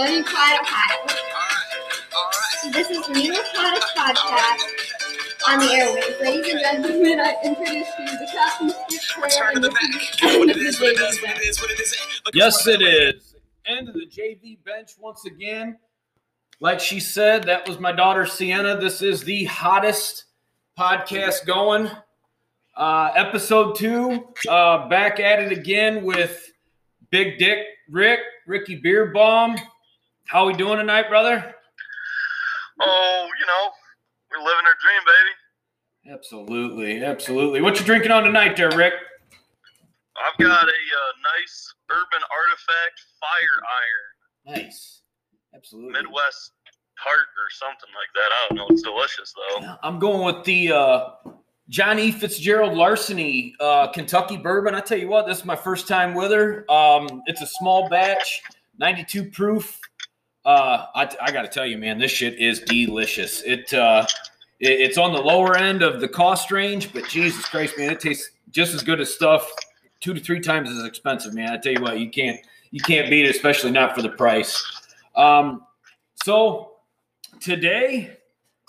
Sunny 0.00 0.22
Clyde, 0.22 0.60
Ohio. 0.62 1.06
This 2.72 2.88
is 2.88 3.06
Nina 3.10 3.36
Cottage 3.54 3.82
Podcast 3.94 4.62
on 5.46 5.58
the 5.58 5.66
airwaves. 5.66 6.20
Ladies 6.22 6.54
and 6.54 6.82
gentlemen, 6.82 7.20
I 7.20 7.36
introduce 7.44 7.86
to 7.96 8.02
you 8.04 8.18
the 8.18 8.26
captain, 8.32 8.70
Skip 8.70 9.50
and 9.52 9.62
this 9.62 9.70
is, 9.70 9.92
and 10.32 10.48
this 10.48 11.92
is 11.92 11.98
JV. 11.98 12.30
Yes, 12.32 12.66
it 12.66 12.80
is. 12.80 13.36
End 13.66 13.90
of 13.90 13.94
the 13.94 14.06
JV 14.06 14.64
bench 14.64 14.92
once 14.98 15.26
again. 15.26 15.76
Like 16.60 16.80
she 16.80 16.98
said, 16.98 17.44
that 17.44 17.68
was 17.68 17.78
my 17.78 17.92
daughter 17.92 18.24
Sienna. 18.24 18.80
This 18.80 19.02
is 19.02 19.22
the 19.22 19.44
hottest 19.44 20.24
podcast 20.78 21.44
going. 21.44 21.90
Uh, 22.74 23.10
episode 23.14 23.76
two, 23.76 24.28
uh, 24.48 24.88
back 24.88 25.20
at 25.20 25.40
it 25.40 25.52
again 25.52 26.04
with 26.04 26.50
Big 27.10 27.38
Dick 27.38 27.66
Rick, 27.90 28.20
Ricky 28.46 28.80
Beerbaum. 28.80 29.60
How 30.30 30.46
we 30.46 30.52
doing 30.52 30.78
tonight, 30.78 31.08
brother? 31.08 31.56
Oh, 32.80 33.28
you 33.36 33.46
know, 33.46 33.70
we're 34.30 34.38
living 34.38 34.64
our 34.64 34.76
dream, 34.80 35.02
baby. 35.04 36.14
Absolutely, 36.14 37.04
absolutely. 37.04 37.60
What 37.60 37.80
you 37.80 37.84
drinking 37.84 38.12
on 38.12 38.22
tonight, 38.22 38.56
there, 38.56 38.70
Rick? 38.70 38.92
I've 39.34 40.38
got 40.38 40.68
a 40.68 40.70
uh, 40.70 41.12
nice 41.36 41.74
urban 41.90 42.22
artifact 42.30 43.02
fire 43.18 44.54
iron, 44.54 44.62
Nice, 44.62 45.02
absolutely. 45.52 46.00
Midwest 46.00 46.52
tart 47.02 47.26
or 47.36 47.50
something 47.50 47.90
like 47.96 48.12
that. 48.14 48.30
I 48.30 48.48
don't 48.48 48.56
know. 48.56 48.66
It's 48.70 48.82
delicious 48.82 49.34
though. 49.34 49.74
I'm 49.82 49.98
going 49.98 50.24
with 50.32 50.44
the 50.44 50.70
uh, 50.70 51.08
John 51.68 51.98
E. 51.98 52.12
Fitzgerald 52.12 52.74
Larceny 52.74 53.56
uh, 53.58 53.88
Kentucky 53.88 54.36
bourbon. 54.36 54.76
I 54.76 54.80
tell 54.80 54.98
you 54.98 55.08
what, 55.08 55.26
this 55.26 55.38
is 55.38 55.44
my 55.44 55.56
first 55.56 55.88
time 55.88 56.14
with 56.14 56.30
her. 56.30 56.70
Um, 56.70 57.20
it's 57.26 57.42
a 57.42 57.48
small 57.48 57.88
batch, 57.88 58.42
92 58.78 59.24
proof. 59.32 59.80
Uh, 60.44 60.86
I, 60.94 61.10
I 61.20 61.32
got 61.32 61.42
to 61.42 61.48
tell 61.48 61.66
you, 61.66 61.76
man, 61.76 61.98
this 61.98 62.10
shit 62.10 62.38
is 62.38 62.60
delicious. 62.60 63.42
It, 63.42 63.72
uh, 63.74 64.06
it 64.58 64.80
it's 64.80 64.98
on 64.98 65.12
the 65.12 65.20
lower 65.20 65.56
end 65.56 65.82
of 65.82 66.00
the 66.00 66.08
cost 66.08 66.50
range, 66.50 66.92
but 66.92 67.06
Jesus 67.08 67.44
Christ, 67.46 67.76
man, 67.76 67.90
it 67.90 68.00
tastes 68.00 68.30
just 68.50 68.74
as 68.74 68.82
good 68.82 69.00
as 69.00 69.12
stuff. 69.12 69.50
Two 70.00 70.14
to 70.14 70.20
three 70.20 70.40
times 70.40 70.70
as 70.70 70.82
expensive, 70.84 71.34
man. 71.34 71.52
I 71.52 71.58
tell 71.58 71.72
you 71.72 71.82
what, 71.82 71.98
you 71.98 72.10
can't 72.10 72.40
you 72.70 72.80
can't 72.80 73.10
beat 73.10 73.26
it, 73.26 73.34
especially 73.34 73.70
not 73.70 73.94
for 73.94 74.00
the 74.00 74.08
price. 74.08 74.64
Um, 75.14 75.66
so 76.24 76.76
today, 77.40 78.16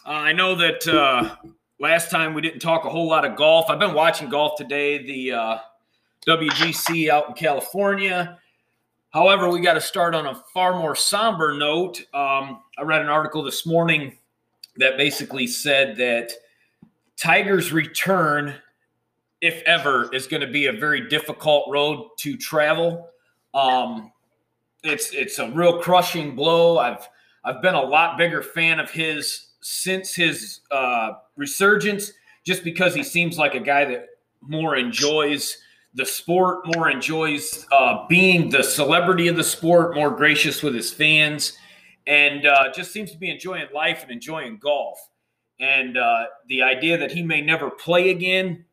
uh, 0.06 0.10
I 0.10 0.34
know 0.34 0.56
that 0.56 0.86
uh, 0.88 1.36
last 1.80 2.12
time 2.12 2.34
we 2.34 2.42
didn't 2.42 2.60
talk 2.60 2.84
a 2.84 2.90
whole 2.90 3.08
lot 3.08 3.24
of 3.24 3.38
golf. 3.38 3.70
I've 3.70 3.80
been 3.80 3.94
watching 3.94 4.30
golf 4.30 4.58
today, 4.58 5.06
the 5.06 5.32
uh, 5.32 5.58
WGC 6.28 7.10
out 7.10 7.30
in 7.30 7.34
California. 7.34 8.40
However, 9.12 9.50
we 9.50 9.60
got 9.60 9.74
to 9.74 9.82
start 9.82 10.16
on 10.16 10.26
a 10.26 10.36
far 10.54 10.74
more 10.74 10.96
somber 10.96 11.54
note. 11.54 12.00
Um, 12.14 12.62
I 12.78 12.84
read 12.84 13.02
an 13.02 13.10
article 13.10 13.44
this 13.44 13.66
morning 13.66 14.18
that 14.78 14.98
basically 14.98 15.48
said 15.48 15.98
that 15.98 16.32
Tiger's 17.18 17.74
return, 17.74 18.56
if 19.42 19.62
ever, 19.64 20.14
is 20.14 20.28
going 20.28 20.42
to 20.42 20.48
be 20.48 20.68
a 20.68 20.72
very 20.72 21.10
difficult 21.10 21.66
road 21.70 22.08
to 22.20 22.38
travel. 22.38 23.10
Um, 23.54 24.14
it's 24.84 25.14
it's 25.14 25.40
a 25.40 25.52
real 25.52 25.80
crushing 25.80 26.34
blow. 26.34 26.78
I've 26.78 27.08
I've 27.44 27.62
been 27.62 27.76
a 27.76 27.82
lot 27.82 28.18
bigger 28.18 28.42
fan 28.42 28.80
of 28.80 28.90
his 28.90 29.48
since 29.60 30.16
his 30.16 30.62
uh, 30.72 31.12
resurgence, 31.36 32.14
just 32.46 32.64
because 32.64 32.96
he 32.96 33.04
seems 33.04 33.38
like 33.38 33.56
a 33.56 33.60
guy 33.60 33.84
that 33.86 34.08
more 34.42 34.78
enjoys 34.78 35.58
the 35.94 36.06
sport, 36.06 36.66
more 36.76 36.90
enjoys 36.90 37.66
uh, 37.72 38.06
being 38.08 38.50
the 38.50 38.64
celebrity 38.64 39.28
of 39.28 39.36
the 39.36 39.44
sport, 39.44 39.94
more 39.94 40.10
gracious 40.10 40.64
with 40.64 40.74
his 40.74 40.92
fans, 40.92 41.58
and 42.08 42.46
uh, 42.46 42.72
just 42.74 42.92
seems 42.92 43.12
to 43.12 43.18
be 43.18 43.30
enjoying 43.30 43.66
life 43.74 44.04
and 44.04 44.12
enjoying 44.12 44.58
golf. 44.58 44.98
And 45.60 45.98
uh, 45.98 46.26
the 46.48 46.64
idea 46.64 46.98
that 46.98 47.12
he 47.12 47.22
may 47.22 47.42
never 47.42 47.70
play 47.70 48.10
again 48.10 48.66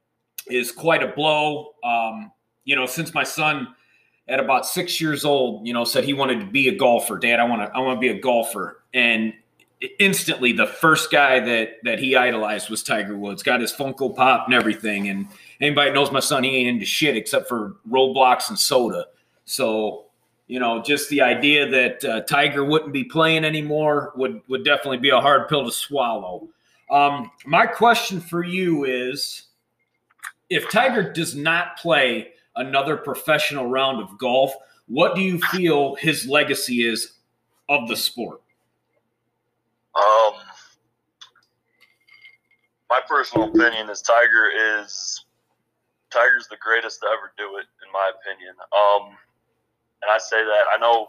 is 0.47 0.73
quite 0.73 1.03
a 1.03 1.09
blow. 1.09 1.75
Um, 1.85 2.33
you 2.65 2.77
know, 2.77 2.87
since 2.87 3.13
my 3.13 3.25
son 3.25 3.69
at 4.29 4.41
about 4.41 4.67
six 4.67 5.01
years 5.01 5.25
old, 5.25 5.67
you 5.67 5.73
know, 5.73 5.85
said 5.85 6.05
he 6.05 6.15
wanted 6.15 6.41
to 6.41 6.47
be 6.47 6.69
a 6.69 6.77
golfer. 6.77 7.19
Dad, 7.19 7.41
I 7.41 7.45
want 7.45 7.63
to, 7.63 7.77
I 7.77 7.81
want 7.81 7.97
to 7.97 8.01
be 8.01 8.09
a 8.09 8.21
golfer. 8.21 8.83
And 8.95 9.35
instantly, 9.99 10.53
the 10.53 10.67
first 10.67 11.11
guy 11.11 11.41
that 11.41 11.73
that 11.83 11.99
he 11.99 12.17
idolized 12.17 12.71
was 12.71 12.83
Tiger 12.83 13.17
Woods. 13.17 13.43
Got 13.43 13.61
his 13.61 13.73
Funko 13.73 14.15
Pop 14.15 14.47
and 14.47 14.55
everything. 14.55 15.09
And 15.09 15.29
anybody 15.61 15.91
knows 15.91 16.13
my 16.13 16.21
son, 16.21 16.45
he 16.45 16.57
ain't 16.57 16.69
into 16.69 16.87
shit 16.87 17.17
except 17.17 17.49
for 17.49 17.77
Roblox 17.91 18.49
and 18.49 18.59
soda. 18.59 19.07
So, 19.45 20.05
you 20.47 20.61
know, 20.61 20.83
just 20.83 21.09
the 21.11 21.21
idea 21.21 21.69
that 21.69 22.05
uh, 22.05 22.21
Tiger 22.23 22.65
wouldn't 22.65 22.93
be 22.93 23.05
playing 23.05 23.45
anymore 23.45 24.13
would 24.17 24.41
would 24.49 24.65
definitely 24.65 24.99
be 24.99 25.11
a 25.11 25.21
hard 25.21 25.49
pill 25.49 25.65
to 25.65 25.73
swallow. 25.73 26.49
Um, 26.91 27.31
my 27.45 27.67
question 27.67 28.21
for 28.21 28.43
you 28.43 28.85
is, 28.85 29.49
if 30.49 30.71
Tiger 30.71 31.13
does 31.13 31.35
not 31.35 31.77
play 31.77 32.33
another 32.57 32.97
professional 32.97 33.67
round 33.67 34.03
of 34.03 34.19
golf, 34.19 34.55
what 34.87 35.15
do 35.15 35.21
you 35.21 35.39
feel 35.39 35.95
his 35.97 36.27
legacy 36.27 36.83
is 36.83 37.13
of 37.69 37.89
the 37.89 37.97
sport? 37.97 38.41
Um, 39.95 40.35
my 42.89 43.01
personal 43.07 43.49
opinion 43.49 43.91
is 43.91 44.01
Tiger 44.01 44.51
is 44.81 45.25
Tiger's 46.11 46.49
the 46.49 46.57
greatest 46.57 47.01
to 47.01 47.07
ever 47.09 47.33
do 47.37 47.57
it, 47.59 47.67
in 47.85 47.93
my 47.93 48.11
opinion. 48.19 48.55
Um, 48.73 49.17
and 50.03 50.11
I 50.11 50.19
say 50.19 50.43
that 50.45 50.65
I 50.75 50.79
know 50.79 51.09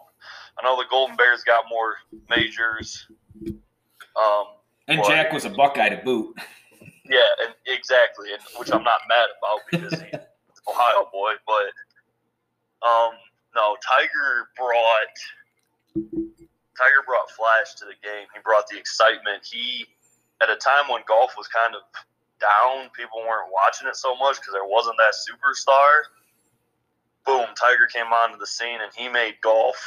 I 0.59 0.65
know 0.65 0.75
the 0.77 0.85
Golden 0.89 1.15
Bears 1.15 1.43
got 1.43 1.65
more 1.69 1.95
majors. 2.29 3.07
Um, 4.15 4.45
And 4.87 4.99
but- 5.01 5.07
Jack 5.07 5.31
was 5.31 5.45
a 5.45 5.49
Buckeye 5.49 5.89
to 5.89 5.97
boot. 6.03 6.35
Yeah, 7.11 7.25
and 7.43 7.55
exactly, 7.65 8.31
and 8.33 8.41
which 8.59 8.69
I'm 8.71 8.83
not 8.83 9.01
mad 9.09 9.29
about 9.41 9.59
because 9.71 9.99
he's 9.99 10.13
Ohio 10.69 11.09
boy. 11.11 11.31
But 11.47 11.73
um, 12.87 13.13
no, 13.55 13.75
Tiger 13.81 14.49
brought 14.55 15.17
Tiger 16.77 17.01
brought 17.07 17.31
flash 17.31 17.73
to 17.79 17.85
the 17.85 17.97
game. 18.03 18.27
He 18.35 18.39
brought 18.45 18.67
the 18.69 18.77
excitement. 18.77 19.41
He 19.43 19.87
at 20.43 20.51
a 20.51 20.55
time 20.55 20.85
when 20.87 21.01
golf 21.07 21.33
was 21.35 21.47
kind 21.47 21.73
of 21.73 21.81
down, 22.39 22.89
people 22.95 23.19
weren't 23.19 23.51
watching 23.51 23.87
it 23.87 23.95
so 23.95 24.15
much 24.15 24.37
because 24.37 24.53
there 24.53 24.65
wasn't 24.65 24.95
that 24.97 25.13
superstar. 25.13 26.09
Boom, 27.25 27.47
Tiger 27.55 27.87
came 27.93 28.07
onto 28.07 28.37
the 28.37 28.47
scene 28.47 28.79
and 28.81 28.91
he 28.95 29.09
made 29.09 29.35
golf. 29.41 29.77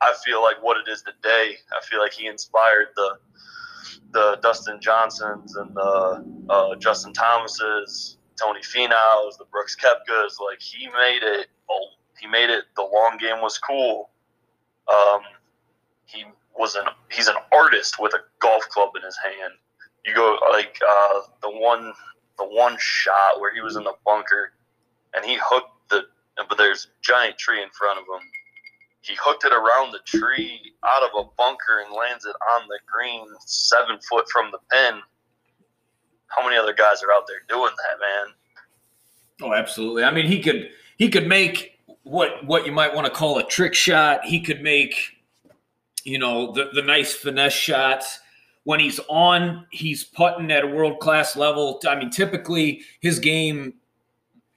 I 0.00 0.14
feel 0.24 0.42
like 0.42 0.62
what 0.62 0.76
it 0.76 0.90
is 0.90 1.02
today. 1.02 1.56
I 1.72 1.84
feel 1.84 2.00
like 2.00 2.12
he 2.12 2.26
inspired 2.26 2.88
the 2.96 3.18
the 4.12 4.38
Dustin 4.42 4.80
Johnsons 4.80 5.56
and 5.56 5.74
the 5.74 6.24
uh, 6.48 6.76
Justin 6.76 7.12
Thomases, 7.12 8.18
Tony 8.40 8.60
Finau's, 8.60 9.36
the 9.36 9.44
Brooks 9.50 9.76
Koepkas. 9.76 10.40
Like 10.40 10.60
he 10.60 10.86
made 10.86 11.22
it. 11.22 11.48
He 12.18 12.26
made 12.26 12.50
it. 12.50 12.64
The 12.76 12.82
long 12.82 13.18
game 13.18 13.42
was 13.42 13.58
cool. 13.58 14.10
Um, 14.88 15.20
he 16.06 16.24
was 16.58 16.74
an 16.76 16.86
he's 17.10 17.28
an 17.28 17.36
artist 17.52 17.96
with 18.00 18.14
a 18.14 18.20
golf 18.38 18.68
club 18.68 18.90
in 18.96 19.02
his 19.02 19.16
hand. 19.16 19.54
You 20.06 20.14
go 20.14 20.38
like 20.50 20.78
uh, 20.86 21.20
the 21.42 21.50
one 21.50 21.92
the 22.38 22.44
one 22.44 22.76
shot 22.78 23.40
where 23.40 23.52
he 23.52 23.60
was 23.60 23.76
in 23.76 23.84
the 23.84 23.94
bunker 24.04 24.52
and 25.14 25.24
he 25.24 25.38
hooked 25.42 25.90
the 25.90 26.04
but 26.48 26.56
there's 26.58 26.88
giant 27.02 27.38
tree 27.38 27.62
in 27.62 27.68
front 27.70 27.98
of 27.98 28.04
him. 28.04 28.28
He 29.00 29.14
hooked 29.20 29.44
it 29.44 29.52
around 29.52 29.92
the 29.92 30.00
tree 30.04 30.74
out 30.84 31.02
of 31.02 31.10
a 31.18 31.28
bunker 31.36 31.82
and 31.84 31.94
lands 31.94 32.24
it 32.24 32.34
on 32.54 32.68
the 32.68 32.78
green 32.86 33.26
seven 33.46 33.98
foot 34.08 34.28
from 34.30 34.50
the 34.50 34.58
pin. 34.70 35.00
How 36.28 36.44
many 36.44 36.56
other 36.56 36.74
guys 36.74 37.02
are 37.02 37.12
out 37.12 37.26
there 37.28 37.38
doing 37.48 37.70
that, 37.70 38.00
man? 38.00 38.34
Oh, 39.42 39.54
absolutely. 39.54 40.04
I 40.04 40.10
mean, 40.10 40.26
he 40.26 40.40
could 40.40 40.70
he 40.96 41.08
could 41.08 41.26
make 41.26 41.78
what 42.02 42.44
what 42.44 42.66
you 42.66 42.72
might 42.72 42.94
want 42.94 43.06
to 43.06 43.12
call 43.12 43.38
a 43.38 43.44
trick 43.44 43.74
shot. 43.74 44.24
He 44.24 44.40
could 44.40 44.62
make, 44.62 44.94
you 46.04 46.18
know, 46.18 46.52
the 46.52 46.70
the 46.72 46.82
nice 46.82 47.12
finesse 47.12 47.52
shots. 47.52 48.20
When 48.66 48.80
he's 48.80 48.98
on, 49.08 49.64
he's 49.70 50.02
putting 50.02 50.50
at 50.50 50.64
a 50.64 50.66
world 50.66 50.98
class 50.98 51.36
level. 51.36 51.80
I 51.88 51.94
mean, 51.94 52.10
typically 52.10 52.80
his 52.98 53.20
game, 53.20 53.74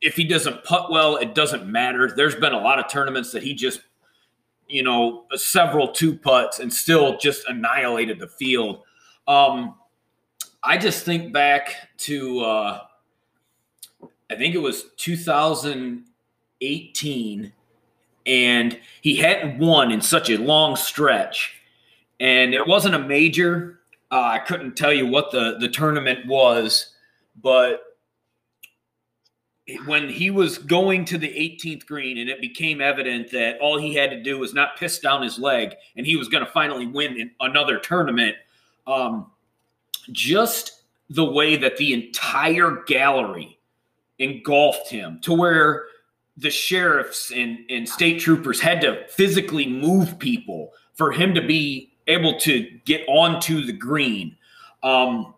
if 0.02 0.16
he 0.16 0.24
doesn't 0.24 0.64
putt 0.64 0.90
well, 0.90 1.18
it 1.18 1.36
doesn't 1.36 1.68
matter. 1.68 2.12
There's 2.16 2.34
been 2.34 2.54
a 2.54 2.60
lot 2.60 2.80
of 2.80 2.90
tournaments 2.90 3.32
that 3.34 3.44
he 3.44 3.54
just, 3.54 3.82
you 4.68 4.82
know, 4.82 5.26
several 5.36 5.90
two 5.90 6.18
putts 6.18 6.58
and 6.58 6.74
still 6.74 7.20
just 7.20 7.48
annihilated 7.48 8.18
the 8.18 8.28
field. 8.28 8.82
Um, 9.28 9.76
I 10.64 10.80
just 10.80 11.06
think 11.06 11.32
back 11.32 11.76
to. 12.00 12.42
Uh, 12.42 12.82
I 14.32 14.36
think 14.36 14.56
it 14.56 14.60
was 14.60 14.86
2018, 14.98 17.54
and 18.26 18.80
he 19.02 19.16
hadn't 19.18 19.60
won 19.60 19.92
in 19.92 20.02
such 20.02 20.32
a 20.32 20.38
long 20.38 20.76
stretch. 20.76 21.62
And 22.20 22.56
it 22.56 22.68
wasn't 22.68 22.96
a 22.96 23.00
major. 23.00 23.79
Uh, 24.12 24.22
I 24.22 24.40
couldn't 24.40 24.76
tell 24.76 24.94
you 24.94 25.06
what 25.06 25.32
the, 25.32 25.58
the 25.60 25.70
tournament 25.70 26.26
was, 26.26 26.94
but 27.42 27.84
when 29.86 30.10
he 30.10 30.32
was 30.32 30.58
going 30.58 31.06
to 31.06 31.18
the 31.18 31.28
18th 31.28 31.86
green 31.86 32.18
and 32.18 32.30
it 32.30 32.42
became 32.42 32.82
evident 32.82 33.30
that 33.32 33.60
all 33.60 33.78
he 33.78 33.94
had 33.94 34.10
to 34.10 34.22
do 34.22 34.40
was 34.40 34.54
not 34.54 34.78
piss 34.78 35.00
down 35.00 35.22
his 35.22 35.38
leg 35.38 35.76
and 35.96 36.08
he 36.08 36.16
was 36.16 36.28
going 36.28 36.44
to 36.44 36.52
finally 36.52 36.88
win 36.88 37.30
another 37.40 37.78
tournament 37.78 38.36
um, 38.88 39.30
just 40.12 40.84
the 41.10 41.24
way 41.24 41.56
that 41.56 41.78
the 41.78 41.94
entire 41.94 42.84
gallery 42.88 43.60
engulfed 44.18 44.90
him 44.90 45.20
to 45.22 45.34
where 45.34 45.86
the 46.38 46.50
sheriffs 46.50 47.32
and, 47.32 47.60
and 47.70 47.88
state 47.88 48.20
troopers 48.20 48.60
had 48.60 48.82
to 48.82 49.06
physically 49.08 49.68
move 49.68 50.18
people 50.20 50.72
for 50.94 51.12
him 51.12 51.34
to 51.34 51.46
be 51.46 51.92
able 52.10 52.40
to 52.40 52.70
get 52.86 53.04
onto 53.08 53.64
the 53.66 53.74
green. 53.74 54.36
Um, 54.84 55.34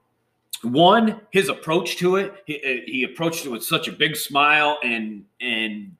one 0.63 1.19
his 1.31 1.49
approach 1.49 1.97
to 1.97 2.17
it 2.17 2.33
he, 2.45 2.55
uh, 2.57 2.85
he 2.85 3.03
approached 3.03 3.45
it 3.45 3.49
with 3.49 3.63
such 3.63 3.87
a 3.87 3.91
big 3.91 4.15
smile 4.15 4.77
and 4.83 5.25
and 5.39 5.95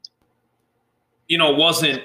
you 1.28 1.36
know 1.36 1.52
wasn't 1.52 2.00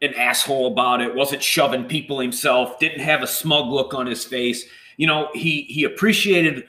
an 0.00 0.12
asshole 0.14 0.72
about 0.72 1.00
it 1.00 1.14
wasn't 1.14 1.40
shoving 1.40 1.84
people 1.84 2.18
himself 2.18 2.78
didn't 2.80 3.00
have 3.00 3.22
a 3.22 3.26
smug 3.26 3.68
look 3.68 3.94
on 3.94 4.06
his 4.06 4.24
face. 4.24 4.64
You 4.96 5.06
know 5.06 5.28
he 5.32 5.62
he 5.62 5.84
appreciated 5.84 6.64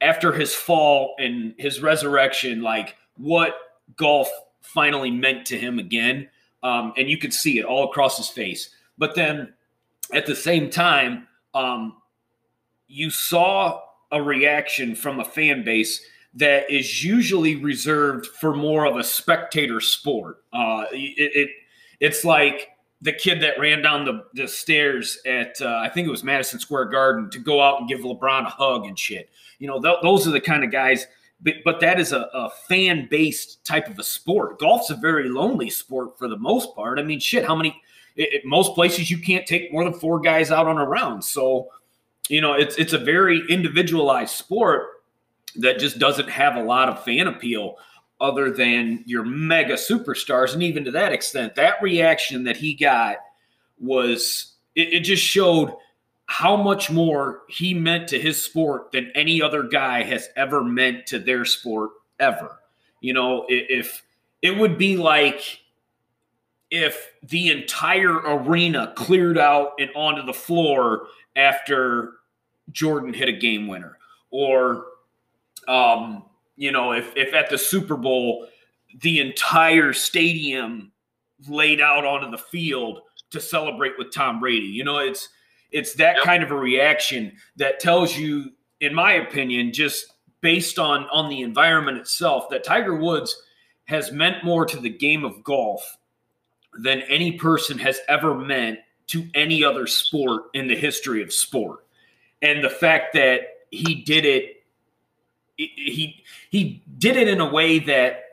after 0.00 0.32
his 0.32 0.54
fall 0.54 1.14
and 1.18 1.54
his 1.58 1.80
resurrection 1.82 2.62
like 2.62 2.96
what 3.16 3.54
golf 3.96 4.28
finally 4.62 5.10
meant 5.10 5.46
to 5.46 5.58
him 5.58 5.78
again. 5.78 6.28
Um, 6.62 6.92
and 6.96 7.10
you 7.10 7.18
could 7.18 7.34
see 7.34 7.58
it 7.58 7.64
all 7.64 7.90
across 7.90 8.16
his 8.16 8.28
face. 8.28 8.70
But 8.96 9.14
then 9.14 9.52
at 10.12 10.26
the 10.26 10.36
same 10.36 10.70
time 10.70 11.26
um, 11.54 11.96
you 12.88 13.10
saw 13.10 13.80
a 14.10 14.22
reaction 14.22 14.94
from 14.94 15.20
a 15.20 15.24
fan 15.24 15.64
base 15.64 16.04
that 16.34 16.70
is 16.70 17.04
usually 17.04 17.56
reserved 17.56 18.26
for 18.26 18.54
more 18.54 18.86
of 18.86 18.96
a 18.96 19.04
spectator 19.04 19.80
sport. 19.80 20.44
Uh, 20.52 20.84
it, 20.92 21.32
it, 21.34 21.50
it's 22.00 22.24
like 22.24 22.68
the 23.02 23.12
kid 23.12 23.42
that 23.42 23.58
ran 23.58 23.82
down 23.82 24.04
the, 24.04 24.24
the 24.34 24.48
stairs 24.48 25.18
at 25.26 25.60
uh, 25.60 25.80
I 25.82 25.88
think 25.88 26.06
it 26.06 26.10
was 26.10 26.24
Madison 26.24 26.58
Square 26.58 26.86
Garden 26.86 27.28
to 27.30 27.38
go 27.38 27.60
out 27.60 27.80
and 27.80 27.88
give 27.88 28.00
LeBron 28.00 28.46
a 28.46 28.50
hug 28.50 28.86
and 28.86 28.98
shit. 28.98 29.28
You 29.58 29.68
know, 29.68 29.80
th- 29.80 29.98
those 30.02 30.26
are 30.26 30.30
the 30.30 30.40
kind 30.40 30.64
of 30.64 30.70
guys. 30.70 31.06
But, 31.40 31.54
but 31.64 31.80
that 31.80 31.98
is 31.98 32.12
a, 32.12 32.28
a 32.32 32.50
fan 32.68 33.08
based 33.10 33.64
type 33.64 33.88
of 33.88 33.98
a 33.98 34.04
sport. 34.04 34.60
Golf's 34.60 34.90
a 34.90 34.94
very 34.94 35.28
lonely 35.28 35.70
sport 35.70 36.16
for 36.16 36.28
the 36.28 36.36
most 36.36 36.74
part. 36.76 36.98
I 36.98 37.02
mean, 37.02 37.18
shit, 37.18 37.44
how 37.44 37.56
many? 37.56 37.80
It, 38.16 38.44
most 38.44 38.74
places 38.74 39.10
you 39.10 39.18
can't 39.18 39.46
take 39.46 39.72
more 39.72 39.84
than 39.84 39.94
four 39.94 40.20
guys 40.20 40.50
out 40.50 40.66
on 40.66 40.78
a 40.78 40.84
round. 40.84 41.24
So 41.24 41.68
you 42.28 42.40
know, 42.40 42.54
it's 42.54 42.76
it's 42.76 42.92
a 42.92 42.98
very 42.98 43.42
individualized 43.48 44.34
sport 44.34 45.02
that 45.56 45.78
just 45.78 45.98
doesn't 45.98 46.30
have 46.30 46.56
a 46.56 46.62
lot 46.62 46.88
of 46.88 47.04
fan 47.04 47.26
appeal 47.26 47.76
other 48.20 48.50
than 48.50 49.02
your 49.04 49.24
mega 49.24 49.74
superstars. 49.74 50.54
And 50.54 50.62
even 50.62 50.84
to 50.84 50.90
that 50.92 51.12
extent, 51.12 51.56
that 51.56 51.82
reaction 51.82 52.44
that 52.44 52.56
he 52.56 52.74
got 52.74 53.16
was 53.78 54.54
it, 54.74 54.92
it 54.92 55.00
just 55.00 55.22
showed 55.22 55.74
how 56.26 56.56
much 56.56 56.90
more 56.90 57.42
he 57.48 57.74
meant 57.74 58.08
to 58.08 58.18
his 58.18 58.42
sport 58.42 58.92
than 58.92 59.12
any 59.14 59.42
other 59.42 59.64
guy 59.64 60.02
has 60.02 60.28
ever 60.36 60.64
meant 60.64 61.06
to 61.08 61.18
their 61.18 61.44
sport 61.44 61.90
ever. 62.18 62.58
You 63.00 63.12
know, 63.12 63.44
if 63.48 64.02
it 64.40 64.56
would 64.56 64.78
be 64.78 64.96
like 64.96 65.60
if 66.72 67.12
the 67.22 67.50
entire 67.50 68.14
arena 68.14 68.94
cleared 68.96 69.36
out 69.36 69.72
and 69.78 69.90
onto 69.94 70.24
the 70.24 70.32
floor 70.32 71.06
after 71.36 72.14
Jordan 72.70 73.12
hit 73.12 73.28
a 73.28 73.32
game 73.32 73.68
winner, 73.68 73.98
or 74.30 74.86
um, 75.68 76.24
you 76.56 76.72
know, 76.72 76.92
if 76.92 77.14
if 77.14 77.34
at 77.34 77.50
the 77.50 77.58
Super 77.58 77.96
Bowl 77.96 78.48
the 79.00 79.20
entire 79.20 79.92
stadium 79.92 80.92
laid 81.46 81.80
out 81.80 82.04
onto 82.04 82.30
the 82.30 82.42
field 82.42 83.00
to 83.30 83.40
celebrate 83.40 83.92
with 83.98 84.12
Tom 84.12 84.40
Brady. 84.40 84.66
You 84.66 84.84
know, 84.84 84.98
it's 84.98 85.28
it's 85.72 85.94
that 85.94 86.16
yep. 86.16 86.24
kind 86.24 86.42
of 86.42 86.50
a 86.50 86.56
reaction 86.56 87.32
that 87.56 87.80
tells 87.80 88.16
you, 88.16 88.50
in 88.80 88.94
my 88.94 89.12
opinion, 89.12 89.74
just 89.74 90.06
based 90.40 90.78
on 90.78 91.04
on 91.12 91.28
the 91.28 91.42
environment 91.42 91.98
itself, 91.98 92.48
that 92.48 92.64
Tiger 92.64 92.96
Woods 92.96 93.42
has 93.84 94.10
meant 94.10 94.42
more 94.42 94.64
to 94.64 94.78
the 94.78 94.88
game 94.88 95.22
of 95.22 95.44
golf 95.44 95.98
than 96.78 97.02
any 97.02 97.32
person 97.32 97.78
has 97.78 98.00
ever 98.08 98.34
meant 98.34 98.78
to 99.08 99.28
any 99.34 99.62
other 99.62 99.86
sport 99.86 100.44
in 100.54 100.68
the 100.68 100.76
history 100.76 101.22
of 101.22 101.32
sport. 101.32 101.84
And 102.40 102.64
the 102.64 102.70
fact 102.70 103.12
that 103.14 103.40
he 103.70 103.96
did 103.96 104.24
it, 104.24 104.64
he 105.56 106.24
he 106.50 106.82
did 106.98 107.16
it 107.16 107.28
in 107.28 107.40
a 107.40 107.50
way 107.50 107.78
that 107.80 108.24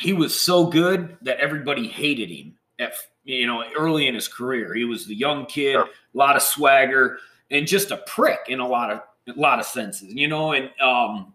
he 0.00 0.12
was 0.12 0.38
so 0.38 0.66
good 0.66 1.16
that 1.22 1.38
everybody 1.38 1.88
hated 1.88 2.30
him. 2.30 2.54
At 2.78 2.94
you 3.24 3.46
know, 3.46 3.64
early 3.76 4.06
in 4.06 4.14
his 4.14 4.28
career, 4.28 4.74
he 4.74 4.84
was 4.84 5.06
the 5.06 5.14
young 5.14 5.46
kid, 5.46 5.76
a 5.76 5.86
lot 6.14 6.36
of 6.36 6.42
swagger, 6.42 7.18
and 7.50 7.66
just 7.66 7.90
a 7.90 7.98
prick 7.98 8.40
in 8.48 8.60
a 8.60 8.66
lot 8.66 8.90
of 8.90 9.02
a 9.28 9.38
lot 9.38 9.60
of 9.60 9.66
senses. 9.66 10.12
You 10.14 10.28
know, 10.28 10.52
and 10.52 10.70
um, 10.80 11.34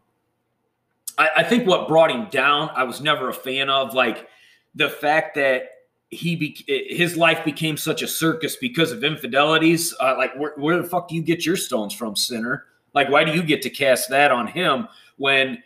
I, 1.17 1.29
I 1.37 1.43
think 1.43 1.67
what 1.67 1.87
brought 1.87 2.11
him 2.11 2.27
down, 2.29 2.71
I 2.73 2.83
was 2.83 3.01
never 3.01 3.29
a 3.29 3.33
fan 3.33 3.69
of, 3.69 3.93
like 3.93 4.27
the 4.75 4.89
fact 4.89 5.35
that 5.35 5.69
he 6.09 6.35
be, 6.35 6.63
his 6.67 7.17
life 7.17 7.43
became 7.43 7.75
such 7.75 8.01
a 8.01 8.07
circus 8.07 8.55
because 8.55 8.91
of 8.91 9.03
infidelities. 9.03 9.93
Uh, 9.99 10.15
like, 10.17 10.35
where, 10.35 10.53
where 10.55 10.81
the 10.81 10.87
fuck 10.87 11.09
do 11.09 11.15
you 11.15 11.21
get 11.21 11.45
your 11.45 11.57
stones 11.57 11.93
from, 11.93 12.15
sinner? 12.15 12.65
Like, 12.93 13.09
why 13.09 13.23
do 13.23 13.33
you 13.33 13.43
get 13.43 13.61
to 13.63 13.69
cast 13.69 14.09
that 14.09 14.31
on 14.31 14.47
him 14.47 14.87
when, 15.17 15.61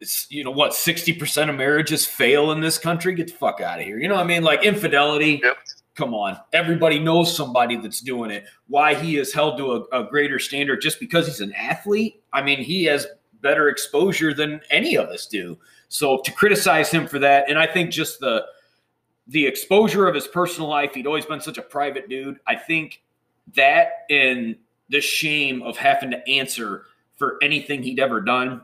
it's 0.00 0.30
you 0.30 0.44
know, 0.44 0.52
what, 0.52 0.72
60% 0.72 1.50
of 1.50 1.56
marriages 1.56 2.06
fail 2.06 2.52
in 2.52 2.60
this 2.60 2.78
country? 2.78 3.14
Get 3.14 3.26
the 3.28 3.34
fuck 3.34 3.60
out 3.60 3.80
of 3.80 3.84
here. 3.84 3.98
You 3.98 4.08
know 4.08 4.14
what 4.14 4.24
I 4.24 4.26
mean? 4.26 4.42
Like, 4.44 4.64
infidelity. 4.64 5.40
Yep. 5.42 5.56
Come 5.96 6.14
on. 6.14 6.38
Everybody 6.52 7.00
knows 7.00 7.36
somebody 7.36 7.76
that's 7.76 8.00
doing 8.00 8.30
it. 8.30 8.44
Why 8.68 8.94
he 8.94 9.16
is 9.16 9.34
held 9.34 9.58
to 9.58 9.72
a, 9.72 10.02
a 10.02 10.08
greater 10.08 10.38
standard 10.38 10.80
just 10.80 11.00
because 11.00 11.26
he's 11.26 11.40
an 11.40 11.52
athlete? 11.54 12.22
I 12.32 12.40
mean, 12.40 12.62
he 12.62 12.84
has 12.84 13.06
better 13.42 13.68
exposure 13.68 14.32
than 14.32 14.60
any 14.70 14.96
of 14.96 15.08
us 15.08 15.26
do. 15.26 15.58
So 15.88 16.20
to 16.24 16.32
criticize 16.32 16.90
him 16.90 17.08
for 17.08 17.18
that, 17.18 17.50
and 17.50 17.58
I 17.58 17.66
think 17.66 17.90
just 17.90 18.20
the, 18.20 18.44
the 19.30 19.46
exposure 19.46 20.08
of 20.08 20.14
his 20.14 20.26
personal 20.26 20.68
life, 20.68 20.92
he'd 20.94 21.06
always 21.06 21.24
been 21.24 21.40
such 21.40 21.56
a 21.56 21.62
private 21.62 22.08
dude. 22.08 22.38
I 22.46 22.56
think 22.56 23.00
that 23.54 24.04
and 24.10 24.56
the 24.88 25.00
shame 25.00 25.62
of 25.62 25.76
having 25.76 26.10
to 26.10 26.28
answer 26.28 26.86
for 27.16 27.38
anything 27.40 27.82
he'd 27.82 28.00
ever 28.00 28.20
done 28.20 28.62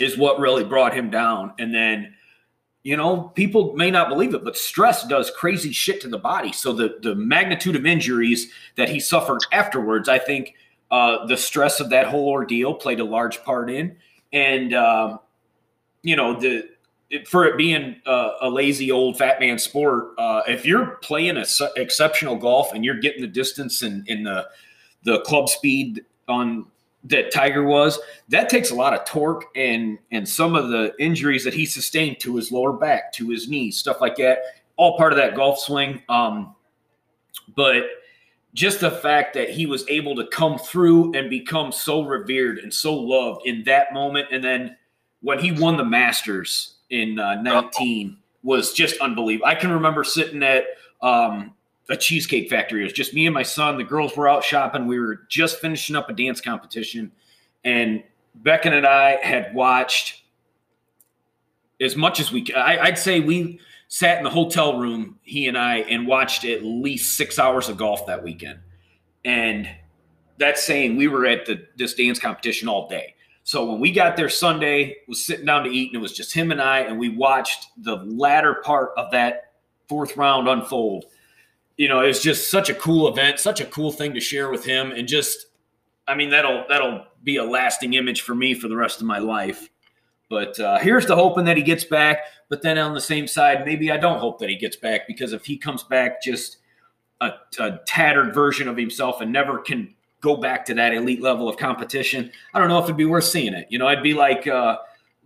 is 0.00 0.18
what 0.18 0.40
really 0.40 0.64
brought 0.64 0.94
him 0.94 1.10
down. 1.10 1.52
And 1.60 1.72
then, 1.72 2.14
you 2.82 2.96
know, 2.96 3.32
people 3.36 3.74
may 3.74 3.88
not 3.90 4.08
believe 4.08 4.34
it, 4.34 4.42
but 4.42 4.56
stress 4.56 5.06
does 5.06 5.30
crazy 5.30 5.70
shit 5.70 6.00
to 6.00 6.08
the 6.08 6.18
body. 6.18 6.52
So 6.52 6.72
the 6.72 6.98
the 7.00 7.14
magnitude 7.14 7.76
of 7.76 7.86
injuries 7.86 8.50
that 8.74 8.88
he 8.88 8.98
suffered 8.98 9.42
afterwards, 9.52 10.08
I 10.08 10.18
think 10.18 10.54
uh, 10.90 11.24
the 11.26 11.36
stress 11.36 11.78
of 11.78 11.90
that 11.90 12.08
whole 12.08 12.28
ordeal 12.28 12.74
played 12.74 12.98
a 12.98 13.04
large 13.04 13.44
part 13.44 13.70
in. 13.70 13.96
And 14.32 14.74
um, 14.74 15.20
you 16.02 16.16
know, 16.16 16.38
the 16.38 16.68
for 17.26 17.44
it 17.44 17.56
being 17.56 17.96
a, 18.06 18.30
a, 18.42 18.50
lazy 18.50 18.90
old 18.90 19.18
fat 19.18 19.40
man 19.40 19.58
sport, 19.58 20.14
uh, 20.18 20.42
if 20.48 20.66
you're 20.66 20.96
playing 20.96 21.36
a 21.36 21.44
su- 21.44 21.68
exceptional 21.76 22.36
golf 22.36 22.72
and 22.72 22.84
you're 22.84 22.98
getting 22.98 23.22
the 23.22 23.28
distance 23.28 23.82
and 23.82 24.04
the 24.06 24.48
the 25.04 25.20
club 25.20 25.48
speed 25.48 26.04
on 26.28 26.66
that 27.04 27.30
Tiger 27.30 27.64
was, 27.64 28.00
that 28.30 28.48
takes 28.48 28.70
a 28.70 28.74
lot 28.74 28.94
of 28.94 29.04
torque 29.04 29.44
and 29.54 29.98
and 30.10 30.28
some 30.28 30.54
of 30.54 30.70
the 30.70 30.94
injuries 30.98 31.44
that 31.44 31.54
he 31.54 31.66
sustained 31.66 32.18
to 32.20 32.36
his 32.36 32.50
lower 32.50 32.72
back, 32.72 33.12
to 33.12 33.28
his 33.28 33.48
knees, 33.48 33.76
stuff 33.76 34.00
like 34.00 34.16
that, 34.16 34.38
all 34.76 34.96
part 34.96 35.12
of 35.12 35.18
that 35.18 35.34
golf 35.34 35.58
swing. 35.58 36.02
Um, 36.08 36.54
but 37.54 37.84
just 38.54 38.80
the 38.80 38.90
fact 38.90 39.34
that 39.34 39.50
he 39.50 39.66
was 39.66 39.84
able 39.88 40.14
to 40.16 40.26
come 40.28 40.58
through 40.58 41.12
and 41.14 41.28
become 41.28 41.72
so 41.72 42.02
revered 42.02 42.58
and 42.58 42.72
so 42.72 42.94
loved 42.94 43.46
in 43.46 43.64
that 43.64 43.92
moment, 43.92 44.28
and 44.30 44.42
then 44.42 44.76
when 45.20 45.38
he 45.38 45.52
won 45.52 45.76
the 45.76 45.84
Masters 45.84 46.73
in 46.90 47.18
uh, 47.18 47.40
19 47.42 48.18
was 48.42 48.72
just 48.72 49.00
unbelievable. 49.00 49.46
I 49.46 49.54
can 49.54 49.70
remember 49.72 50.04
sitting 50.04 50.42
at 50.42 50.64
um, 51.02 51.54
a 51.88 51.96
cheesecake 51.96 52.48
factory. 52.48 52.82
It 52.82 52.84
was 52.84 52.92
just 52.92 53.14
me 53.14 53.26
and 53.26 53.34
my 53.34 53.42
son. 53.42 53.78
The 53.78 53.84
girls 53.84 54.16
were 54.16 54.28
out 54.28 54.44
shopping. 54.44 54.86
We 54.86 54.98
were 54.98 55.22
just 55.28 55.60
finishing 55.60 55.96
up 55.96 56.08
a 56.08 56.12
dance 56.12 56.40
competition, 56.40 57.12
and 57.64 58.02
Beckon 58.34 58.72
and 58.72 58.86
I 58.86 59.16
had 59.22 59.54
watched 59.54 60.22
as 61.80 61.96
much 61.96 62.20
as 62.20 62.32
we. 62.32 62.46
I, 62.54 62.78
I'd 62.78 62.98
say 62.98 63.20
we 63.20 63.60
sat 63.88 64.18
in 64.18 64.24
the 64.24 64.30
hotel 64.30 64.78
room, 64.78 65.18
he 65.22 65.46
and 65.46 65.56
I, 65.56 65.78
and 65.78 66.06
watched 66.06 66.44
at 66.44 66.64
least 66.64 67.16
six 67.16 67.38
hours 67.38 67.68
of 67.68 67.76
golf 67.76 68.06
that 68.06 68.22
weekend. 68.22 68.58
And 69.24 69.68
that's 70.38 70.62
saying 70.62 70.96
we 70.96 71.08
were 71.08 71.26
at 71.26 71.46
the 71.46 71.66
this 71.76 71.94
dance 71.94 72.18
competition 72.18 72.68
all 72.68 72.88
day. 72.88 73.13
So 73.44 73.66
when 73.66 73.78
we 73.78 73.92
got 73.92 74.16
there 74.16 74.30
Sunday, 74.30 74.96
was 75.06 75.24
sitting 75.24 75.44
down 75.44 75.64
to 75.64 75.70
eat, 75.70 75.90
and 75.90 75.96
it 75.96 76.02
was 76.02 76.14
just 76.14 76.32
him 76.32 76.50
and 76.50 76.62
I, 76.62 76.80
and 76.80 76.98
we 76.98 77.10
watched 77.10 77.66
the 77.76 77.96
latter 77.96 78.54
part 78.64 78.92
of 78.96 79.10
that 79.12 79.52
fourth 79.86 80.16
round 80.16 80.48
unfold. 80.48 81.04
You 81.76 81.88
know, 81.88 82.00
it 82.00 82.06
was 82.06 82.20
just 82.20 82.50
such 82.50 82.70
a 82.70 82.74
cool 82.74 83.06
event, 83.06 83.38
such 83.38 83.60
a 83.60 83.66
cool 83.66 83.92
thing 83.92 84.14
to 84.14 84.20
share 84.20 84.48
with 84.50 84.64
him, 84.64 84.92
and 84.92 85.06
just, 85.06 85.46
I 86.08 86.14
mean, 86.14 86.30
that'll 86.30 86.64
that'll 86.70 87.04
be 87.22 87.36
a 87.36 87.44
lasting 87.44 87.94
image 87.94 88.22
for 88.22 88.34
me 88.34 88.54
for 88.54 88.68
the 88.68 88.76
rest 88.76 89.00
of 89.00 89.06
my 89.06 89.18
life. 89.18 89.68
But 90.30 90.58
uh, 90.58 90.78
here's 90.78 91.06
the 91.06 91.14
hoping 91.14 91.44
that 91.44 91.58
he 91.58 91.62
gets 91.62 91.84
back. 91.84 92.20
But 92.48 92.62
then 92.62 92.78
on 92.78 92.94
the 92.94 93.00
same 93.00 93.26
side, 93.26 93.66
maybe 93.66 93.90
I 93.90 93.98
don't 93.98 94.18
hope 94.18 94.38
that 94.38 94.48
he 94.48 94.56
gets 94.56 94.76
back 94.76 95.06
because 95.06 95.32
if 95.32 95.44
he 95.44 95.58
comes 95.58 95.82
back 95.82 96.22
just 96.22 96.58
a, 97.20 97.32
a 97.58 97.80
tattered 97.86 98.32
version 98.32 98.68
of 98.68 98.76
himself 98.76 99.20
and 99.20 99.30
never 99.30 99.58
can 99.58 99.94
go 100.24 100.36
back 100.36 100.64
to 100.64 100.74
that 100.74 100.94
elite 100.94 101.20
level 101.20 101.48
of 101.50 101.58
competition, 101.58 102.32
I 102.54 102.58
don't 102.58 102.68
know 102.68 102.78
if 102.78 102.84
it'd 102.84 102.96
be 102.96 103.04
worth 103.04 103.24
seeing 103.24 103.52
it. 103.52 103.66
You 103.68 103.78
know, 103.78 103.86
I'd 103.86 104.02
be 104.02 104.14
like 104.14 104.46
uh, 104.46 104.78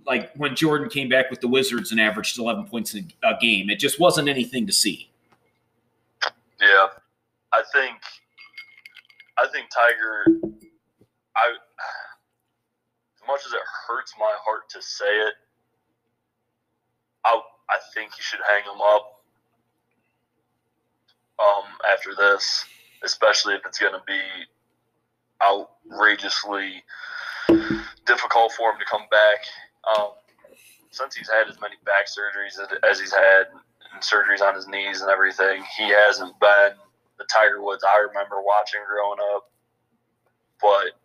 like 0.05 0.33
when 0.35 0.57
Jordan 0.57 0.91
came 0.91 1.09
back 1.09 1.31
with 1.31 1.41
the 1.41 1.47
Wizards 1.47 1.93
and 1.93 2.01
averaged 2.01 2.37
11 2.39 2.65
points 2.65 2.97
a, 2.97 3.03
game. 3.41 3.71
It 3.71 3.79
just 3.79 4.01
wasn't 4.01 4.29
anything 4.29 4.67
to 4.67 4.73
see. 4.73 5.09
Yeah, 6.61 6.89
I 7.53 7.63
think 7.73 7.97
I 9.39 9.47
think 9.53 9.69
Tiger. 9.71 10.41
I 11.37 11.55
as 13.15 13.29
much 13.29 13.41
as 13.47 13.53
it 13.53 13.61
hurts 13.87 14.13
my 14.19 14.35
heart 14.45 14.69
to 14.71 14.83
say 14.83 15.05
it, 15.07 15.35
I 17.25 17.41
I 17.71 17.79
think 17.95 18.11
you 18.19 18.23
should 18.23 18.41
hang 18.51 18.65
him 18.65 18.81
up. 18.83 19.15
Um, 21.39 21.71
after 21.93 22.17
this, 22.17 22.65
especially 23.05 23.55
if 23.55 23.61
it's 23.65 23.79
going 23.79 23.93
to 23.93 24.03
be 24.09 24.19
outrageously 25.43 26.83
difficult 28.07 28.53
for 28.53 28.73
him 28.73 28.79
to 28.79 28.85
come 28.85 29.03
back. 29.11 29.45
Um, 29.97 30.11
since 30.91 31.15
he's 31.15 31.31
had 31.31 31.49
as 31.49 31.61
many 31.61 31.75
back 31.85 32.07
surgeries 32.07 32.59
as, 32.89 32.99
he's 32.99 33.13
had 33.13 33.47
and 33.93 34.03
surgeries 34.03 34.43
on 34.43 34.55
his 34.55 34.67
knees 34.67 35.01
and 35.01 35.11
everything, 35.11 35.63
he 35.77 35.89
hasn't 35.89 36.39
been 36.41 36.73
the 37.19 37.25
Tiger 37.33 37.63
Woods 37.63 37.85
I 37.85 38.01
remember 38.01 38.43
watching 38.43 38.81
growing 38.87 39.19
up. 39.35 39.51
But 40.61 40.99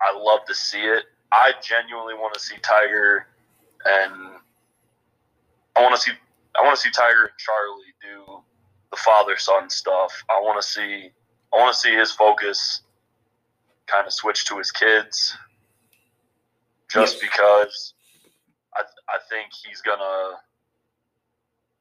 I 0.00 0.18
love 0.18 0.44
to 0.46 0.54
see 0.54 0.80
it. 0.80 1.04
I 1.32 1.52
genuinely 1.62 2.14
want 2.14 2.34
to 2.34 2.40
see 2.40 2.56
Tiger 2.62 3.26
and 3.84 4.12
I 5.76 5.82
want 5.82 5.94
to 5.94 6.00
see 6.00 6.12
I 6.56 6.62
want 6.62 6.76
to 6.76 6.82
see 6.82 6.90
Tiger 6.90 7.24
and 7.24 7.38
Charlie 7.38 7.94
do 8.00 8.42
the 8.90 8.96
father 8.96 9.36
son 9.36 9.68
stuff. 9.68 10.24
I 10.30 10.40
want 10.40 10.60
to 10.60 10.66
see 10.66 11.10
I 11.52 11.56
want 11.56 11.74
to 11.74 11.78
see 11.78 11.94
his 11.94 12.12
focus 12.12 12.82
kind 13.86 14.06
of 14.06 14.12
switch 14.12 14.44
to 14.46 14.58
his 14.58 14.70
kids 14.70 15.36
just 16.90 17.14
yes. 17.14 17.22
because 17.22 17.94
I, 18.74 18.82
I 19.08 19.18
think 19.30 19.50
he's 19.52 19.80
gonna 19.80 20.36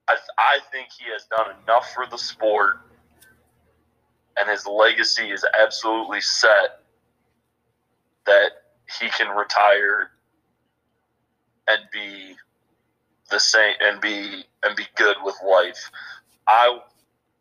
I, 0.08 0.16
I 0.38 0.60
think 0.72 0.90
he 0.98 1.06
has 1.12 1.26
done 1.26 1.56
enough 1.64 1.92
for 1.94 2.06
the 2.10 2.18
sport 2.18 2.78
and 4.38 4.50
his 4.50 4.66
legacy 4.68 5.32
is 5.32 5.46
absolutely 5.62 6.22
set 6.22 6.82
that 8.26 8.52
he 9.00 9.10
can 9.10 9.36
retire 9.36 10.12
and 11.68 11.80
be 11.92 12.36
the 13.32 13.40
same 13.40 13.74
and 13.82 14.00
be 14.02 14.44
and 14.64 14.76
be 14.76 14.86
good 14.96 15.18
with 15.24 15.36
life. 15.48 15.90
I 16.48 16.80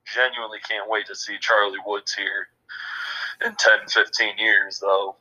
genuinely 0.07 0.59
can't 0.67 0.89
wait 0.89 1.07
to 1.07 1.15
see 1.15 1.37
Charlie 1.39 1.79
Woods 1.87 2.15
here 2.15 2.49
in 3.45 3.55
10, 3.55 3.89
15 3.89 4.39
years 4.39 4.79
though. 4.81 5.17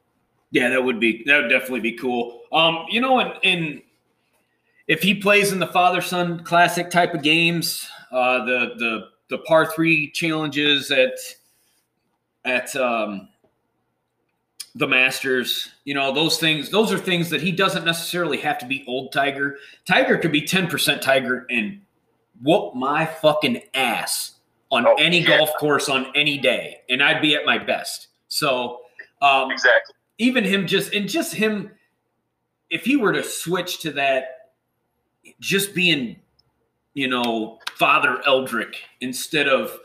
Yeah, 0.51 0.69
that 0.69 0.83
would 0.83 0.99
be 0.99 1.23
that 1.25 1.41
would 1.41 1.49
definitely 1.49 1.79
be 1.79 1.93
cool. 1.93 2.41
Um, 2.51 2.85
you 2.89 3.01
know, 3.01 3.19
in, 3.19 3.31
in 3.41 3.81
if 4.87 5.01
he 5.01 5.15
plays 5.15 5.51
in 5.51 5.59
the 5.59 5.67
father 5.67 6.01
son 6.01 6.43
classic 6.43 6.89
type 6.89 7.13
of 7.13 7.23
games, 7.23 7.87
uh, 8.11 8.45
the 8.45 8.73
the 8.77 9.09
the 9.29 9.37
par 9.39 9.71
three 9.73 10.11
challenges 10.11 10.91
at 10.91 11.17
at 12.45 12.75
um, 12.75 13.29
the 14.75 14.87
Masters, 14.87 15.69
you 15.85 15.93
know, 15.93 16.11
those 16.13 16.37
things, 16.39 16.69
those 16.69 16.91
are 16.91 16.97
things 16.97 17.29
that 17.29 17.41
he 17.41 17.51
doesn't 17.51 17.85
necessarily 17.85 18.37
have 18.37 18.57
to 18.59 18.65
be 18.65 18.83
old 18.87 19.11
Tiger. 19.11 19.57
Tiger 19.85 20.17
could 20.17 20.31
be 20.31 20.41
10% 20.41 21.01
Tiger 21.01 21.45
and 21.49 21.81
whoop 22.41 22.73
my 22.75 23.05
fucking 23.05 23.61
ass 23.73 24.32
on 24.73 24.87
oh, 24.87 24.95
any 24.95 25.19
yeah. 25.19 25.37
golf 25.37 25.51
course 25.59 25.89
on 25.89 26.07
any 26.15 26.37
day, 26.37 26.77
and 26.89 27.01
I'd 27.01 27.21
be 27.21 27.35
at 27.35 27.45
my 27.45 27.57
best. 27.57 28.07
So, 28.27 28.81
um, 29.21 29.51
exactly. 29.51 29.95
Even 30.17 30.43
him 30.43 30.67
just, 30.67 30.93
and 30.93 31.07
just 31.07 31.33
him, 31.33 31.71
if 32.69 32.85
he 32.85 32.95
were 32.95 33.13
to 33.13 33.23
switch 33.23 33.79
to 33.81 33.91
that, 33.93 34.51
just 35.39 35.73
being, 35.73 36.17
you 36.93 37.07
know, 37.07 37.59
Father 37.75 38.21
Eldrick 38.25 38.75
instead 39.01 39.47
of, 39.47 39.79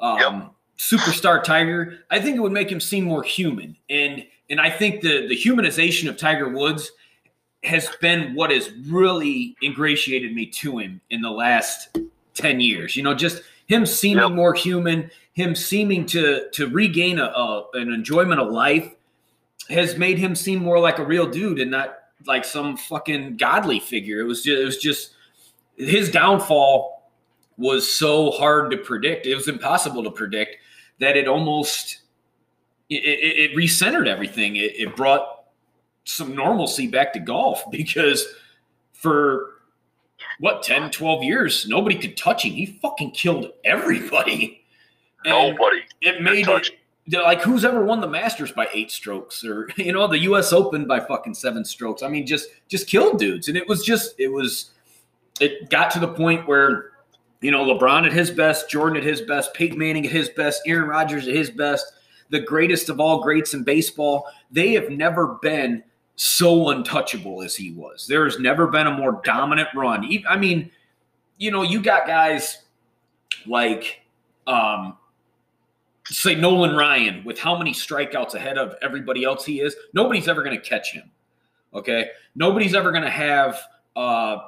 um, 0.00 0.18
yep 0.18 0.52
superstar 0.82 1.42
Tiger, 1.42 2.00
I 2.10 2.20
think 2.20 2.36
it 2.36 2.40
would 2.40 2.52
make 2.52 2.70
him 2.70 2.80
seem 2.80 3.04
more 3.04 3.22
human. 3.22 3.76
And 3.88 4.26
and 4.50 4.60
I 4.60 4.68
think 4.68 5.00
the 5.00 5.28
the 5.28 5.36
humanization 5.36 6.08
of 6.08 6.16
Tiger 6.16 6.48
Woods 6.48 6.90
has 7.62 7.88
been 8.00 8.34
what 8.34 8.50
has 8.50 8.70
really 8.88 9.56
ingratiated 9.62 10.34
me 10.34 10.46
to 10.46 10.78
him 10.78 11.00
in 11.10 11.22
the 11.22 11.30
last 11.30 11.96
10 12.34 12.60
years. 12.60 12.96
You 12.96 13.04
know, 13.04 13.14
just 13.14 13.42
him 13.66 13.86
seeming 13.86 14.24
yep. 14.24 14.32
more 14.32 14.54
human, 14.54 15.10
him 15.32 15.54
seeming 15.54 16.06
to 16.06 16.48
to 16.52 16.68
regain 16.68 17.18
a, 17.18 17.24
a, 17.24 17.66
an 17.74 17.92
enjoyment 17.92 18.40
of 18.40 18.50
life 18.50 18.90
has 19.68 19.96
made 19.96 20.18
him 20.18 20.34
seem 20.34 20.62
more 20.62 20.78
like 20.78 20.98
a 20.98 21.04
real 21.04 21.28
dude 21.28 21.60
and 21.60 21.70
not 21.70 21.98
like 22.26 22.44
some 22.44 22.76
fucking 22.76 23.36
godly 23.36 23.80
figure. 23.80 24.20
It 24.20 24.24
was 24.24 24.42
just 24.42 24.60
it 24.60 24.64
was 24.64 24.76
just 24.78 25.14
his 25.76 26.10
downfall 26.10 27.10
was 27.56 27.90
so 27.90 28.30
hard 28.30 28.70
to 28.70 28.76
predict. 28.76 29.26
It 29.26 29.34
was 29.34 29.48
impossible 29.48 30.02
to 30.04 30.10
predict 30.10 30.56
that 30.98 31.16
it 31.16 31.28
almost 31.28 32.00
it, 32.88 33.04
it, 33.04 33.50
it 33.50 33.56
recentered 33.56 34.06
everything. 34.06 34.56
It, 34.56 34.74
it 34.76 34.96
brought 34.96 35.44
some 36.04 36.34
normalcy 36.34 36.86
back 36.86 37.12
to 37.12 37.20
golf 37.20 37.64
because 37.70 38.26
for 38.92 39.54
what 40.38 40.62
10 40.62 40.90
12 40.90 41.22
years? 41.22 41.66
Nobody 41.68 41.96
could 41.96 42.16
touch 42.16 42.44
him. 42.44 42.52
He 42.52 42.66
fucking 42.66 43.12
killed 43.12 43.50
everybody. 43.64 44.64
And 45.24 45.32
nobody 45.32 45.82
it 46.00 46.20
made 46.22 46.48
it 46.48 46.72
like 47.06 47.42
who's 47.42 47.64
ever 47.64 47.84
won 47.84 48.00
the 48.00 48.08
masters 48.08 48.52
by 48.52 48.68
eight 48.72 48.90
strokes 48.90 49.44
or 49.44 49.68
you 49.76 49.92
know 49.92 50.06
the 50.06 50.18
us 50.18 50.52
open 50.52 50.86
by 50.86 51.00
fucking 51.00 51.34
seven 51.34 51.64
strokes? 51.64 52.02
I 52.02 52.08
mean 52.08 52.26
just 52.26 52.48
just 52.68 52.88
killed 52.88 53.18
dudes. 53.18 53.48
And 53.48 53.56
it 53.56 53.68
was 53.68 53.84
just 53.84 54.14
it 54.18 54.28
was 54.28 54.70
it 55.40 55.70
got 55.70 55.90
to 55.92 55.98
the 55.98 56.08
point 56.08 56.46
where 56.46 56.92
you 57.42 57.50
know, 57.50 57.64
LeBron 57.64 58.06
at 58.06 58.12
his 58.12 58.30
best, 58.30 58.70
Jordan 58.70 58.96
at 58.96 59.02
his 59.02 59.20
best, 59.20 59.52
Peyton 59.52 59.76
Manning 59.76 60.06
at 60.06 60.12
his 60.12 60.30
best, 60.30 60.62
Aaron 60.66 60.88
Rodgers 60.88 61.26
at 61.26 61.34
his 61.34 61.50
best, 61.50 61.92
the 62.30 62.40
greatest 62.40 62.88
of 62.88 63.00
all 63.00 63.20
greats 63.20 63.52
in 63.52 63.64
baseball. 63.64 64.26
They 64.50 64.72
have 64.74 64.90
never 64.90 65.38
been 65.42 65.82
so 66.16 66.68
untouchable 66.70 67.42
as 67.42 67.56
he 67.56 67.72
was. 67.72 68.06
There 68.06 68.24
has 68.24 68.38
never 68.38 68.66
been 68.66 68.86
a 68.86 68.96
more 68.96 69.20
dominant 69.24 69.68
run. 69.74 70.08
I 70.28 70.36
mean, 70.36 70.70
you 71.38 71.50
know, 71.50 71.62
you 71.62 71.82
got 71.82 72.06
guys 72.06 72.64
like, 73.46 74.02
um, 74.46 74.96
say 76.06 76.34
Nolan 76.34 76.76
Ryan 76.76 77.24
with 77.24 77.38
how 77.38 77.56
many 77.56 77.72
strikeouts 77.72 78.34
ahead 78.34 78.58
of 78.58 78.74
everybody 78.82 79.24
else 79.24 79.44
he 79.44 79.60
is. 79.60 79.74
Nobody's 79.94 80.28
ever 80.28 80.42
going 80.42 80.56
to 80.60 80.68
catch 80.68 80.92
him. 80.92 81.10
Okay, 81.74 82.10
nobody's 82.34 82.74
ever 82.74 82.90
going 82.90 83.04
to 83.04 83.10
have 83.10 83.58
uh, 83.96 84.38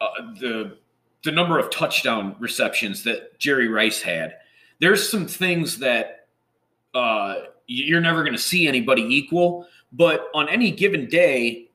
uh, 0.00 0.06
the 0.40 0.78
the 1.24 1.30
number 1.30 1.58
of 1.58 1.70
touchdown 1.70 2.34
receptions 2.38 3.04
that 3.04 3.38
Jerry 3.38 3.68
Rice 3.68 4.00
had. 4.00 4.36
There's 4.80 5.08
some 5.08 5.26
things 5.26 5.78
that 5.78 6.26
uh, 6.94 7.34
you're 7.66 8.00
never 8.00 8.22
going 8.22 8.32
to 8.32 8.42
see 8.42 8.66
anybody 8.66 9.02
equal, 9.02 9.66
but 9.92 10.28
on 10.34 10.48
any 10.48 10.70
given 10.70 11.06
day, 11.06 11.68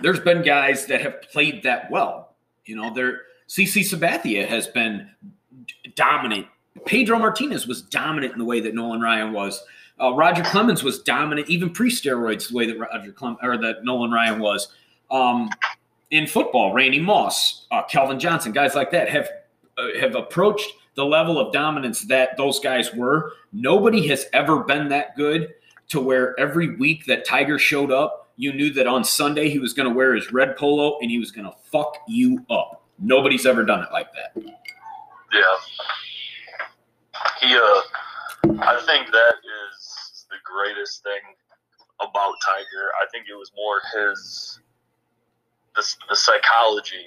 there's 0.00 0.20
been 0.20 0.42
guys 0.42 0.86
that 0.86 1.00
have 1.00 1.22
played 1.22 1.62
that 1.62 1.90
well. 1.90 2.34
You 2.64 2.76
know, 2.76 2.92
there 2.92 3.22
CC 3.48 3.82
Sabathia 3.82 4.46
has 4.46 4.66
been 4.66 5.08
dominant. 5.94 6.46
Pedro 6.84 7.18
Martinez 7.18 7.66
was 7.66 7.82
dominant 7.82 8.32
in 8.32 8.38
the 8.38 8.44
way 8.44 8.60
that 8.60 8.74
Nolan 8.74 9.00
Ryan 9.00 9.32
was. 9.32 9.62
Uh, 10.00 10.12
Roger 10.12 10.42
Clemens 10.42 10.82
was 10.82 11.02
dominant, 11.02 11.48
even 11.48 11.70
pre-steroids, 11.70 12.48
the 12.48 12.54
way 12.54 12.66
that 12.66 12.78
Roger 12.78 13.12
Clem- 13.12 13.38
or 13.42 13.56
that 13.56 13.82
Nolan 13.82 14.10
Ryan 14.10 14.40
was. 14.40 14.68
Um, 15.10 15.48
in 16.10 16.26
football, 16.26 16.74
Randy 16.74 17.00
Moss, 17.00 17.66
uh, 17.70 17.82
Johnson, 18.18 18.52
guys 18.52 18.74
like 18.74 18.90
that 18.90 19.08
have 19.08 19.28
uh, 19.78 19.98
have 20.00 20.14
approached 20.14 20.70
the 20.94 21.04
level 21.04 21.38
of 21.38 21.52
dominance 21.52 22.02
that 22.02 22.36
those 22.36 22.60
guys 22.60 22.92
were. 22.94 23.32
Nobody 23.52 24.06
has 24.08 24.26
ever 24.32 24.64
been 24.64 24.88
that 24.88 25.16
good 25.16 25.54
to 25.88 26.00
where 26.00 26.38
every 26.38 26.76
week 26.76 27.06
that 27.06 27.24
Tiger 27.24 27.58
showed 27.58 27.92
up, 27.92 28.30
you 28.36 28.52
knew 28.52 28.72
that 28.74 28.86
on 28.86 29.04
Sunday 29.04 29.48
he 29.48 29.58
was 29.58 29.72
going 29.72 29.88
to 29.88 29.94
wear 29.94 30.14
his 30.14 30.32
red 30.32 30.56
polo 30.56 30.98
and 31.00 31.10
he 31.10 31.18
was 31.18 31.30
going 31.30 31.46
to 31.46 31.54
fuck 31.70 31.98
you 32.06 32.44
up. 32.50 32.82
Nobody's 32.98 33.46
ever 33.46 33.64
done 33.64 33.82
it 33.82 33.88
like 33.92 34.08
that. 34.12 34.42
Yeah. 35.32 35.56
He, 37.40 37.54
uh, 37.54 38.60
I 38.62 38.82
think 38.86 39.10
that 39.12 39.34
is 39.70 40.26
the 40.30 40.36
greatest 40.44 41.02
thing 41.02 41.20
about 42.00 42.34
Tiger. 42.46 42.90
I 43.02 43.06
think 43.10 43.26
it 43.30 43.34
was 43.34 43.50
more 43.56 43.80
his 43.94 44.60
the, 45.74 45.84
the 46.08 46.16
psychology 46.16 47.06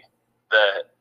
that 0.51 0.93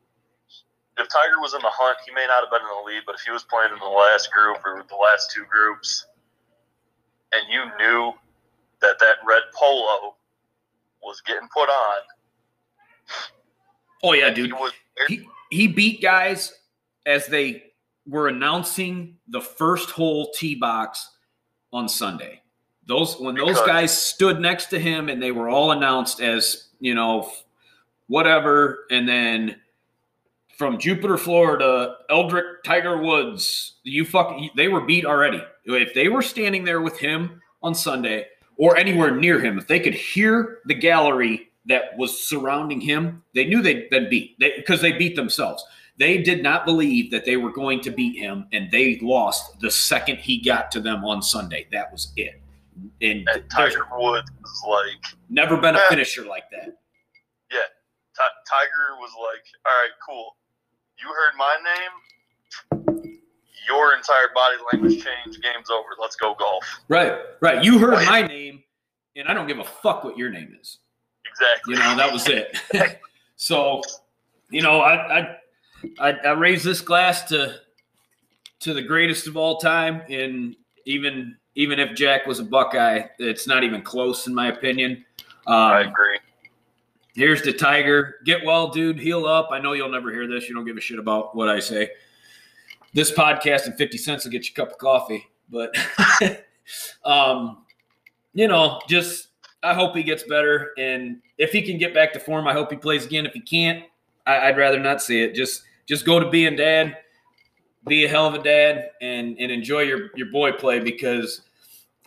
if 0.99 1.09
Tiger 1.09 1.39
was 1.41 1.55
in 1.55 1.61
the 1.61 1.71
hunt, 1.71 1.99
he 2.05 2.13
may 2.13 2.27
not 2.27 2.43
have 2.43 2.51
been 2.51 2.63
in 2.63 2.69
the 2.69 2.85
lead, 2.85 3.03
but 3.07 3.15
if 3.15 3.21
he 3.23 3.31
was 3.31 3.45
playing 3.45 3.73
in 3.73 3.79
the 3.79 3.87
last 3.87 4.33
group 4.33 4.59
or 4.65 4.83
the 4.89 4.97
last 4.97 5.31
two 5.31 5.45
groups, 5.45 6.07
and 7.33 7.43
you 7.51 7.65
knew 7.79 8.13
that 8.81 8.99
that 9.01 9.17
red 9.27 9.43
polo 9.55 10.17
was 11.03 11.21
getting 11.23 11.49
put 11.53 11.69
on. 11.69 11.99
Oh 14.03 14.13
yeah, 14.13 14.31
dude. 14.31 14.53
He 15.09 15.27
he 15.51 15.67
beat 15.67 16.03
guys 16.03 16.53
as 17.07 17.27
they 17.27 17.65
were 18.07 18.29
announcing 18.29 19.17
the 19.29 19.41
first 19.41 19.91
hole 19.91 20.31
tee 20.33 20.55
box 20.55 21.11
on 21.73 21.89
Sunday. 21.89 22.43
Those 22.87 23.19
when 23.19 23.35
those 23.35 23.61
guys 23.63 23.97
stood 23.97 24.41
next 24.41 24.67
to 24.67 24.79
him 24.79 25.09
and 25.09 25.23
they 25.23 25.33
were 25.33 25.49
all 25.49 25.73
announced 25.73 26.21
as 26.21 26.69
you 26.81 26.95
know 26.95 27.31
whatever, 28.07 28.87
and 28.91 29.07
then 29.09 29.57
from 30.57 30.79
Jupiter, 30.79 31.17
Florida, 31.17 31.97
Eldrick, 32.11 32.65
Tiger 32.65 32.99
Woods, 32.99 33.77
you 33.85 34.05
fucking 34.05 34.51
they 34.57 34.69
were 34.69 34.81
beat 34.81 35.05
already. 35.05 35.43
If 35.77 35.95
they 35.95 36.09
were 36.09 36.23
standing 36.23 36.65
there 36.65 36.81
with 36.81 36.99
him 36.99 37.41
on 37.63 37.75
Sunday 37.75 38.27
or 38.57 38.77
anywhere 38.77 39.15
near 39.15 39.41
him, 39.41 39.59
if 39.59 39.67
they 39.67 39.81
could 39.81 39.95
hear 39.95 40.59
the 40.67 40.75
gallery 40.75 41.51
that 41.67 41.97
was 41.97 42.27
surrounding 42.27 42.81
him, 42.81 43.23
they 43.35 43.45
knew 43.45 43.63
they'd 43.63 43.91
been 43.91 44.09
beat 44.09 44.39
because 44.39 44.81
they, 44.81 44.93
beat 44.93 45.15
themselves. 45.17 45.65
They 45.99 46.19
did 46.19 46.43
not 46.43 46.65
believe 46.65 47.11
that 47.11 47.25
they 47.25 47.37
were 47.37 47.53
going 47.53 47.81
to 47.83 47.91
beat 47.91 48.19
him, 48.19 48.47
and 48.53 48.71
they 48.71 48.99
lost 49.03 49.61
the 49.61 49.71
second 49.71 50.17
he 50.17 50.41
got 50.41 50.71
to 50.73 50.81
them 50.81 51.05
on 51.05 51.21
Sunday. 51.23 51.67
That 51.73 51.93
was 51.93 52.13
it. 52.17 52.41
And 53.03 53.29
and 53.29 53.51
Tiger 53.51 53.87
Woods 53.97 54.31
was 54.41 54.63
like 54.69 55.19
never 55.29 55.57
been 55.57 55.75
a 55.75 55.81
finisher 55.89 56.25
like 56.25 56.49
that. 56.53 56.79
Ti- 58.19 58.43
Tiger 58.49 58.97
was 58.99 59.11
like, 59.21 59.45
"All 59.67 59.73
right, 59.73 59.91
cool. 60.07 60.37
You 60.99 61.09
heard 61.09 61.35
my 61.37 61.57
name. 61.65 63.08
Your 63.69 63.95
entire 63.95 64.29
body 64.35 64.57
language 64.73 65.05
changed. 65.05 65.43
Game's 65.43 65.71
over. 65.71 65.89
Let's 66.01 66.17
go 66.17 66.35
golf." 66.39 66.65
Right, 66.89 67.15
right. 67.41 67.63
You 67.65 67.79
heard 67.79 68.05
my 68.07 68.23
name, 68.23 68.63
and 69.17 69.29
I 69.29 69.35
don't 69.35 69.47
give 69.47 69.59
a 69.59 69.65
fuck 69.65 70.05
what 70.05 70.17
your 70.19 70.31
name 70.31 70.57
is. 70.61 70.79
Exactly. 71.31 71.75
You 71.75 71.81
know, 71.81 71.97
that 71.97 72.13
was 72.13 72.27
it. 72.29 72.57
so, 73.37 73.83
you 74.51 74.63
know, 74.63 74.81
I, 74.81 75.19
I 75.21 75.37
I 76.01 76.11
I 76.11 76.31
raise 76.33 76.63
this 76.65 76.81
glass 76.81 77.25
to 77.25 77.61
to 78.61 78.75
the 78.75 78.83
greatest 78.83 79.27
of 79.27 79.37
all 79.37 79.59
time, 79.59 80.03
and 80.11 80.57
even 80.87 81.37
even 81.55 81.79
if 81.79 81.95
Jack 81.97 82.27
was 82.27 82.39
a 82.41 82.45
Buckeye, 82.45 83.03
it's 83.19 83.47
not 83.47 83.65
even 83.65 83.83
close 83.83 84.27
in 84.27 84.35
my 84.35 84.49
opinion. 84.49 85.05
I 85.47 85.83
Um, 85.83 85.89
agree. 85.89 86.19
here's 87.15 87.43
the 87.43 87.53
Tiger. 87.53 88.17
Get 88.25 88.45
well, 88.45 88.69
dude. 88.69 88.99
Heal 88.99 89.27
up. 89.27 89.49
I 89.51 89.59
know 89.61 89.73
you'll 89.73 89.89
never 89.91 90.13
hear 90.13 90.27
this. 90.29 90.49
You 90.49 90.55
don't 90.55 90.65
give 90.65 90.77
a 90.77 90.81
shit 90.81 90.99
about 90.99 91.35
what 91.35 91.49
I 91.49 91.59
say. 91.61 91.91
This 92.99 93.13
podcast 93.13 93.67
and 93.67 93.79
50 93.79 93.97
cents 93.97 94.25
will 94.25 94.33
get 94.33 94.45
you 94.49 94.51
a 94.53 94.57
cup 94.57 94.73
of 94.73 94.79
coffee. 94.79 95.25
But, 95.49 95.73
um, 97.05 97.59
you 98.35 98.49
know, 98.49 98.81
just 98.89 99.29
I 99.63 99.73
hope 99.73 99.95
he 99.95 100.03
gets 100.03 100.25
better. 100.25 100.73
And 100.77 101.19
if 101.39 101.53
he 101.53 101.63
can 101.63 101.79
get 101.79 101.95
back 101.95 102.13
to 102.15 102.19
form, 102.19 102.49
I 102.49 102.53
hope 102.53 102.73
he 102.73 102.77
plays 102.77 103.07
again. 103.07 103.25
If 103.25 103.35
he 103.35 103.41
can't, 103.41 103.85
I, 104.27 104.49
I'd 104.49 104.57
rather 104.57 104.81
not 104.81 105.01
see 105.01 105.23
it. 105.23 105.37
Just 105.37 105.63
just 105.87 106.05
go 106.05 106.19
to 106.19 106.29
being 106.29 106.57
dad, 106.57 106.97
be 107.87 108.05
a 108.05 108.09
hell 108.09 108.27
of 108.27 108.35
a 108.35 108.43
dad, 108.43 108.91
and 109.01 109.39
and 109.39 109.53
enjoy 109.53 109.83
your 109.83 110.11
your 110.17 110.33
boy 110.33 110.51
play 110.51 110.81
because 110.81 111.43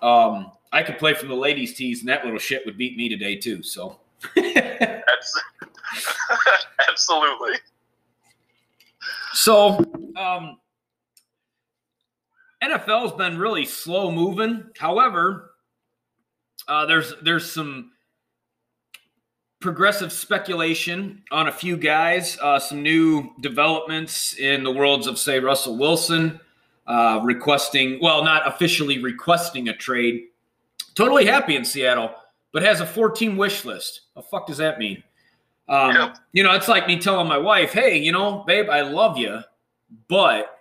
um, 0.02 0.52
I 0.74 0.84
could 0.84 0.98
play 0.98 1.14
from 1.14 1.30
the 1.30 1.36
ladies' 1.36 1.74
tees, 1.74 2.02
and 2.02 2.10
that 2.10 2.26
little 2.26 2.38
shit 2.38 2.66
would 2.66 2.78
beat 2.78 2.98
me 2.98 3.08
today 3.08 3.38
too. 3.38 3.64
So. 3.64 3.98
Absolutely. 6.90 7.54
So, 9.34 9.78
um, 10.18 10.58
NFL's 12.64 13.14
been 13.14 13.38
really 13.38 13.66
slow 13.66 14.12
moving. 14.12 14.66
However, 14.78 15.52
uh, 16.68 16.86
there's 16.86 17.14
there's 17.24 17.52
some 17.52 17.92
progressive 19.60 20.12
speculation 20.12 21.24
on 21.32 21.48
a 21.48 21.52
few 21.52 21.78
guys, 21.78 22.38
uh, 22.42 22.60
some 22.60 22.82
new 22.82 23.32
developments 23.42 24.38
in 24.38 24.64
the 24.64 24.72
worlds 24.72 25.08
of 25.08 25.18
say 25.18 25.40
Russell 25.40 25.78
Wilson 25.78 26.40
uh, 26.88 27.20
requesting, 27.24 28.00
well, 28.02 28.24
not 28.24 28.48
officially 28.48 29.02
requesting 29.02 29.70
a 29.70 29.76
trade. 29.76 30.24
Totally 30.96 31.26
happy 31.26 31.56
in 31.56 31.64
Seattle, 31.64 32.12
but 32.52 32.64
has 32.64 32.82
a 32.82 32.86
14 32.86 33.38
wish 33.38 33.66
list. 33.66 34.02
What 34.14 34.24
the 34.24 34.30
fuck 34.30 34.48
does 34.48 34.58
that 34.58 34.78
mean? 34.78 35.04
Um. 35.70 36.14
You 36.34 36.44
know, 36.44 36.54
it's 36.54 36.68
like 36.68 36.88
me 36.88 37.00
telling 37.00 37.28
my 37.28 37.38
wife, 37.38 37.72
"Hey, 37.72 37.98
you 37.98 38.12
know, 38.12 38.44
babe, 38.46 38.70
I 38.70 38.82
love 38.82 39.18
you, 39.18 39.40
but 40.10 40.60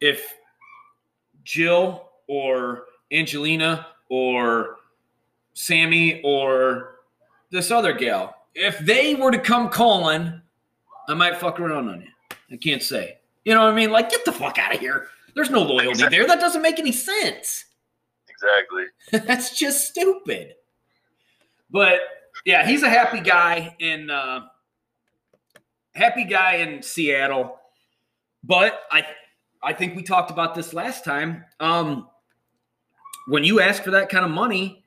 if 0.00 0.34
Jill 1.44 2.10
or 2.28 2.84
Angelina 3.12 3.86
or 4.08 4.76
Sammy 5.54 6.20
or 6.22 6.96
this 7.50 7.70
other 7.70 7.92
gal, 7.92 8.34
if 8.54 8.78
they 8.80 9.14
were 9.14 9.30
to 9.30 9.38
come 9.38 9.68
calling, 9.68 10.40
I 11.08 11.14
might 11.14 11.36
fuck 11.36 11.60
around 11.60 11.88
on 11.88 12.02
you. 12.02 12.08
I 12.50 12.56
can't 12.56 12.82
say. 12.82 13.18
You 13.44 13.54
know 13.54 13.64
what 13.64 13.72
I 13.72 13.76
mean? 13.76 13.90
Like, 13.90 14.10
get 14.10 14.24
the 14.24 14.32
fuck 14.32 14.58
out 14.58 14.74
of 14.74 14.80
here. 14.80 15.06
There's 15.34 15.50
no 15.50 15.62
loyalty 15.62 16.06
there. 16.08 16.26
That 16.26 16.40
doesn't 16.40 16.62
make 16.62 16.78
any 16.78 16.92
sense. 16.92 17.64
Exactly. 18.28 18.84
That's 19.26 19.58
just 19.58 19.88
stupid. 19.88 20.54
But 21.70 22.00
yeah, 22.44 22.66
he's 22.66 22.82
a 22.82 22.90
happy 22.90 23.20
guy 23.20 23.74
in 23.78 24.10
uh, 24.10 24.46
happy 25.94 26.24
guy 26.24 26.56
in 26.56 26.82
Seattle. 26.82 27.58
But 28.44 28.80
I 28.90 29.04
I 29.62 29.72
think 29.72 29.94
we 29.94 30.02
talked 30.02 30.30
about 30.30 30.54
this 30.54 30.74
last 30.74 31.04
time. 31.04 31.44
Um, 31.60 32.08
when 33.28 33.44
you 33.44 33.60
ask 33.60 33.82
for 33.82 33.92
that 33.92 34.08
kind 34.08 34.24
of 34.24 34.30
money, 34.30 34.84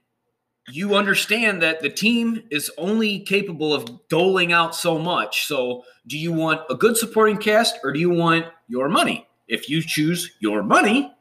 you 0.68 0.96
understand 0.96 1.62
that 1.62 1.82
the 1.82 1.90
team 1.90 2.44
is 2.50 2.72
only 2.78 3.20
capable 3.20 3.74
of 3.74 4.08
doling 4.10 4.52
out 4.52 4.76
so 4.76 4.98
much. 4.98 5.46
So, 5.46 5.84
do 6.08 6.18
you 6.18 6.34
want 6.34 6.62
a 6.70 6.76
good 6.76 6.98
supporting 6.98 7.38
cast 7.38 7.78
or 7.84 7.92
do 7.94 8.00
you 8.00 8.10
want 8.10 8.46
your 8.68 8.90
money? 8.90 9.28
If 9.48 9.70
you 9.70 9.82
choose 9.82 10.32
your 10.40 10.64
money, 10.64 11.14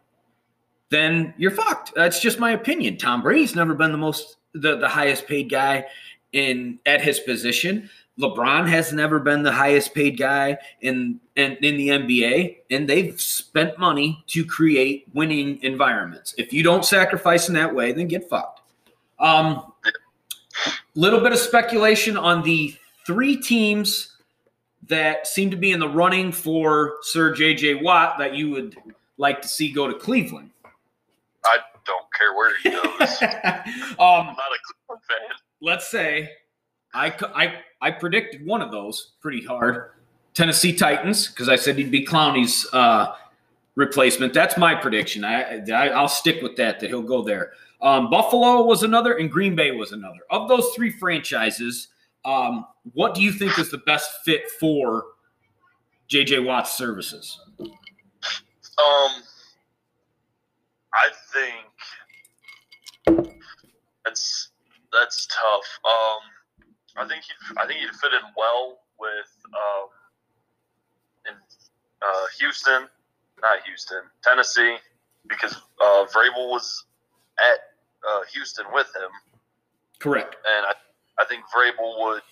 then 0.90 1.34
you're 1.36 1.50
fucked. 1.50 1.94
That's 1.94 2.20
just 2.20 2.38
my 2.38 2.52
opinion. 2.52 2.96
Tom 2.96 3.22
Brady's 3.22 3.54
never 3.54 3.74
been 3.74 3.92
the 3.92 3.98
most 3.98 4.36
the, 4.54 4.76
the 4.76 4.88
highest 4.88 5.26
paid 5.26 5.50
guy 5.50 5.86
in 6.32 6.78
at 6.86 7.02
his 7.02 7.20
position. 7.20 7.90
LeBron 8.20 8.68
has 8.68 8.92
never 8.92 9.18
been 9.18 9.42
the 9.42 9.52
highest 9.52 9.92
paid 9.94 10.16
guy 10.16 10.56
in, 10.80 11.20
in 11.34 11.56
in 11.56 11.76
the 11.76 11.88
NBA, 11.88 12.58
and 12.70 12.88
they've 12.88 13.20
spent 13.20 13.78
money 13.78 14.22
to 14.28 14.44
create 14.44 15.06
winning 15.12 15.60
environments. 15.62 16.34
If 16.38 16.52
you 16.52 16.62
don't 16.62 16.84
sacrifice 16.84 17.48
in 17.48 17.54
that 17.54 17.74
way, 17.74 17.92
then 17.92 18.06
get 18.06 18.28
fucked. 18.28 18.60
Um, 19.18 19.72
little 20.94 21.20
bit 21.20 21.32
of 21.32 21.38
speculation 21.38 22.16
on 22.16 22.42
the 22.42 22.76
three 23.04 23.36
teams 23.36 24.16
that 24.88 25.26
seem 25.26 25.50
to 25.50 25.56
be 25.56 25.72
in 25.72 25.80
the 25.80 25.88
running 25.88 26.30
for 26.30 26.96
Sir 27.02 27.34
JJ 27.34 27.82
Watt 27.82 28.18
that 28.18 28.34
you 28.34 28.50
would 28.50 28.76
like 29.16 29.42
to 29.42 29.48
see 29.48 29.72
go 29.72 29.88
to 29.88 29.94
Cleveland. 29.94 30.50
I 31.44 31.58
don't 31.84 32.06
care 32.16 32.34
where 32.34 32.56
he 32.62 32.70
goes. 32.70 33.22
um, 33.98 33.98
I'm 33.98 34.26
not 34.26 34.38
a 34.38 34.58
Cleveland 34.66 35.02
fan. 35.08 35.36
let's 35.60 35.88
say 35.88 36.30
I, 36.94 37.12
I, 37.34 37.54
I 37.84 37.90
predicted 37.90 38.46
one 38.46 38.62
of 38.62 38.70
those 38.70 39.12
pretty 39.20 39.44
hard. 39.44 39.90
Tennessee 40.32 40.74
Titans, 40.74 41.28
because 41.28 41.50
I 41.50 41.56
said 41.56 41.76
he'd 41.76 41.90
be 41.90 42.02
Clowney's 42.02 42.66
uh, 42.72 43.14
replacement. 43.74 44.32
That's 44.32 44.56
my 44.56 44.74
prediction. 44.74 45.22
I, 45.22 45.58
I, 45.70 45.88
I'll 45.88 46.08
stick 46.08 46.40
with 46.40 46.56
that, 46.56 46.80
that 46.80 46.88
he'll 46.88 47.02
go 47.02 47.22
there. 47.22 47.52
Um, 47.82 48.08
Buffalo 48.08 48.62
was 48.62 48.84
another, 48.84 49.18
and 49.18 49.30
Green 49.30 49.54
Bay 49.54 49.70
was 49.70 49.92
another. 49.92 50.20
Of 50.30 50.48
those 50.48 50.70
three 50.74 50.90
franchises, 50.90 51.88
um, 52.24 52.64
what 52.94 53.14
do 53.14 53.20
you 53.20 53.30
think 53.30 53.58
is 53.58 53.70
the 53.70 53.76
best 53.76 54.10
fit 54.24 54.50
for 54.58 55.04
JJ 56.08 56.42
Watt's 56.42 56.72
services? 56.72 57.38
Um, 57.60 57.70
I 60.94 61.10
think 63.04 63.28
that's 64.06 64.48
that's 64.90 65.26
tough. 65.26 65.78
Um, 65.84 66.33
I 66.96 67.06
think 67.08 67.24
he 67.24 67.32
I 67.58 67.66
think 67.66 67.80
he'd 67.80 67.90
fit 67.90 68.12
in 68.12 68.20
well 68.36 68.78
with 68.98 69.30
um 69.48 69.88
in 71.26 71.34
uh, 72.02 72.26
Houston, 72.38 72.88
not 73.40 73.62
Houston, 73.64 74.02
Tennessee, 74.22 74.76
because 75.26 75.54
uh, 75.80 76.04
Vrabel 76.14 76.50
was 76.50 76.84
at 77.38 77.60
uh, 78.06 78.20
Houston 78.32 78.66
with 78.72 78.86
him, 78.94 79.10
Correct. 79.98 80.36
and 80.56 80.66
I 80.66 80.72
I 81.20 81.24
think 81.26 81.44
Vrabel 81.54 82.00
would 82.04 82.22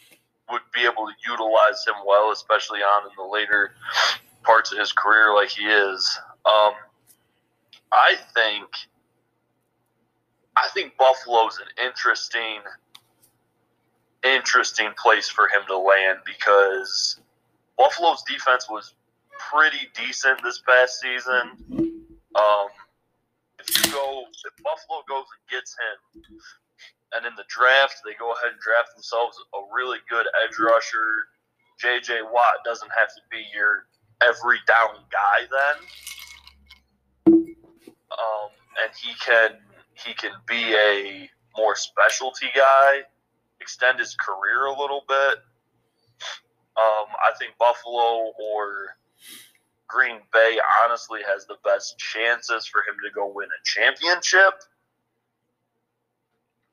would 0.51 0.63
be 0.75 0.83
able 0.83 1.07
to 1.07 1.15
utilize 1.27 1.85
him 1.87 1.95
well, 2.07 2.31
especially 2.33 2.81
on 2.81 3.11
in 3.11 3.13
the 3.17 3.25
later 3.25 3.73
parts 4.43 4.73
of 4.73 4.79
his 4.79 4.93
career, 4.93 5.35
like 5.35 5.49
he 5.49 5.65
is. 5.65 6.19
Um, 6.45 6.73
I 7.93 8.17
think 8.35 8.69
I 10.57 10.69
think 10.75 10.97
Buffalo's 10.97 11.59
an 11.59 11.87
interesting 11.87 12.61
interesting 14.25 14.91
place 15.01 15.29
for 15.29 15.45
him 15.45 15.63
to 15.69 15.77
land 15.77 16.19
because 16.25 17.21
Buffalo's 17.77 18.23
defense 18.29 18.69
was 18.71 18.95
pretty 19.39 19.89
decent 19.95 20.43
this 20.43 20.63
past 20.67 21.01
season. 21.01 21.51
Um, 22.35 22.69
if 23.59 23.69
you 23.87 23.93
go, 23.93 24.25
if 24.29 24.63
Buffalo 24.63 25.03
goes 25.09 25.27
and 25.27 25.51
gets 25.51 25.77
him, 25.77 26.23
and 27.15 27.27
in 27.27 27.33
the 27.37 27.45
draft, 27.49 28.01
they 28.05 28.15
go 28.19 28.33
ahead 28.33 28.53
and 28.53 28.61
draft 28.61 28.95
themselves 28.95 29.37
a 29.55 29.59
really 29.75 29.99
good 30.09 30.27
edge 30.45 30.59
rusher. 30.59 31.29
J.J. 31.79 32.23
Watt 32.33 32.65
doesn't 32.65 32.91
have 32.97 33.09
to 33.09 33.21
be 33.31 33.45
your 33.55 33.87
every 34.23 34.59
down 34.67 35.03
guy 35.11 35.47
then, 35.51 35.77
um, 37.27 38.51
and 38.83 38.93
he 39.03 39.13
can 39.15 39.59
he 39.95 40.15
can 40.15 40.33
be 40.47 40.75
a 40.75 41.29
more 41.57 41.77
specialty 41.77 42.49
guy, 42.55 43.03
extend 43.63 43.99
his 43.99 44.17
career 44.17 44.67
a 44.67 44.79
little 44.79 45.05
bit. 45.09 45.39
Um, 46.77 47.09
I 47.21 47.37
think 47.39 47.55
Buffalo 47.59 48.33
or 48.41 48.97
Green 49.89 50.21
Bay 50.33 50.59
honestly 50.85 51.21
has 51.27 51.47
the 51.47 51.57
best 51.65 51.99
chances 51.99 52.67
for 52.67 52.81
him 52.81 52.97
to 53.05 53.11
go 53.15 53.31
win 53.33 53.49
a 53.49 53.61
championship. 53.65 54.55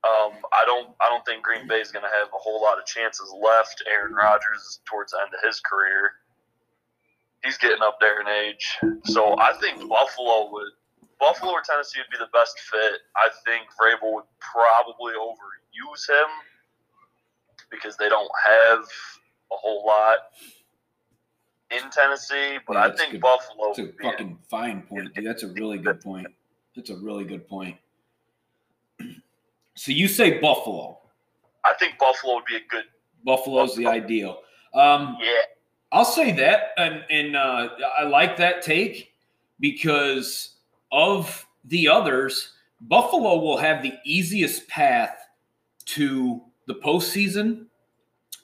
Um, 0.08 0.40
I 0.56 0.64
don't. 0.66 0.96
I 1.02 1.10
don't 1.10 1.26
think 1.26 1.44
Green 1.44 1.68
Bay 1.68 1.82
is 1.82 1.92
going 1.92 2.08
to 2.08 2.16
have 2.18 2.30
a 2.32 2.40
whole 2.40 2.62
lot 2.62 2.80
of 2.80 2.86
chances 2.86 3.28
left. 3.44 3.84
Aaron 3.86 4.14
Rodgers 4.14 4.60
is 4.64 4.80
towards 4.88 5.12
the 5.12 5.20
end 5.20 5.36
of 5.36 5.44
his 5.44 5.60
career. 5.60 6.16
He's 7.44 7.58
getting 7.58 7.84
up 7.84 8.00
there 8.00 8.22
in 8.22 8.28
age, 8.28 8.80
so 9.04 9.36
I 9.38 9.52
think 9.60 9.84
Buffalo 9.90 10.50
would. 10.52 10.72
Buffalo 11.20 11.52
or 11.52 11.62
Tennessee 11.62 12.00
would 12.00 12.12
be 12.12 12.18
the 12.18 12.32
best 12.32 12.56
fit. 12.72 13.04
I 13.20 13.28
think 13.44 13.68
Vrabel 13.76 14.16
would 14.16 14.30
probably 14.40 15.20
overuse 15.20 16.08
him 16.08 16.32
because 17.72 17.98
they 17.98 18.10
don't 18.10 18.30
have 18.48 18.80
a 18.80 19.56
whole 19.56 19.86
lot 19.86 20.18
in 21.72 21.90
Tennessee. 21.92 22.58
But 22.68 22.74
Yeah, 22.74 22.86
I 22.86 22.96
think 22.96 23.12
good. 23.14 23.22
Buffalo 23.22 23.74
That's 23.76 23.80
a 23.80 23.94
fucking 24.02 24.38
fine 24.50 24.82
point, 24.84 25.14
dude. 25.14 25.26
That's 25.26 25.44
a 25.44 25.48
really 25.50 25.78
good 25.78 26.02
point. 26.04 26.28
That's 26.76 26.90
a 26.90 26.98
really 26.98 27.26
good 27.26 27.48
point. 27.48 27.76
So 29.76 29.92
you 29.92 30.08
say 30.08 30.40
Buffalo. 30.40 31.00
I 31.66 31.74
think 31.80 31.98
Buffalo 32.00 32.36
would 32.36 32.46
be 32.46 32.58
a 32.58 32.62
good. 32.70 32.86
Buffalo's 33.26 33.76
the 33.76 33.86
ideal. 33.86 34.40
Um, 34.74 35.18
Yeah, 35.22 35.32
I'll 35.92 36.06
say 36.06 36.32
that, 36.34 36.72
and 36.78 37.04
and 37.10 37.36
uh, 37.36 37.70
I 37.98 38.04
like 38.04 38.38
that 38.38 38.62
take 38.62 39.14
because 39.60 40.58
of 40.92 41.46
the 41.66 41.88
others. 41.88 42.54
Buffalo 42.82 43.38
will 43.40 43.58
have 43.58 43.84
the 43.84 43.94
easiest 44.06 44.68
path 44.68 45.18
to 45.86 46.42
the 46.70 46.76
postseason. 46.76 47.66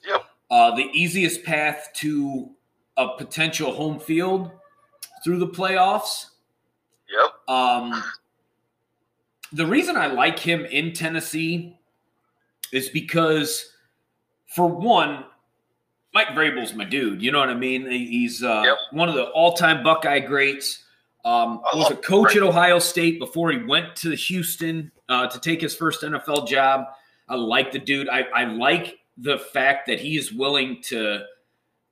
Yep. 0.06 0.22
Uh, 0.52 0.76
the 0.76 0.90
easiest 0.94 1.44
path 1.44 1.90
to 1.94 2.50
a 2.98 3.10
potential 3.18 3.72
home 3.72 4.00
field 4.00 4.52
through 5.24 5.38
the 5.38 5.48
playoffs. 5.48 6.32
yep. 7.10 7.32
Um, 7.48 8.04
the 9.54 9.66
reason 9.66 9.96
I 9.96 10.08
like 10.08 10.40
him 10.40 10.66
in 10.66 10.92
Tennessee 10.92 11.78
is 12.74 12.90
because, 12.90 13.72
for 14.48 14.68
one, 14.68 15.26
Mike 16.16 16.30
Vrabel's 16.30 16.74
my 16.74 16.84
dude. 16.84 17.22
You 17.22 17.32
know 17.32 17.40
what 17.40 17.50
I 17.50 17.54
mean? 17.54 17.90
He's 17.90 18.44
uh, 18.44 18.64
Yep. 18.66 18.78
one 18.92 19.08
of 19.08 19.16
the 19.16 19.26
all-time 19.26 19.84
Buckeye 19.84 20.20
greats. 20.20 20.84
Um, 21.26 21.62
was 21.74 21.92
a 21.92 21.96
coach 21.96 22.36
at 22.36 22.44
Ohio 22.44 22.80
State 22.80 23.20
before 23.20 23.52
he 23.52 23.58
went 23.64 23.96
to 23.98 24.12
Houston 24.16 24.92
uh, 25.10 25.28
to 25.28 25.40
take 25.40 25.60
his 25.62 25.76
first 25.76 26.02
NFL 26.04 26.48
job. 26.48 26.86
I 27.28 27.36
like 27.36 27.72
the 27.72 27.80
dude. 27.80 28.10
I, 28.10 28.22
I 28.36 28.46
like 28.46 29.00
the 29.18 29.40
fact 29.40 29.88
that 29.88 30.00
he 30.00 30.18
is 30.18 30.32
willing 30.32 30.82
to 30.84 31.26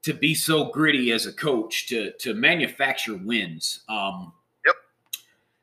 to 0.03 0.13
be 0.13 0.35
so 0.35 0.65
gritty 0.65 1.11
as 1.11 1.25
a 1.25 1.33
coach 1.33 1.87
to 1.87 2.11
to 2.19 2.33
manufacture 2.33 3.15
wins. 3.15 3.83
Um, 3.89 4.33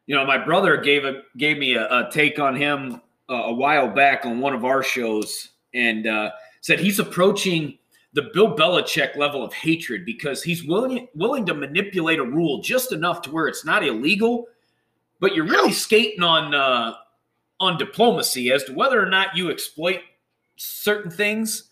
you 0.06 0.16
know, 0.16 0.26
my 0.26 0.38
brother 0.38 0.76
gave 0.76 1.04
a 1.04 1.22
gave 1.36 1.58
me 1.58 1.74
a, 1.74 1.86
a 1.86 2.10
take 2.10 2.38
on 2.38 2.56
him 2.56 3.00
uh, 3.28 3.34
a 3.34 3.52
while 3.52 3.88
back 3.88 4.26
on 4.26 4.40
one 4.40 4.54
of 4.54 4.64
our 4.64 4.82
shows, 4.82 5.50
and 5.72 6.06
uh, 6.06 6.30
said 6.62 6.80
he's 6.80 6.98
approaching 6.98 7.78
the 8.12 8.28
Bill 8.34 8.56
Belichick 8.56 9.16
level 9.16 9.44
of 9.44 9.52
hatred 9.52 10.04
because 10.04 10.42
he's 10.42 10.64
willing 10.64 11.06
willing 11.14 11.46
to 11.46 11.54
manipulate 11.54 12.18
a 12.18 12.24
rule 12.24 12.60
just 12.60 12.92
enough 12.92 13.22
to 13.22 13.30
where 13.30 13.46
it's 13.46 13.64
not 13.64 13.86
illegal, 13.86 14.46
but 15.20 15.34
you're 15.34 15.44
really 15.44 15.72
skating 15.72 16.24
on 16.24 16.54
uh, 16.54 16.94
on 17.60 17.78
diplomacy 17.78 18.50
as 18.50 18.64
to 18.64 18.72
whether 18.72 19.00
or 19.00 19.06
not 19.08 19.36
you 19.36 19.50
exploit 19.50 20.00
certain 20.56 21.10
things. 21.10 21.64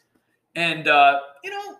And 0.54 0.86
uh, 0.86 1.20
you 1.42 1.50
know, 1.50 1.76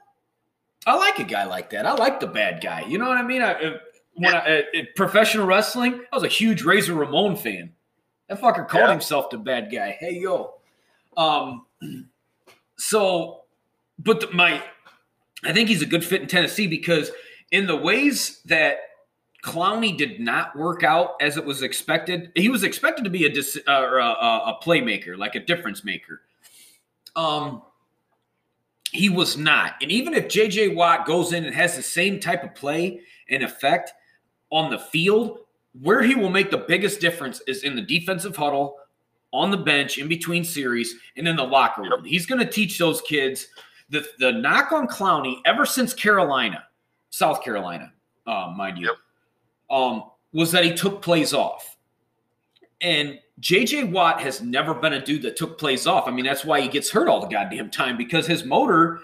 I 0.87 0.97
like 0.97 1.18
a 1.18 1.25
guy 1.25 1.44
like 1.44 1.71
that. 1.71 1.87
I 1.87 1.92
like 1.94 2.18
the 2.21 2.27
bad 2.27 2.62
guy. 2.62 2.85
You 2.88 2.99
know 2.99 3.07
what 3.09 3.18
I 3.18 3.23
mean? 3.23 3.42
I, 3.42 3.53
uh, 3.55 3.79
when 4.14 4.35
I, 4.35 4.61
uh, 4.61 4.62
professional 4.97 5.47
wrestling, 5.47 6.01
I 6.12 6.16
was 6.16 6.25
a 6.25 6.29
huge 6.29 6.62
Razor 6.64 6.94
Ramon 6.94 7.37
fan. 7.37 7.73
That 8.29 8.40
fucker 8.40 8.66
called 8.66 8.85
Yeah. 8.87 8.90
himself 8.92 9.31
the 9.31 9.38
bad 9.38 9.71
guy. 9.71 9.97
Hey 10.01 10.14
yo. 10.21 10.55
Um. 11.16 11.66
So, 12.81 13.40
but 13.99 14.21
the, 14.21 14.31
my, 14.33 14.62
I 15.44 15.53
think 15.53 15.68
he's 15.68 15.83
a 15.83 15.87
good 15.87 16.05
fit 16.05 16.23
in 16.23 16.29
Tennessee 16.29 16.68
because 16.68 17.11
in 17.51 17.66
the 17.66 17.75
ways 17.77 18.40
that 18.44 18.79
Clowney 19.49 19.97
did 19.97 20.21
not 20.21 20.55
work 20.57 20.83
out 20.83 21.15
as 21.21 21.37
it 21.37 21.45
was 21.45 21.63
expected, 21.63 22.31
he 22.35 22.49
was 22.49 22.63
expected 22.63 23.05
to 23.05 23.11
be 23.11 23.25
a 23.25 23.29
dis, 23.29 23.59
uh, 23.67 23.73
a, 23.73 23.77
a 23.77 24.59
playmaker, 24.63 25.17
like 25.17 25.35
a 25.35 25.41
difference 25.41 25.85
maker. 25.85 26.23
Um. 27.17 27.63
He 28.91 29.11
was 29.11 29.37
not. 29.37 29.75
And 29.83 29.93
even 29.93 30.15
if 30.15 30.29
JJ 30.29 30.75
Watt 30.75 31.07
goes 31.07 31.35
in 31.35 31.45
and 31.45 31.55
has 31.55 31.77
the 31.77 31.83
same 31.83 32.19
type 32.19 32.43
of 32.43 32.55
play 32.55 33.03
and 33.29 33.43
effect 33.43 33.93
on 34.51 34.71
the 34.71 34.79
field, 34.79 35.41
where 35.83 36.03
he 36.03 36.15
will 36.15 36.31
make 36.31 36.51
the 36.51 36.65
biggest 36.67 36.99
difference 36.99 37.43
is 37.47 37.65
in 37.65 37.77
the 37.77 37.83
defensive 37.83 38.35
huddle, 38.35 38.77
on 39.33 39.51
the 39.51 39.59
bench, 39.59 39.99
in 39.99 40.09
between 40.09 40.43
series, 40.43 40.95
and 41.19 41.29
in 41.29 41.37
the 41.37 41.45
locker 41.45 41.83
room. 41.83 42.03
He's 42.03 42.25
going 42.25 42.39
to 42.39 42.51
teach 42.51 42.79
those 42.79 43.03
kids 43.03 43.49
the, 43.91 44.07
the 44.21 44.33
knock 44.33 44.73
on 44.73 44.89
Clowney 44.89 45.37
ever 45.45 45.67
since 45.67 45.93
Carolina, 45.93 46.65
South 47.11 47.43
Carolina, 47.43 47.93
uh, 48.27 48.55
mind 48.57 48.79
you, 48.79 48.87
Yep. 48.87 48.97
Um, 49.71 50.05
was 50.33 50.53
that 50.53 50.65
he 50.65 50.73
took 50.75 51.03
plays 51.03 51.33
off. 51.33 51.77
And 52.81 53.19
JJ 53.41 53.91
Watt 53.91 54.21
has 54.21 54.41
never 54.41 54.75
been 54.75 54.93
a 54.93 55.05
dude 55.05 55.23
that 55.23 55.37
took 55.37 55.59
plays 55.59 55.87
off. 55.87 56.07
I 56.07 56.11
mean, 56.11 56.25
that's 56.25 56.45
why 56.45 56.61
he 56.61 56.69
gets 56.69 56.91
hurt 56.91 57.09
all 57.09 57.21
the 57.21 57.27
goddamn 57.27 57.71
time 57.71 57.97
because 57.97 58.27
his 58.27 58.45
motor 58.45 59.01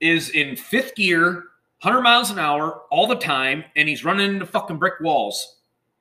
is 0.00 0.30
in 0.30 0.56
fifth 0.56 0.94
gear, 0.94 1.44
100 1.82 2.02
miles 2.02 2.30
an 2.30 2.38
hour 2.38 2.82
all 2.90 3.06
the 3.06 3.16
time, 3.16 3.64
and 3.76 3.88
he's 3.88 4.04
running 4.04 4.34
into 4.34 4.46
fucking 4.46 4.78
brick 4.78 4.94
walls 5.00 5.58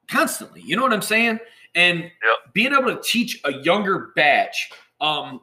constantly. 0.10 0.62
You 0.62 0.76
know 0.76 0.84
what 0.84 0.94
I'm 0.94 1.02
saying? 1.02 1.39
And 1.76 2.00
Yep. 2.04 2.54
being 2.54 2.74
able 2.74 2.96
to 2.96 3.02
teach 3.02 3.41
a 3.44 3.54
younger 3.63 4.12
batch. 4.15 4.72
Um, 5.02 5.41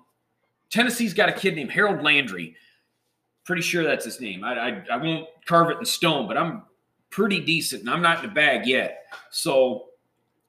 Tennessee's 0.71 1.13
got 1.13 1.29
a 1.29 1.33
kid 1.33 1.55
named 1.55 1.71
Harold 1.71 2.03
Landry. 2.03 2.57
Pretty 3.45 3.61
sure 3.63 3.83
that's 3.85 4.05
his 4.05 4.21
name. 4.21 4.43
I, 4.45 4.55
I, 4.59 4.85
I 4.93 4.97
won't 4.97 5.29
carve 5.47 5.69
it 5.71 5.79
in 5.79 5.85
stone, 5.85 6.27
but 6.27 6.39
I'm 6.39 6.63
pretty 7.13 7.39
decent, 7.41 7.83
and 7.83 7.91
I'm 7.91 8.03
not 8.03 8.25
in 8.25 8.29
the 8.29 8.35
bag 8.35 8.67
yet. 8.67 9.05
So 9.31 9.91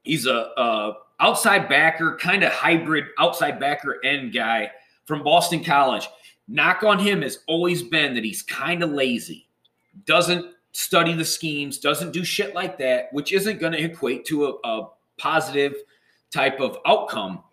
he's 0.02 0.26
a, 0.26 0.50
a 0.58 0.94
outside 1.20 1.70
backer, 1.70 2.18
kind 2.20 2.44
of 2.44 2.52
hybrid 2.52 3.06
outside 3.20 3.60
backer 3.60 4.04
end 4.04 4.34
guy 4.34 4.72
from 5.06 5.24
Boston 5.24 5.64
College. 5.64 6.08
Knock 6.48 6.84
on 6.84 6.98
him 6.98 7.22
has 7.22 7.40
always 7.48 7.84
been 7.84 8.16
that 8.16 8.24
he's 8.24 8.42
kind 8.42 8.82
of 8.82 8.90
lazy, 8.90 9.48
doesn't 10.06 10.54
study 10.72 11.14
the 11.14 11.24
schemes, 11.24 11.78
doesn't 11.78 12.12
do 12.12 12.24
shit 12.24 12.56
like 12.56 12.78
that, 12.80 13.10
which 13.12 13.32
isn't 13.32 13.60
going 13.60 13.74
to 13.74 13.82
equate 13.82 14.26
to 14.26 14.48
a, 14.48 14.68
a 14.68 14.90
positive 15.18 15.76
type 16.32 16.60
of 16.60 16.80
outcome 16.86 17.44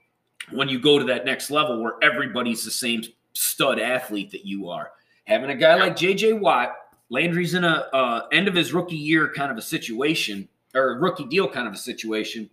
when 0.50 0.68
you 0.68 0.80
go 0.80 0.98
to 0.98 1.04
that 1.04 1.24
next 1.24 1.50
level 1.50 1.82
where 1.82 1.94
everybody's 2.02 2.64
the 2.64 2.70
same 2.70 3.02
stud 3.34 3.78
athlete 3.78 4.30
that 4.30 4.44
you 4.44 4.68
are. 4.70 4.92
Having 5.24 5.50
a 5.50 5.54
guy 5.54 5.74
like 5.76 5.94
JJ 5.94 6.40
Watt, 6.40 6.74
Landry's 7.10 7.54
in 7.54 7.64
a 7.64 7.88
uh, 7.92 8.26
end 8.32 8.48
of 8.48 8.54
his 8.54 8.72
rookie 8.72 8.96
year 8.96 9.32
kind 9.34 9.50
of 9.50 9.58
a 9.58 9.62
situation 9.62 10.48
or 10.74 10.98
rookie 10.98 11.26
deal 11.26 11.48
kind 11.48 11.66
of 11.66 11.74
a 11.74 11.78
situation. 11.78 12.48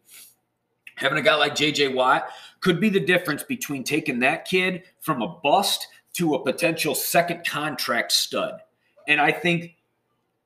Having 0.95 1.19
a 1.19 1.21
guy 1.21 1.35
like 1.35 1.53
JJ 1.53 1.93
Watt 1.93 2.29
could 2.59 2.79
be 2.79 2.89
the 2.89 2.99
difference 2.99 3.43
between 3.43 3.83
taking 3.83 4.19
that 4.19 4.45
kid 4.45 4.83
from 4.99 5.21
a 5.21 5.27
bust 5.43 5.87
to 6.13 6.33
a 6.33 6.43
potential 6.43 6.95
second 6.95 7.45
contract 7.45 8.11
stud. 8.11 8.59
And 9.07 9.21
I 9.21 9.31
think 9.31 9.75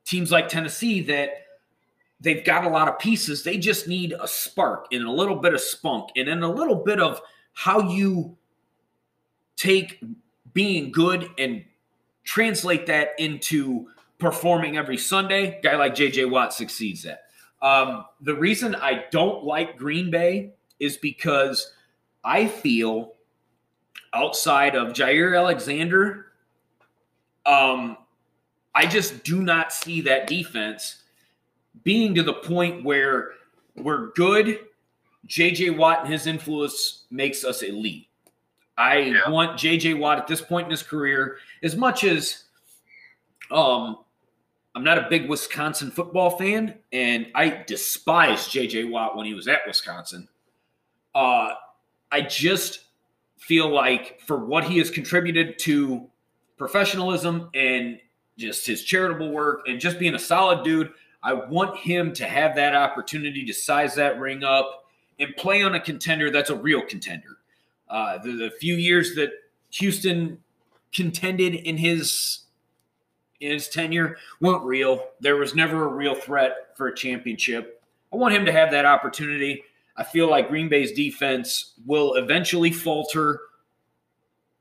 teams 0.06 0.30
like 0.30 0.50
Tennessee 0.50 1.02
that 1.04 1.30
they've 2.20 2.44
got 2.44 2.66
a 2.66 2.70
lot 2.70 2.90
of 2.90 3.00
pieces, 3.00 3.44
they 3.44 3.58
just 3.58 3.88
need 3.88 4.14
a 4.20 4.28
spark 4.28 4.88
and 4.92 5.06
a 5.06 5.12
little 5.12 5.38
bit 5.38 5.54
of 5.54 5.62
spunk 5.62 6.10
and 6.18 6.28
then 6.28 6.44
a 6.44 6.52
little 6.52 6.76
bit 6.76 7.00
of 7.00 7.22
how 7.54 7.90
you 7.90 8.36
take 9.56 10.04
being 10.54 10.92
good 10.92 11.30
and 11.38 11.64
translate 12.24 12.86
that 12.88 13.12
into 13.18 13.88
performing 14.22 14.78
every 14.78 14.98
Sunday. 14.98 15.60
Guy 15.62 15.76
like 15.76 15.94
JJ 15.96 16.30
Watt 16.30 16.54
succeeds 16.54 17.06
at. 17.06 17.24
Um, 17.62 18.06
the 18.22 18.34
reason 18.36 18.76
I 18.76 19.06
don't 19.12 19.44
like 19.44 19.78
Green 19.78 20.10
Bay 20.10 20.54
is 20.80 20.98
because 20.98 21.74
I 22.24 22.48
feel 22.48 23.14
outside 24.14 24.76
of 24.76 24.94
Jaire 24.94 25.38
Alexander, 25.38 26.28
um, 27.46 27.98
I 28.74 28.86
just 28.86 29.24
do 29.24 29.42
not 29.42 29.74
see 29.74 30.02
that 30.02 30.28
defense 30.28 31.04
being 31.84 32.16
to 32.16 32.24
the 32.24 32.34
point 32.34 32.84
where 32.84 33.32
we're 33.76 34.12
good. 34.14 34.60
JJ 35.28 35.78
Watt 35.78 36.04
and 36.04 36.12
his 36.14 36.26
influence 36.28 37.06
makes 37.12 37.44
us 37.44 37.62
elite. 37.62 38.08
I 38.78 38.98
Yeah. 38.98 39.30
want 39.30 39.60
JJ 39.60 40.00
Watt 40.00 40.18
at 40.18 40.28
this 40.28 40.42
point 40.42 40.66
in 40.66 40.72
his 40.72 40.84
career, 40.84 41.38
as 41.62 41.76
much 41.76 42.04
as 42.04 42.46
um 43.52 43.98
I'm 44.74 44.84
not 44.84 44.98
a 44.98 45.08
big 45.10 45.30
Wisconsin 45.30 45.92
football 45.92 46.38
fan, 46.38 46.76
and 46.94 47.28
I 47.36 47.64
despised 47.68 48.52
JJ 48.52 48.90
Watt 48.90 49.18
when 49.18 49.26
he 49.26 49.34
was 49.34 49.48
at 49.48 49.60
Wisconsin. 49.68 50.28
Uh 51.14 51.54
I 52.12 52.22
just 52.22 52.82
feel 53.38 53.70
like 53.70 54.20
for 54.22 54.38
what 54.38 54.66
he 54.66 54.78
has 54.78 54.90
contributed 54.90 55.58
to 55.60 56.08
professionalism 56.58 57.50
and 57.54 58.00
just 58.38 58.68
his 58.68 58.84
charitable 58.84 59.32
work 59.32 59.62
and 59.68 59.80
just 59.80 59.98
being 59.98 60.14
a 60.14 60.20
solid 60.20 60.64
dude, 60.64 60.92
I 61.24 61.34
want 61.34 61.78
him 61.78 62.14
to 62.14 62.26
have 62.26 62.56
that 62.56 62.76
opportunity 62.76 63.46
to 63.46 63.54
size 63.54 63.96
that 63.96 64.20
ring 64.20 64.44
up 64.44 64.86
and 65.20 65.36
play 65.38 65.64
on 65.64 65.76
a 65.76 65.80
contender 65.80 66.32
that's 66.32 66.50
a 66.50 66.56
real 66.56 66.82
contender. 66.82 67.38
Uh, 67.90 68.18
the, 68.18 68.32
the 68.34 68.52
few 68.60 68.76
years 68.76 69.16
that 69.16 69.32
Houston 69.72 70.38
contended 70.94 71.56
in 71.56 71.78
his 71.78 72.40
in 73.42 73.52
his 73.52 73.68
tenure 73.68 74.18
weren't 74.40 74.64
real. 74.64 75.10
There 75.20 75.36
was 75.36 75.54
never 75.56 75.86
a 75.86 75.88
real 75.88 76.16
threat 76.16 76.78
for 76.78 76.88
a 76.88 76.96
championship. 76.96 77.84
I 78.14 78.16
want 78.16 78.36
him 78.36 78.46
to 78.46 78.52
have 78.52 78.72
that 78.72 78.86
opportunity. 78.86 79.64
I 79.98 80.04
feel 80.04 80.30
like 80.30 80.50
Green 80.50 80.70
Bay's 80.70 80.94
defense 80.94 81.74
will 81.86 82.16
eventually 82.16 82.72
falter. 82.72 83.42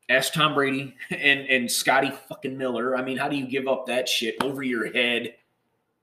Ask 0.08 0.32
Tom 0.32 0.54
Brady 0.54 0.96
and 1.10 1.46
and 1.46 1.70
Scotty 1.70 2.10
fucking 2.28 2.58
Miller. 2.58 2.96
I 2.96 3.02
mean, 3.02 3.16
how 3.16 3.28
do 3.28 3.36
you 3.36 3.46
give 3.46 3.68
up 3.68 3.86
that 3.86 4.08
shit 4.08 4.34
over 4.42 4.62
your 4.62 4.92
head 4.92 5.34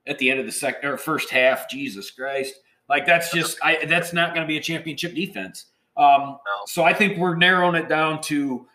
at 0.06 0.18
the 0.18 0.32
end 0.32 0.40
of 0.40 0.46
the 0.46 0.52
second 0.52 0.90
or 0.90 0.98
first 0.98 1.30
half? 1.30 1.70
Jesus 1.70 2.10
Christ! 2.10 2.56
Like 2.88 3.06
that's 3.06 3.34
just 3.34 3.58
I 3.62 3.84
that's 3.86 4.14
not 4.14 4.34
going 4.34 4.46
to 4.46 4.48
be 4.48 4.58
a 4.58 4.62
championship 4.62 5.14
defense. 5.14 5.66
Um, 5.98 6.38
so 6.68 6.84
I 6.84 6.94
think 6.94 7.18
we're 7.18 7.36
narrowing 7.36 7.76
it 7.76 7.90
down 7.90 8.22
to 8.24 8.68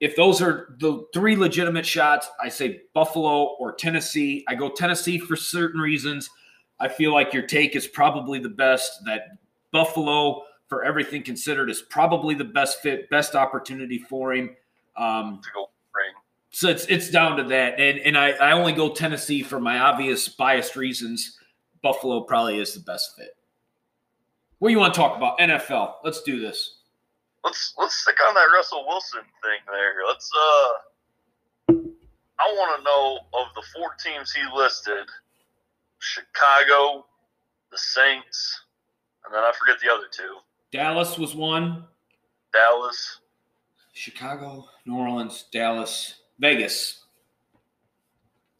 if 0.00 0.16
those 0.16 0.42
are 0.42 0.76
the 0.80 1.04
three 1.14 1.36
legitimate 1.36 1.86
shots, 1.86 2.28
I 2.42 2.48
say 2.48 2.82
Buffalo 2.94 3.56
or 3.58 3.72
Tennessee. 3.72 4.44
I 4.48 4.54
go 4.54 4.68
Tennessee 4.68 5.18
for 5.18 5.36
certain 5.36 5.80
reasons. 5.80 6.28
I 6.80 6.88
feel 6.88 7.12
like 7.12 7.32
your 7.32 7.46
take 7.46 7.76
is 7.76 7.86
probably 7.86 8.38
the 8.38 8.48
best. 8.48 9.04
That 9.04 9.38
Buffalo, 9.72 10.42
for 10.68 10.84
everything 10.84 11.22
considered, 11.22 11.70
is 11.70 11.82
probably 11.82 12.34
the 12.34 12.44
best 12.44 12.80
fit, 12.82 13.08
best 13.10 13.34
opportunity 13.34 13.98
for 13.98 14.34
him. 14.34 14.56
Um, 14.96 15.40
to 15.42 15.48
go 15.54 15.70
ring. 15.94 16.12
so 16.50 16.68
it's 16.68 16.86
it's 16.86 17.10
down 17.10 17.36
to 17.36 17.44
that, 17.44 17.78
and 17.80 17.98
and 18.00 18.18
I, 18.18 18.30
I 18.32 18.52
only 18.52 18.72
go 18.72 18.92
Tennessee 18.92 19.42
for 19.42 19.60
my 19.60 19.78
obvious 19.78 20.28
biased 20.28 20.76
reasons. 20.76 21.38
Buffalo 21.82 22.22
probably 22.22 22.58
is 22.58 22.74
the 22.74 22.80
best 22.80 23.16
fit. 23.16 23.36
What 24.58 24.68
do 24.68 24.72
you 24.72 24.78
want 24.78 24.94
to 24.94 25.00
talk 25.00 25.16
about? 25.16 25.38
NFL. 25.38 25.94
Let's 26.02 26.22
do 26.22 26.40
this. 26.40 26.80
Let's 27.44 27.74
let's 27.78 27.94
stick 27.94 28.16
on 28.26 28.34
that 28.34 28.46
Russell 28.54 28.84
Wilson 28.88 29.20
thing 29.42 29.60
there. 29.70 29.94
Let's 30.06 30.30
uh 30.34 31.74
I 32.40 32.52
want 32.56 32.78
to 32.78 32.84
know 32.84 33.18
of 33.40 33.54
the 33.54 33.62
four 33.74 33.90
teams 34.02 34.32
he 34.32 34.42
listed, 34.56 35.06
Chicago, 35.98 37.06
the 37.70 37.78
Saints, 37.78 38.60
and 39.24 39.34
then 39.34 39.42
I 39.42 39.52
forget 39.58 39.76
the 39.80 39.92
other 39.92 40.06
two. 40.10 40.36
Dallas 40.72 41.16
was 41.18 41.34
one. 41.34 41.84
Dallas. 42.52 43.20
Chicago, 43.92 44.68
New 44.86 44.96
Orleans, 44.96 45.44
Dallas, 45.52 46.14
Vegas. 46.40 47.04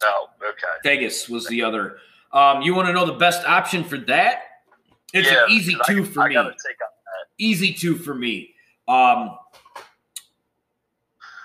Oh, 0.04 0.28
okay. 0.42 0.66
Vegas 0.84 1.28
was 1.28 1.46
the 1.48 1.62
other. 1.62 1.98
Um, 2.32 2.62
you 2.62 2.74
want 2.74 2.86
to 2.88 2.92
know 2.92 3.04
the 3.06 3.12
best 3.14 3.44
option 3.46 3.82
for 3.82 3.98
that? 3.98 4.42
It's 5.12 5.28
Yeah, 5.30 5.44
an 5.44 5.50
easy 5.50 5.74
'cause 5.74 5.88
I- 5.88 5.92
two 5.94 6.04
for 6.04 6.22
I 6.22 6.28
me. 6.28 6.34
take 6.34 6.44
on 6.44 6.52
Easy 7.38 7.72
two 7.74 7.96
for 7.96 8.14
me. 8.14 8.53
Um, 8.88 9.38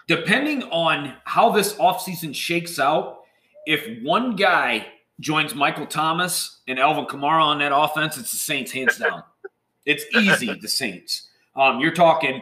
depending 0.08 0.64
on 0.64 1.16
how 1.26 1.52
this 1.52 1.74
offseason 1.76 2.36
shakes 2.36 2.80
out, 2.80 3.22
if 3.66 4.04
one 4.04 4.36
guy 4.36 4.88
joins 5.20 5.54
Michael 5.54 5.86
Thomas 5.86 6.62
and 6.68 6.80
Alvin 6.80 7.06
Kamara 7.06 7.42
on 7.42 7.60
that 7.60 7.76
offense, 7.76 8.18
it's 8.18 8.32
the 8.32 8.38
Saints 8.38 8.72
hands 8.72 8.98
down. 8.98 9.24
it's 9.86 10.06
easy, 10.16 10.58
the 10.60 10.68
Saints. 10.68 11.30
Um, 11.56 11.80
you're 11.80 11.94
talking 11.94 12.42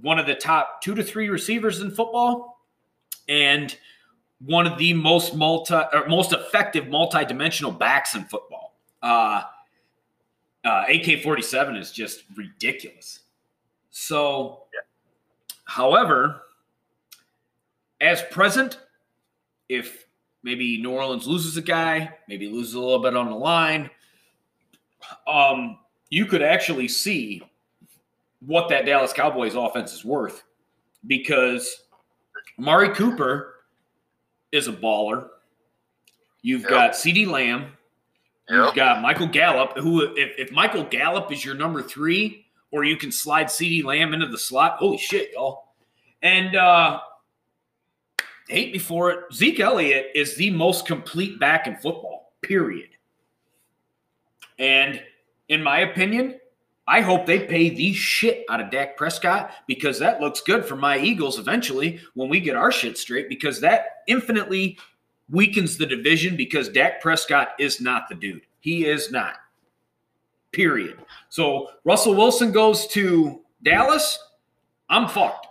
one 0.00 0.18
of 0.18 0.26
the 0.26 0.34
top 0.34 0.80
two 0.82 0.94
to 0.94 1.02
three 1.02 1.28
receivers 1.28 1.80
in 1.80 1.90
football 1.90 2.60
and 3.28 3.76
one 4.44 4.66
of 4.66 4.78
the 4.78 4.92
most 4.92 5.34
multi 5.34 5.74
or 5.74 6.06
most 6.08 6.32
effective 6.32 6.88
multi-dimensional 6.88 7.72
backs 7.72 8.14
in 8.14 8.24
football. 8.24 8.76
Uh, 9.02 9.42
uh, 10.64 10.84
AK-47 10.88 11.78
is 11.78 11.90
just 11.90 12.24
ridiculous. 12.36 13.20
So, 13.92 14.62
however, 15.64 16.42
as 18.00 18.22
present, 18.30 18.78
if 19.68 20.06
maybe 20.42 20.80
New 20.82 20.90
Orleans 20.90 21.26
loses 21.26 21.56
a 21.56 21.62
guy, 21.62 22.14
maybe 22.26 22.48
loses 22.48 22.74
a 22.74 22.80
little 22.80 22.98
bit 23.02 23.14
on 23.16 23.26
the 23.30 23.36
line, 23.36 23.90
um, 25.28 25.78
you 26.10 26.26
could 26.26 26.42
actually 26.42 26.88
see 26.88 27.42
what 28.40 28.68
that 28.70 28.86
Dallas 28.86 29.12
Cowboys 29.12 29.54
offense 29.54 29.92
is 29.92 30.04
worth 30.04 30.42
because 31.06 31.84
Mari 32.58 32.88
Cooper 32.94 33.56
is 34.52 34.68
a 34.68 34.72
baller. 34.72 35.28
You've 36.42 36.62
Yep. 36.62 36.70
got 36.70 36.92
CeeDee 36.92 37.26
Lamb. 37.26 37.72
You've 38.48 38.74
got 38.74 39.00
Michael 39.00 39.28
Gallup, 39.28 39.78
who, 39.78 40.02
if, 40.16 40.32
if 40.38 40.50
Michael 40.50 40.84
Gallup 40.84 41.30
is 41.30 41.44
your 41.44 41.54
number 41.54 41.82
three, 41.82 42.44
or 42.72 42.84
you 42.84 42.96
can 42.96 43.12
slide 43.12 43.46
CeeDee 43.46 43.84
Lamb 43.84 44.14
into 44.14 44.26
the 44.26 44.38
slot, 44.38 44.78
holy 44.78 44.98
shit, 44.98 45.30
y'all. 45.32 45.74
And 46.22 46.56
uh, 46.56 47.00
hate 48.48 48.72
before 48.72 49.10
it, 49.10 49.20
Zeke 49.32 49.60
Elliott 49.60 50.08
is 50.14 50.34
the 50.36 50.50
most 50.50 50.86
complete 50.86 51.38
back 51.38 51.66
in 51.66 51.76
football, 51.76 52.32
period. 52.40 52.88
And 54.58 55.02
in 55.48 55.62
my 55.62 55.80
opinion, 55.80 56.40
I 56.86 57.00
hope 57.00 57.26
they 57.26 57.46
pay 57.46 57.68
the 57.68 57.92
shit 57.92 58.44
out 58.48 58.60
of 58.60 58.70
Dak 58.70 58.96
Prescott 58.96 59.52
because 59.66 59.98
that 59.98 60.20
looks 60.20 60.40
good 60.40 60.64
for 60.64 60.76
my 60.76 60.98
Eagles 60.98 61.38
eventually 61.38 62.00
when 62.14 62.28
we 62.28 62.40
get 62.40 62.56
our 62.56 62.72
shit 62.72 62.98
straight 62.98 63.28
because 63.28 63.60
that 63.60 64.02
infinitely 64.08 64.78
weakens 65.30 65.76
the 65.76 65.86
division 65.86 66.36
because 66.36 66.68
Dak 66.68 67.00
Prescott 67.00 67.50
is 67.58 67.80
not 67.80 68.08
the 68.08 68.14
dude. 68.14 68.42
He 68.60 68.86
is 68.86 69.10
not. 69.10 69.34
Period. 70.52 70.98
So 71.28 71.68
Russell 71.84 72.14
Wilson 72.14 72.52
goes 72.52 72.86
to 72.88 73.40
Dallas. 73.62 74.18
I'm 74.88 75.08
fucked. 75.08 75.46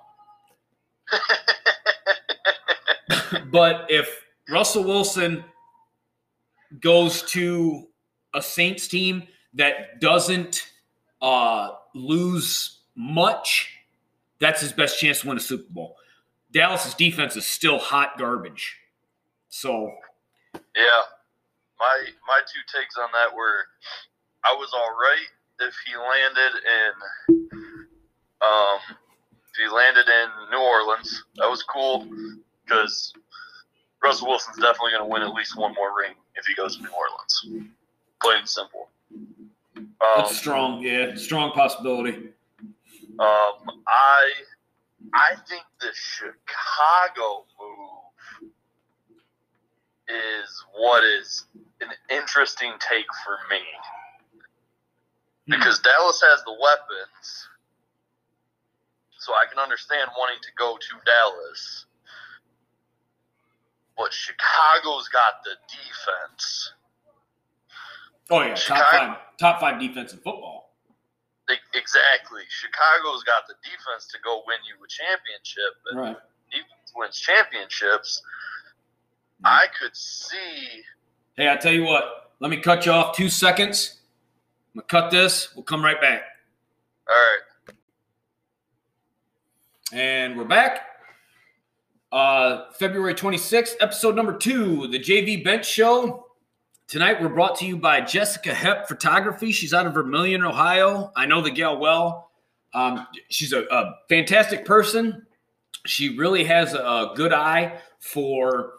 but 3.52 3.86
if 3.90 4.24
Russell 4.50 4.84
Wilson 4.84 5.44
goes 6.80 7.24
to 7.24 7.88
a 8.34 8.42
Saints 8.42 8.88
team 8.88 9.24
that 9.56 10.00
doesn't 10.00 10.68
uh, 11.22 11.72
lose 11.94 12.80
much, 12.96 13.76
that's 14.40 14.62
his 14.62 14.72
best 14.72 15.00
chance 15.00 15.22
to 15.22 15.28
win 15.28 15.38
a 15.38 15.42
Super 15.42 15.72
Bowl. 15.72 15.96
Dallas's 16.52 16.94
defense 16.94 17.36
is 17.36 17.46
still 17.46 17.80
hot 17.80 18.18
garbage. 18.18 18.78
So 19.50 19.92
Yeah. 20.54 21.02
My 21.80 22.04
my 22.28 22.42
two 22.46 22.80
takes 22.80 22.96
on 22.98 23.10
that 23.14 23.36
were 23.36 23.66
I 24.44 24.54
was 24.54 24.72
all 24.74 24.92
right 24.92 25.28
if 25.68 25.76
he 25.86 25.96
landed 25.96 26.54
in 26.66 27.48
um 28.42 28.80
if 28.90 29.58
he 29.58 29.68
landed 29.68 30.08
in 30.08 30.30
New 30.52 30.60
Orleans. 30.60 31.24
That 31.36 31.50
was 31.50 31.64
cool 31.64 32.08
because 32.66 33.14
Russell 34.04 34.28
Wilson's 34.28 34.58
definitely 34.58 34.92
going 34.92 35.04
to 35.04 35.10
win 35.10 35.22
at 35.22 35.34
least 35.34 35.58
one 35.58 35.74
more 35.74 35.96
ring 35.98 36.14
if 36.36 36.46
he 36.46 36.56
goes 36.56 36.78
to 36.78 36.84
New 36.84 36.90
Orleans. 36.90 37.70
Plain 38.22 38.40
and 38.40 38.50
simple. 38.50 38.90
Um, 39.78 39.88
that's 40.18 40.36
strong. 40.36 40.82
Yeah, 40.82 41.16
strong 41.16 41.52
possibility. 41.52 42.30
Um, 43.20 43.82
I 43.88 44.32
I 45.14 45.36
think 45.48 45.64
the 45.80 45.90
Chicago 45.94 47.46
move 47.60 48.50
is 50.08 50.64
what 50.76 51.04
is 51.04 51.46
an 51.82 51.90
interesting 52.10 52.74
take 52.80 53.06
for 53.24 53.38
me 53.50 53.62
because 55.48 55.80
Dallas 55.80 56.22
has 56.22 56.44
the 56.44 56.52
weapons, 56.54 57.48
so 59.20 59.34
I 59.34 59.46
can 59.50 59.60
understand 59.60 60.10
wanting 60.18 60.42
to 60.42 60.50
go 60.58 60.78
to 60.78 60.94
Dallas. 61.06 61.86
But 63.98 64.14
Chicago's 64.14 65.08
got 65.10 65.44
the 65.44 65.52
defense. 65.70 66.74
Oh 68.30 68.42
yeah, 68.42 68.56
top 68.56 68.92
five, 68.92 69.18
top 69.40 69.60
five 69.60 69.80
defense 69.80 70.14
in 70.14 70.20
football. 70.20 70.72
Exactly. 71.74 72.44
Chicago's 72.48 73.24
got 73.24 73.44
the 73.48 73.56
defense 73.64 74.08
to 74.08 74.18
go 74.24 74.42
win 74.48 74.58
you 74.68 74.76
a 74.84 74.88
championship. 74.88 75.74
And 75.90 76.00
Right. 76.00 76.18
defense 76.50 76.94
wins 76.96 77.20
championships. 77.20 78.22
Mm-hmm. 79.44 79.48
I 79.48 79.66
could 79.78 79.96
see. 79.96 80.84
Hey, 81.36 81.50
I 81.52 81.58
tell 81.58 81.74
you 81.74 81.84
what. 81.84 82.32
Let 82.40 82.52
me 82.52 82.58
cut 82.58 82.86
you 82.86 82.94
off 82.94 83.16
two 83.16 83.30
seconds. 83.30 84.01
I'm 84.74 84.80
gonna 84.80 84.88
cut 84.88 85.12
this. 85.12 85.54
We'll 85.54 85.64
come 85.64 85.84
right 85.84 86.00
back. 86.00 86.24
All 87.10 87.16
right. 87.16 87.76
And 89.92 90.38
we're 90.38 90.46
back. 90.46 90.82
Uh, 92.10 92.72
February 92.80 93.14
26th, 93.14 93.76
episode 93.82 94.16
number 94.16 94.38
two, 94.38 94.88
the 94.88 95.00
JV 95.00 95.44
Bench 95.44 95.66
Show. 95.66 96.28
Tonight 96.88 97.22
we're 97.22 97.30
brought 97.30 97.58
to 97.58 97.66
you 97.66 97.76
by 97.76 98.00
Jessica 98.00 98.54
Hep 98.54 98.88
Photography. 98.88 99.52
She's 99.52 99.74
out 99.74 99.88
of 99.88 99.94
Vermilion, 99.94 100.44
Ohio. 100.44 101.12
I 101.18 101.26
know 101.26 101.42
the 101.42 101.52
gal 101.52 101.78
well. 101.78 102.32
Um, 102.74 103.08
she's 103.30 103.52
a, 103.52 103.64
a 103.64 103.96
fantastic 104.08 104.64
person. 104.64 105.26
She 105.86 106.18
really 106.18 106.46
has 106.46 106.74
a 106.74 107.12
good 107.16 107.34
eye 107.34 107.80
for 108.00 108.74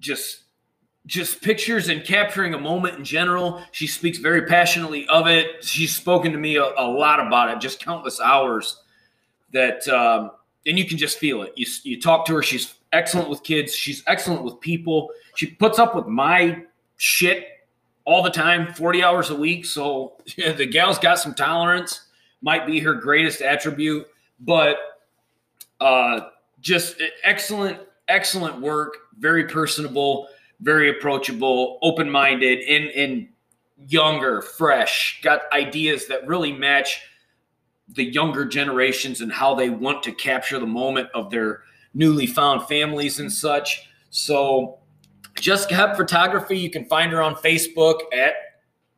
just 0.00 0.44
just 1.06 1.40
pictures 1.40 1.88
and 1.88 2.04
capturing 2.04 2.54
a 2.54 2.58
moment 2.58 2.98
in 2.98 3.04
general. 3.04 3.62
She 3.70 3.86
speaks 3.86 4.18
very 4.18 4.42
passionately 4.42 5.06
of 5.08 5.28
it. 5.28 5.64
She's 5.64 5.94
spoken 5.94 6.32
to 6.32 6.38
me 6.38 6.56
a, 6.56 6.64
a 6.64 6.86
lot 6.86 7.24
about 7.24 7.50
it, 7.50 7.60
just 7.60 7.80
countless 7.80 8.20
hours. 8.20 8.82
That 9.52 9.86
um, 9.88 10.32
and 10.66 10.78
you 10.78 10.84
can 10.84 10.98
just 10.98 11.18
feel 11.18 11.42
it. 11.42 11.52
You 11.56 11.66
you 11.84 12.00
talk 12.00 12.26
to 12.26 12.34
her. 12.34 12.42
She's 12.42 12.74
excellent 12.92 13.30
with 13.30 13.42
kids. 13.44 13.74
She's 13.74 14.02
excellent 14.06 14.42
with 14.42 14.60
people. 14.60 15.10
She 15.36 15.46
puts 15.46 15.78
up 15.78 15.94
with 15.94 16.06
my 16.06 16.64
shit 16.96 17.46
all 18.04 18.22
the 18.22 18.30
time, 18.30 18.74
forty 18.74 19.02
hours 19.04 19.30
a 19.30 19.36
week. 19.36 19.64
So 19.64 20.14
yeah, 20.36 20.52
the 20.56 20.66
gal's 20.66 20.98
got 20.98 21.20
some 21.20 21.34
tolerance. 21.34 22.02
Might 22.42 22.66
be 22.66 22.80
her 22.80 22.94
greatest 22.94 23.40
attribute, 23.40 24.06
but 24.40 24.76
uh, 25.80 26.28
just 26.60 27.00
excellent, 27.22 27.78
excellent 28.08 28.60
work. 28.60 28.94
Very 29.18 29.44
personable 29.44 30.28
very 30.60 30.90
approachable, 30.90 31.78
open 31.82 32.10
minded, 32.10 32.60
and, 32.60 32.88
and 32.90 33.28
younger, 33.86 34.42
fresh, 34.42 35.20
got 35.22 35.42
ideas 35.52 36.06
that 36.06 36.26
really 36.26 36.52
match 36.52 37.02
the 37.88 38.04
younger 38.04 38.44
generations 38.44 39.20
and 39.20 39.32
how 39.32 39.54
they 39.54 39.70
want 39.70 40.02
to 40.02 40.12
capture 40.12 40.58
the 40.58 40.66
moment 40.66 41.08
of 41.14 41.30
their 41.30 41.62
newly 41.94 42.26
found 42.26 42.66
families 42.66 43.20
and 43.20 43.32
such. 43.32 43.88
So, 44.10 44.78
Jessica 45.36 45.74
Hep 45.74 45.96
Photography, 45.96 46.58
you 46.58 46.70
can 46.70 46.86
find 46.86 47.12
her 47.12 47.22
on 47.22 47.34
Facebook 47.34 48.00
at, 48.12 48.34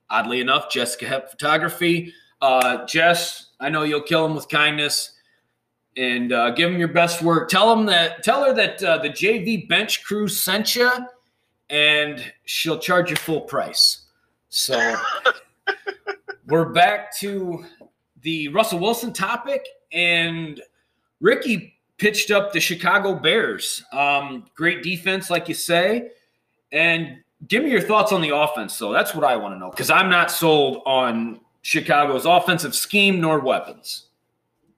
oddly 0.09 0.41
enough, 0.41 0.71
Jessica 0.71 1.07
Hep 1.07 1.31
Photography. 1.31 2.13
Uh, 2.41 2.87
Jess, 2.87 3.51
I 3.61 3.69
know 3.69 3.83
you'll 3.83 4.03
kill 4.03 4.23
them 4.23 4.37
with 4.37 4.49
kindness 4.49 5.13
and 5.97 6.33
uh, 6.33 6.51
give 6.51 6.71
them 6.71 6.79
your 6.79 6.89
best 6.89 7.23
work. 7.23 7.49
Tell 7.49 7.75
them 7.75 7.87
that, 7.87 8.23
tell 8.23 8.45
her 8.45 8.55
that 8.55 8.83
uh, 8.83 8.99
the 8.99 9.11
JV 9.11 9.69
Bench 9.69 10.05
Crew 10.05 10.29
sent 10.29 10.77
you 10.77 10.91
and 11.71 12.33
she'll 12.45 12.79
charge 12.79 13.11
you 13.11 13.17
full 13.17 13.43
price. 13.43 14.07
So 14.49 14.97
we're 16.47 16.71
back 16.71 17.17
to 17.19 17.65
the 18.23 18.49
Russell 18.49 18.79
Wilson 18.79 19.13
topic, 19.13 19.67
and 19.93 20.61
Ricky 21.21 21.79
pitched 21.99 22.31
up 22.31 22.53
the 22.53 22.61
Chicago 22.61 23.15
Bears. 23.15 23.85
Um, 23.93 24.47
great 24.55 24.83
defense, 24.83 25.31
like 25.31 25.49
you 25.49 25.55
say. 25.55 26.11
And 26.73 27.19
give 27.49 27.65
me 27.65 27.71
your 27.71 27.81
thoughts 27.81 28.13
on 28.13 28.21
the 28.21 28.35
offense, 28.35 28.79
though. 28.79 28.93
That's 28.93 29.15
what 29.15 29.25
I 29.25 29.37
want 29.37 29.55
to 29.55 29.59
know 29.59 29.71
because 29.71 29.91
I'm 29.91 30.09
not 30.09 30.31
sold 30.31 30.83
on 30.87 31.41
Chicago's 31.63 32.25
offensive 32.25 32.75
scheme 32.75 33.21
nor 33.21 33.41
weapons. 33.41 34.07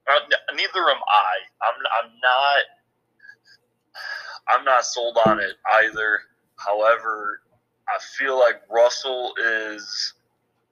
Uh, 0.09 0.19
neither 0.55 0.81
am 0.81 0.97
I. 0.97 1.35
I'm, 1.63 2.05
I'm 2.05 2.11
not. 2.23 2.63
I'm 4.49 4.65
not 4.65 4.85
sold 4.85 5.17
on 5.27 5.39
it 5.39 5.53
either. 5.75 6.21
However, 6.67 7.41
I 7.89 7.99
feel 8.19 8.39
like 8.39 8.63
Russell 8.71 9.33
is 9.39 10.15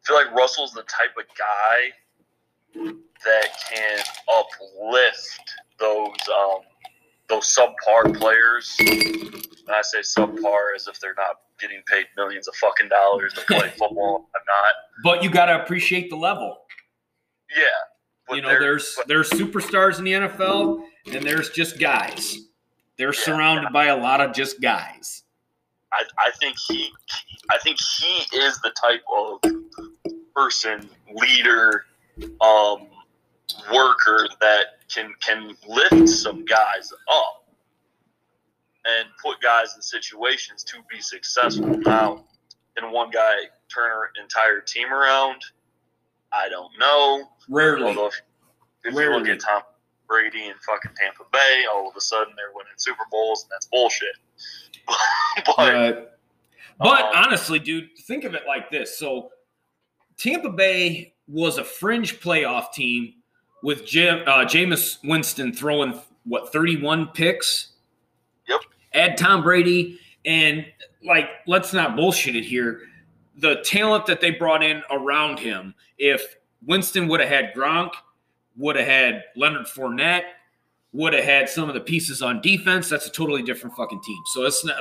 I 0.04 0.06
feel 0.06 0.16
like 0.16 0.34
Russell's 0.34 0.72
the 0.72 0.82
type 0.82 1.16
of 1.18 1.24
guy 1.36 2.92
that 3.24 3.48
can 3.72 3.98
uplift 4.28 5.40
those 5.78 6.16
um, 6.28 6.60
those 7.28 7.44
subpar 7.44 8.16
players. 8.16 8.74
And 8.80 9.70
I 9.70 9.82
say 9.82 10.00
subpar 10.00 10.74
as 10.74 10.86
if 10.86 11.00
they're 11.00 11.14
not 11.14 11.36
getting 11.58 11.82
paid 11.86 12.06
millions 12.16 12.48
of 12.48 12.54
fucking 12.56 12.88
dollars 12.88 13.34
to 13.34 13.40
play 13.42 13.68
football. 13.78 14.28
I'm 14.34 14.42
not. 14.46 14.74
But 15.02 15.22
you 15.22 15.30
got 15.30 15.46
to 15.46 15.62
appreciate 15.62 16.10
the 16.10 16.16
level. 16.16 16.58
Yeah. 17.56 18.36
You 18.36 18.42
know, 18.42 18.58
there's 18.60 18.94
but, 18.96 19.08
there's 19.08 19.30
superstars 19.30 19.98
in 19.98 20.04
the 20.04 20.12
NFL, 20.12 20.82
and 21.12 21.24
there's 21.24 21.48
just 21.48 21.78
guys. 21.78 22.36
They're 22.98 23.14
yeah, 23.14 23.20
surrounded 23.20 23.62
yeah. 23.64 23.70
by 23.70 23.86
a 23.86 23.96
lot 23.96 24.20
of 24.20 24.34
just 24.34 24.60
guys. 24.60 25.22
I, 25.92 26.04
I 26.18 26.30
think 26.38 26.56
he 26.68 26.90
I 27.50 27.58
think 27.58 27.78
he 27.98 28.36
is 28.36 28.60
the 28.60 28.72
type 28.82 29.02
of 29.16 29.40
person, 30.34 30.88
leader, 31.14 31.86
um, 32.40 32.86
worker 33.72 34.28
that 34.40 34.78
can 34.92 35.12
can 35.20 35.56
lift 35.66 36.08
some 36.08 36.44
guys 36.44 36.92
up 37.10 37.44
and 38.84 39.08
put 39.22 39.40
guys 39.40 39.74
in 39.76 39.82
situations 39.82 40.64
to 40.64 40.76
be 40.90 41.00
successful. 41.00 41.66
Now, 41.66 42.24
can 42.76 42.90
one 42.92 43.10
guy 43.10 43.34
turn 43.72 43.90
an 43.90 44.22
entire 44.22 44.60
team 44.60 44.92
around? 44.92 45.42
I 46.32 46.48
don't 46.48 46.72
know. 46.78 47.28
Rarely. 47.48 47.84
Although 47.84 48.08
if, 48.08 48.20
if 48.84 48.94
Rarely. 48.94 49.14
you 49.14 49.18
look 49.20 49.28
at 49.28 49.40
Tom 49.40 49.62
Brady 50.06 50.48
and 50.48 50.58
fucking 50.60 50.92
Tampa 51.00 51.24
Bay, 51.32 51.64
all 51.72 51.88
of 51.88 51.96
a 51.96 52.00
sudden 52.00 52.32
they're 52.36 52.52
winning 52.54 52.72
Super 52.76 53.04
Bowls, 53.10 53.42
and 53.42 53.50
that's 53.50 53.66
bullshit. 53.66 54.16
but, 55.56 56.18
but 56.78 57.04
um, 57.04 57.10
honestly, 57.14 57.58
dude, 57.58 57.96
think 57.98 58.24
of 58.24 58.34
it 58.34 58.42
like 58.46 58.70
this. 58.70 58.98
So 58.98 59.30
Tampa 60.16 60.50
Bay 60.50 61.14
was 61.26 61.58
a 61.58 61.64
fringe 61.64 62.20
playoff 62.20 62.72
team 62.72 63.14
with 63.62 63.86
Jim, 63.86 64.20
uh, 64.26 64.44
Jameis 64.44 64.98
Winston 65.04 65.52
throwing 65.52 66.00
what 66.24 66.52
31 66.52 67.08
picks. 67.08 67.72
Yep. 68.48 68.60
Add 68.94 69.16
Tom 69.16 69.42
Brady 69.42 69.98
and 70.24 70.64
like 71.04 71.28
let's 71.46 71.72
not 71.72 71.96
bullshit 71.96 72.36
it 72.36 72.44
here. 72.44 72.82
The 73.36 73.56
talent 73.64 74.06
that 74.06 74.20
they 74.20 74.32
brought 74.32 74.62
in 74.62 74.82
around 74.90 75.38
him. 75.38 75.74
If 75.96 76.36
Winston 76.66 77.08
would 77.08 77.20
have 77.20 77.28
had 77.28 77.54
Gronk, 77.54 77.90
would 78.56 78.76
have 78.76 78.86
had 78.86 79.24
Leonard 79.36 79.66
Fournette, 79.66 80.24
would 80.92 81.12
have 81.12 81.24
had 81.24 81.48
some 81.48 81.68
of 81.68 81.74
the 81.74 81.80
pieces 81.80 82.22
on 82.22 82.40
defense, 82.40 82.88
that's 82.88 83.06
a 83.06 83.10
totally 83.10 83.42
different 83.42 83.76
fucking 83.76 84.00
team. 84.02 84.18
So 84.32 84.44
it's 84.44 84.64
not, 84.64 84.76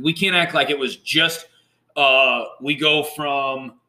we 0.00 0.12
can't 0.12 0.36
act 0.36 0.54
like 0.54 0.70
it 0.70 0.78
was 0.78 0.96
just 0.96 1.46
uh, 1.96 2.44
we 2.60 2.76
go 2.76 3.02
from 3.02 3.80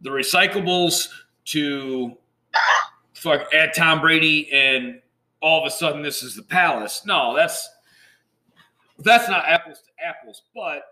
the 0.00 0.10
recyclables 0.10 1.08
to 1.46 2.16
fuck 3.14 3.52
add 3.52 3.72
Tom 3.76 4.00
Brady 4.00 4.50
and 4.52 5.00
all 5.40 5.60
of 5.60 5.66
a 5.66 5.70
sudden 5.70 6.02
this 6.02 6.22
is 6.22 6.34
the 6.34 6.42
palace. 6.42 7.02
No, 7.04 7.36
that's 7.36 7.68
that's 9.00 9.28
not 9.28 9.46
apples 9.46 9.82
to 9.82 10.04
apples, 10.04 10.42
but 10.54 10.82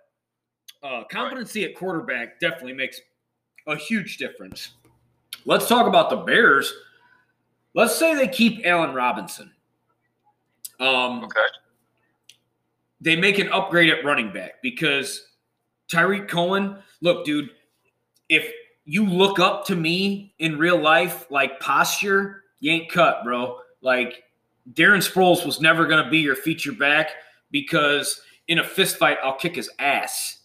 uh, 0.82 1.04
competency 1.10 1.64
at 1.64 1.74
quarterback 1.74 2.38
definitely 2.40 2.74
makes 2.74 3.00
a 3.66 3.76
huge 3.76 4.18
difference. 4.18 4.70
Let's 5.44 5.68
talk 5.68 5.86
about 5.86 6.10
the 6.10 6.16
Bears. 6.16 6.72
Let's 7.74 7.96
say 7.96 8.14
they 8.14 8.28
keep 8.28 8.64
Allen 8.64 8.94
Robinson. 8.94 9.52
Um, 10.80 11.24
okay. 11.24 11.40
They 13.00 13.16
make 13.16 13.38
an 13.38 13.48
upgrade 13.52 13.90
at 13.90 14.04
running 14.04 14.32
back 14.32 14.62
because 14.62 15.28
Tarik 15.88 16.28
Cohen, 16.28 16.78
look, 17.00 17.24
dude, 17.24 17.50
if 18.28 18.50
you 18.84 19.04
look 19.04 19.38
up 19.38 19.66
to 19.66 19.76
me 19.76 20.34
in 20.38 20.58
real 20.58 20.80
life, 20.80 21.26
like 21.30 21.60
posture, 21.60 22.44
you 22.60 22.72
ain't 22.72 22.90
cut, 22.90 23.22
bro. 23.24 23.58
Like 23.82 24.24
Darren 24.72 24.98
Sproles 24.98 25.44
was 25.44 25.60
never 25.60 25.86
going 25.86 26.02
to 26.02 26.10
be 26.10 26.18
your 26.18 26.36
feature 26.36 26.72
back 26.72 27.10
because 27.50 28.20
in 28.48 28.58
a 28.58 28.64
fist 28.64 28.96
fight, 28.96 29.18
I'll 29.22 29.36
kick 29.36 29.56
his 29.56 29.70
ass 29.78 30.40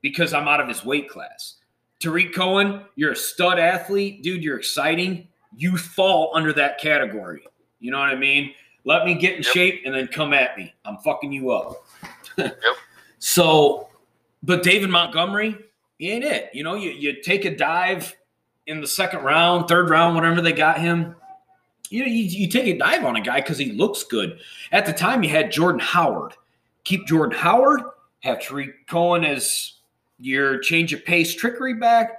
because 0.00 0.34
I'm 0.34 0.48
out 0.48 0.60
of 0.60 0.68
his 0.68 0.84
weight 0.84 1.08
class. 1.08 1.56
Tarik 2.00 2.34
Cohen, 2.34 2.82
you're 2.96 3.12
a 3.12 3.16
stud 3.16 3.58
athlete, 3.58 4.22
dude. 4.22 4.44
You're 4.44 4.58
exciting. 4.58 5.28
You 5.56 5.76
fall 5.78 6.32
under 6.34 6.52
that 6.52 6.78
category. 6.78 7.46
You 7.80 7.90
know 7.90 7.98
what 7.98 8.10
I 8.10 8.16
mean? 8.16 8.52
Let 8.84 9.06
me 9.06 9.14
get 9.14 9.36
in 9.36 9.42
yep. 9.42 9.52
shape 9.52 9.82
and 9.84 9.94
then 9.94 10.06
come 10.08 10.32
at 10.32 10.56
me. 10.56 10.74
I'm 10.84 10.98
fucking 10.98 11.32
you 11.32 11.50
up. 11.50 11.84
yep. 12.36 12.56
So, 13.26 13.88
but 14.42 14.62
David 14.62 14.90
Montgomery, 14.90 15.56
he 15.98 16.10
ain't 16.10 16.24
it. 16.24 16.50
You 16.52 16.62
know, 16.62 16.74
you, 16.74 16.90
you 16.90 17.22
take 17.22 17.46
a 17.46 17.56
dive 17.56 18.14
in 18.66 18.82
the 18.82 18.86
second 18.86 19.20
round, 19.22 19.66
third 19.66 19.88
round, 19.88 20.14
whatever 20.14 20.42
they 20.42 20.52
got 20.52 20.78
him. 20.78 21.16
You 21.88 22.00
know, 22.00 22.06
you, 22.06 22.24
you 22.24 22.48
take 22.48 22.66
a 22.66 22.76
dive 22.76 23.02
on 23.02 23.16
a 23.16 23.22
guy 23.22 23.40
because 23.40 23.56
he 23.56 23.72
looks 23.72 24.04
good. 24.04 24.38
At 24.72 24.84
the 24.84 24.92
time, 24.92 25.22
you 25.22 25.30
had 25.30 25.50
Jordan 25.50 25.80
Howard. 25.80 26.34
Keep 26.84 27.06
Jordan 27.06 27.38
Howard, 27.38 27.80
have 28.20 28.42
Tarik 28.42 28.86
Cohen 28.88 29.24
as 29.24 29.74
your 30.18 30.58
change 30.58 30.92
of 30.92 31.02
pace 31.04 31.34
trickery 31.34 31.74
back. 31.74 32.18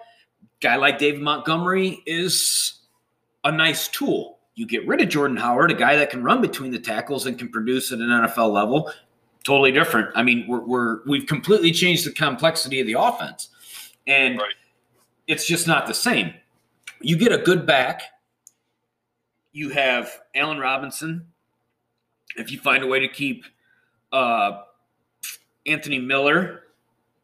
Guy 0.60 0.76
like 0.76 0.98
David 0.98 1.22
Montgomery 1.22 2.02
is 2.08 2.80
a 3.44 3.52
nice 3.52 3.88
tool. 3.88 4.35
You 4.56 4.66
get 4.66 4.88
rid 4.88 5.02
of 5.02 5.10
Jordan 5.10 5.38
Howard, 5.38 5.72
a 5.72 5.76
guy 5.76 5.98
that 5.98 6.10
can 6.10 6.24
run 6.24 6.42
between 6.42 6.72
the 6.72 6.80
tackles 6.80 7.26
and 7.26 7.38
can 7.38 7.50
produce 7.50 7.92
at 7.92 8.00
an 8.00 8.08
NFL 8.08 8.52
level. 8.54 8.92
Totally 9.44 9.72
different. 9.72 10.10
I 10.16 10.24
mean, 10.24 10.46
we're, 10.48 10.62
we're 10.62 11.04
we've 11.06 11.28
completely 11.28 11.72
changed 11.72 12.06
the 12.06 12.12
complexity 12.12 12.80
of 12.80 12.88
the 12.88 12.94
offense, 12.94 13.50
and 14.08 14.40
right. 14.40 14.54
it's 15.28 15.46
just 15.46 15.68
not 15.68 15.86
the 15.88 15.94
same. 15.94 16.34
You 17.02 17.18
get 17.18 17.32
a 17.32 17.38
good 17.38 17.66
back. 17.66 18.02
You 19.52 19.70
have 19.70 20.10
Allen 20.34 20.58
Robinson. 20.58 21.28
if 22.38 22.52
you 22.52 22.60
find 22.60 22.84
a 22.84 22.88
way 22.88 23.00
to 23.00 23.08
keep 23.08 23.46
uh, 24.12 24.62
Anthony 25.66 26.00
Miller, 26.00 26.64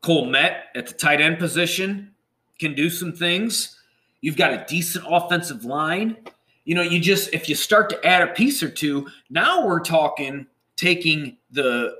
Cole 0.01 0.27
Kmet 0.27 0.63
at 0.75 0.87
the 0.87 0.93
tight 0.93 1.21
end 1.21 1.39
position, 1.39 2.11
can 2.59 2.75
do 2.75 2.89
some 2.89 3.13
things. 3.13 3.77
You've 4.21 4.37
got 4.37 4.53
a 4.53 4.65
decent 4.67 5.05
offensive 5.09 5.65
line. 5.65 6.17
You 6.65 6.75
know, 6.75 6.81
you 6.81 6.99
just, 6.99 7.33
if 7.33 7.49
you 7.49 7.55
start 7.55 7.89
to 7.89 8.05
add 8.05 8.21
a 8.21 8.27
piece 8.33 8.61
or 8.61 8.69
two, 8.69 9.07
now 9.29 9.65
we're 9.65 9.79
talking 9.79 10.45
taking 10.75 11.37
the 11.51 11.95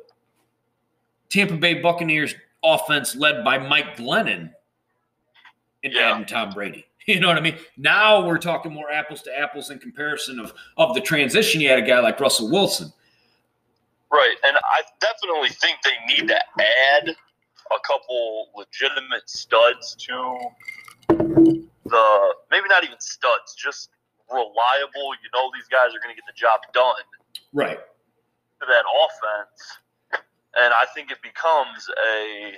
Tampa 1.29 1.55
Bay 1.55 1.75
Buccaneers 1.75 2.35
offense 2.63 3.15
led 3.15 3.43
by 3.43 3.57
Mike 3.57 3.97
Glennon 3.97 4.51
and 5.83 5.93
Yeah. 5.93 6.11
adding 6.13 6.25
Tom 6.25 6.51
Brady. 6.51 6.85
You 7.07 7.19
know 7.19 7.29
what 7.29 7.37
I 7.37 7.41
mean? 7.41 7.57
Now 7.77 8.23
we're 8.27 8.37
talking 8.37 8.71
more 8.71 8.91
apples 8.91 9.23
to 9.23 9.35
apples 9.37 9.71
in 9.71 9.79
comparison 9.79 10.39
of 10.39 10.53
of 10.77 10.93
the 10.93 11.01
transition. 11.01 11.59
You 11.59 11.67
had 11.67 11.79
a 11.79 11.81
guy 11.81 11.99
like 11.99 12.19
Russell 12.19 12.51
Wilson. 12.51 12.93
Right, 14.11 14.35
and 14.43 14.55
I 14.55 14.83
definitely 14.99 15.49
think 15.49 15.79
they 15.83 16.13
need 16.13 16.27
to 16.27 16.35
add 16.35 17.09
a 17.09 17.79
couple 17.87 18.49
legitimate 18.55 19.27
studs 19.27 19.95
to 19.95 20.37
the 21.09 22.33
maybe 22.51 22.67
not 22.69 22.83
even 22.83 22.99
studs, 22.99 23.55
just 23.57 23.89
reliable. 24.31 25.13
You 25.21 25.29
know, 25.33 25.51
these 25.53 25.67
guys 25.69 25.93
are 25.93 25.99
going 26.01 26.15
to 26.15 26.19
get 26.19 26.25
the 26.27 26.35
job 26.35 26.59
done 26.73 27.03
Right. 27.53 27.77
to 27.79 28.65
that 28.65 28.85
offense, 28.87 29.77
and 30.57 30.73
I 30.73 30.85
think 30.93 31.11
it 31.11 31.21
becomes 31.21 31.87
a. 32.09 32.53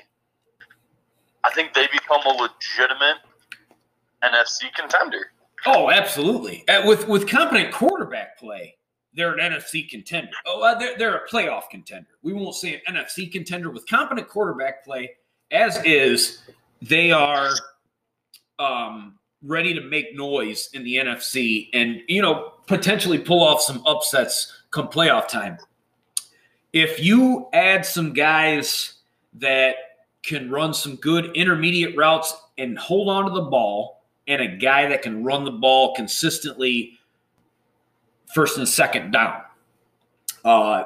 I 1.45 1.51
think 1.51 1.73
they 1.73 1.87
become 1.91 2.21
a 2.25 2.29
legitimate 2.29 3.17
NFC 4.23 4.73
contender. 4.75 5.31
Oh, 5.65 5.89
absolutely. 5.89 6.67
Uh, 6.67 6.85
with 6.87 7.07
with 7.07 7.27
competent 7.27 7.73
quarterback 7.73 8.37
play, 8.37 8.77
they're 9.13 9.33
an 9.37 9.39
NFC 9.53 9.87
contender. 9.89 10.31
Oh, 10.45 10.61
uh, 10.61 10.77
they're, 10.77 10.97
they're 10.97 11.15
a 11.17 11.27
playoff 11.29 11.69
contender. 11.69 12.07
We 12.21 12.33
won't 12.33 12.55
say 12.55 12.81
an 12.87 12.95
NFC 12.95 13.31
contender 13.31 13.69
with 13.69 13.87
competent 13.87 14.27
quarterback 14.29 14.83
play, 14.85 15.11
as 15.51 15.81
is. 15.83 16.41
They 16.81 17.11
are 17.11 17.49
um, 18.59 19.15
ready 19.43 19.73
to 19.73 19.81
make 19.81 20.15
noise 20.15 20.69
in 20.73 20.83
the 20.83 20.95
NFC, 20.95 21.69
and 21.73 22.01
you 22.07 22.21
know 22.21 22.53
potentially 22.67 23.19
pull 23.19 23.43
off 23.43 23.61
some 23.61 23.85
upsets 23.85 24.51
come 24.71 24.87
playoff 24.87 25.27
time. 25.27 25.57
If 26.71 26.99
you 26.99 27.49
add 27.53 27.85
some 27.85 28.13
guys 28.13 28.95
that 29.35 29.75
can 30.23 30.49
run 30.49 30.73
some 30.73 30.95
good 30.95 31.35
intermediate 31.35 31.95
routes 31.95 32.35
and 32.57 32.77
hold 32.77 33.09
on 33.09 33.25
to 33.25 33.31
the 33.31 33.49
ball 33.49 34.03
and 34.27 34.41
a 34.41 34.47
guy 34.47 34.87
that 34.87 35.01
can 35.01 35.23
run 35.23 35.43
the 35.43 35.51
ball 35.51 35.93
consistently 35.93 36.97
first 38.33 38.57
and 38.57 38.67
second 38.67 39.11
down. 39.11 39.41
Uh, 40.45 40.85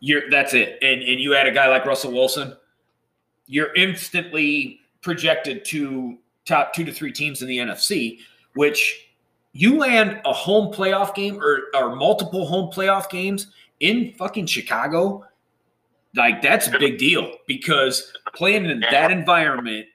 you're 0.00 0.28
that's 0.30 0.54
it. 0.54 0.78
And 0.82 1.02
and 1.02 1.20
you 1.20 1.34
add 1.34 1.46
a 1.46 1.52
guy 1.52 1.68
like 1.68 1.84
Russell 1.84 2.12
Wilson, 2.12 2.56
you're 3.46 3.72
instantly 3.74 4.80
projected 5.02 5.64
to 5.66 6.18
top 6.50 6.74
two 6.74 6.84
to 6.84 6.92
three 6.92 7.12
teams 7.12 7.40
in 7.40 7.48
the 7.48 7.58
NFC, 7.58 8.18
which 8.54 9.08
you 9.52 9.78
land 9.78 10.20
a 10.24 10.32
home 10.32 10.72
playoff 10.72 11.14
game 11.14 11.40
or, 11.40 11.62
or 11.74 11.96
multiple 11.96 12.46
home 12.46 12.70
playoff 12.70 13.08
games 13.08 13.48
in 13.80 14.12
fucking 14.18 14.46
Chicago, 14.46 15.24
like 16.14 16.42
that's 16.42 16.68
a 16.68 16.78
big 16.78 16.98
deal 16.98 17.32
because 17.46 18.12
playing 18.34 18.66
in 18.66 18.80
that 18.90 19.10
environment 19.10 19.86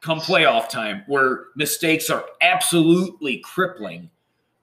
come 0.00 0.18
playoff 0.18 0.68
time 0.68 1.04
where 1.06 1.44
mistakes 1.56 2.10
are 2.10 2.24
absolutely 2.40 3.38
crippling. 3.38 4.10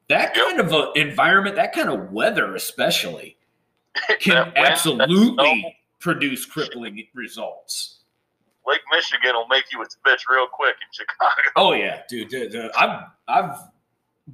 That 0.09 0.33
kind 0.33 0.59
of 0.59 0.73
a 0.73 0.91
environment, 0.95 1.55
that 1.55 1.73
kind 1.73 1.89
of 1.89 2.11
weather, 2.11 2.55
especially, 2.55 3.37
can 4.19 4.51
absolutely 4.55 5.77
produce 5.99 6.45
crippling 6.45 7.05
results. 7.13 7.98
Lake 8.69 8.81
Michigan 8.91 9.33
will 9.33 9.47
make 9.47 9.65
you 9.71 9.81
its 9.81 9.97
bitch 10.05 10.21
real 10.29 10.45
quick 10.47 10.75
in 10.81 10.87
Chicago. 10.91 11.31
Oh 11.55 11.73
yeah, 11.73 12.01
dude. 12.07 12.29
dude, 12.29 12.51
dude. 12.51 12.71
I've 12.77 13.03
I've 13.27 13.55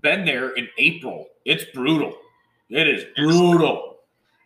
been 0.01 0.25
there 0.25 0.49
in 0.51 0.67
April. 0.77 1.27
It's 1.45 1.63
brutal. 1.73 2.17
It 2.69 2.87
is 2.87 3.05
brutal. 3.15 3.97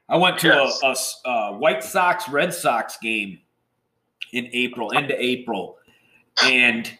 I 0.08 0.18
went 0.18 0.38
to 0.40 0.48
Yes. 0.48 1.18
a, 1.26 1.30
a 1.30 1.32
a 1.32 1.58
White 1.58 1.84
Sox 1.84 2.28
Red 2.30 2.54
Sox 2.54 2.98
game 2.98 3.40
in 4.34 4.48
April, 4.54 4.92
into 4.92 5.16
April, 5.24 5.78
and 6.44 6.92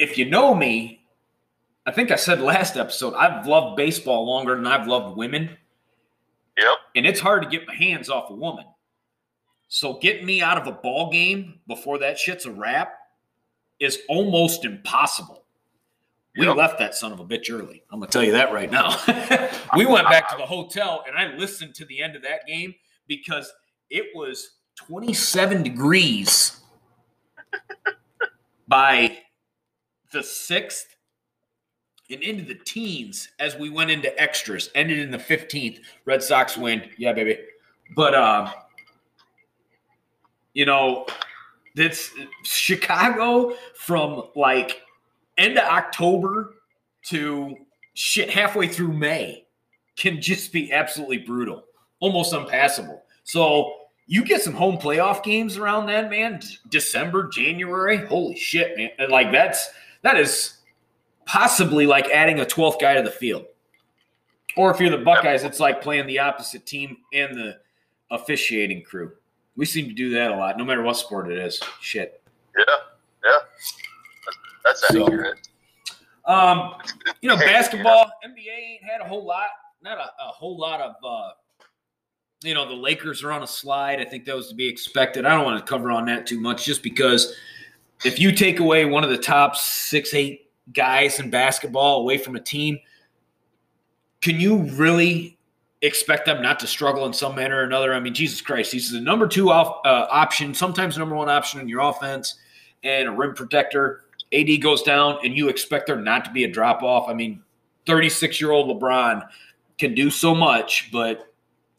if 0.00 0.18
you 0.18 0.24
know 0.28 0.54
me, 0.54 1.04
I 1.86 1.92
think 1.92 2.10
I 2.10 2.16
said 2.16 2.40
last 2.40 2.76
episode 2.76 3.14
I've 3.14 3.46
loved 3.46 3.76
baseball 3.76 4.26
longer 4.26 4.56
than 4.56 4.66
I've 4.66 4.86
loved 4.88 5.16
women, 5.16 5.50
Yep. 6.58 6.74
and 6.96 7.06
it's 7.06 7.20
hard 7.20 7.42
to 7.44 7.48
get 7.48 7.66
my 7.66 7.74
hands 7.74 8.08
off 8.10 8.30
a 8.30 8.34
woman. 8.34 8.64
So 9.72 9.94
getting 9.94 10.26
me 10.26 10.42
out 10.42 10.58
of 10.58 10.66
a 10.66 10.72
ball 10.72 11.12
game 11.12 11.60
before 11.68 11.98
that 11.98 12.18
shit's 12.18 12.44
a 12.44 12.50
wrap 12.50 12.92
is 13.78 14.00
almost 14.08 14.64
impossible. 14.64 15.44
We 16.36 16.44
Yep. 16.44 16.56
left 16.56 16.78
that 16.80 16.96
son 16.96 17.12
of 17.12 17.20
a 17.20 17.24
bitch 17.24 17.52
early. 17.52 17.84
I'm 17.88 18.00
gonna 18.00 18.10
tell 18.10 18.24
you 18.24 18.32
that 18.32 18.52
right 18.52 18.68
now. 18.68 18.88
we 19.76 19.86
went 19.86 20.08
back 20.08 20.28
to 20.30 20.36
the 20.36 20.44
hotel 20.44 21.04
and 21.06 21.16
I 21.16 21.36
listened 21.36 21.76
to 21.76 21.84
the 21.84 22.02
end 22.02 22.16
of 22.16 22.22
that 22.22 22.46
game 22.48 22.74
because 23.06 23.52
it 23.90 24.06
was 24.12 24.56
27 24.74 25.62
degrees 25.62 26.60
by 28.66 29.18
the 30.12 30.24
sixth 30.24 30.96
and 32.10 32.22
into 32.24 32.42
the 32.42 32.56
teens 32.56 33.28
as 33.38 33.54
we 33.54 33.70
went 33.70 33.92
into 33.92 34.20
extras. 34.20 34.68
Ended 34.74 34.98
in 34.98 35.12
the 35.12 35.18
15th. 35.18 35.78
Red 36.06 36.24
Sox 36.24 36.56
win. 36.56 36.90
Yeah, 36.98 37.12
baby. 37.12 37.38
But 37.94 38.14
uh, 38.16 38.52
you 40.54 40.66
know, 40.66 41.06
that's 41.74 42.10
Chicago 42.42 43.54
from 43.74 44.24
like 44.34 44.82
end 45.38 45.58
of 45.58 45.64
October 45.64 46.54
to 47.06 47.56
shit 47.94 48.30
halfway 48.30 48.66
through 48.68 48.92
May 48.92 49.46
can 49.96 50.20
just 50.20 50.52
be 50.52 50.72
absolutely 50.72 51.18
brutal, 51.18 51.64
almost 52.00 52.32
unpassable. 52.32 53.02
So 53.24 53.74
you 54.06 54.24
get 54.24 54.42
some 54.42 54.54
home 54.54 54.76
playoff 54.76 55.22
games 55.22 55.56
around 55.56 55.86
then, 55.86 56.10
man. 56.10 56.40
December, 56.68 57.28
January, 57.28 57.98
holy 58.06 58.36
shit, 58.36 58.76
man! 58.76 59.10
Like 59.10 59.30
that's 59.30 59.70
that 60.02 60.18
is 60.18 60.58
possibly 61.26 61.86
like 61.86 62.08
adding 62.08 62.40
a 62.40 62.46
twelfth 62.46 62.80
guy 62.80 62.94
to 62.94 63.02
the 63.02 63.10
field. 63.10 63.44
Or 64.56 64.72
if 64.72 64.80
you're 64.80 64.90
the 64.90 65.04
Buckeyes, 65.04 65.44
it's 65.44 65.60
like 65.60 65.80
playing 65.80 66.08
the 66.08 66.18
opposite 66.18 66.66
team 66.66 66.96
and 67.12 67.36
the 67.36 67.58
officiating 68.10 68.82
crew. 68.82 69.12
We 69.60 69.66
seem 69.66 69.88
to 69.88 69.92
do 69.92 70.08
that 70.14 70.30
a 70.30 70.36
lot, 70.36 70.56
no 70.56 70.64
matter 70.64 70.80
what 70.82 70.96
sport 70.96 71.30
it 71.30 71.36
is. 71.36 71.60
Shit. 71.82 72.22
Yeah. 72.56 72.64
Yeah. 73.22 73.32
That's 74.64 74.88
So- 74.88 75.04
accurate. 75.04 75.36
Um, 76.24 76.76
you 77.20 77.28
know, 77.28 77.36
basketball, 77.36 78.10
NBA 78.24 78.48
ain't 78.48 78.82
had 78.82 79.02
a 79.02 79.04
whole 79.04 79.22
lot, 79.22 79.48
not 79.82 79.98
a, 79.98 80.04
a 80.04 80.28
whole 80.28 80.56
lot 80.56 80.80
of, 80.80 80.94
uh, 81.04 81.32
you 82.42 82.54
know, 82.54 82.66
the 82.66 82.72
Lakers 82.74 83.22
are 83.22 83.32
on 83.32 83.42
a 83.42 83.46
slide. 83.46 84.00
I 84.00 84.06
think 84.06 84.24
that 84.24 84.34
was 84.34 84.48
to 84.48 84.54
be 84.54 84.66
expected. 84.66 85.26
I 85.26 85.36
don't 85.36 85.44
want 85.44 85.58
to 85.62 85.70
cover 85.70 85.90
on 85.90 86.06
that 86.06 86.26
too 86.26 86.40
much 86.40 86.64
just 86.64 86.82
because 86.82 87.36
if 88.02 88.18
you 88.18 88.32
take 88.32 88.60
away 88.60 88.86
one 88.86 89.04
of 89.04 89.10
the 89.10 89.18
top 89.18 89.56
six, 89.56 90.14
eight 90.14 90.50
guys 90.72 91.20
in 91.20 91.28
basketball 91.28 92.00
away 92.00 92.16
from 92.16 92.34
a 92.34 92.40
team, 92.40 92.78
can 94.22 94.40
you 94.40 94.62
really 94.70 95.36
expect 95.82 96.26
them 96.26 96.42
not 96.42 96.60
to 96.60 96.66
struggle 96.66 97.06
in 97.06 97.12
some 97.12 97.34
manner 97.34 97.58
or 97.58 97.64
another? 97.64 97.94
I 97.94 98.00
mean, 98.00 98.14
Jesus 98.14 98.40
Christ, 98.40 98.72
he's 98.72 98.90
the 98.90 99.00
number 99.00 99.26
two 99.26 99.50
off, 99.50 99.80
uh, 99.84 100.06
option, 100.10 100.54
sometimes 100.54 100.98
number 100.98 101.16
one 101.16 101.28
option 101.28 101.60
in 101.60 101.68
your 101.68 101.80
offense, 101.80 102.36
and 102.82 103.08
a 103.08 103.12
rim 103.12 103.34
protector. 103.34 104.04
AD 104.32 104.60
goes 104.60 104.82
down, 104.82 105.18
and 105.24 105.36
you 105.36 105.48
expect 105.48 105.86
there 105.86 105.96
not 105.96 106.24
to 106.24 106.30
be 106.30 106.44
a 106.44 106.50
drop 106.50 106.82
off. 106.82 107.08
I 107.08 107.14
mean, 107.14 107.42
36 107.86 108.40
year 108.40 108.52
old 108.52 108.80
LeBron 108.80 109.26
can 109.78 109.94
do 109.94 110.10
so 110.10 110.34
much, 110.34 110.90
but 110.92 111.32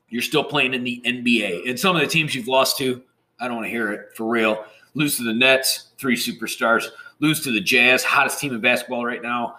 you're 0.10 0.22
still 0.22 0.43
playing 0.43 0.74
in 0.74 0.84
the 0.84 1.02
NBA. 1.06 1.70
And 1.70 1.80
some 1.80 1.95
of 1.95 2.02
the 2.02 2.08
teams 2.08 2.36
you've 2.36 2.47
lost 2.47 2.78
to, 2.80 3.02
I 3.39 3.47
don't 3.47 3.56
want 3.56 3.68
to 3.68 3.72
hear 3.72 3.91
it 3.91 4.10
for 4.16 4.28
real. 4.28 4.66
Lose 4.93 5.16
to 5.18 5.24
the 5.24 5.34
Nets, 5.34 5.91
three 5.97 6.18
superstars. 6.18 6.88
Lose 7.20 7.41
to 7.41 7.52
the 7.52 7.62
Jazz, 7.62 8.04
hottest 8.04 8.39
team 8.39 8.54
in 8.54 8.60
basketball 8.60 9.06
right 9.06 9.22
now. 9.22 9.56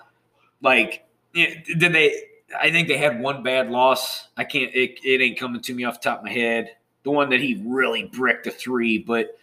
Like, 0.61 1.07
did 1.33 1.81
they? 1.81 2.25
I 2.61 2.71
think 2.71 2.89
they 2.89 2.99
had 2.99 3.21
one 3.21 3.43
bad 3.43 3.71
loss. 3.71 4.29
I 4.37 4.45
can't. 4.45 4.75
It, 4.75 4.99
it 5.05 5.21
ain't 5.21 5.39
coming 5.39 5.61
to 5.63 5.75
me 5.75 5.85
off 5.85 6.01
the 6.01 6.11
top 6.11 6.19
of 6.19 6.25
my 6.25 6.33
head. 6.33 6.77
The 7.05 7.11
one 7.11 7.31
that 7.31 7.41
he 7.41 7.63
really 7.67 8.05
bricked 8.05 8.47
a 8.47 8.51
three, 8.51 8.99
but 8.99 9.39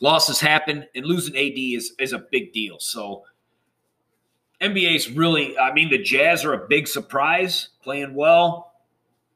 losses 0.00 0.40
happen, 0.40 0.86
and 0.94 1.06
losing 1.06 1.36
AD 1.36 1.56
is 1.56 1.94
is 1.98 2.12
a 2.12 2.18
big 2.18 2.52
deal. 2.52 2.78
So 2.78 3.24
NBA's 4.60 5.10
really. 5.10 5.58
I 5.58 5.72
mean, 5.72 5.90
the 5.90 5.98
Jazz 5.98 6.44
are 6.44 6.54
a 6.54 6.68
big 6.68 6.88
surprise, 6.88 7.68
playing 7.82 8.14
well, 8.14 8.72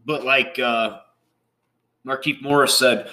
but 0.05 0.25
like 0.25 0.59
uh, 0.59 1.01
Markieff 2.07 2.43
Morris 2.43 2.79
said, 2.79 3.11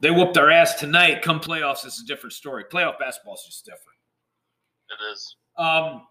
they 0.00 0.10
whooped 0.10 0.36
our 0.36 0.50
ass 0.50 0.74
tonight. 0.74 1.22
Come 1.22 1.40
playoffs, 1.40 1.84
it's 1.84 2.02
a 2.02 2.06
different 2.06 2.32
story. 2.32 2.64
Playoff 2.64 2.98
basketball 2.98 3.34
is 3.34 3.44
just 3.46 3.64
different. 3.64 3.98
It 4.90 5.12
is. 5.12 5.36
Um, 5.56 6.02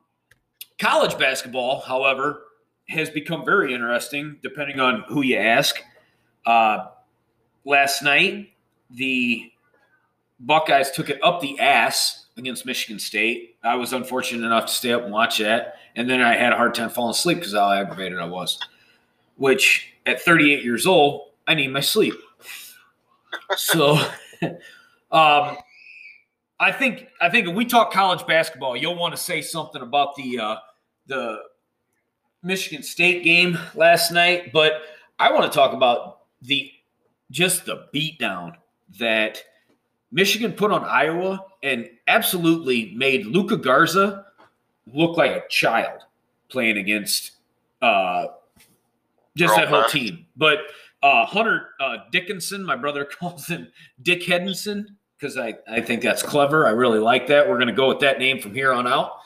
college 0.80 1.18
basketball, 1.18 1.82
however, 1.82 2.44
has 2.90 3.10
become 3.10 3.46
very 3.46 3.74
interesting 3.74 4.38
depending 4.42 4.80
on 4.80 5.04
who 5.08 5.22
you 5.22 5.38
ask. 5.38 5.82
Uh, 6.46 6.88
last 7.66 8.04
night, 8.04 8.52
the 8.90 9.52
Buckeyes 10.40 10.92
took 10.92 11.10
it 11.10 11.20
up 11.24 11.42
the 11.42 11.60
ass 11.60 12.26
against 12.38 12.66
Michigan 12.66 13.00
State. 13.00 13.58
I 13.64 13.76
was 13.76 13.94
unfortunate 13.94 14.46
enough 14.46 14.66
to 14.66 14.74
stay 14.74 14.92
up 14.92 15.04
and 15.04 15.12
watch 15.12 15.38
that. 15.40 15.76
And 15.96 16.10
then 16.10 16.22
I 16.22 16.36
had 16.36 16.52
a 16.52 16.58
hard 16.58 16.74
time 16.74 16.90
falling 16.90 17.12
asleep 17.12 17.38
because 17.38 17.54
how 17.54 17.72
aggravated 17.72 18.20
I 18.20 18.26
was. 18.26 18.60
Which 19.38 19.94
at 20.06 20.22
38 20.22 20.64
years 20.64 20.86
old, 20.86 21.30
I 21.48 21.54
need 21.54 21.70
my 21.70 21.80
sleep. 21.80 22.16
So 23.56 23.98
um, 25.12 25.58
I 26.60 26.72
think 26.72 27.08
I 27.22 27.30
think 27.30 27.48
if 27.48 27.56
we 27.56 27.66
talk 27.66 27.92
college 27.92 28.26
basketball, 28.26 28.76
you'll 28.78 28.96
want 28.96 29.16
to 29.16 29.22
say 29.22 29.42
something 29.42 29.82
about 29.82 30.16
the 30.16 30.40
uh, 30.40 30.56
the 31.08 31.40
Michigan 32.44 32.84
State 32.84 33.24
game 33.24 33.58
last 33.74 34.12
night, 34.12 34.52
but 34.52 34.82
I 35.18 35.32
want 35.32 35.52
to 35.52 35.56
talk 35.56 35.74
about 35.74 36.20
the 36.42 36.72
just 37.32 37.66
the 37.66 37.88
beatdown 37.94 38.56
that 39.00 39.42
Michigan 40.12 40.52
put 40.52 40.72
on 40.72 40.84
Iowa 40.84 41.44
and 41.64 41.90
absolutely 42.08 42.94
made 42.96 43.26
Luka 43.26 43.58
Garza 43.58 44.26
look 44.94 45.18
like 45.18 45.32
a 45.32 45.44
child 45.50 46.02
playing 46.50 46.78
against 46.78 47.32
uh, 47.82 48.28
just 49.36 49.56
that 49.56 49.70
whole 49.70 49.86
team. 49.86 50.26
But 50.36 50.60
uh, 51.02 51.26
Hunter 51.26 51.70
uh, 51.80 51.98
Dickinson, 52.12 52.64
my 52.64 52.76
brother 52.76 53.06
calls 53.20 53.48
him 53.48 53.68
Dick 54.02 54.24
Henderson 54.24 54.98
because 55.18 55.38
I, 55.38 55.56
I 55.70 55.82
think 55.82 56.04
that's 56.04 56.22
clever. 56.22 56.68
I 56.68 56.72
really 56.72 57.00
like 57.00 57.28
that. 57.28 57.48
We're 57.50 57.58
going 57.58 57.68
to 57.68 57.74
go 57.74 57.88
with 57.88 58.00
that 58.02 58.20
name 58.20 58.40
from 58.40 58.54
here 58.54 58.74
on 58.74 58.88
out. 58.88 59.20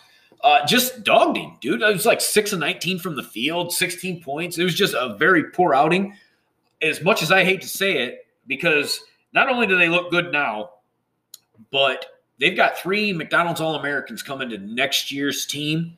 Uh, 0.43 0.65
just 0.65 1.03
dogged 1.03 1.37
him, 1.37 1.57
dude. 1.61 1.83
I 1.83 1.91
was 1.91 2.05
like 2.05 2.21
six 2.21 2.51
and 2.51 2.59
nineteen 2.59 2.99
from 2.99 3.15
the 3.15 3.23
field, 3.23 3.73
sixteen 3.73 4.21
points. 4.21 4.57
It 4.57 4.63
was 4.63 4.75
just 4.75 4.93
a 4.93 5.15
very 5.17 5.45
poor 5.51 5.73
outing. 5.73 6.15
As 6.81 7.01
much 7.01 7.23
as 7.23 7.31
I 7.31 7.43
hate 7.43 7.61
to 7.61 7.67
say 7.67 8.03
it, 8.03 8.27
because 8.45 8.99
not 9.33 9.49
only 9.49 9.65
do 9.65 9.77
they 9.77 9.89
look 9.89 10.11
good 10.11 10.31
now, 10.31 10.69
but 11.71 12.05
they've 12.39 12.55
got 12.55 12.77
three 12.77 13.11
McDonald's 13.13 13.61
All 13.61 13.75
Americans 13.75 14.21
coming 14.21 14.49
to 14.49 14.59
next 14.59 15.11
year's 15.11 15.47
team. 15.47 15.97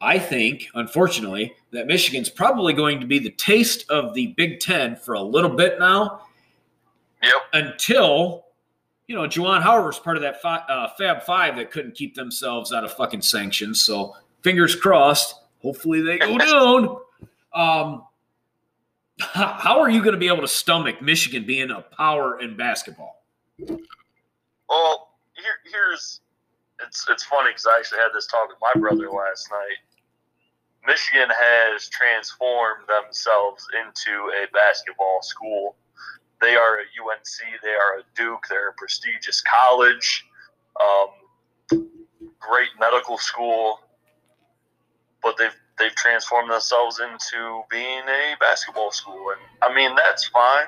I 0.00 0.18
think, 0.18 0.68
unfortunately, 0.74 1.52
that 1.72 1.86
Michigan's 1.86 2.28
probably 2.28 2.72
going 2.72 3.00
to 3.00 3.06
be 3.06 3.18
the 3.18 3.30
taste 3.30 3.88
of 3.90 4.14
the 4.14 4.28
Big 4.36 4.60
Ten 4.60 4.96
for 4.96 5.14
a 5.14 5.22
little 5.22 5.50
bit 5.50 5.78
now. 5.78 6.22
Yep. 7.22 7.32
Until 7.52 8.46
you 9.12 9.18
know, 9.18 9.24
Juwan 9.24 9.60
Howard 9.60 9.84
was 9.84 9.98
part 9.98 10.16
of 10.16 10.22
that 10.22 10.40
fi- 10.40 10.64
uh, 10.70 10.88
Fab 10.96 11.22
Five 11.22 11.56
that 11.56 11.70
couldn't 11.70 11.94
keep 11.94 12.14
themselves 12.14 12.72
out 12.72 12.82
of 12.82 12.94
fucking 12.94 13.20
sanctions. 13.20 13.82
So 13.82 14.16
fingers 14.40 14.74
crossed. 14.74 15.34
Hopefully 15.60 16.00
they 16.00 16.16
go 16.16 16.38
down. 16.38 16.96
Um, 17.52 18.04
how 19.20 19.78
are 19.78 19.90
you 19.90 20.00
going 20.00 20.14
to 20.14 20.18
be 20.18 20.28
able 20.28 20.40
to 20.40 20.48
stomach 20.48 21.02
Michigan 21.02 21.44
being 21.44 21.70
a 21.70 21.82
power 21.82 22.40
in 22.40 22.56
basketball? 22.56 23.22
Well, 23.58 25.10
here, 25.34 25.60
here's 25.70 26.22
it's 26.80 27.06
it's 27.10 27.24
funny 27.24 27.50
because 27.50 27.66
I 27.66 27.76
actually 27.80 27.98
had 27.98 28.12
this 28.14 28.26
talk 28.26 28.48
with 28.48 28.56
my 28.62 28.80
brother 28.80 29.10
last 29.10 29.50
night. 29.50 29.76
Michigan 30.86 31.28
has 31.28 31.90
transformed 31.90 32.86
themselves 32.88 33.66
into 33.84 34.32
a 34.42 34.46
basketball 34.54 35.18
school 35.20 35.76
they 36.42 36.56
are 36.56 36.78
a 36.78 36.82
UNC, 36.82 37.62
they 37.62 37.70
are 37.70 38.00
a 38.00 38.02
Duke, 38.16 38.44
they're 38.50 38.70
a 38.70 38.74
prestigious 38.74 39.40
college, 39.42 40.26
um, 40.80 41.86
great 42.40 42.68
medical 42.80 43.16
school, 43.16 43.78
but 45.22 45.36
they've 45.38 45.54
they've 45.78 45.94
transformed 45.94 46.50
themselves 46.50 47.00
into 47.00 47.62
being 47.70 48.02
a 48.08 48.34
basketball 48.40 48.90
school, 48.90 49.30
and 49.30 49.40
I 49.62 49.72
mean 49.74 49.94
that's 49.94 50.26
fine. 50.28 50.66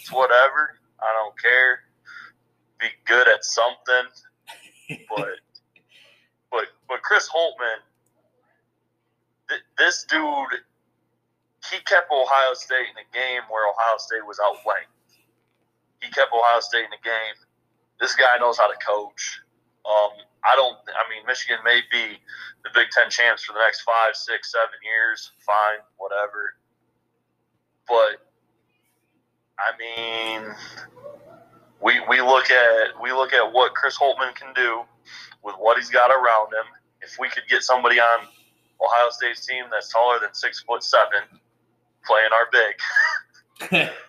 It's 0.00 0.12
whatever. 0.12 0.78
I 1.00 1.12
don't 1.20 1.38
care. 1.42 1.80
Be 2.78 2.86
good 3.04 3.26
at 3.26 3.44
something, 3.44 4.06
but 5.16 5.28
but 6.50 6.64
but 6.88 7.02
Chris 7.02 7.28
Holtmann, 7.28 7.82
th- 9.48 9.62
this 9.76 10.04
dude, 10.08 10.62
he 11.72 11.78
kept 11.86 12.08
Ohio 12.12 12.54
State 12.54 12.86
in 12.92 12.98
a 12.98 13.08
game 13.12 13.42
where 13.50 13.66
Ohio 13.66 13.98
State 13.98 14.24
was 14.24 14.38
outplaying. 14.38 14.86
He 16.00 16.10
kept 16.10 16.32
Ohio 16.32 16.60
State 16.60 16.84
in 16.84 16.90
the 16.90 17.02
game. 17.02 17.36
This 18.00 18.14
guy 18.14 18.38
knows 18.38 18.58
how 18.58 18.68
to 18.68 18.78
coach. 18.84 19.40
Um, 19.84 20.10
I 20.44 20.54
don't. 20.54 20.76
I 20.86 21.08
mean, 21.10 21.26
Michigan 21.26 21.58
may 21.64 21.80
be 21.90 22.18
the 22.62 22.70
Big 22.74 22.90
Ten 22.90 23.10
champs 23.10 23.44
for 23.44 23.52
the 23.52 23.58
next 23.58 23.82
five, 23.82 24.14
six, 24.14 24.52
seven 24.52 24.78
years. 24.84 25.32
Fine, 25.44 25.82
whatever. 25.96 26.54
But 27.88 28.22
I 29.58 29.74
mean, 29.78 30.54
we 31.80 32.00
we 32.08 32.20
look 32.20 32.50
at 32.50 33.00
we 33.02 33.12
look 33.12 33.32
at 33.32 33.52
what 33.52 33.74
Chris 33.74 33.98
Holtmann 33.98 34.34
can 34.34 34.52
do 34.54 34.82
with 35.42 35.56
what 35.58 35.76
he's 35.76 35.90
got 35.90 36.10
around 36.10 36.52
him. 36.52 36.66
If 37.00 37.16
we 37.18 37.28
could 37.28 37.44
get 37.48 37.62
somebody 37.62 37.98
on 37.98 38.26
Ohio 38.80 39.10
State's 39.10 39.46
team 39.46 39.64
that's 39.70 39.92
taller 39.92 40.18
than 40.20 40.34
six 40.34 40.60
foot 40.60 40.82
seven, 40.82 41.22
playing 42.04 42.30
our 42.32 42.48
big. 43.70 43.90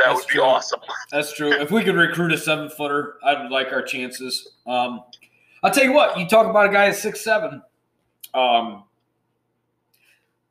that 0.00 0.06
That's 0.08 0.20
would 0.20 0.28
be 0.28 0.34
true. 0.34 0.42
awesome. 0.42 0.80
That's 1.12 1.32
true. 1.32 1.52
If 1.52 1.70
we 1.70 1.82
could 1.84 1.94
recruit 1.94 2.32
a 2.32 2.38
seven 2.38 2.68
footer, 2.68 3.16
I'd 3.24 3.50
like 3.50 3.72
our 3.72 3.82
chances. 3.82 4.56
Um, 4.66 5.04
I'll 5.62 5.70
tell 5.70 5.84
you 5.84 5.92
what, 5.92 6.18
you 6.18 6.26
talk 6.26 6.48
about 6.48 6.70
a 6.70 6.72
guy 6.72 6.86
at 6.86 6.96
six 6.96 7.20
seven. 7.22 7.62
Um, 8.34 8.84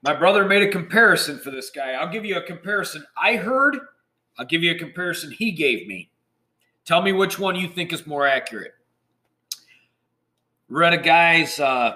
my 0.02 0.14
brother 0.14 0.45
made 0.45 0.62
a 0.62 0.72
comparison 0.72 1.39
for 1.39 1.52
this 1.52 1.70
guy. 1.70 1.91
I'll 1.93 2.12
give 2.12 2.26
you 2.26 2.38
a 2.38 2.41
comparison 2.41 3.04
I 3.22 3.36
heard. 3.36 3.78
I'll 4.38 4.45
give 4.45 4.64
you 4.64 4.72
a 4.72 4.78
comparison 4.78 5.32
he 5.32 5.52
gave 5.52 5.88
me. 5.88 6.10
Tell 6.86 7.02
me 7.02 7.12
which 7.12 7.38
one 7.38 7.56
you 7.56 7.68
think 7.68 7.91
is 7.91 8.08
more 8.08 8.26
accurate. 8.26 8.74
Read 10.70 10.93
a 10.93 10.97
guy's 10.97 11.60
uh, 11.60 11.95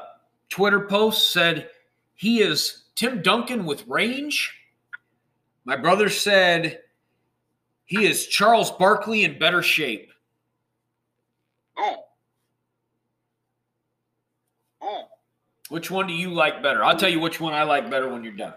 Twitter 0.50 0.82
post 0.82 1.32
said 1.32 1.70
he 2.16 2.42
is 2.42 2.84
Tim 2.96 3.22
Duncan 3.22 3.66
with 3.66 3.88
range. 3.88 4.54
My 5.66 5.76
brother 5.78 6.10
said 6.10 6.80
he 7.86 8.06
is 8.06 8.28
Charles 8.28 8.72
Barkley 8.72 9.24
in 9.24 9.38
better 9.38 9.62
shape. 9.62 10.12
Ooh. 11.80 11.96
Ooh. 14.84 15.04
Which 15.70 15.90
one 15.92 16.08
do 16.08 16.14
you 16.14 16.30
like 16.30 16.62
better? 16.62 16.84
I'll 16.84 16.98
tell 16.98 17.10
you 17.10 17.20
which 17.20 17.40
one 17.40 17.54
I 17.54 17.64
like 17.64 17.90
better 17.90 18.10
when 18.10 18.24
you're 18.24 18.34
done. 18.34 18.54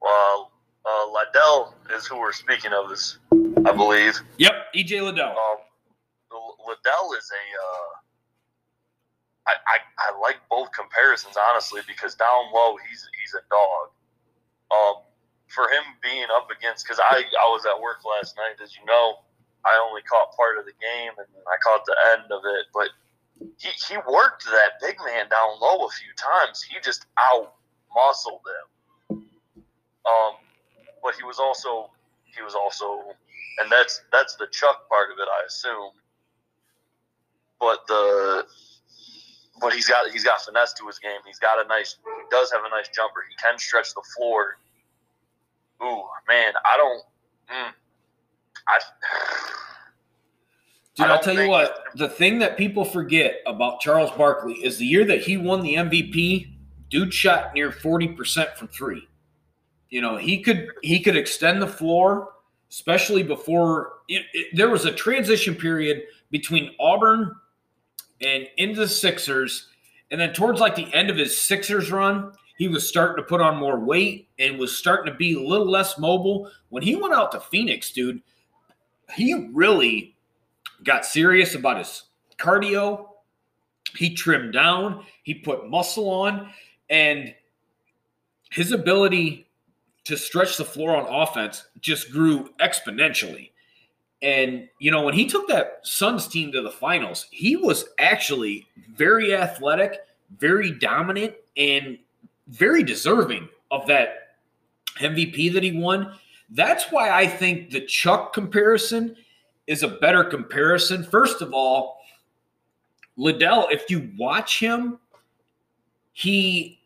Well, 0.00 0.52
uh, 0.84 1.06
Liddell 1.12 1.74
is 1.94 2.06
who 2.06 2.18
we're 2.18 2.32
speaking 2.32 2.72
of, 2.72 2.90
is 2.92 3.18
I 3.32 3.72
believe. 3.72 4.20
Yep, 4.38 4.52
EJ 4.74 5.02
Liddell. 5.02 5.30
Um, 5.30 5.58
Liddell 6.30 7.12
is 7.18 7.30
a. 7.30 7.44
Uh, 7.64 7.98
I, 9.48 9.52
I, 9.66 9.78
I 9.98 10.20
like 10.20 10.36
both 10.50 10.68
comparisons 10.72 11.36
honestly 11.50 11.80
because 11.88 12.14
down 12.14 12.52
low 12.52 12.76
he's 12.88 13.08
he's 13.20 13.34
a 13.34 13.42
dog. 13.50 13.88
Um, 14.70 15.02
for 15.48 15.64
him 15.64 15.84
being 16.02 16.28
up 16.36 16.48
against 16.52 16.84
because 16.84 17.00
I 17.00 17.24
I 17.24 17.46
was 17.50 17.64
at 17.64 17.80
work 17.80 18.04
last 18.04 18.36
night, 18.36 18.62
as 18.62 18.76
you 18.76 18.84
know, 18.84 19.24
I 19.64 19.74
only 19.88 20.02
caught 20.02 20.36
part 20.36 20.58
of 20.58 20.64
the 20.64 20.76
game 20.76 21.12
and 21.16 21.28
I 21.48 21.56
caught 21.64 21.84
the 21.84 21.96
end 22.14 22.30
of 22.30 22.42
it, 22.44 22.66
but 22.72 22.88
he 23.56 23.70
he 23.88 23.96
worked 24.08 24.44
that 24.44 24.80
big 24.80 24.96
man 25.04 25.28
down 25.28 25.60
low 25.60 25.86
a 25.86 25.90
few 25.90 26.12
times. 26.16 26.62
He 26.62 26.76
just 26.80 27.06
out 27.18 27.54
muscled 27.94 28.44
him. 28.44 29.24
Um, 30.06 30.32
but 31.02 31.14
he 31.14 31.24
was 31.24 31.38
also 31.38 31.90
he 32.36 32.42
was 32.42 32.54
also, 32.54 33.16
and 33.60 33.70
that's 33.70 34.02
that's 34.12 34.36
the 34.36 34.46
Chuck 34.52 34.88
part 34.88 35.10
of 35.10 35.18
it, 35.18 35.28
I 35.28 35.46
assume. 35.46 35.92
But 37.60 37.86
the 37.88 38.46
but 39.60 39.72
he's 39.72 39.88
got 39.88 40.10
he's 40.10 40.24
got 40.24 40.40
finesse 40.42 40.74
to 40.74 40.86
his 40.86 40.98
game. 40.98 41.20
He's 41.26 41.38
got 41.38 41.64
a 41.64 41.68
nice 41.68 41.96
he 42.04 42.24
does 42.30 42.52
have 42.52 42.62
a 42.64 42.70
nice 42.70 42.88
jumper. 42.94 43.24
He 43.28 43.34
can 43.36 43.58
stretch 43.58 43.94
the 43.94 44.02
floor 44.16 44.58
Ooh, 45.82 46.02
man, 46.28 46.52
I 46.64 46.76
don't. 46.76 47.02
Mm, 47.50 47.72
I. 48.68 48.78
Dude, 50.96 51.06
I 51.06 51.12
will 51.12 51.22
tell 51.22 51.34
you 51.34 51.48
what. 51.48 51.84
The 51.94 52.08
thing 52.08 52.40
that 52.40 52.56
people 52.56 52.84
forget 52.84 53.36
about 53.46 53.80
Charles 53.80 54.10
Barkley 54.12 54.54
is 54.54 54.78
the 54.78 54.86
year 54.86 55.04
that 55.04 55.20
he 55.20 55.36
won 55.36 55.62
the 55.62 55.74
MVP. 55.74 56.54
Dude 56.90 57.14
shot 57.14 57.54
near 57.54 57.70
forty 57.70 58.08
percent 58.08 58.56
from 58.56 58.68
three. 58.68 59.08
You 59.90 60.00
know, 60.00 60.16
he 60.16 60.42
could 60.42 60.68
he 60.82 61.00
could 61.00 61.16
extend 61.16 61.62
the 61.62 61.66
floor, 61.66 62.32
especially 62.70 63.22
before 63.22 63.92
it, 64.08 64.24
it, 64.32 64.56
there 64.56 64.70
was 64.70 64.84
a 64.84 64.92
transition 64.92 65.54
period 65.54 66.02
between 66.30 66.74
Auburn 66.80 67.34
and 68.20 68.48
into 68.56 68.80
the 68.80 68.88
Sixers, 68.88 69.68
and 70.10 70.20
then 70.20 70.32
towards 70.32 70.60
like 70.60 70.74
the 70.74 70.92
end 70.92 71.10
of 71.10 71.16
his 71.16 71.38
Sixers 71.38 71.90
run, 71.90 72.32
he 72.58 72.66
was 72.66 72.86
starting 72.86 73.16
to 73.16 73.22
put 73.22 73.40
on 73.40 73.56
more 73.56 73.78
weight 73.78 74.28
and 74.40 74.58
was 74.58 74.76
starting 74.76 75.10
to 75.10 75.16
be 75.16 75.34
a 75.34 75.40
little 75.40 75.70
less 75.70 75.96
mobile. 75.96 76.50
When 76.70 76.82
he 76.82 76.96
went 76.96 77.14
out 77.14 77.30
to 77.32 77.40
Phoenix, 77.40 77.92
dude, 77.92 78.20
he 79.14 79.48
really 79.52 80.16
got 80.82 81.06
serious 81.06 81.54
about 81.54 81.78
his 81.78 82.02
cardio. 82.36 83.10
He 83.96 84.12
trimmed 84.12 84.52
down, 84.52 85.04
he 85.22 85.34
put 85.34 85.70
muscle 85.70 86.10
on, 86.10 86.50
and 86.90 87.32
his 88.50 88.72
ability 88.72 89.48
to 90.04 90.16
stretch 90.16 90.56
the 90.56 90.64
floor 90.64 90.96
on 90.96 91.06
offense 91.06 91.68
just 91.80 92.10
grew 92.10 92.50
exponentially. 92.60 93.50
And, 94.20 94.68
you 94.80 94.90
know, 94.90 95.02
when 95.02 95.14
he 95.14 95.28
took 95.28 95.46
that 95.46 95.78
Suns 95.84 96.26
team 96.26 96.50
to 96.52 96.60
the 96.60 96.72
finals, 96.72 97.28
he 97.30 97.54
was 97.54 97.84
actually 98.00 98.66
very 98.96 99.32
athletic, 99.32 100.00
very 100.38 100.72
dominant, 100.72 101.34
and 101.56 101.98
very 102.48 102.82
deserving 102.82 103.48
of 103.70 103.86
that 103.86 104.34
MVP 105.00 105.52
that 105.52 105.62
he 105.62 105.72
won. 105.72 106.14
That's 106.50 106.90
why 106.90 107.10
I 107.10 107.26
think 107.26 107.70
the 107.70 107.82
Chuck 107.82 108.32
comparison 108.32 109.16
is 109.66 109.82
a 109.82 109.88
better 109.88 110.24
comparison. 110.24 111.04
First 111.04 111.42
of 111.42 111.52
all, 111.52 111.98
Liddell, 113.16 113.68
if 113.70 113.90
you 113.90 114.10
watch 114.16 114.60
him, 114.60 114.98
he 116.12 116.80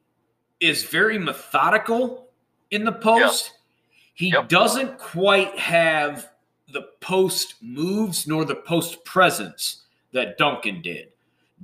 is 0.61 0.85
very 0.85 1.19
methodical 1.19 2.29
in 2.71 2.85
the 2.85 2.93
post. 2.93 3.53
Yep. 3.53 3.59
He 4.15 4.29
yep. 4.31 4.49
doesn't 4.49 4.99
quite 4.99 5.59
have 5.59 6.31
the 6.73 6.89
post 7.01 7.55
moves 7.61 8.27
nor 8.27 8.45
the 8.45 8.57
post 8.57 9.05
presence 9.05 9.83
that 10.13 10.39
Duncan 10.39 10.83
did. 10.83 11.12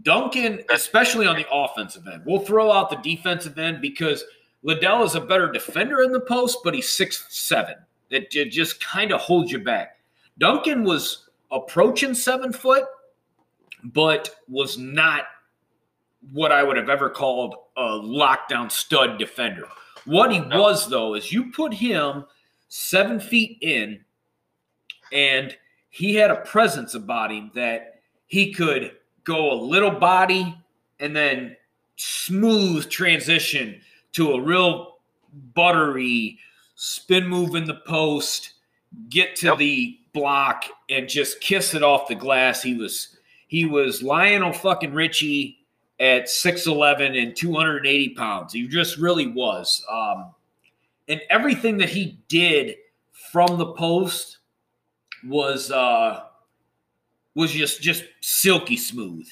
Duncan, 0.02 0.62
especially 0.70 1.26
on 1.26 1.36
the 1.36 1.46
offensive 1.52 2.06
end, 2.06 2.22
we'll 2.26 2.40
throw 2.40 2.70
out 2.70 2.90
the 2.90 2.96
defensive 2.96 3.58
end 3.58 3.80
because 3.80 4.24
Liddell 4.62 5.02
is 5.04 5.14
a 5.14 5.20
better 5.20 5.50
defender 5.50 6.02
in 6.02 6.12
the 6.12 6.20
post, 6.20 6.58
but 6.64 6.74
he's 6.74 6.88
six 6.88 7.26
seven. 7.28 7.74
It, 8.10 8.34
it 8.34 8.50
just 8.50 8.80
kind 8.80 9.12
of 9.12 9.20
holds 9.20 9.52
you 9.52 9.58
back. 9.58 9.98
Duncan 10.38 10.84
was 10.84 11.28
approaching 11.50 12.14
seven 12.14 12.52
foot, 12.52 12.84
but 13.84 14.36
was 14.48 14.78
not 14.78 15.24
what 16.32 16.52
I 16.52 16.62
would 16.62 16.76
have 16.76 16.88
ever 16.88 17.10
called 17.10 17.54
a 17.76 17.82
lockdown 17.82 18.70
stud 18.70 19.18
defender. 19.18 19.68
What 20.04 20.32
he 20.32 20.40
no. 20.40 20.62
was, 20.62 20.88
though, 20.88 21.14
is 21.14 21.32
you 21.32 21.50
put 21.52 21.74
him 21.74 22.24
seven 22.68 23.20
feet 23.20 23.58
in, 23.60 24.04
and 25.12 25.56
he 25.90 26.14
had 26.14 26.30
a 26.30 26.36
presence 26.36 26.94
about 26.94 27.30
him 27.30 27.50
that 27.54 28.00
he 28.26 28.52
could 28.52 28.92
go 29.28 29.52
a 29.52 29.58
little 29.60 29.90
body 29.90 30.56
and 30.98 31.14
then 31.14 31.56
smooth 31.96 32.88
transition 32.88 33.80
to 34.12 34.32
a 34.32 34.40
real 34.40 34.96
buttery 35.54 36.38
spin 36.74 37.28
move 37.28 37.54
in 37.54 37.66
the 37.66 37.80
post, 37.86 38.54
get 39.10 39.36
to 39.36 39.48
yep. 39.48 39.58
the 39.58 39.98
block, 40.14 40.64
and 40.88 41.08
just 41.08 41.40
kiss 41.40 41.74
it 41.74 41.82
off 41.82 42.08
the 42.08 42.14
glass. 42.14 42.62
He 42.62 42.74
was 42.74 43.18
he 43.46 43.66
was 43.66 44.02
Lionel 44.02 44.52
fucking 44.52 44.92
Richie 44.92 45.58
at 46.00 46.24
6'11 46.26 47.20
and 47.20 47.36
280 47.36 48.10
pounds. 48.10 48.52
He 48.52 48.68
just 48.68 48.98
really 48.98 49.26
was. 49.26 49.84
Um, 49.90 50.32
and 51.08 51.20
everything 51.28 51.78
that 51.78 51.88
he 51.88 52.18
did 52.28 52.76
from 53.32 53.58
the 53.58 53.72
post 53.72 54.38
was 55.26 55.70
uh, 55.70 56.27
was 57.38 57.52
just 57.52 57.80
just 57.80 58.02
silky 58.20 58.76
smooth. 58.76 59.28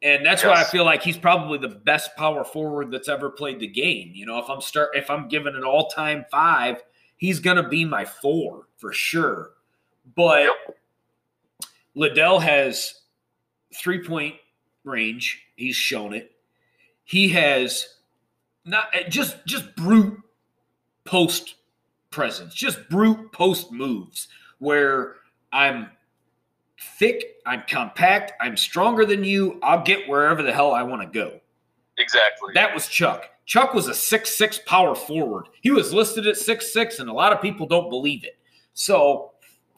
And 0.00 0.24
that's 0.24 0.44
yes. 0.44 0.48
why 0.48 0.60
I 0.60 0.64
feel 0.64 0.84
like 0.84 1.02
he's 1.02 1.18
probably 1.18 1.58
the 1.58 1.66
best 1.66 2.14
power 2.16 2.44
forward 2.44 2.92
that's 2.92 3.08
ever 3.08 3.30
played 3.30 3.58
the 3.58 3.66
game. 3.66 4.12
You 4.14 4.26
know, 4.26 4.38
if 4.38 4.48
I'm 4.48 4.60
start 4.60 4.90
if 4.94 5.10
I'm 5.10 5.26
given 5.26 5.56
an 5.56 5.64
all-time 5.64 6.24
five, 6.30 6.80
he's 7.16 7.40
gonna 7.40 7.68
be 7.68 7.84
my 7.84 8.04
four 8.04 8.68
for 8.76 8.92
sure. 8.92 9.50
But 10.14 10.44
yep. 10.44 10.76
Liddell 11.96 12.38
has 12.38 13.00
three-point 13.74 14.36
range. 14.84 15.42
He's 15.56 15.74
shown 15.74 16.14
it. 16.14 16.30
He 17.02 17.30
has 17.30 17.88
not 18.64 18.86
eh, 18.92 19.08
just 19.08 19.44
just 19.46 19.74
brute 19.74 20.16
post 21.04 21.56
presence, 22.10 22.54
just 22.54 22.88
brute 22.88 23.32
post 23.32 23.72
moves 23.72 24.28
where 24.60 25.16
I'm 25.52 25.90
thick, 26.80 27.36
I'm 27.46 27.62
compact, 27.68 28.32
I'm 28.40 28.56
stronger 28.56 29.04
than 29.04 29.24
you. 29.24 29.58
I'll 29.62 29.82
get 29.82 30.08
wherever 30.08 30.42
the 30.42 30.52
hell 30.52 30.72
I 30.72 30.82
want 30.82 31.02
to 31.02 31.08
go. 31.08 31.40
Exactly. 31.98 32.52
That 32.54 32.72
was 32.74 32.88
Chuck. 32.88 33.30
Chuck 33.44 33.74
was 33.74 33.88
a 33.88 33.94
six 33.94 34.36
six 34.36 34.60
power 34.66 34.94
forward. 34.94 35.46
He 35.62 35.70
was 35.70 35.92
listed 35.92 36.26
at 36.26 36.36
six 36.36 36.72
six, 36.72 36.98
and 36.98 37.08
a 37.08 37.12
lot 37.12 37.32
of 37.32 37.40
people 37.40 37.66
don't 37.66 37.90
believe 37.90 38.24
it. 38.24 38.38
So 38.74 39.32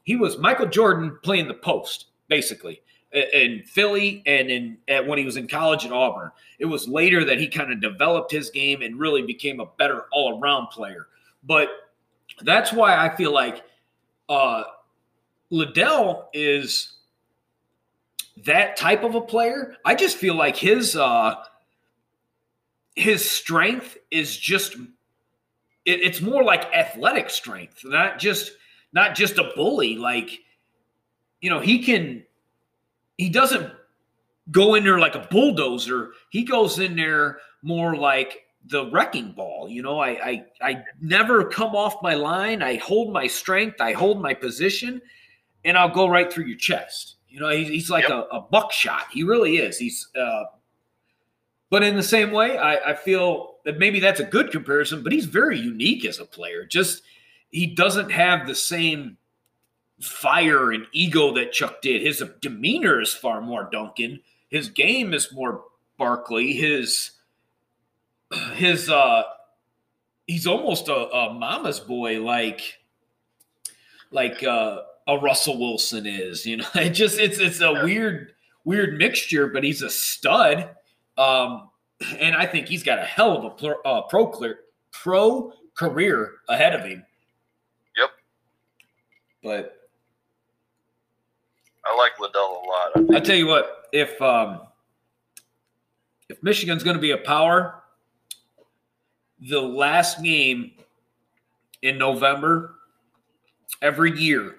he 0.05 0.17
was 0.17 0.39
Michael 0.39 0.67
Jordan 0.67 1.19
playing 1.23 1.49
the 1.49 1.55
post, 1.55 2.07
basically 2.29 2.83
in 3.13 3.63
Philly 3.67 4.23
and 4.27 4.51
in 4.51 4.79
at, 4.89 5.07
when 5.07 5.19
he 5.19 5.25
was 5.25 5.37
in 5.37 5.49
college 5.49 5.85
at 5.85 5.93
Auburn. 5.93 6.31
It 6.59 6.67
was 6.67 6.87
later 6.87 7.25
that 7.25 7.41
he 7.41 7.49
kind 7.49 7.73
of 7.73 7.81
developed 7.81 8.31
his 8.31 8.51
game 8.51 8.83
and 8.83 8.99
really 8.99 9.23
became 9.23 9.61
a 9.61 9.67
better 9.79 10.05
all 10.13 10.41
around 10.41 10.69
player. 10.69 11.09
But 11.45 11.69
that's 12.43 12.73
why 12.73 12.97
I 12.97 13.15
feel 13.17 13.33
like 13.33 13.63
uh, 14.29 14.63
Liddell 15.51 16.29
is 16.33 16.95
that 18.45 18.77
type 18.77 19.03
of 19.03 19.15
a 19.15 19.21
player. 19.21 19.77
I 19.85 19.95
just 19.95 20.17
feel 20.17 20.35
like 20.35 20.57
his 20.57 20.97
uh, 20.97 21.35
his 22.95 23.29
strength 23.29 23.97
is 24.11 24.37
just 24.37 24.77
it, 25.85 26.01
it's 26.01 26.21
more 26.21 26.45
like 26.45 26.73
athletic 26.75 27.31
strength, 27.31 27.81
not 27.85 28.19
just 28.19 28.53
not 28.93 29.15
just 29.15 29.39
a 29.39 29.53
bully. 29.57 29.97
Like 29.97 30.41
you 31.41 31.51
know, 31.51 31.61
he 31.61 31.83
can 31.83 32.25
he 33.19 33.29
doesn't 33.29 33.73
go 34.51 34.75
in 34.75 34.85
there 34.85 34.99
like 34.99 35.15
a 35.15 35.27
bulldozer. 35.31 36.13
He 36.31 36.45
goes 36.45 36.79
in 36.79 36.97
there 36.97 37.39
more 37.63 37.97
like 37.97 38.47
the 38.67 38.91
wrecking 38.91 39.33
ball. 39.33 39.69
You 39.69 39.83
know, 39.83 40.01
I, 40.01 40.11
I 40.11 40.45
I 40.61 40.85
never 41.01 41.45
come 41.45 41.75
off 41.75 42.03
my 42.03 42.15
line. 42.15 42.63
I 42.63 42.77
hold 42.77 43.13
my 43.13 43.27
strength. 43.27 43.81
I 43.81 43.93
hold 43.93 44.21
my 44.21 44.35
position, 44.35 45.01
and 45.65 45.77
I'll 45.77 45.93
go 45.93 46.09
right 46.09 46.33
through 46.33 46.47
your 46.47 46.59
chest. 46.59 47.17
You 47.29 47.41
know, 47.41 47.49
he's, 47.49 47.69
he's 47.69 47.91
like 47.91 48.09
yep. 48.09 48.29
a, 48.33 48.37
a, 48.37 48.41
buckshot. 48.41 49.05
He 49.13 49.23
really 49.23 49.59
is. 49.59 49.79
He's. 49.79 50.09
Uh, 50.17 50.45
but 51.71 51.85
in 51.85 51.95
the 51.95 52.03
same 52.03 52.33
way, 52.33 52.59
I, 52.59 52.91
I 52.91 52.95
feel 52.95 53.57
that 53.65 53.79
maybe 53.79 54.01
that's 54.01 54.19
a 54.19 54.25
good 54.25 54.51
comparison. 54.51 55.03
But 55.05 55.13
he's 55.13 55.27
very 55.27 55.59
unique 55.59 56.05
as 56.05 56.19
a 56.19 56.25
player. 56.25 56.67
Just 56.67 57.03
he 57.51 57.67
doesn't 57.69 58.11
have 58.11 58.47
the 58.47 58.55
same 58.55 59.17
fire 60.01 60.73
and 60.73 60.87
ego 60.93 61.33
that 61.35 61.53
Chuck 61.53 61.83
did. 61.83 62.03
His 62.03 62.23
demeanor 62.41 63.01
is 63.01 63.13
far 63.13 63.41
more 63.41 63.69
Duncan. 63.71 64.21
His 64.49 64.69
game 64.69 65.15
is 65.15 65.33
more 65.33 65.65
Barkley. 65.99 66.53
His 66.55 67.13
his 68.55 68.89
uh 68.89 69.23
he's 70.27 70.47
almost 70.47 70.89
a, 70.89 70.95
a 70.95 71.35
mama's 71.35 71.81
boy 71.81 72.23
like 72.23 72.79
like 74.11 74.43
uh 74.43 74.83
a 75.07 75.19
Russell 75.19 75.59
Wilson 75.59 76.07
is, 76.07 76.47
you 76.47 76.59
know. 76.59 76.67
It 76.75 76.91
just 76.91 77.19
it's 77.19 77.39
it's 77.39 77.61
a 77.61 77.85
weird 77.85 78.33
weird 78.65 78.99
mixture, 78.99 79.49
but 79.49 79.65
he's 79.65 79.83
a 79.83 79.91
stud. 79.91 80.71
Um 81.19 81.71
and 82.19 82.35
I 82.35 82.47
think 82.47 82.69
he's 82.69 82.83
got 82.83 82.99
a 82.99 83.05
hell 83.05 83.37
of 83.37 83.45
a 83.45 83.51
pro, 83.51 83.81
uh, 83.83 84.03
pro 84.03 84.27
clear 84.27 84.61
pro 84.93 85.53
career 85.75 86.35
ahead 86.49 86.75
of 86.75 86.85
him. 86.85 87.05
Yep. 87.97 88.11
But 89.43 89.89
I 91.85 91.97
like 91.97 92.19
Liddell 92.21 92.41
a 92.41 93.01
lot. 93.01 93.15
I, 93.15 93.17
I 93.17 93.21
tell 93.21 93.37
you 93.37 93.47
what, 93.47 93.89
if 93.93 94.21
um, 94.23 94.61
if 96.29 96.43
Michigan's 96.43 96.83
going 96.83 96.97
to 96.97 97.01
be 97.01 97.11
a 97.11 97.19
power, 97.19 97.83
the 99.41 99.61
last 99.61 100.23
game 100.23 100.73
in 101.83 101.99
November 101.99 102.77
every 103.83 104.19
year 104.19 104.57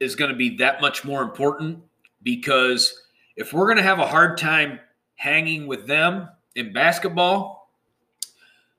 is 0.00 0.14
going 0.16 0.30
to 0.30 0.36
be 0.36 0.56
that 0.56 0.80
much 0.80 1.04
more 1.04 1.22
important 1.22 1.78
because 2.22 3.02
if 3.36 3.52
we're 3.52 3.66
going 3.66 3.76
to 3.76 3.82
have 3.82 3.98
a 3.98 4.06
hard 4.06 4.38
time 4.38 4.78
hanging 5.16 5.66
with 5.66 5.86
them 5.86 6.28
in 6.56 6.72
basketball, 6.72 7.70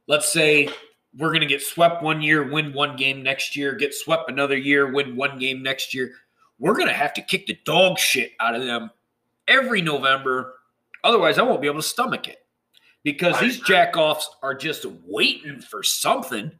let's 0.08 0.32
say 0.32 0.70
we're 1.18 1.30
going 1.30 1.42
to 1.42 1.48
get 1.48 1.62
swept 1.62 2.04
one 2.04 2.22
year, 2.22 2.50
win 2.52 2.74
one 2.74 2.96
game 2.96 3.24
next 3.24 3.56
year, 3.56 3.74
get 3.74 3.94
swept 3.94 4.30
another 4.30 4.58
year, 4.58 4.92
win 4.92 5.16
one 5.16 5.40
game 5.40 5.64
next 5.64 5.94
year 5.94 6.12
we're 6.60 6.76
going 6.76 6.88
to 6.88 6.94
have 6.94 7.14
to 7.14 7.22
kick 7.22 7.48
the 7.48 7.58
dog 7.66 8.00
shit 8.00 8.32
out 8.40 8.56
of 8.56 8.64
them 8.64 8.92
every 9.48 9.82
November. 9.82 10.56
Otherwise, 11.04 11.38
I 11.38 11.44
won't 11.44 11.62
be 11.62 11.68
able 11.68 11.82
to 11.82 11.88
stomach 11.88 12.28
it 12.28 12.38
because 13.04 13.40
these 13.40 13.62
jackoffs 13.62 14.24
are 14.42 14.56
just 14.56 14.86
waiting 15.06 15.60
for 15.60 15.84
something. 15.84 16.52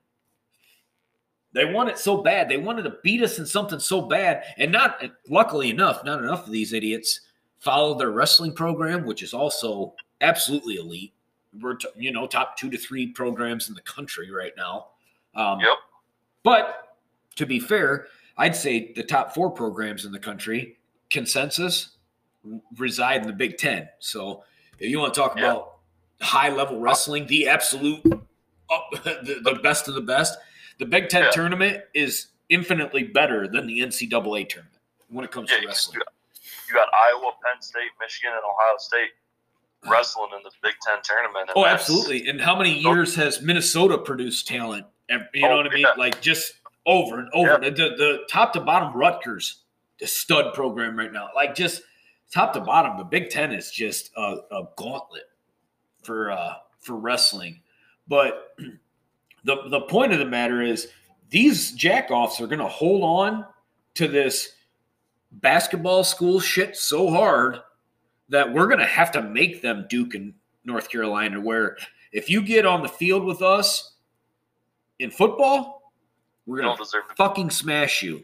They 1.56 1.64
want 1.64 1.88
it 1.88 1.98
so 1.98 2.18
bad. 2.18 2.50
They 2.50 2.58
wanted 2.58 2.84
to 2.84 2.98
beat 3.02 3.24
us 3.24 3.40
in 3.40 3.46
something 3.46 3.80
so 3.80 4.02
bad. 4.02 4.44
And 4.58 4.74
not, 4.74 5.02
luckily 5.30 5.70
enough, 5.70 6.04
not 6.04 6.22
enough 6.22 6.46
of 6.46 6.52
these 6.52 6.74
idiots 6.74 7.22
follow 7.60 7.98
their 7.98 8.12
wrestling 8.12 8.52
program, 8.52 9.06
which 9.06 9.24
is 9.24 9.34
also 9.34 9.96
absolutely 10.20 10.76
elite. 10.76 11.14
We're, 11.62 11.76
t- 11.76 11.88
you 11.96 12.12
know, 12.12 12.28
top 12.28 12.58
two 12.58 12.70
to 12.70 12.78
three 12.78 13.08
programs 13.08 13.70
in 13.70 13.74
the 13.74 13.82
country 13.82 14.30
right 14.32 14.52
now. 14.58 14.88
Um, 15.34 15.62
yep. 15.62 15.78
But 16.44 16.98
to 17.38 17.46
be 17.46 17.62
fair, 17.62 18.08
I'd 18.38 18.56
say 18.56 18.92
the 18.92 19.04
top 19.04 19.34
four 19.34 19.50
programs 19.50 20.04
in 20.04 20.12
the 20.12 20.20
country, 20.20 20.78
consensus, 21.10 21.92
reside 22.78 23.22
in 23.22 23.28
the 23.28 23.34
Big 23.34 23.58
Ten. 23.58 23.88
So 24.00 24.44
if 24.78 24.90
you 24.90 25.00
want 25.00 25.14
to 25.14 25.20
talk 25.22 25.38
yeah. 25.38 25.52
about 25.52 25.78
high 26.20 26.50
level 26.50 26.82
wrestling, 26.82 27.28
the 27.28 27.48
absolute 27.48 28.06
up 28.06 28.90
the, 29.06 29.40
the 29.42 29.60
best 29.64 29.88
of 29.88 29.94
the 29.94 30.02
best. 30.02 30.38
The 30.78 30.86
Big 30.86 31.10
Ten 31.10 31.24
Yeah. 31.24 31.32
tournament 31.32 31.84
is 31.94 32.28
infinitely 32.50 33.04
better 33.04 33.48
than 33.48 33.68
the 33.68 33.80
NCAA 33.82 34.44
tournament 34.50 34.82
when 35.10 35.26
it 35.26 35.32
comes 35.32 35.50
Yeah, 35.50 35.58
to 35.58 35.62
you 35.64 35.68
wrestling. 35.70 36.00
got, 36.00 36.14
you 36.68 36.74
got 36.74 36.88
Iowa, 36.94 37.32
Penn 37.44 37.62
State, 37.62 37.92
Michigan, 38.00 38.32
and 38.34 38.42
Ohio 38.44 38.78
State 38.78 39.12
wrestling 39.88 40.30
in 40.36 40.44
the 40.44 40.52
Big 40.62 40.74
Ten 40.86 41.02
tournament. 41.04 41.50
Oh, 41.56 41.66
absolutely. 41.66 42.28
And 42.28 42.42
how 42.42 42.56
many 42.58 42.78
years 42.78 43.16
has 43.16 43.42
Minnesota 43.42 43.98
produced 43.98 44.48
talent? 44.48 44.86
You 45.10 45.18
know 45.42 45.52
Oh, 45.52 45.58
what 45.58 45.68
I 45.68 45.70
mean? 45.70 45.82
yeah. 45.82 45.94
Like 45.98 46.22
just 46.22 46.54
over 46.86 47.20
and 47.20 47.30
over. 47.34 47.58
The, 47.60 47.70
the, 47.72 47.90
the 47.96 48.20
top 48.30 48.54
to 48.54 48.60
bottom 48.62 48.94
Rutgers, 48.94 49.62
the 50.00 50.08
stud 50.08 50.54
program 50.54 50.98
right 50.98 51.14
now. 51.14 51.30
Like 51.36 51.54
just 51.56 51.84
top 52.32 52.54
to 52.54 52.60
bottom, 52.62 52.98
the 52.98 53.04
Big 53.04 53.30
Ten 53.30 53.52
is 53.52 53.72
just 53.72 54.12
a, 54.18 54.38
a 54.52 54.64
gauntlet 54.76 55.30
for 56.04 56.32
uh, 56.32 56.56
for 56.80 56.96
wrestling. 56.96 57.62
But 58.08 58.56
the 59.46 59.70
the 59.70 59.82
point 59.82 60.12
of 60.12 60.20
the 60.20 60.26
matter 60.26 60.62
is 60.62 60.90
these 61.30 61.76
jackoffs 61.78 62.42
are 62.42 62.48
going 62.48 62.60
to 62.60 62.68
hold 62.68 63.04
on 63.04 63.46
to 63.94 64.08
this 64.08 64.52
basketball 65.32 66.04
school 66.04 66.40
shit 66.40 66.76
so 66.76 67.10
hard 67.10 67.60
that 68.30 68.52
we're 68.52 68.68
going 68.68 68.80
to 68.80 68.86
have 68.86 69.12
to 69.12 69.22
make 69.22 69.62
them 69.62 69.86
Duke 69.90 70.16
and 70.16 70.34
North 70.66 70.90
Carolina. 70.90 71.40
Where 71.40 71.78
if 72.12 72.30
you 72.30 72.42
get 72.42 72.66
on 72.66 72.82
the 72.82 72.90
field 72.90 73.24
with 73.24 73.42
us 73.42 73.94
in 75.00 75.12
football, 75.12 75.92
we're 76.46 76.62
going 76.62 76.78
to 76.78 76.86
fucking 77.16 77.52
smash 77.52 78.02
you. 78.02 78.24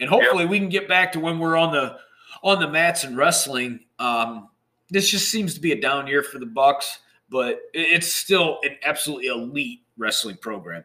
And 0.00 0.10
hopefully 0.10 0.44
we 0.46 0.58
can 0.58 0.68
get 0.68 0.88
back 0.88 1.12
to 1.12 1.20
when 1.20 1.38
we're 1.38 1.56
on 1.56 1.72
the 1.72 1.96
on 2.42 2.60
the 2.60 2.68
mats 2.68 3.04
and 3.04 3.16
wrestling. 3.16 3.80
Um, 3.98 4.48
this 4.90 5.10
just 5.10 5.30
seems 5.30 5.54
to 5.54 5.60
be 5.60 5.72
a 5.72 5.80
down 5.80 6.06
year 6.06 6.22
for 6.22 6.38
the 6.38 6.46
Bucks, 6.46 6.98
but 7.30 7.60
it's 7.72 8.12
still 8.12 8.58
an 8.62 8.76
absolutely 8.82 9.28
elite 9.28 9.85
wrestling 9.96 10.36
program. 10.36 10.84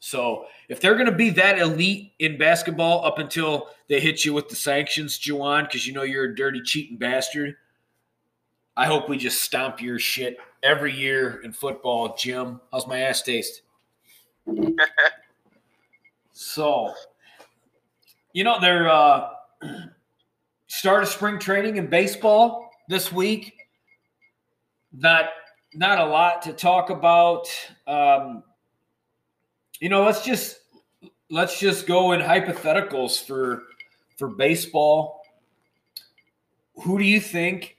So 0.00 0.46
if 0.68 0.80
they're 0.80 0.94
going 0.94 1.06
to 1.06 1.12
be 1.12 1.30
that 1.30 1.58
elite 1.58 2.12
in 2.18 2.38
basketball 2.38 3.04
up 3.04 3.18
until 3.18 3.68
they 3.88 4.00
hit 4.00 4.24
you 4.24 4.32
with 4.32 4.48
the 4.48 4.54
sanctions, 4.56 5.18
Juwan, 5.18 5.64
because 5.64 5.86
you 5.86 5.92
know 5.92 6.02
you're 6.02 6.26
a 6.26 6.34
dirty 6.34 6.60
cheating 6.60 6.96
bastard, 6.96 7.56
I 8.76 8.86
hope 8.86 9.08
we 9.08 9.18
just 9.18 9.40
stomp 9.40 9.82
your 9.82 9.98
shit 9.98 10.38
every 10.62 10.94
year 10.94 11.40
in 11.42 11.52
football, 11.52 12.14
Jim. 12.16 12.60
How's 12.70 12.86
my 12.86 13.00
ass 13.00 13.22
taste? 13.22 13.62
so, 16.32 16.94
you 18.32 18.44
know, 18.44 18.60
they're 18.60 18.88
uh, 18.88 19.30
start 20.68 21.02
of 21.02 21.08
spring 21.08 21.40
training 21.40 21.76
in 21.76 21.88
baseball 21.88 22.70
this 22.88 23.12
week. 23.12 23.52
Not 24.92 25.26
not 25.78 26.00
a 26.00 26.04
lot 26.04 26.42
to 26.42 26.52
talk 26.52 26.90
about. 26.90 27.46
Um, 27.86 28.42
you 29.80 29.88
know, 29.88 30.02
let's 30.02 30.24
just 30.24 30.58
let's 31.30 31.58
just 31.60 31.86
go 31.86 32.12
in 32.12 32.20
hypotheticals 32.20 33.24
for 33.24 33.62
for 34.16 34.28
baseball. 34.28 35.22
Who 36.82 36.98
do 36.98 37.04
you 37.04 37.20
think 37.20 37.76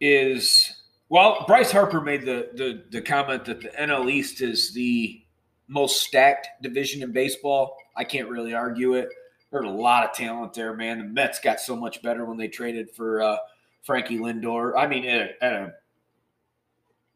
is 0.00 0.82
well? 1.08 1.44
Bryce 1.46 1.72
Harper 1.72 2.02
made 2.02 2.22
the 2.22 2.50
the 2.54 2.84
the 2.90 3.00
comment 3.00 3.46
that 3.46 3.62
the 3.62 3.68
NL 3.68 4.10
East 4.10 4.42
is 4.42 4.72
the 4.72 5.22
most 5.68 6.02
stacked 6.02 6.48
division 6.62 7.02
in 7.02 7.12
baseball. 7.12 7.78
I 7.96 8.04
can't 8.04 8.28
really 8.28 8.52
argue 8.52 8.94
it. 8.94 9.08
There's 9.50 9.64
a 9.64 9.68
lot 9.68 10.04
of 10.04 10.12
talent 10.12 10.52
there, 10.52 10.74
man. 10.74 10.98
The 10.98 11.04
Mets 11.04 11.40
got 11.40 11.60
so 11.60 11.74
much 11.74 12.02
better 12.02 12.26
when 12.26 12.36
they 12.36 12.48
traded 12.48 12.90
for 12.90 13.22
uh, 13.22 13.38
Frankie 13.82 14.18
Lindor. 14.18 14.74
I 14.76 14.86
mean, 14.86 15.06
at 15.06 15.30
a, 15.30 15.44
at 15.44 15.52
a 15.54 15.72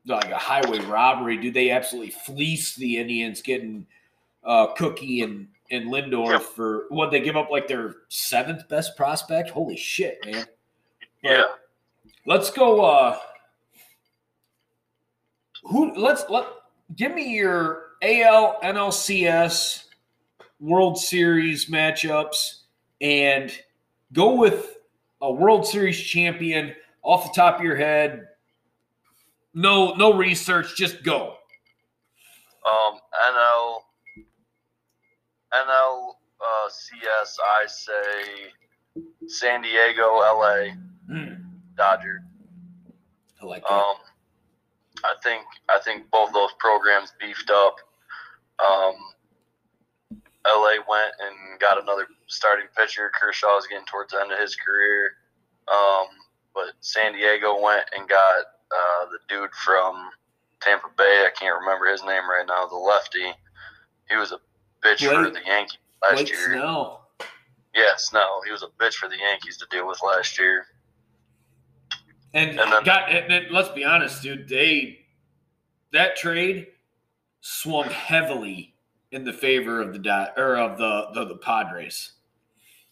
like 0.07 0.31
a 0.31 0.39
highway 0.39 0.81
robbery, 0.81 1.37
dude. 1.37 1.55
They 1.55 1.71
absolutely 1.71 2.11
fleece 2.11 2.75
the 2.75 2.97
Indians, 2.99 3.43
getting 3.43 3.87
uh, 4.45 4.69
Cookie 4.75 5.23
and 5.23 5.49
and 5.71 5.87
Lindor 5.89 6.33
Yep. 6.33 6.43
for 6.43 6.85
what 6.91 7.11
they 7.11 7.21
give 7.21 7.37
up 7.37 7.51
like 7.51 7.67
their 7.67 7.95
seventh 8.09 8.69
best 8.69 8.97
prospect. 8.97 9.51
Holy 9.51 9.77
shit, 9.77 10.19
man! 10.25 10.45
Yeah. 11.23 11.45
Let's 12.27 12.51
go. 12.51 12.85
Uh, 12.85 13.19
who? 15.65 15.95
Let's 15.95 16.25
let. 16.29 16.47
Give 16.97 17.15
me 17.15 17.35
your 17.35 17.93
AL 18.03 18.59
NLCS 18.63 19.85
World 20.61 20.99
Series 20.99 21.67
matchups 21.71 22.63
and 23.01 23.51
go 24.13 24.35
with 24.35 24.77
a 25.23 25.33
World 25.33 25.67
Series 25.67 25.99
champion 25.99 26.75
off 27.03 27.33
the 27.33 27.41
top 27.41 27.59
of 27.59 27.65
your 27.65 27.77
head. 27.77 28.29
No, 29.55 29.93
no 29.95 30.13
research. 30.15 30.77
Just 30.77 31.03
go. 31.03 31.37
Um, 32.65 32.99
NL, 33.31 33.79
NL, 35.53 36.09
uh, 36.41 36.69
CS, 36.71 37.39
I 37.45 37.67
say 37.67 39.03
San 39.27 39.63
Diego, 39.63 40.17
LA, 40.17 40.75
Mm, 41.11 41.45
Dodger. 41.77 42.23
I 43.43 43.45
like 43.45 43.63
that. 43.63 43.73
Um, 43.73 43.97
I 45.05 45.15
think 45.23 45.43
I 45.69 45.81
think 45.81 46.09
both 46.13 46.33
those 46.33 46.51
programs 46.61 47.13
beefed 47.21 47.51
up. 47.51 47.77
Um, 48.65 48.95
LA 50.47 50.77
went 50.89 51.13
and 51.21 51.59
got 51.61 51.83
another 51.83 52.07
starting 52.29 52.67
pitcher. 52.77 53.11
Kershaw 53.21 53.59
is 53.59 53.67
getting 53.67 53.85
towards 53.87 54.13
the 54.13 54.21
end 54.21 54.31
of 54.33 54.39
his 54.39 54.55
career. 54.55 55.15
Um, 55.69 56.07
but 56.55 56.73
San 56.81 57.13
Diego 57.15 57.61
went 57.61 57.85
and 57.97 58.09
got 58.09 58.45
uh, 58.75 59.07
the 59.07 59.19
dude 59.29 59.53
from 59.55 60.11
Tampa 60.61 60.89
Bay. 60.97 61.27
I 61.27 61.31
can't 61.39 61.59
remember 61.61 61.87
his 61.91 62.03
name 62.03 62.29
right 62.29 62.45
now. 62.47 62.67
The 62.67 62.77
lefty. 62.77 63.33
He 64.09 64.17
was 64.17 64.33
a 64.33 64.39
bitch 64.85 65.01
for 65.07 65.31
the 65.31 65.41
Yankees 65.47 65.79
last 66.03 66.15
Blake 66.15 66.29
year. 66.31 66.51
Snell. 66.53 67.09
Yes, 67.75 68.11
no, 68.13 68.41
he 68.45 68.53
was 68.53 68.63
a 68.63 68.69
bitch 68.83 68.95
for 68.95 69.09
the 69.09 69.17
Yankees 69.17 69.57
to 69.59 69.67
deal 69.71 69.87
with 69.89 70.01
last 70.03 70.39
year. 70.39 70.67
And, 72.35 72.59
And 72.59 72.73
then- 72.73 72.85
got 72.85 73.11
and, 73.11 73.33
and 73.33 73.51
let's 73.51 73.71
be 73.71 73.85
honest, 73.85 74.23
dude. 74.23 74.49
They 74.49 75.01
that 75.93 76.17
trade 76.17 76.69
swung 77.41 77.89
heavily 77.91 78.75
in 79.11 79.25
the 79.25 79.33
favor 79.33 79.81
of 79.81 79.93
the 79.93 79.99
dot 79.99 80.33
or 80.37 80.57
of 80.57 80.79
the 80.79 81.09
the, 81.15 81.25
the 81.27 81.37
Padres. 81.37 82.13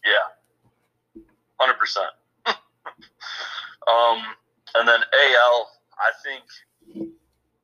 Yeah, 0.05 1.21
hundred 1.59 1.77
percent. 1.79 2.07
Um, 3.87 4.19
and 4.75 4.87
then 4.87 4.99
AL, 4.99 5.71
I 5.99 6.11
think 6.23 6.43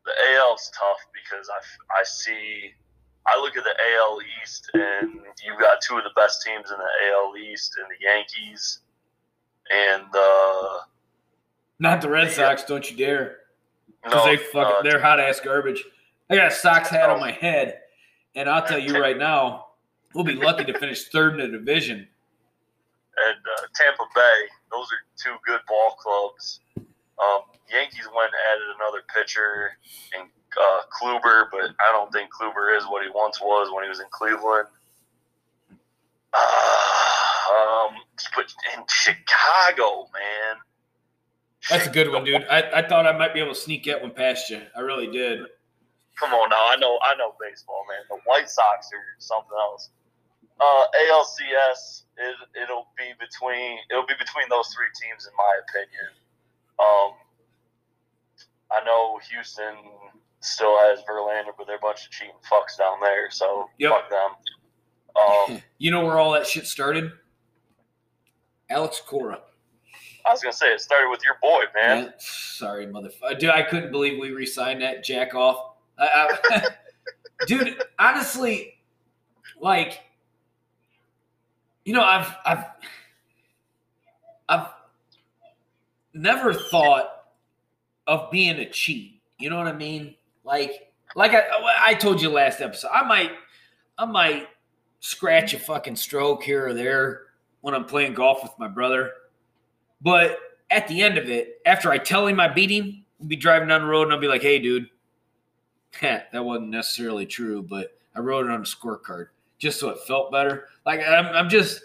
the 0.05 0.11
AL's 0.35 0.71
tough 0.77 0.99
because 1.13 1.49
I, 1.49 1.99
I 1.99 2.03
see, 2.03 2.71
I 3.25 3.39
look 3.39 3.57
at 3.57 3.63
the 3.63 3.75
AL 3.97 4.19
East 4.41 4.69
and 4.73 5.19
you've 5.45 5.59
got 5.59 5.81
two 5.81 5.97
of 5.97 6.03
the 6.03 6.11
best 6.15 6.41
teams 6.43 6.71
in 6.71 6.77
the 6.77 7.13
AL 7.13 7.33
East 7.37 7.75
and 7.77 7.87
the 7.89 8.03
Yankees 8.05 8.79
and 9.69 10.03
uh, 10.15 10.79
Not 11.79 12.01
the 12.01 12.09
Red 12.09 12.27
Yeah. 12.27 12.33
Sox, 12.33 12.63
don't 12.63 12.89
you 12.89 12.95
dare, 12.97 13.37
because 14.03 14.25
no, 14.25 14.31
they 14.31 14.37
fucking 14.37 14.75
uh, 14.79 14.81
they're 14.83 15.01
hot 15.01 15.19
ass 15.19 15.39
garbage. 15.41 15.83
I 16.29 16.35
got 16.35 16.47
a 16.51 16.55
Sox 16.55 16.89
hat 16.89 17.09
on 17.09 17.17
Oh. 17.17 17.19
my 17.19 17.31
head, 17.31 17.79
and 18.35 18.49
I'll 18.49 18.65
tell 18.65 18.79
you 18.79 18.99
right 18.99 19.17
now, 19.17 19.67
we'll 20.13 20.23
be 20.25 20.35
lucky 20.35 20.63
to 20.65 20.77
finish 20.79 21.09
third 21.09 21.39
in 21.39 21.51
the 21.51 21.57
division. 21.57 21.97
and 23.27 23.37
uh, 23.57 23.61
Tampa 23.75 24.03
Bay. 24.15 24.41
Those 24.71 24.85
are 24.85 25.01
two 25.21 25.35
good 25.45 25.61
ball 25.67 25.97
clubs. 26.01 26.59
Um, 27.17 27.41
Yankees 27.71 28.07
went 28.15 28.31
and 28.31 28.41
added 28.53 28.67
another 28.77 29.01
pitcher 29.13 29.71
in 30.15 30.29
uh, 30.55 30.81
Kluber, 30.93 31.45
but 31.51 31.73
I 31.79 31.91
don't 31.91 32.11
think 32.11 32.29
Kluber 32.31 32.77
is 32.77 32.83
what 32.85 33.03
he 33.03 33.09
once 33.13 33.41
was 33.41 33.69
when 33.73 33.83
he 33.83 33.89
was 33.89 33.99
in 33.99 34.05
Cleveland. 34.11 34.67
Uh, 36.33 37.89
um, 37.89 37.95
but 38.35 38.45
in 38.75 38.83
Chicago, 38.87 40.07
man. 40.13 40.57
That's 41.69 41.87
a 41.87 41.89
good 41.89 42.11
one, 42.11 42.23
dude. 42.23 42.45
I, 42.49 42.79
I 42.79 42.87
thought 42.87 43.05
I 43.05 43.17
might 43.17 43.33
be 43.33 43.41
able 43.41 43.53
to 43.53 43.59
sneak 43.59 43.85
that 43.85 44.01
one 44.01 44.11
past 44.11 44.49
you. 44.49 44.61
I 44.75 44.79
really 44.81 45.07
did. 45.07 45.41
Come 46.17 46.33
on 46.33 46.49
now, 46.49 46.65
I 46.69 46.75
know 46.77 46.97
I 47.05 47.13
know 47.13 47.35
baseball, 47.39 47.85
man. 47.87 48.01
The 48.09 48.17
White 48.25 48.49
Sox 48.49 48.89
are 48.89 49.05
something 49.19 49.53
else. 49.53 49.89
Uh, 50.59 50.85
ALCS, 51.13 52.09
it, 52.17 52.35
it'll 52.63 52.87
be 52.97 53.13
between 53.21 53.77
it'll 53.91 54.07
be 54.07 54.17
between 54.17 54.49
those 54.49 54.73
three 54.73 54.89
teams, 54.97 55.29
in 55.29 55.33
my 55.37 55.53
opinion. 55.61 56.09
Um, 56.79 57.11
I 58.71 58.83
know 58.85 59.19
Houston 59.31 59.75
still 60.41 60.77
has 60.79 60.99
Verlander, 61.09 61.51
but 61.57 61.67
they're 61.67 61.77
a 61.77 61.79
bunch 61.79 62.05
of 62.05 62.11
cheating 62.11 62.35
fucks 62.49 62.77
down 62.77 62.99
there, 63.01 63.29
so 63.31 63.69
Yep. 63.79 63.91
fuck 63.91 64.09
them. 64.09 64.31
Um, 65.55 65.61
You 65.79 65.91
know 65.91 66.05
where 66.05 66.17
all 66.19 66.31
that 66.33 66.45
shit 66.47 66.65
started? 66.67 67.11
Alex 68.69 69.01
Cora. 69.05 69.41
I 70.27 70.31
was 70.31 70.41
gonna 70.41 70.51
say 70.53 70.67
it 70.73 70.81
started 70.81 71.09
with 71.09 71.21
your 71.23 71.37
boy, 71.41 71.63
man. 71.73 72.03
Yeah, 72.05 72.11
sorry, 72.19 72.85
motherfucker. 72.87 73.39
Dude, 73.39 73.49
I 73.49 73.63
couldn't 73.63 73.91
believe 73.91 74.19
we 74.19 74.31
re-signed 74.31 74.81
that 74.81 75.03
jack 75.03 75.33
off. 75.33 75.75
I, 75.97 76.37
I, 76.49 76.67
dude, 77.47 77.81
honestly, 77.97 78.73
like, 79.61 80.01
you 81.85 81.93
know, 81.93 82.03
I've, 82.03 82.35
I've, 82.45 82.65
I've 84.49 84.67
never 86.17 86.53
thought 86.53 87.25
of 88.07 88.31
being 88.31 88.57
a 88.57 88.69
cheat. 88.69 89.21
You 89.39 89.49
know 89.49 89.57
what 89.57 89.67
I 89.67 89.73
mean? 89.73 90.15
Like, 90.43 90.91
like 91.15 91.33
I, 91.33 91.43
I 91.85 91.93
told 91.93 92.21
you 92.21 92.29
last 92.29 92.61
episode, 92.61 92.89
I 92.93 93.03
might, 93.03 93.31
I 93.97 94.05
might 94.05 94.47
scratch 94.99 95.53
a 95.53 95.59
fucking 95.59 95.95
stroke 95.95 96.43
here 96.43 96.67
or 96.67 96.73
there 96.73 97.23
when 97.61 97.73
I'm 97.73 97.85
playing 97.85 98.13
golf 98.13 98.43
with 98.43 98.53
my 98.57 98.67
brother. 98.67 99.11
But 100.01 100.39
at 100.69 100.87
the 100.87 101.01
end 101.01 101.17
of 101.17 101.29
it, 101.29 101.61
after 101.65 101.91
I 101.91 101.97
tell 101.97 102.27
him 102.27 102.39
I 102.39 102.47
beat 102.47 102.69
him, 102.69 103.03
we'll 103.19 103.29
be 103.29 103.35
driving 103.35 103.67
down 103.67 103.81
the 103.81 103.87
road 103.87 104.03
and 104.03 104.13
I'll 104.13 104.19
be 104.19 104.27
like, 104.27 104.41
hey, 104.41 104.59
dude, 104.59 104.89
that 106.01 106.33
wasn't 106.33 106.69
necessarily 106.69 107.25
true, 107.25 107.61
but 107.61 107.97
I 108.15 108.19
wrote 108.19 108.45
it 108.45 108.51
on 108.51 108.61
a 108.61 108.63
scorecard 108.63 109.27
just 109.59 109.79
so 109.79 109.89
it 109.89 109.99
felt 110.07 110.31
better. 110.31 110.67
Like 110.85 111.01
I'm, 111.01 111.25
I'm 111.27 111.49
just, 111.49 111.81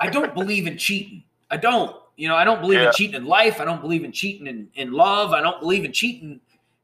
I 0.00 0.08
don't 0.10 0.34
believe 0.34 0.66
in 0.66 0.76
cheating. 0.78 1.24
I 1.50 1.56
don't. 1.56 1.96
You 2.16 2.28
know, 2.28 2.36
I 2.36 2.44
don't 2.44 2.60
believe 2.60 2.80
Yeah. 2.80 2.86
in 2.88 2.92
cheating 2.92 3.16
in 3.16 3.24
life. 3.26 3.60
I 3.60 3.64
don't 3.64 3.80
believe 3.80 4.04
in 4.04 4.12
cheating 4.12 4.46
in, 4.46 4.68
in 4.74 4.92
love. 4.92 5.32
I 5.32 5.40
don't 5.40 5.60
believe 5.60 5.84
in 5.84 5.92
cheating. 5.92 6.40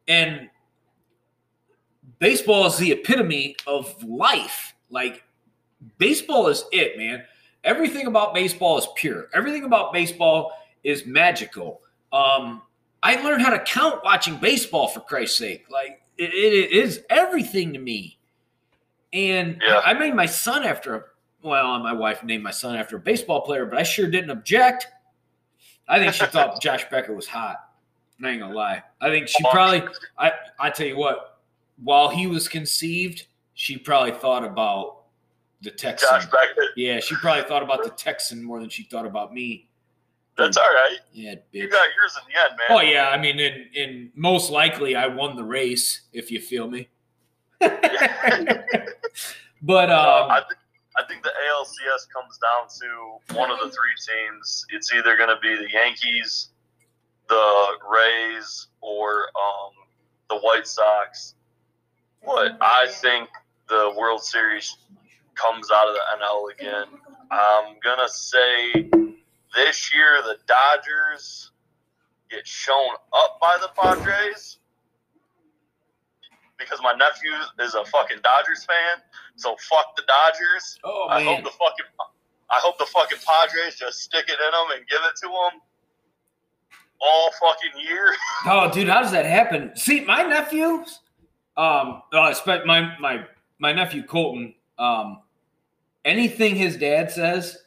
And 0.09 0.51
baseball 2.19 2.67
is 2.67 2.77
the 2.79 2.93
epitome 2.93 3.57
of 3.67 4.03
life. 4.05 4.75
Like 4.91 5.25
baseball 5.99 6.49
is 6.49 6.65
it, 6.73 6.99
man. 6.99 7.23
Everything 7.65 8.07
about 8.07 8.35
baseball 8.35 8.79
is 8.79 8.89
pure. 8.97 9.29
Everything 9.35 9.65
about 9.65 9.93
baseball 9.93 10.53
is 10.83 11.07
magical. 11.07 11.81
Um, 12.13 12.63
I 13.03 13.17
learned 13.23 13.43
how 13.43 13.51
to 13.51 13.61
count 13.61 14.03
watching 14.05 14.37
baseball 14.37 14.89
for 14.89 15.01
Christ's 15.01 15.39
sake. 15.39 15.67
Like 15.71 16.03
it, 16.19 16.31
it 16.35 16.73
is 16.73 17.05
everything 17.11 17.73
to 17.73 17.79
me. 17.79 18.19
And 19.13 19.61
Yeah. 19.67 19.81
I 19.85 19.95
made 19.95 20.15
my 20.15 20.27
son 20.27 20.65
after 20.65 20.95
a 20.97 21.03
well, 21.43 21.79
my 21.79 21.95
wife 21.95 22.23
named 22.23 22.43
my 22.45 22.51
son 22.51 22.77
after 22.77 22.97
a 22.97 23.01
baseball 23.01 23.41
player, 23.41 23.65
but 23.65 23.79
I 23.79 23.83
sure 23.83 24.11
didn't 24.11 24.29
object. 24.29 24.89
I 25.91 25.99
think 25.99 26.15
she 26.15 26.25
thought 26.27 26.61
Josh 26.63 26.85
Becker 26.91 27.15
was 27.15 27.27
hot. 27.27 27.69
I 28.23 28.31
ain't 28.31 28.41
gonna 28.41 28.55
lie. 28.55 28.83
I 29.01 29.09
think 29.09 29.29
she 29.29 29.43
probably 29.51 29.83
I 30.19 30.33
I 30.59 30.71
tell 30.71 30.87
you 30.87 30.97
what, 30.97 31.39
while 31.83 32.09
he 32.09 32.27
was 32.27 32.49
conceived, 32.49 33.27
she 33.55 33.77
probably 33.77 34.13
thought 34.13 34.45
about 34.45 35.03
the 35.63 35.71
Texan. 35.71 36.09
Josh 36.11 36.27
Beckett. 36.27 36.71
Yeah, 36.77 37.01
she 37.01 37.15
probably 37.17 37.45
thought 37.45 37.63
about 37.63 37.83
the 37.85 37.91
Texan 37.91 38.43
more 38.43 38.61
than 38.61 38.69
she 38.69 38.85
thought 38.85 39.07
about 39.07 39.33
me. 39.35 39.69
That's 40.39 40.57
all 40.57 40.63
right. 40.65 40.97
Yeah, 41.13 41.35
You 41.53 41.67
bitch. 41.67 41.71
got 41.73 41.89
yours 41.97 42.17
in 42.19 42.33
the 42.33 42.41
end, 42.41 42.57
man. 42.57 42.67
Oh 42.71 42.81
yeah, 42.83 43.09
I 43.11 43.19
mean, 43.19 43.39
and 43.41 43.67
and 43.77 44.11
most 44.15 44.51
likely 44.51 44.95
I 44.97 45.07
won 45.07 45.37
the 45.37 45.45
race 45.45 46.03
if 46.13 46.31
you 46.31 46.41
feel 46.41 46.69
me. 46.71 46.89
but 47.61 47.85
Uh, 49.91 50.25
um, 50.25 50.31
I, 50.31 50.43
I 51.01 51.07
think 51.07 51.23
the 51.23 51.31
ALCS 51.31 52.09
comes 52.13 52.39
down 52.39 52.69
to 52.81 53.39
one 53.39 53.51
of 53.51 53.59
the 53.59 53.71
three 53.71 53.97
teams. 54.07 54.67
It's 54.69 54.93
either 54.93 55.17
going 55.17 55.31
to 55.31 55.41
be 55.41 55.57
the 55.57 55.71
Yankees, 55.71 56.51
the 57.29 57.67
Rays, 57.91 58.67
or 58.83 59.29
um, 59.29 59.73
the 60.29 60.39
White 60.39 60.67
Sox. 60.67 61.37
But 62.25 62.59
I 62.61 62.87
think 62.89 63.31
the 63.69 63.95
World 63.97 64.23
Series 64.23 64.77
comes 65.35 65.71
out 65.71 65.89
of 65.89 65.95
the 65.95 66.01
NL 66.23 66.53
again. 66.53 67.01
I'm 67.31 67.77
going 67.83 67.99
to 68.07 68.13
say 68.13 68.91
this 69.55 69.95
year 69.95 70.21
the 70.23 70.37
Dodgers 70.47 71.51
get 72.31 72.47
shown 72.47 72.91
up 73.15 73.39
by 73.41 73.57
the 73.59 73.71
Padres 73.81 74.59
because 76.61 76.81
my 76.83 76.93
nephew 76.93 77.33
is 77.65 77.75
a 77.75 77.85
fucking 77.85 78.19
Dodgers 78.23 78.65
fan. 78.65 79.03
So 79.37 79.57
fuck 79.69 79.97
the 79.97 80.03
Dodgers. 80.07 80.79
oh 80.85 81.09
I 81.09 81.23
hope 81.23 81.43
the 81.43 81.51
fucking 81.51 81.87
I 82.51 82.59
hope 82.63 82.79
the 82.79 82.87
fucking 82.87 83.19
Padres 83.27 83.77
just 83.77 84.01
stick 84.01 84.25
it 84.29 84.39
in 84.39 84.51
them 84.51 84.77
and 84.77 84.87
give 84.89 85.01
it 85.09 85.17
to 85.23 85.27
them 85.27 85.61
all 87.01 87.31
fucking 87.41 87.81
year. 87.81 88.15
oh 88.47 88.71
dude, 88.71 88.89
how 88.89 89.03
does 89.03 89.13
that 89.13 89.27
happen? 89.27 89.73
See, 89.75 90.05
my 90.05 90.23
nephew, 90.23 90.85
um, 91.57 92.03
I 92.13 92.31
expect 92.31 92.67
my 92.67 92.97
my 92.99 93.25
my 93.59 93.73
nephew 93.73 94.03
Colton, 94.03 94.55
um, 94.79 95.21
anything 96.05 96.57
his 96.57 96.77
dad 96.77 97.11
says, 97.11 97.59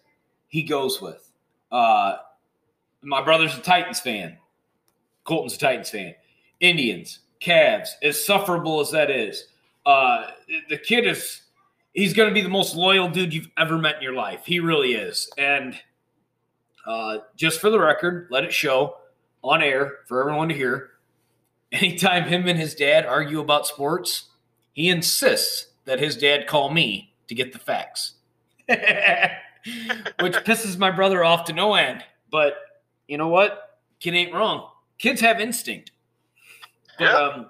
he 0.48 0.64
goes 0.64 1.02
with. 1.02 1.32
Uh, 1.72 2.18
my 3.02 3.24
brother's 3.24 3.58
a 3.58 3.62
Titans 3.62 4.00
fan. 4.00 4.38
Colton's 5.24 5.56
a 5.56 5.60
Titans 5.60 5.90
fan. 5.90 6.16
Indians, 6.60 7.20
Cavs, 7.44 7.90
as 8.02 8.24
sufferable 8.24 8.80
as 8.80 8.92
that 8.92 9.12
is, 9.12 9.48
uh, 9.86 10.28
the 10.70 10.78
kid 10.78 11.06
is 11.06 11.42
he's 11.94 12.14
going 12.14 12.30
to 12.30 12.34
be 12.34 12.42
the 12.42 12.50
most 12.50 12.76
loyal 12.76 13.10
dude 13.10 13.34
you've 13.34 13.52
ever 13.58 13.78
met 13.78 13.98
in 13.98 14.02
your 14.02 14.14
life. 14.14 14.46
He 14.46 14.60
really 14.60 14.94
is. 14.94 15.30
And 15.38 15.76
uh, 16.86 17.20
just 17.36 17.60
for 17.60 17.70
the 17.70 17.80
record, 17.80 18.28
let 18.30 18.44
it 18.44 18.54
show 18.54 18.98
on 19.44 19.62
air 19.62 19.98
for 20.08 20.22
everyone 20.22 20.50
to 20.50 20.56
hear. 20.56 20.92
Anytime 21.72 22.26
him 22.26 22.48
and 22.48 22.60
his 22.60 22.76
dad 22.76 23.06
argue 23.06 23.40
about 23.40 23.68
sports, 23.68 24.30
he 24.74 24.90
insists 24.90 25.68
that 25.86 26.00
his 26.00 26.16
dad 26.16 26.48
call 26.48 26.72
me 26.72 27.14
to 27.28 27.36
get 27.36 27.52
the 27.52 27.60
facts, 27.60 28.14
which 28.68 28.78
pisses 30.46 30.78
my 30.78 30.92
brother 30.92 31.24
off 31.24 31.46
to 31.46 31.54
no 31.54 31.74
end. 31.74 32.04
But 32.32 32.56
you 33.08 33.18
know 33.18 33.28
what? 33.28 33.80
Kid 34.00 34.14
ain't 34.14 34.34
wrong. 34.34 34.70
Kids 35.00 35.20
have 35.22 35.42
instinct. 35.42 35.92
But 36.98 37.06
Yeah. 37.06 37.14
um, 37.16 37.50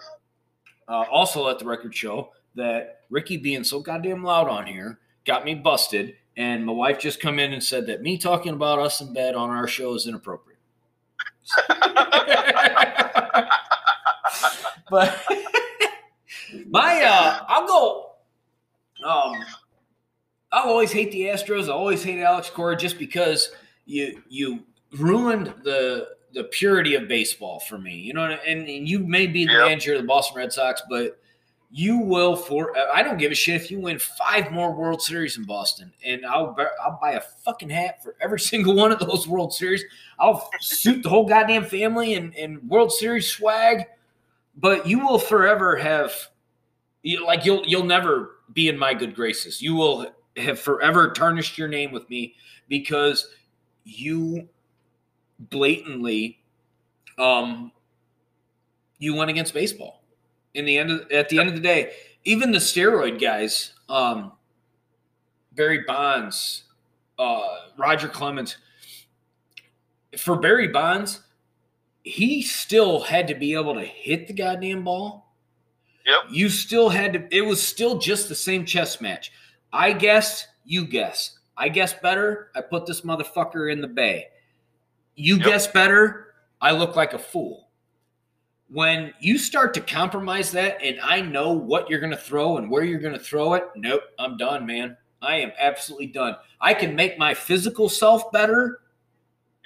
uh, 0.88 1.06
also 1.12 1.44
let 1.44 1.60
the 1.60 1.66
record 1.66 1.96
show 1.96 2.32
that 2.56 3.02
Ricky 3.10 3.38
being 3.38 3.64
so 3.64 3.80
goddamn 3.80 4.24
loud 4.24 4.48
on 4.50 4.66
here 4.68 5.00
got 5.26 5.46
me 5.46 5.56
busted, 5.56 6.16
and 6.38 6.66
my 6.66 6.74
wife 6.74 7.00
just 7.00 7.20
come 7.22 7.39
in 7.39 7.54
and 7.54 7.64
said 7.64 7.88
that 7.88 8.02
me 8.02 8.18
talking 8.18 8.54
about 8.54 8.80
us 8.80 9.02
in 9.02 9.14
bed 9.14 9.36
on 9.36 9.50
our 9.50 9.68
show 9.68 9.94
is 9.96 10.08
inappropriate. 10.08 10.60
but 14.89 15.24
my 16.70 17.02
uh 17.04 17.39
I'll 17.48 17.68
go 17.68 18.12
um 19.06 19.36
I'll 20.52 20.70
always 20.70 20.91
hate 20.91 21.12
the 21.12 21.22
Astros. 21.22 21.68
I 21.68 21.72
always 21.72 22.04
hate 22.04 22.22
Alex 22.22 22.50
Cora 22.50 22.76
just 22.78 23.00
because 23.00 23.52
you 23.86 24.22
you 24.30 24.64
ruined 24.98 25.54
the 25.64 26.10
the 26.34 26.45
purity 26.45 26.95
of 26.95 27.07
baseball 27.07 27.59
for 27.59 27.77
me. 27.77 27.95
You 27.95 28.13
know, 28.13 28.23
and, 28.45 28.67
and 28.67 28.88
you 28.88 28.99
may 28.99 29.27
be 29.27 29.45
the 29.45 29.53
Yep. 29.53 29.61
manager 29.67 29.93
of 29.93 30.01
the 30.01 30.07
Boston 30.07 30.38
Red 30.38 30.51
Sox, 30.53 30.81
but 30.89 31.19
you 31.75 31.97
will 31.97 32.36
for 32.36 32.71
I 32.93 33.01
don't 33.01 33.17
give 33.17 33.31
a 33.31 33.36
shit 33.36 33.55
if 33.55 33.71
you 33.71 33.79
win 33.79 33.97
five 33.97 34.51
more 34.51 34.71
World 34.75 35.01
Series 35.01 35.38
in 35.38 35.43
Boston, 35.43 35.91
and 36.05 36.23
I'll 36.25 36.55
I'll 36.84 36.99
buy 37.01 37.13
a 37.13 37.21
fucking 37.43 37.69
hat 37.69 38.03
for 38.03 38.15
every 38.21 38.39
single 38.51 38.75
one 38.75 38.91
of 38.91 38.99
those 38.99 39.27
World 39.27 39.53
Series. 39.53 39.84
I'll 40.19 40.49
suit 40.59 41.01
the 41.01 41.09
whole 41.09 41.27
goddamn 41.27 41.65
family 41.65 42.13
in, 42.13 42.31
in 42.34 42.67
World 42.67 42.91
Series 42.91 43.27
swag, 43.31 43.86
but 44.55 44.86
you 44.86 44.99
will 44.99 45.17
forever 45.17 45.75
have 45.75 46.13
you, 47.01 47.25
like 47.25 47.43
you'll 47.43 47.63
you'll 47.65 47.84
never 47.86 48.38
be 48.53 48.69
in 48.69 48.77
my 48.77 48.93
good 48.93 49.15
graces. 49.15 49.61
You 49.61 49.73
will 49.73 50.07
have 50.38 50.59
forever 50.59 51.11
tarnished 51.11 51.57
your 51.57 51.67
name 51.67 51.91
with 51.91 52.07
me 52.09 52.36
because 52.69 53.29
you 53.84 54.47
blatantly 55.50 56.39
um 57.18 57.72
you 59.00 59.14
went 59.16 59.30
against 59.30 59.54
baseball. 59.54 60.04
In 60.54 60.66
the 60.66 60.78
end 60.78 60.91
of 60.91 61.12
at 61.12 61.30
the 61.30 61.39
end 61.39 61.50
of 61.50 61.56
the 61.56 61.62
day 61.62 61.94
even 62.24 62.52
the 62.52 62.60
steroid 62.60 63.20
guys 63.20 63.74
um 63.89 64.32
barry 65.54 65.84
bonds 65.86 66.64
uh 67.20 67.41
roger 67.78 68.08
clemens 68.08 68.58
for 70.18 70.36
barry 70.36 70.68
bonds 70.68 71.22
he 72.04 72.41
still 72.41 73.02
had 73.02 73.28
to 73.28 73.36
be 73.36 73.54
able 73.54 73.74
to 73.76 73.82
hit 73.82 74.28
the 74.28 74.34
goddamn 74.34 74.84
ball. 74.84 75.22
Yep. 76.06 76.32
you 76.32 76.50
still 76.50 76.89
had 76.89 77.14
to 77.14 77.28
it 77.32 77.41
was 77.46 77.66
still 77.66 77.98
just 77.98 78.28
the 78.28 78.36
same 78.36 78.66
chess 78.66 79.00
match. 79.00 79.32
I 79.72 79.94
guess. 79.94 80.48
you 80.66 80.86
guess 80.86 81.39
i 81.58 81.70
guess 81.70 81.94
better. 81.94 82.50
I 82.56 82.62
put 82.62 82.86
this 82.86 83.02
motherfucker 83.02 83.72
in 83.72 83.82
the 83.82 83.88
bay 83.88 84.28
you 85.16 85.38
Yep. 85.38 85.45
guess 85.45 85.68
better 85.68 86.34
i 86.61 86.72
look 86.72 86.95
like 86.95 87.14
a 87.14 87.20
fool 87.20 87.70
when 88.70 89.14
you 89.20 89.38
start 89.38 89.74
to 89.76 89.82
compromise 89.82 90.51
that 90.51 90.82
and 90.82 90.99
I 91.01 91.22
know 91.22 91.51
what 91.53 91.89
you're 91.89 91.99
going 91.99 92.11
to 92.11 92.18
throw 92.18 92.57
and 92.57 92.72
where 92.72 92.84
you're 92.84 92.99
going 92.99 93.14
to 93.14 93.20
throw 93.20 93.53
it, 93.53 93.66
nope, 93.76 94.01
I'm 94.18 94.36
done, 94.36 94.66
man. 94.66 94.97
I 95.22 95.36
am 95.36 95.51
absolutely 95.59 96.07
done. 96.07 96.38
I 96.59 96.74
can 96.74 96.95
make 96.95 97.20
my 97.20 97.36
physical 97.36 97.88
self 97.88 98.32
better 98.32 98.80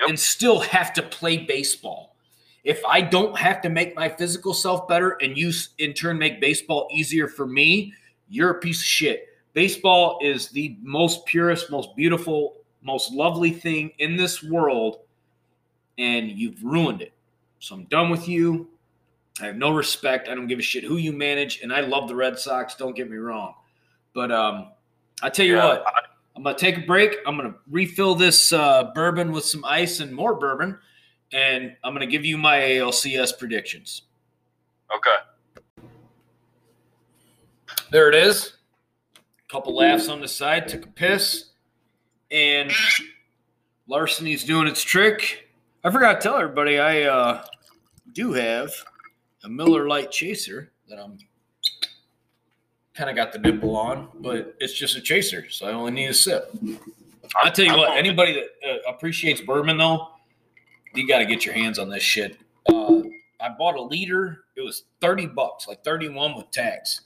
Yep. 0.02 0.10
and 0.10 0.20
still 0.20 0.60
have 0.60 0.92
to 0.94 1.02
play 1.04 1.38
baseball. 1.38 2.18
If 2.66 2.84
I 2.84 3.00
don't 3.00 3.38
have 3.38 3.62
to 3.62 3.70
make 3.70 3.96
my 3.96 4.10
physical 4.10 4.54
self 4.54 4.90
better 4.90 5.12
and 5.22 5.38
you 5.38 5.54
in 5.78 5.94
turn 5.94 6.18
make 6.18 6.42
baseball 6.42 6.90
easier 6.92 7.30
for 7.30 7.48
me, 7.48 7.94
you're 8.28 8.50
a 8.52 8.60
piece 8.60 8.80
of 8.82 8.86
shit. 8.86 9.30
Baseball 9.54 10.20
is 10.22 10.50
the 10.50 10.76
most 10.82 11.26
purest, 11.26 11.72
most 11.72 11.96
beautiful, 11.96 12.58
most 12.82 13.14
lovely 13.14 13.52
thing 13.52 13.92
in 14.00 14.18
this 14.18 14.44
world, 14.44 15.00
and 15.98 16.30
you've 16.32 16.64
ruined 16.64 17.02
it. 17.02 17.14
So 17.60 17.76
I'm 17.76 17.86
done 17.86 18.10
with 18.10 18.28
you. 18.28 18.70
I 19.42 19.46
have 19.46 19.56
no 19.56 19.72
respect. 19.72 20.30
I 20.30 20.36
don't 20.36 20.48
give 20.48 20.60
a 20.60 20.64
shit 20.64 20.84
who 20.84 20.98
you 20.98 21.12
manage, 21.14 21.62
and 21.62 21.72
I 21.72 21.82
love 21.82 22.08
the 22.08 22.16
Red 22.16 22.40
Sox. 22.40 22.76
Don't 22.76 22.96
get 22.96 23.10
me 23.10 23.18
wrong, 23.18 23.54
but 24.14 24.32
um, 24.32 24.70
I 25.22 25.30
tell 25.30 25.46
you 25.46 25.58
Yeah, 25.58 25.66
what, 25.66 25.86
I'm 26.36 26.44
gonna 26.44 26.58
take 26.58 26.78
a 26.78 26.82
break. 26.82 27.18
I'm 27.26 27.38
gonna 27.38 27.56
refill 27.70 28.16
this 28.16 28.52
uh, 28.54 28.92
bourbon 28.96 29.32
with 29.32 29.44
some 29.46 29.64
ice 29.66 30.00
and 30.00 30.12
more 30.12 30.36
bourbon, 30.36 30.78
and 31.34 31.76
I'm 31.84 31.94
gonna 31.94 32.08
give 32.08 32.26
you 32.26 32.38
my 32.38 32.58
ALCS 32.60 33.38
predictions. 33.38 34.04
Okay. 34.96 35.88
there 37.92 38.10
it 38.10 38.16
is. 38.16 38.54
A 39.18 39.52
Couple 39.52 39.76
laughs 39.76 40.10
on 40.10 40.22
the 40.22 40.28
side. 40.28 40.68
Took 40.68 40.86
a 40.86 40.90
piss, 40.90 41.52
and 42.32 42.72
Larceny's 43.90 44.44
doing 44.44 44.68
its 44.68 44.82
trick. 44.82 45.47
I 45.84 45.92
forgot 45.92 46.16
to 46.16 46.20
tell 46.22 46.38
everybody 46.38 46.80
I 46.80 47.04
uh, 47.04 47.46
do 48.14 48.34
have 48.34 48.72
a 49.44 49.50
Miller 49.50 49.88
Lite 49.88 50.12
Chaser 50.12 50.72
that 50.90 51.00
I'm 51.00 51.18
kind 52.94 53.10
of 53.10 53.16
got 53.16 53.32
the 53.32 53.40
nipple 53.40 53.78
on, 53.78 54.10
but 54.16 54.56
it's 54.60 54.74
just 54.74 54.98
a 54.98 55.02
chaser, 55.02 55.48
so 55.50 55.68
I 55.68 55.72
only 55.72 55.92
need 55.92 56.08
a 56.08 56.14
sip. 56.14 56.52
I 57.42 57.50
tell 57.52 57.66
you 57.66 57.72
I'm 57.72 57.78
what, 57.78 57.92
on- 57.92 57.98
anybody 57.98 58.34
that 58.34 58.70
uh, 58.70 58.78
appreciates 58.90 59.40
bourbon 59.42 59.78
though, 59.78 60.10
you 60.96 61.08
got 61.08 61.20
to 61.20 61.26
get 61.26 61.46
your 61.46 61.54
hands 61.54 61.78
on 61.78 61.90
this 61.90 62.02
shit. 62.02 62.38
Uh, 62.68 63.04
I 63.40 63.50
bought 63.58 63.76
a 63.76 63.82
liter. 63.82 64.46
It 64.56 64.62
was 64.62 64.86
thirty 65.00 65.28
bucks, 65.28 65.68
like 65.68 65.84
thirty-one 65.84 66.36
with 66.36 66.50
tax. 66.50 67.02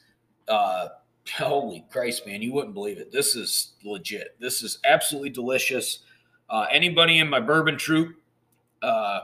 Uh, 0.48 0.88
holy 1.36 1.86
Christ, 1.92 2.26
man, 2.26 2.42
you 2.42 2.54
wouldn't 2.54 2.74
believe 2.74 2.98
it. 2.98 3.12
This 3.12 3.36
is 3.36 3.74
legit. 3.84 4.40
This 4.40 4.64
is 4.64 4.80
absolutely 4.86 5.30
delicious. 5.30 6.00
Uh, 6.50 6.68
anybody 6.72 7.20
in 7.20 7.30
my 7.30 7.40
bourbon 7.42 7.78
troop, 7.78 8.16
uh, 8.82 9.20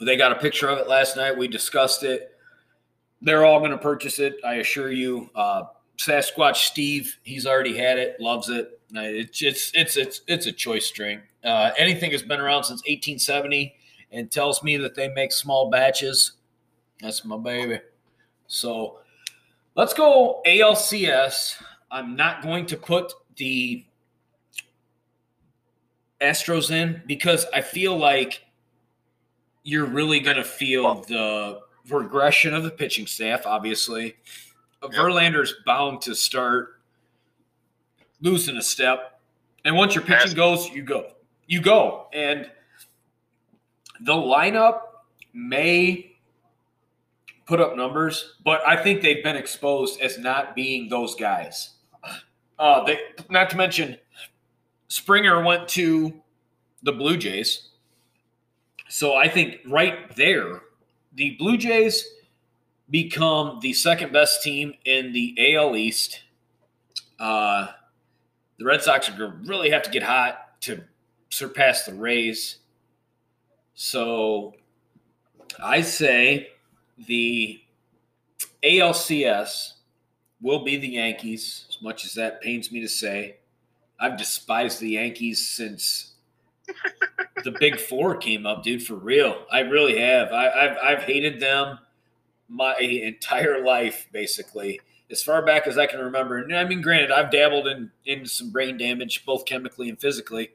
they 0.00 0.16
got 0.16 0.32
a 0.32 0.36
picture 0.36 0.68
of 0.68 0.78
it 0.78 0.88
last 0.88 1.16
night. 1.16 1.36
We 1.36 1.48
discussed 1.48 2.02
it. 2.02 2.32
They're 3.22 3.44
all 3.44 3.60
going 3.60 3.70
to 3.70 3.78
purchase 3.78 4.18
it. 4.18 4.36
I 4.44 4.54
assure 4.54 4.92
you. 4.92 5.30
Uh, 5.34 5.64
Sasquatch 5.98 6.56
Steve, 6.56 7.16
he's 7.22 7.46
already 7.46 7.76
had 7.76 7.98
it, 7.98 8.20
loves 8.20 8.50
it. 8.50 8.78
Uh, 8.94 9.00
It's 9.00 9.42
it's 9.42 9.72
it's 9.74 9.96
it's 9.96 10.20
it's 10.26 10.46
a 10.46 10.52
choice 10.52 10.90
drink. 10.90 11.22
Uh, 11.42 11.70
anything 11.78 12.10
that's 12.10 12.22
been 12.22 12.40
around 12.40 12.64
since 12.64 12.80
1870 12.82 13.74
and 14.12 14.30
tells 14.30 14.62
me 14.62 14.76
that 14.76 14.94
they 14.94 15.08
make 15.08 15.32
small 15.32 15.70
batches, 15.70 16.32
that's 17.00 17.24
my 17.24 17.36
baby. 17.38 17.80
So 18.46 18.98
let's 19.74 19.94
go 19.94 20.42
ALCS. 20.46 21.62
I'm 21.90 22.14
not 22.16 22.42
going 22.42 22.66
to 22.66 22.76
put 22.76 23.12
the 23.36 23.84
Astros 26.20 26.70
in 26.70 27.02
because 27.06 27.46
I 27.52 27.60
feel 27.60 27.96
like 27.96 28.42
you're 29.66 29.84
really 29.84 30.20
going 30.20 30.36
to 30.36 30.44
feel 30.44 31.02
the 31.02 31.60
regression 31.90 32.54
of 32.54 32.62
the 32.62 32.70
pitching 32.70 33.06
staff, 33.06 33.44
obviously. 33.46 34.14
Verlander's 34.80 35.54
bound 35.66 36.00
to 36.02 36.14
start 36.14 36.80
losing 38.20 38.56
a 38.56 38.62
step. 38.62 39.20
And 39.64 39.74
once 39.74 39.96
your 39.96 40.04
pitching 40.04 40.34
goes, 40.34 40.70
you 40.70 40.84
go. 40.84 41.08
You 41.48 41.60
go. 41.60 42.06
And 42.12 42.48
the 44.00 44.12
lineup 44.12 44.82
may 45.34 46.16
put 47.44 47.60
up 47.60 47.76
numbers, 47.76 48.36
but 48.44 48.64
I 48.64 48.80
think 48.80 49.02
they've 49.02 49.24
been 49.24 49.36
exposed 49.36 50.00
as 50.00 50.16
not 50.16 50.54
being 50.54 50.88
those 50.88 51.16
guys. 51.16 51.70
Uh, 52.56 52.84
they 52.84 53.00
not 53.28 53.50
to 53.50 53.56
mention 53.56 53.98
Springer 54.86 55.42
went 55.44 55.66
to 55.70 56.14
the 56.84 56.92
Blue 56.92 57.16
Jays. 57.16 57.70
So 58.96 59.14
I 59.14 59.28
think 59.28 59.58
right 59.66 60.16
there, 60.16 60.62
the 61.12 61.32
Blue 61.32 61.58
Jays 61.58 62.02
become 62.88 63.58
the 63.60 63.74
second 63.74 64.10
best 64.10 64.42
team 64.42 64.72
in 64.86 65.12
the 65.12 65.54
AL 65.54 65.76
East. 65.76 66.22
Uh, 67.18 67.66
the 68.58 68.64
Red 68.64 68.80
Sox 68.80 69.10
are 69.10 69.18
going 69.18 69.32
to 69.32 69.36
really 69.50 69.68
have 69.68 69.82
to 69.82 69.90
get 69.90 70.02
hot 70.02 70.58
to 70.62 70.82
surpass 71.28 71.84
the 71.84 71.92
Rays. 71.92 72.56
So 73.74 74.54
I 75.62 75.82
say 75.82 76.52
the 76.96 77.60
ALCS 78.64 79.72
will 80.40 80.64
be 80.64 80.78
the 80.78 80.88
Yankees, 80.88 81.66
as 81.68 81.82
much 81.82 82.06
as 82.06 82.14
that 82.14 82.40
pains 82.40 82.72
me 82.72 82.80
to 82.80 82.88
say. 82.88 83.36
I've 84.00 84.16
despised 84.16 84.80
the 84.80 84.92
Yankees 84.92 85.46
since 85.46 86.14
the 87.46 87.56
Big 87.58 87.78
Four 87.78 88.16
came 88.16 88.44
up, 88.44 88.62
dude. 88.62 88.82
For 88.82 88.96
real, 88.96 89.46
I 89.50 89.60
really 89.60 89.98
have. 89.98 90.32
I, 90.32 90.50
I've 90.50 90.76
I've 90.82 91.02
hated 91.04 91.40
them 91.40 91.78
my 92.48 92.76
entire 92.76 93.64
life, 93.64 94.08
basically, 94.12 94.80
as 95.10 95.22
far 95.22 95.44
back 95.46 95.66
as 95.66 95.78
I 95.78 95.86
can 95.86 96.00
remember. 96.00 96.38
And 96.38 96.54
I 96.54 96.64
mean, 96.64 96.82
granted, 96.82 97.12
I've 97.12 97.30
dabbled 97.30 97.68
in 97.68 97.90
into 98.04 98.28
some 98.28 98.50
brain 98.50 98.76
damage, 98.76 99.24
both 99.24 99.46
chemically 99.46 99.88
and 99.88 99.98
physically. 99.98 100.50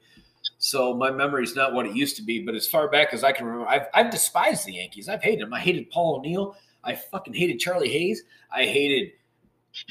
So 0.57 0.93
my 0.93 1.11
memory 1.11 1.43
is 1.43 1.55
not 1.55 1.73
what 1.73 1.85
it 1.85 1.95
used 1.95 2.17
to 2.17 2.23
be. 2.23 2.43
But 2.43 2.55
as 2.55 2.67
far 2.67 2.89
back 2.89 3.13
as 3.13 3.23
I 3.23 3.31
can 3.31 3.45
remember, 3.45 3.69
I've 3.69 3.87
I've 3.93 4.11
despised 4.11 4.65
the 4.65 4.73
Yankees. 4.73 5.07
I've 5.07 5.23
hated 5.23 5.45
them. 5.45 5.53
I 5.53 5.59
hated 5.59 5.89
Paul 5.89 6.17
O'Neill. 6.17 6.55
I 6.83 6.95
fucking 6.95 7.33
hated 7.33 7.59
Charlie 7.59 7.89
Hayes. 7.89 8.23
I 8.53 8.65
hated 8.65 9.13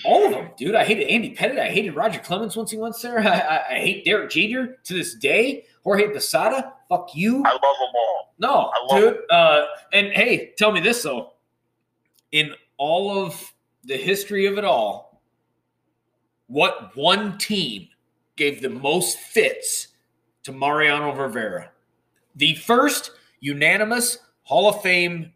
all 0.04 0.26
of 0.26 0.32
them, 0.32 0.50
dude. 0.58 0.74
I 0.74 0.84
hated 0.84 1.08
Andy 1.08 1.34
Pettitte. 1.34 1.58
I 1.58 1.70
hated 1.70 1.96
Roger 1.96 2.18
Clemens 2.18 2.56
once 2.56 2.70
he 2.70 2.76
went 2.76 3.00
there. 3.00 3.20
I, 3.26 3.38
I, 3.38 3.66
I 3.70 3.78
hate 3.78 4.04
Derek 4.04 4.30
Jeter 4.30 4.78
to 4.84 4.94
this 4.94 5.14
day. 5.14 5.64
Jorge 5.82 6.12
Posada. 6.12 6.74
Fuck 6.90 7.14
you. 7.14 7.42
I 7.46 7.52
love 7.52 7.60
them 7.60 7.94
all. 7.94 8.34
No, 8.40 8.70
I 8.74 8.86
love 8.90 9.00
dude. 9.00 9.30
Uh, 9.30 9.66
and 9.92 10.08
hey, 10.08 10.52
tell 10.58 10.72
me 10.72 10.80
this 10.80 11.02
though. 11.04 11.34
In 12.32 12.52
all 12.76 13.24
of 13.24 13.52
the 13.84 13.96
history 13.96 14.46
of 14.46 14.58
it 14.58 14.64
all, 14.64 15.22
what 16.48 16.96
one 16.96 17.38
team 17.38 17.88
gave 18.36 18.60
the 18.60 18.68
most 18.68 19.18
fits 19.18 19.88
to 20.42 20.52
Mariano 20.52 21.14
Rivera? 21.14 21.70
The 22.34 22.56
first 22.56 23.12
unanimous 23.38 24.18
Hall 24.42 24.68
of 24.68 24.82
Fame 24.82 25.32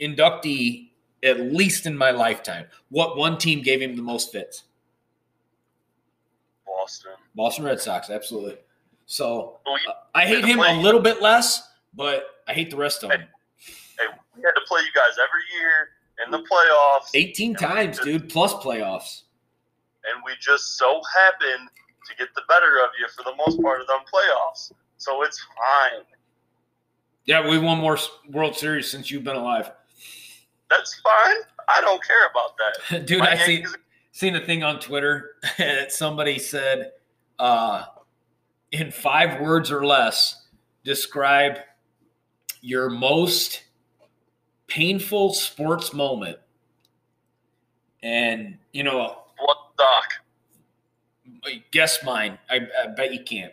inductee, 0.00 0.90
at 1.24 1.40
least 1.40 1.84
in 1.86 1.96
my 1.96 2.12
lifetime. 2.12 2.66
What 2.90 3.16
one 3.16 3.38
team 3.38 3.62
gave 3.62 3.82
him 3.82 3.96
the 3.96 4.02
most 4.02 4.30
fits? 4.30 4.64
Boston. 6.64 7.12
Boston 7.34 7.64
Red 7.64 7.80
Sox, 7.80 8.08
absolutely. 8.08 8.58
So 9.06 9.60
Well, 9.66 9.78
you- 9.82 9.90
uh, 9.90 9.94
I 10.14 10.26
hate 10.26 10.44
him 10.44 10.60
a 10.60 10.80
little 10.80 11.00
bit 11.00 11.20
less, 11.22 11.70
but 11.94 12.42
I 12.48 12.52
hate 12.52 12.70
the 12.70 12.76
rest 12.76 13.02
of 13.02 13.10
them. 13.10 13.20
hey, 13.98 14.06
we 14.36 14.42
had 14.42 14.52
to 14.54 14.60
play 14.66 14.80
you 14.82 14.92
guys 14.94 15.12
every 15.18 15.60
year 15.60 15.90
in 16.24 16.30
the 16.30 16.38
playoffs, 16.38 17.10
18 17.14 17.54
times, 17.54 17.98
dude, 17.98 18.28
plus 18.28 18.52
playoffs. 18.54 19.22
and 20.04 20.22
we 20.24 20.32
just 20.40 20.76
so 20.76 21.00
happened 21.16 21.68
to 22.08 22.16
get 22.16 22.28
the 22.34 22.42
better 22.48 22.78
of 22.84 22.90
you 22.98 23.06
for 23.16 23.22
the 23.22 23.34
most 23.36 23.60
part 23.62 23.80
of 23.80 23.86
them 23.86 23.98
playoffs. 24.12 24.72
So 24.98 25.22
it's 25.22 25.38
fine. 25.56 26.02
Yeah, 27.24 27.48
we 27.48 27.56
won 27.58 27.78
more 27.78 27.96
World 28.30 28.56
Series 28.56 28.90
since 28.90 29.10
you've 29.10 29.22
been 29.24 29.36
alive. 29.36 29.70
That's 30.68 31.00
fine. 31.00 31.36
I 31.68 31.80
don't 31.80 32.02
care 32.04 32.26
about 32.30 32.56
that. 32.90 33.06
Dude, 33.06 33.20
My 33.20 33.32
I 33.32 33.36
see, 33.36 33.64
seen 34.10 34.34
a 34.36 34.44
thing 34.44 34.62
on 34.64 34.80
Twitter 34.80 35.36
that 35.58 35.92
somebody 35.92 36.38
said, 36.40 36.92
uh, 37.38 37.84
in 38.72 38.90
five 38.90 39.40
words 39.40 39.70
or 39.70 39.84
less, 39.84 40.42
describe 40.84 41.58
your 42.60 42.90
most 42.90 43.62
painful 44.66 45.34
sports 45.34 45.92
moment. 45.92 46.38
And, 48.02 48.58
you 48.72 48.82
know, 48.82 49.18
What 49.38 49.58
doc? 49.78 50.04
guess 51.70 52.02
mine. 52.04 52.38
I, 52.50 52.60
I 52.82 52.86
bet 52.88 53.12
you 53.12 53.22
can't. 53.22 53.52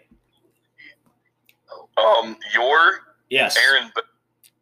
Um, 1.98 2.38
your 2.54 3.02
Yes. 3.30 3.58
Aaron. 3.58 3.92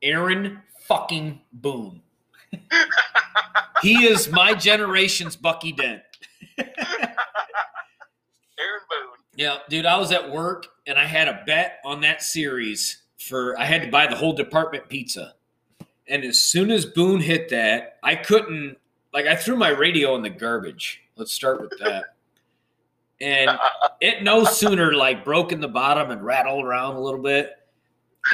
Aaron 0.01 0.61
fucking 0.87 1.39
Boone. 1.53 2.01
he 3.81 4.05
is 4.05 4.29
my 4.29 4.53
generation's 4.53 5.35
Bucky 5.35 5.71
Dent. 5.71 6.01
Aaron 6.57 6.71
Boone. 8.59 9.06
Yeah, 9.37 9.57
dude, 9.69 9.85
I 9.85 9.97
was 9.97 10.11
at 10.11 10.31
work 10.31 10.65
and 10.87 10.97
I 10.97 11.05
had 11.05 11.27
a 11.27 11.43
bet 11.45 11.79
on 11.85 12.01
that 12.01 12.23
series 12.23 13.03
for 13.19 13.57
I 13.59 13.65
had 13.65 13.83
to 13.83 13.87
buy 13.87 14.07
the 14.07 14.15
whole 14.15 14.33
department 14.33 14.89
pizza. 14.89 15.35
And 16.07 16.23
as 16.23 16.41
soon 16.41 16.71
as 16.71 16.87
Boone 16.87 17.21
hit 17.21 17.49
that, 17.49 17.99
I 18.01 18.15
couldn't 18.15 18.77
like 19.13 19.27
I 19.27 19.35
threw 19.35 19.55
my 19.55 19.69
radio 19.69 20.15
in 20.15 20.23
the 20.23 20.31
garbage. 20.31 21.03
Let's 21.15 21.31
start 21.31 21.61
with 21.61 21.71
that. 21.79 22.15
And 23.21 23.51
it 24.01 24.23
no 24.23 24.43
sooner 24.43 24.95
like 24.95 25.23
broke 25.23 25.51
in 25.51 25.61
the 25.61 25.67
bottom 25.67 26.09
and 26.09 26.23
rattled 26.23 26.65
around 26.65 26.95
a 26.95 26.99
little 26.99 27.21
bit. 27.21 27.51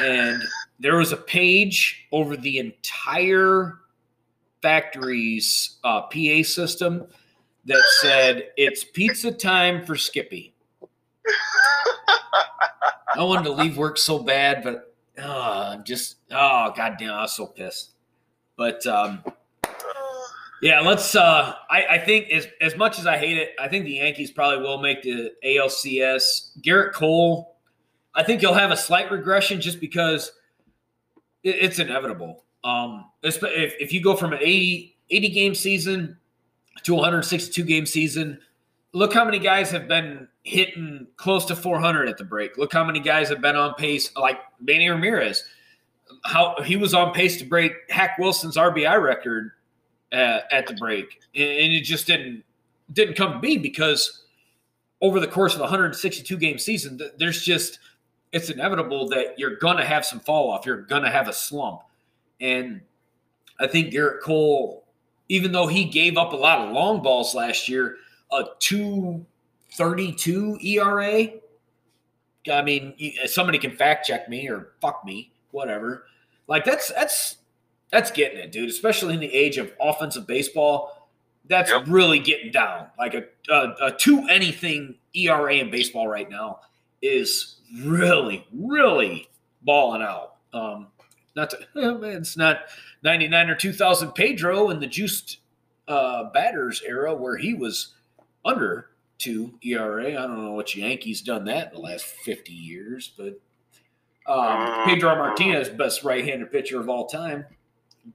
And 0.00 0.42
there 0.80 0.96
was 0.96 1.12
a 1.12 1.18
page 1.18 2.06
over 2.12 2.34
the 2.34 2.58
entire 2.58 3.80
factory's 4.62 5.76
uh, 5.84 6.02
PA 6.02 6.42
system 6.42 7.06
that 7.66 7.82
said 8.00 8.44
it's 8.56 8.84
pizza 8.84 9.30
time 9.30 9.84
for 9.84 9.96
Skippy. 9.96 10.53
I 13.16 13.22
wanted 13.22 13.44
to 13.44 13.52
leave 13.52 13.76
work 13.76 13.98
so 13.98 14.18
bad, 14.18 14.62
but 14.62 14.94
uh, 15.18 15.72
I'm 15.74 15.84
just 15.84 16.16
oh 16.30 16.72
goddamn, 16.76 17.12
I 17.12 17.22
was 17.22 17.32
so 17.34 17.46
pissed. 17.46 17.90
But 18.56 18.86
um, 18.86 19.22
yeah, 20.62 20.80
let's. 20.80 21.14
Uh, 21.14 21.54
I, 21.70 21.86
I 21.90 21.98
think 21.98 22.30
as 22.30 22.46
as 22.60 22.76
much 22.76 22.98
as 22.98 23.06
I 23.06 23.18
hate 23.18 23.36
it, 23.36 23.50
I 23.60 23.68
think 23.68 23.84
the 23.84 23.92
Yankees 23.92 24.30
probably 24.30 24.62
will 24.62 24.78
make 24.78 25.02
the 25.02 25.32
ALCS. 25.44 26.58
Gerrit 26.60 26.92
Cole, 26.92 27.56
I 28.14 28.22
think 28.22 28.40
he'll 28.40 28.54
have 28.54 28.70
a 28.70 28.76
slight 28.76 29.10
regression 29.10 29.60
just 29.60 29.80
because 29.80 30.32
it, 31.42 31.56
it's 31.60 31.78
inevitable. 31.78 32.44
Um, 32.64 33.10
if, 33.22 33.42
if 33.42 33.92
you 33.92 34.02
go 34.02 34.16
from 34.16 34.32
an 34.32 34.38
80, 34.40 34.96
80 35.10 35.28
game 35.28 35.54
season 35.54 36.16
to 36.82 36.94
162 36.94 37.62
game 37.64 37.86
season. 37.86 38.38
Look 38.92 39.12
how 39.12 39.24
many 39.24 39.38
guys 39.38 39.70
have 39.70 39.88
been 39.88 40.28
hitting 40.44 41.06
close 41.16 41.46
to 41.46 41.56
400 41.56 42.08
at 42.08 42.18
the 42.18 42.24
break. 42.24 42.56
Look 42.56 42.72
how 42.72 42.84
many 42.84 43.00
guys 43.00 43.28
have 43.30 43.40
been 43.40 43.56
on 43.56 43.74
pace, 43.74 44.14
like 44.16 44.38
Manny 44.60 44.88
Ramirez. 44.88 45.42
How 46.24 46.56
he 46.62 46.76
was 46.76 46.94
on 46.94 47.12
pace 47.12 47.38
to 47.38 47.44
break 47.44 47.72
Hack 47.90 48.18
Wilson's 48.18 48.56
RBI 48.56 49.02
record 49.02 49.52
uh, 50.12 50.40
at 50.52 50.66
the 50.66 50.74
break, 50.74 51.20
and 51.34 51.72
it 51.72 51.82
just 51.82 52.06
didn't 52.06 52.44
didn't 52.92 53.16
come 53.16 53.32
to 53.32 53.38
be 53.38 53.56
because 53.56 54.22
over 55.00 55.18
the 55.18 55.26
course 55.26 55.54
of 55.54 55.60
a 55.60 55.64
162 55.64 56.36
game 56.36 56.58
season, 56.58 57.00
there's 57.18 57.42
just 57.42 57.78
it's 58.32 58.50
inevitable 58.50 59.08
that 59.08 59.38
you're 59.38 59.56
gonna 59.56 59.84
have 59.84 60.04
some 60.04 60.20
fall 60.20 60.50
off. 60.50 60.66
You're 60.66 60.82
gonna 60.82 61.10
have 61.10 61.26
a 61.26 61.32
slump, 61.32 61.80
and 62.40 62.82
I 63.58 63.66
think 63.66 63.92
Gerrit 63.92 64.20
Cole, 64.20 64.84
even 65.30 65.52
though 65.52 65.66
he 65.66 65.84
gave 65.84 66.18
up 66.18 66.34
a 66.34 66.36
lot 66.36 66.60
of 66.60 66.72
long 66.72 67.02
balls 67.02 67.34
last 67.34 67.66
year, 67.66 67.96
a 68.30 68.44
232 69.76 70.58
ERA. 70.62 71.28
I 72.52 72.62
mean, 72.62 72.94
somebody 73.26 73.58
can 73.58 73.70
fact 73.70 74.06
check 74.06 74.28
me 74.28 74.48
or 74.48 74.72
fuck 74.80 75.04
me, 75.04 75.32
whatever. 75.50 76.06
Like 76.46 76.64
that's 76.64 76.92
that's 76.92 77.36
that's 77.90 78.10
getting 78.10 78.38
it, 78.38 78.52
dude. 78.52 78.68
Especially 78.68 79.14
in 79.14 79.20
the 79.20 79.32
age 79.32 79.56
of 79.56 79.72
offensive 79.80 80.26
baseball, 80.26 81.08
that's 81.48 81.70
yep. 81.70 81.84
really 81.86 82.18
getting 82.18 82.52
down. 82.52 82.88
Like 82.98 83.14
a, 83.14 83.24
a, 83.50 83.86
a 83.86 83.92
two 83.92 84.26
anything 84.28 84.96
ERA 85.14 85.54
in 85.54 85.70
baseball 85.70 86.06
right 86.06 86.28
now 86.28 86.60
is 87.00 87.56
really, 87.82 88.46
really 88.52 89.28
balling 89.62 90.02
out. 90.02 90.36
Um, 90.52 90.88
not 91.34 91.50
to, 91.50 91.58
it's 91.74 92.36
not 92.36 92.58
99 93.02 93.50
or 93.50 93.54
2000 93.54 94.12
Pedro 94.12 94.70
in 94.70 94.80
the 94.80 94.86
juiced 94.86 95.38
uh, 95.88 96.24
batters 96.32 96.82
era 96.86 97.14
where 97.14 97.36
he 97.36 97.54
was 97.54 97.94
under 98.44 98.90
two 99.24 99.54
ERA. 99.62 100.10
I 100.10 100.26
don't 100.26 100.44
know 100.44 100.52
what 100.52 100.76
Yankees 100.76 101.22
done 101.22 101.44
that 101.46 101.68
in 101.68 101.74
the 101.74 101.80
last 101.80 102.04
50 102.04 102.52
years, 102.52 103.12
but 103.16 103.40
um, 104.26 104.84
Pedro 104.84 105.16
Martinez, 105.16 105.68
best 105.70 106.04
right-handed 106.04 106.52
pitcher 106.52 106.78
of 106.78 106.88
all 106.88 107.06
time. 107.06 107.44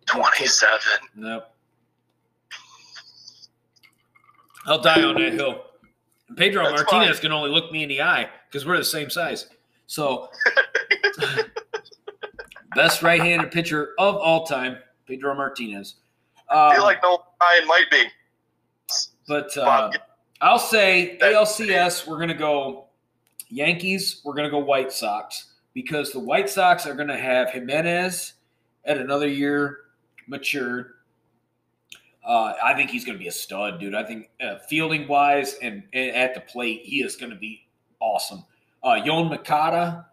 27. 0.05 0.79
Nope. 1.15 1.43
I'll 4.67 4.81
die 4.81 5.01
on 5.01 5.15
that 5.15 5.33
hill. 5.33 5.63
Pedro 6.35 6.63
That's 6.63 6.83
Martinez 6.83 7.17
fine. 7.17 7.21
can 7.21 7.31
only 7.31 7.49
look 7.49 7.71
me 7.71 7.81
in 7.81 7.89
the 7.89 8.01
eye 8.01 8.29
because 8.47 8.67
we're 8.67 8.77
the 8.77 8.83
same 8.83 9.09
size. 9.09 9.47
So, 9.87 10.29
best 12.75 13.01
right-handed 13.01 13.51
pitcher 13.51 13.93
of 13.97 14.15
all 14.15 14.45
time, 14.45 14.77
Pedro 15.07 15.33
Martinez. 15.33 15.95
Um, 16.49 16.57
I 16.57 16.75
feel 16.75 16.83
like 16.83 17.01
no 17.01 17.23
Ryan 17.41 17.67
might 17.67 17.85
be. 17.89 18.03
But 19.27 19.57
uh, 19.57 19.91
I'll 20.41 20.59
say 20.59 21.17
ALCS. 21.21 22.07
We're 22.07 22.19
gonna 22.19 22.33
go 22.33 22.87
Yankees. 23.49 24.21
We're 24.23 24.33
gonna 24.33 24.49
go 24.49 24.59
White 24.59 24.91
Sox 24.91 25.53
because 25.73 26.11
the 26.11 26.19
White 26.19 26.49
Sox 26.49 26.85
are 26.85 26.93
gonna 26.93 27.17
have 27.17 27.51
Jimenez 27.51 28.33
at 28.85 28.97
another 28.97 29.27
year 29.27 29.79
matured. 30.27 30.93
Uh, 32.25 32.53
I 32.63 32.73
think 32.73 32.89
he's 32.89 33.05
going 33.05 33.17
to 33.17 33.21
be 33.21 33.27
a 33.27 33.31
stud, 33.31 33.79
dude. 33.79 33.95
I 33.95 34.03
think 34.03 34.29
uh, 34.39 34.57
fielding 34.69 35.07
wise 35.07 35.55
and, 35.61 35.83
and, 35.93 36.15
at 36.15 36.35
the 36.35 36.41
plate, 36.41 36.81
he 36.83 37.01
is 37.01 37.15
going 37.15 37.31
to 37.31 37.37
be 37.37 37.67
awesome. 37.99 38.43
Uh, 38.83 39.01
Yoan 39.01 39.29
Moncada, 39.29 40.05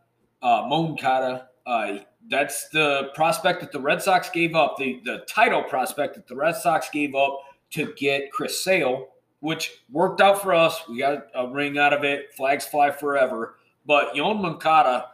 uh, 0.43 0.67
Moncada, 0.67 1.49
uh, 1.67 1.99
that's 2.29 2.69
the 2.71 3.11
prospect 3.15 3.61
that 3.61 3.73
the 3.73 3.81
Red 3.81 4.01
Sox 4.01 4.31
gave 4.31 4.55
up, 4.55 4.77
the, 4.79 5.01
the 5.05 5.25
title 5.29 5.63
prospect 5.63 6.15
that 6.15 6.27
the 6.27 6.35
Red 6.35 6.57
Sox 6.57 6.89
gave 6.91 7.15
up 7.15 7.41
to 7.73 7.93
get 7.99 8.31
Chris 8.33 8.63
Sale, 8.63 9.09
which 9.41 9.83
worked 9.91 10.21
out 10.21 10.41
for 10.41 10.55
us. 10.55 10.83
We 10.89 10.99
got 10.99 11.27
a 11.35 11.47
ring 11.47 11.79
out 11.79 11.93
of 11.93 12.05
it. 12.05 12.35
Flags 12.35 12.67
fly 12.67 12.91
forever. 12.91 13.57
But 13.87 14.15
Yoan 14.15 14.41
Moncada 14.41 15.09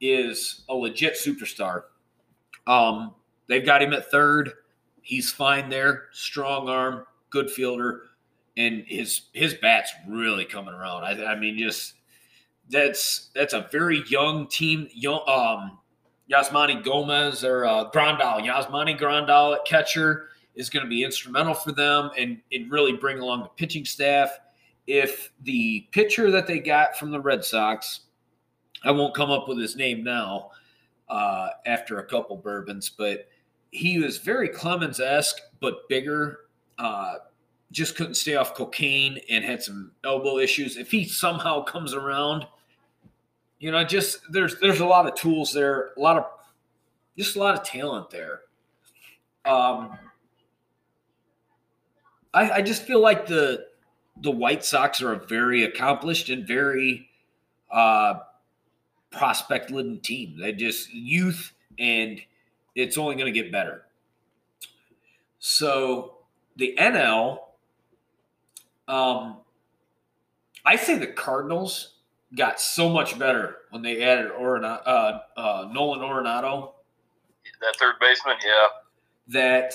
is 0.00 0.62
a 0.68 0.74
legit 0.74 1.14
superstar. 1.14 1.84
Um, 2.66 3.14
they've 3.48 3.64
got 3.64 3.82
him 3.82 3.92
at 3.92 4.10
third. 4.10 4.50
He's 5.00 5.32
fine 5.32 5.68
there. 5.68 6.04
Strong 6.12 6.68
arm, 6.68 7.06
good 7.30 7.50
fielder, 7.50 8.02
and 8.56 8.84
his 8.86 9.22
his 9.32 9.54
bat's 9.54 9.92
really 10.08 10.44
coming 10.44 10.74
around. 10.74 11.04
I, 11.04 11.32
I 11.32 11.38
mean, 11.38 11.58
just 11.58 11.94
that's 12.68 13.30
that's 13.34 13.52
a 13.52 13.68
very 13.72 14.04
young 14.08 14.46
team. 14.46 14.88
Young, 14.92 15.22
um, 15.26 15.78
Yasmani 16.30 16.84
Gomez 16.84 17.44
or 17.44 17.66
uh, 17.66 17.90
Grandal, 17.90 18.44
Yasmani 18.46 18.98
Grandal 18.98 19.56
at 19.56 19.64
catcher 19.64 20.28
is 20.54 20.70
going 20.70 20.84
to 20.84 20.90
be 20.90 21.04
instrumental 21.04 21.54
for 21.54 21.72
them 21.72 22.10
and, 22.16 22.40
and 22.52 22.70
really 22.70 22.92
bring 22.92 23.18
along 23.18 23.42
the 23.42 23.48
pitching 23.48 23.84
staff. 23.84 24.38
If 24.86 25.32
the 25.42 25.86
pitcher 25.92 26.30
that 26.30 26.46
they 26.46 26.58
got 26.58 26.96
from 26.96 27.10
the 27.10 27.20
Red 27.20 27.44
Sox, 27.44 28.00
I 28.84 28.90
won't 28.90 29.14
come 29.14 29.30
up 29.30 29.48
with 29.48 29.58
his 29.58 29.76
name 29.76 30.02
now 30.02 30.50
uh, 31.08 31.48
after 31.66 31.98
a 31.98 32.04
couple 32.04 32.36
bourbons, 32.36 32.90
but 32.90 33.28
he 33.70 33.98
was 33.98 34.18
very 34.18 34.48
Clemens 34.48 35.00
esque, 35.00 35.40
but 35.60 35.88
bigger. 35.88 36.40
Uh, 36.78 37.14
just 37.70 37.96
couldn't 37.96 38.14
stay 38.14 38.34
off 38.34 38.54
cocaine 38.54 39.18
and 39.30 39.44
had 39.44 39.62
some 39.62 39.92
elbow 40.04 40.38
issues. 40.38 40.76
If 40.76 40.90
he 40.90 41.06
somehow 41.06 41.62
comes 41.62 41.94
around, 41.94 42.46
you 43.58 43.70
know, 43.70 43.82
just 43.82 44.20
there's 44.30 44.58
there's 44.60 44.80
a 44.80 44.86
lot 44.86 45.06
of 45.06 45.14
tools 45.14 45.52
there, 45.52 45.92
a 45.96 46.00
lot 46.00 46.18
of 46.18 46.26
just 47.16 47.36
a 47.36 47.38
lot 47.38 47.54
of 47.54 47.64
talent 47.64 48.10
there. 48.10 48.42
Um, 49.44 49.98
I, 52.34 52.50
I 52.50 52.62
just 52.62 52.82
feel 52.82 53.00
like 53.00 53.26
the 53.26 53.66
the 54.20 54.30
White 54.30 54.64
Sox 54.64 55.00
are 55.02 55.12
a 55.12 55.18
very 55.18 55.64
accomplished 55.64 56.28
and 56.28 56.46
very 56.46 57.08
uh, 57.70 58.14
prospect 59.10 59.70
laden 59.70 60.00
team. 60.00 60.38
They 60.38 60.52
just 60.52 60.92
youth 60.92 61.52
and 61.78 62.20
it's 62.74 62.98
only 62.98 63.16
going 63.16 63.32
to 63.32 63.38
get 63.38 63.50
better. 63.50 63.84
So 65.38 66.18
the 66.56 66.74
NL, 66.78 67.38
um, 68.86 69.38
I 70.64 70.76
say 70.76 70.98
the 70.98 71.06
Cardinals 71.06 71.94
got 72.36 72.60
so 72.60 72.88
much 72.88 73.18
better 73.18 73.56
when 73.70 73.82
they 73.82 74.02
added 74.02 74.30
uh, 74.30 75.18
uh, 75.36 75.68
Nolan 75.70 76.00
Arenado. 76.00 76.72
That 77.60 77.76
third 77.78 77.96
baseman, 78.00 78.36
yeah. 78.44 78.66
That 79.28 79.74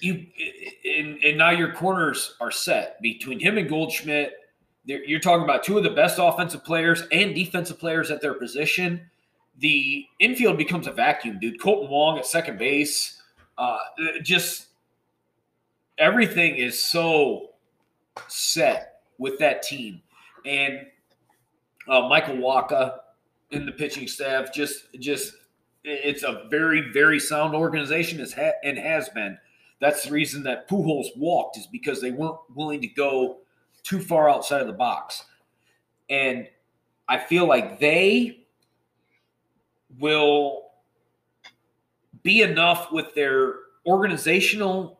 you 0.00 0.26
and, 0.84 1.18
and 1.22 1.38
now 1.38 1.50
your 1.50 1.72
corners 1.72 2.34
are 2.40 2.50
set 2.50 3.00
between 3.02 3.38
him 3.38 3.58
and 3.58 3.68
Goldschmidt. 3.68 4.32
You're 4.84 5.20
talking 5.20 5.42
about 5.42 5.64
two 5.64 5.76
of 5.76 5.84
the 5.84 5.90
best 5.90 6.18
offensive 6.20 6.64
players 6.64 7.02
and 7.10 7.34
defensive 7.34 7.78
players 7.78 8.10
at 8.10 8.20
their 8.20 8.34
position 8.34 9.10
the 9.58 10.06
infield 10.20 10.58
becomes 10.58 10.86
a 10.86 10.92
vacuum, 10.92 11.38
dude. 11.40 11.58
Kolten 11.60 11.88
Wong 11.88 12.18
at 12.18 12.26
second 12.26 12.58
base, 12.58 13.22
uh, 13.56 13.78
just 14.22 14.66
everything 15.98 16.56
is 16.56 16.82
so 16.82 17.50
set 18.28 19.00
with 19.18 19.38
that 19.38 19.62
team, 19.62 20.02
and 20.44 20.86
uh, 21.88 22.02
Michael 22.08 22.36
Wacha 22.36 22.98
in 23.50 23.64
the 23.64 23.72
pitching 23.72 24.08
staff 24.08 24.52
just 24.52 24.92
just 24.98 25.32
it's 25.84 26.24
a 26.24 26.46
very 26.50 26.90
very 26.92 27.20
sound 27.20 27.54
organization 27.54 28.18
has 28.18 28.32
ha- 28.32 28.58
and 28.62 28.76
has 28.76 29.08
been. 29.10 29.38
That's 29.80 30.04
the 30.04 30.10
reason 30.10 30.42
that 30.44 30.68
Pujols 30.68 31.16
walked 31.16 31.58
is 31.58 31.66
because 31.66 32.00
they 32.00 32.10
weren't 32.10 32.38
willing 32.54 32.80
to 32.80 32.86
go 32.86 33.38
too 33.82 34.00
far 34.00 34.30
outside 34.30 34.60
of 34.60 34.66
the 34.66 34.72
box, 34.72 35.24
and 36.10 36.48
I 37.08 37.18
feel 37.18 37.46
like 37.46 37.78
they 37.78 38.46
will 39.98 40.70
be 42.22 42.42
enough 42.42 42.90
with 42.90 43.14
their 43.14 43.54
organizational 43.86 44.98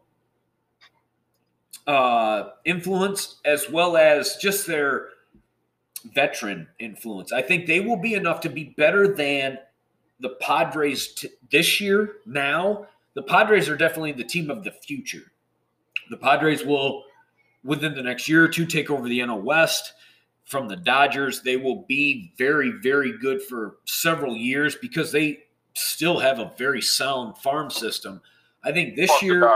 uh, 1.86 2.50
influence 2.64 3.40
as 3.44 3.68
well 3.70 3.96
as 3.96 4.36
just 4.36 4.66
their 4.66 5.08
veteran 6.14 6.68
influence. 6.78 7.32
I 7.32 7.42
think 7.42 7.66
they 7.66 7.80
will 7.80 7.96
be 7.96 8.14
enough 8.14 8.40
to 8.42 8.48
be 8.48 8.74
better 8.76 9.14
than 9.14 9.58
the 10.20 10.30
Padres 10.40 11.14
t- 11.14 11.28
this 11.50 11.80
year. 11.80 12.16
Now, 12.26 12.86
the 13.16 13.22
Padres 13.22 13.68
are 13.70 13.76
definitely 13.76 14.12
the 14.12 14.22
team 14.22 14.50
of 14.50 14.62
the 14.62 14.70
future. 14.70 15.32
The 16.10 16.18
Padres 16.18 16.64
will, 16.64 17.04
within 17.64 17.94
the 17.94 18.02
next 18.02 18.28
year 18.28 18.44
or 18.44 18.48
two, 18.48 18.66
take 18.66 18.90
over 18.90 19.08
the 19.08 19.20
NL 19.20 19.42
West 19.42 19.94
from 20.44 20.68
the 20.68 20.76
Dodgers. 20.76 21.40
They 21.40 21.56
will 21.56 21.86
be 21.88 22.34
very, 22.36 22.74
very 22.82 23.18
good 23.18 23.42
for 23.42 23.78
several 23.86 24.36
years 24.36 24.76
because 24.76 25.10
they 25.12 25.38
still 25.72 26.18
have 26.18 26.38
a 26.38 26.52
very 26.58 26.82
sound 26.82 27.38
farm 27.38 27.70
system. 27.70 28.20
I 28.62 28.70
think 28.70 28.96
this 28.96 29.22
year 29.22 29.50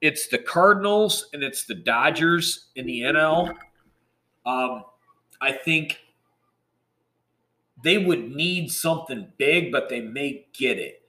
it's 0.00 0.28
the 0.28 0.38
Cardinals 0.38 1.30
and 1.32 1.42
it's 1.42 1.64
the 1.64 1.74
Dodgers 1.74 2.68
in 2.76 2.86
the 2.86 3.00
NL. 3.00 3.52
Um, 4.46 4.84
I 5.40 5.50
think 5.50 5.98
they 7.82 7.98
would 7.98 8.36
need 8.36 8.70
something 8.70 9.26
big, 9.36 9.72
but 9.72 9.88
they 9.88 10.00
may 10.00 10.46
get 10.52 10.78
it. 10.78 11.02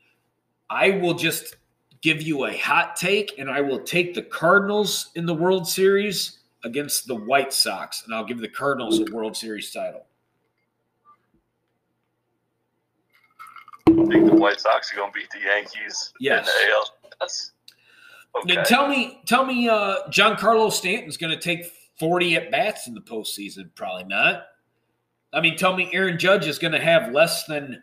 I 0.68 0.92
will 0.92 1.14
just 1.14 1.58
give 2.02 2.22
you 2.22 2.46
a 2.46 2.58
hot 2.58 2.96
take, 2.96 3.38
and 3.38 3.50
I 3.50 3.62
will 3.62 3.80
take 3.80 4.14
the 4.14 4.22
Cardinals 4.24 5.12
in 5.16 5.26
the 5.26 5.34
World 5.34 5.68
Series 5.68 6.40
against 6.64 7.08
the 7.08 7.16
White 7.16 7.54
Sox, 7.54 8.04
and 8.06 8.14
I'll 8.14 8.26
give 8.26 8.40
the 8.40 8.48
Cardinals 8.48 9.00
a 9.00 9.06
World 9.14 9.36
Series 9.38 9.72
title. 9.72 10.06
I 13.88 13.94
think 14.06 14.26
the 14.30 14.36
White 14.36 14.60
Sox 14.60 14.92
are 14.94 14.98
going 14.98 15.12
to 15.12 15.20
beat 15.20 15.30
the 15.32 15.40
Yankees 15.46 16.14
Yes. 16.20 16.48
in 16.48 16.68
the 16.68 16.74
AL. 16.74 16.86
That's 17.20 17.52
okay. 18.36 18.64
Tell 18.64 18.88
me, 18.88 19.22
tell 19.26 19.46
me, 19.46 19.68
uh, 19.70 20.08
Giancarlo 20.10 20.72
Stanton's 20.72 21.18
going 21.18 21.32
to 21.34 21.40
take 21.40 21.66
forty 22.00 22.36
at 22.36 22.52
bats 22.52 22.88
in 22.88 22.94
the 22.94 23.02
postseason? 23.02 23.70
Probably 23.76 24.06
not. 24.06 24.44
I 25.34 25.42
mean, 25.42 25.58
tell 25.58 25.76
me, 25.76 25.90
Aaron 25.94 26.18
Judge 26.18 26.48
is 26.48 26.58
going 26.60 26.74
to 26.74 26.80
have 26.80 27.12
less 27.14 27.46
than 27.46 27.82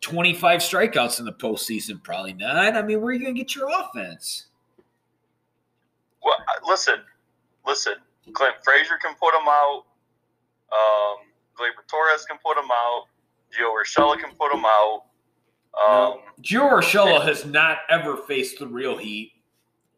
twenty-five 0.00 0.60
strikeouts 0.60 1.18
in 1.18 1.24
the 1.24 1.32
postseason? 1.32 2.02
Probably 2.02 2.32
not. 2.32 2.76
I 2.76 2.82
mean, 2.82 3.00
where 3.00 3.10
are 3.10 3.12
you 3.12 3.20
going 3.20 3.34
to 3.34 3.38
get 3.40 3.54
your 3.54 3.68
offense? 3.68 4.46
Well, 6.22 6.36
listen, 6.66 7.00
listen. 7.66 7.94
Clint 8.32 8.56
Frazier 8.62 8.98
can 9.00 9.14
put 9.14 9.34
him 9.34 9.48
out. 9.48 9.84
Um, 10.72 11.16
Gleyber 11.58 11.86
Torres 11.88 12.24
can 12.26 12.38
put 12.44 12.58
him 12.58 12.70
out. 12.70 13.04
Gio 13.50 13.72
Urshela 13.72 14.18
can 14.18 14.34
put 14.34 14.52
him 14.52 14.64
out. 14.64 15.04
Um, 15.74 16.18
Gio 16.42 16.70
Urshela 16.70 17.24
has 17.24 17.46
not 17.46 17.78
ever 17.88 18.16
faced 18.16 18.58
the 18.58 18.66
real 18.66 18.96
heat. 18.96 19.32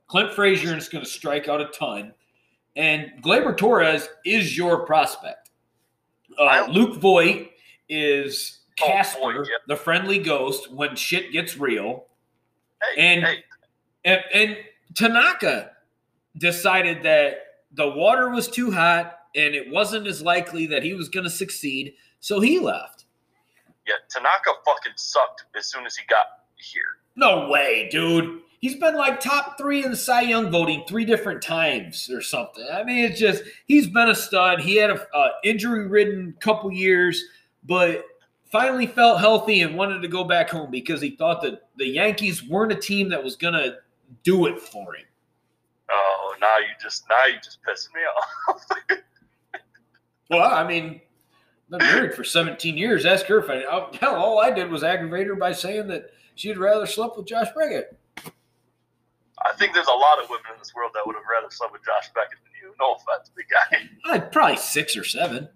Clint 0.07 0.33
Frazier 0.33 0.77
is 0.77 0.89
going 0.89 1.05
to 1.05 1.11
strike 1.11 1.49
out 1.49 1.61
a 1.61 1.67
ton, 1.67 2.13
and 2.77 3.11
Gleyber 3.23 3.57
Torres 3.57 4.09
is 4.25 4.57
your 4.57 4.87
prospect. 4.87 5.51
Uh, 6.39 6.69
Luke 6.71 6.99
Voit 7.01 7.51
is 7.89 8.60
Oh, 8.83 8.87
Casper, 8.87 9.33
yeah. 9.45 9.57
the 9.67 9.77
friendly 9.77 10.19
ghost 10.19 10.71
when 10.73 10.97
shit 10.97 11.33
gets 11.33 11.57
real. 11.59 12.07
hey, 12.97 13.15
And- 13.17 13.25
hey, 13.25 13.45
And, 14.05 14.21
and 14.35 14.57
Tanaka 14.95 15.73
decided 16.37 17.03
that 17.03 17.39
the 17.73 17.89
water 17.89 18.29
was 18.31 18.49
too 18.49 18.71
hot 18.71 19.19
and 19.37 19.55
it 19.55 19.71
wasn't 19.71 20.07
as 20.07 20.23
likely 20.23 20.67
that 20.67 20.83
he 20.83 20.95
was 20.95 21.09
going 21.09 21.25
to 21.25 21.31
succeed, 21.31 21.95
so 22.19 22.41
he 22.41 22.59
left. 22.59 23.05
yeah, 23.87 23.95
Tanaka 24.09 24.51
fucking 24.65 24.93
sucked 24.97 25.45
as 25.57 25.67
soon 25.67 25.87
as 25.87 25.97
he 25.97 26.05
got 26.09 26.27
here. 26.57 26.83
No 27.17 27.49
way, 27.49 27.89
dude. 27.91 28.41
He's 28.61 28.77
been 28.77 28.95
like 28.97 29.21
top 29.21 29.57
three 29.57 29.85
in 29.85 29.91
the 29.91 29.97
Cy 29.97 30.23
Young 30.23 30.51
voting 30.51 30.85
three 30.87 31.05
different 31.05 31.43
times 31.43 32.11
or 32.11 32.21
something. 32.21 32.67
I 32.73 32.83
mean, 32.85 33.05
it's 33.05 33.19
just 33.19 33.43
he's 33.67 33.87
been 33.87 34.09
a 34.11 34.15
stud. 34.15 34.61
He 34.61 34.77
had 34.77 34.91
a 34.91 35.07
uh, 35.17 35.29
injury 35.45 35.87
ridden 35.89 36.35
couple 36.41 36.71
years, 36.73 37.25
but 37.65 38.05
finally 38.51 38.87
felt 38.87 39.21
healthy 39.21 39.63
and 39.63 39.77
wanted 39.77 40.03
to 40.03 40.09
go 40.09 40.25
back 40.25 40.51
home 40.51 40.71
because 40.71 41.01
he 41.01 41.11
thought 41.11 41.43
that 41.43 41.69
the 41.77 41.87
Yankees 41.87 42.47
weren't 42.47 42.73
a 42.73 42.77
team 42.77 43.09
that 43.11 43.23
was 43.23 43.37
gonna 43.37 43.77
do 44.23 44.47
it 44.47 44.61
for 44.61 44.95
him. 44.95 45.05
Oh, 45.91 46.35
now 46.41 46.59
you 46.59 46.69
just 46.81 47.05
now 47.09 47.27
you 47.27 47.37
just 47.43 47.59
pissing 47.63 47.95
me 47.95 48.01
off. 48.03 48.67
Well, 50.31 50.49
I 50.49 50.67
mean, 50.67 51.01
I've 51.73 51.81
been 51.81 51.89
married 51.89 52.15
for 52.15 52.23
17 52.23 52.79
years. 52.79 53.05
Ask 53.05 53.27
her 53.27 53.41
if 53.41 53.51
I. 53.51 53.97
Hell, 53.97 54.15
all 54.15 54.39
I 54.39 54.51
did 54.51 54.71
was 54.71 54.85
aggravate 54.85 55.27
her 55.27 55.35
by 55.35 55.51
saying 55.53 55.89
that 55.89 56.11
she'd 56.37 56.57
rather 56.57 56.87
slept 56.87 57.17
with 57.17 57.27
Josh 57.27 57.49
Briggett. 57.57 57.87
I 58.17 59.53
think 59.59 59.75
there's 59.75 59.89
a 59.89 59.91
lot 59.91 60.23
of 60.23 60.31
women 60.31 60.45
in 60.53 60.59
this 60.59 60.73
world 60.75 60.93
that 60.95 61.03
would 61.05 61.17
have 61.17 61.25
rather 61.29 61.51
slept 61.51 61.73
with 61.73 61.85
Josh 61.85 62.11
Beckett 62.15 62.39
than 62.45 62.53
you. 62.63 62.73
No 62.79 62.95
offense, 62.95 63.33
big 63.35 63.47
guy. 63.51 64.13
I'd 64.13 64.31
probably 64.31 64.57
six 64.57 64.97
or 64.97 65.03
seven. 65.03 65.49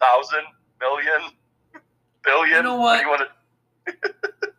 Thousand, 0.00 0.44
million, 0.80 1.30
billion. 2.24 2.56
You 2.56 2.62
know 2.62 2.76
what? 2.76 2.98
do 2.98 3.04
you 3.04 3.10
want 3.10 3.28
to? 3.86 4.52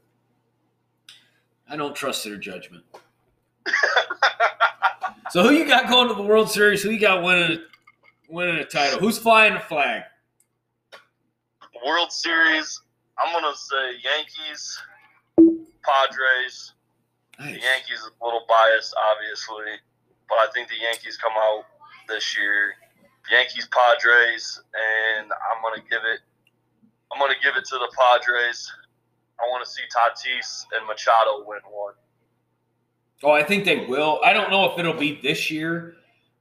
I 1.69 1.75
don't 1.77 1.95
trust 1.95 2.23
their 2.23 2.37
judgment. 2.37 2.83
So 5.31 5.43
who 5.43 5.51
you 5.51 5.65
got 5.65 5.87
going 5.89 6.09
to 6.09 6.13
the 6.13 6.21
World 6.21 6.51
Series? 6.51 6.83
Who 6.83 6.89
you 6.89 6.99
got 6.99 7.23
winning 7.23 7.59
winning 8.27 8.57
a 8.57 8.65
title? 8.65 8.99
Who's 8.99 9.17
flying 9.17 9.53
the 9.53 9.61
flag? 9.61 10.03
World 11.85 12.11
Series. 12.11 12.81
I'm 13.17 13.31
gonna 13.31 13.55
say 13.55 13.93
Yankees, 14.03 14.77
Padres. 15.37 16.73
The 17.39 17.45
Yankees 17.45 17.99
is 17.99 18.11
a 18.21 18.25
little 18.25 18.43
biased, 18.45 18.93
obviously, 19.09 19.79
but 20.27 20.35
I 20.35 20.47
think 20.53 20.67
the 20.67 20.75
Yankees 20.81 21.15
come 21.15 21.31
out 21.37 21.63
this 22.09 22.37
year. 22.37 22.73
Yankees, 23.31 23.69
Padres, 23.71 24.61
and 24.75 25.31
I'm 25.31 25.63
gonna 25.63 25.81
give 25.89 26.01
it. 26.13 26.19
I'm 27.13 27.19
gonna 27.19 27.33
give 27.43 27.55
it 27.57 27.65
to 27.65 27.77
the 27.77 27.91
Padres. 27.97 28.71
I 29.39 29.43
want 29.49 29.65
to 29.65 29.69
see 29.71 29.81
Tatis 29.95 30.65
and 30.77 30.85
Machado 30.87 31.43
win 31.45 31.59
one. 31.69 31.93
Oh, 33.23 33.31
I 33.31 33.43
think 33.43 33.65
they 33.65 33.85
will. 33.85 34.19
I 34.23 34.33
don't 34.33 34.49
know 34.51 34.71
if 34.71 34.79
it'll 34.79 34.93
be 34.93 35.19
this 35.21 35.49
year, 35.51 35.95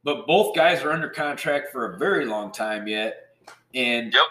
but 0.05 0.27
both 0.27 0.55
guys 0.55 0.83
are 0.83 0.93
under 0.93 1.09
contract 1.09 1.73
for 1.73 1.95
a 1.95 1.99
very 1.99 2.25
long 2.25 2.53
time 2.53 2.87
yet. 2.87 3.37
And 3.75 4.13
Yep. 4.13 4.27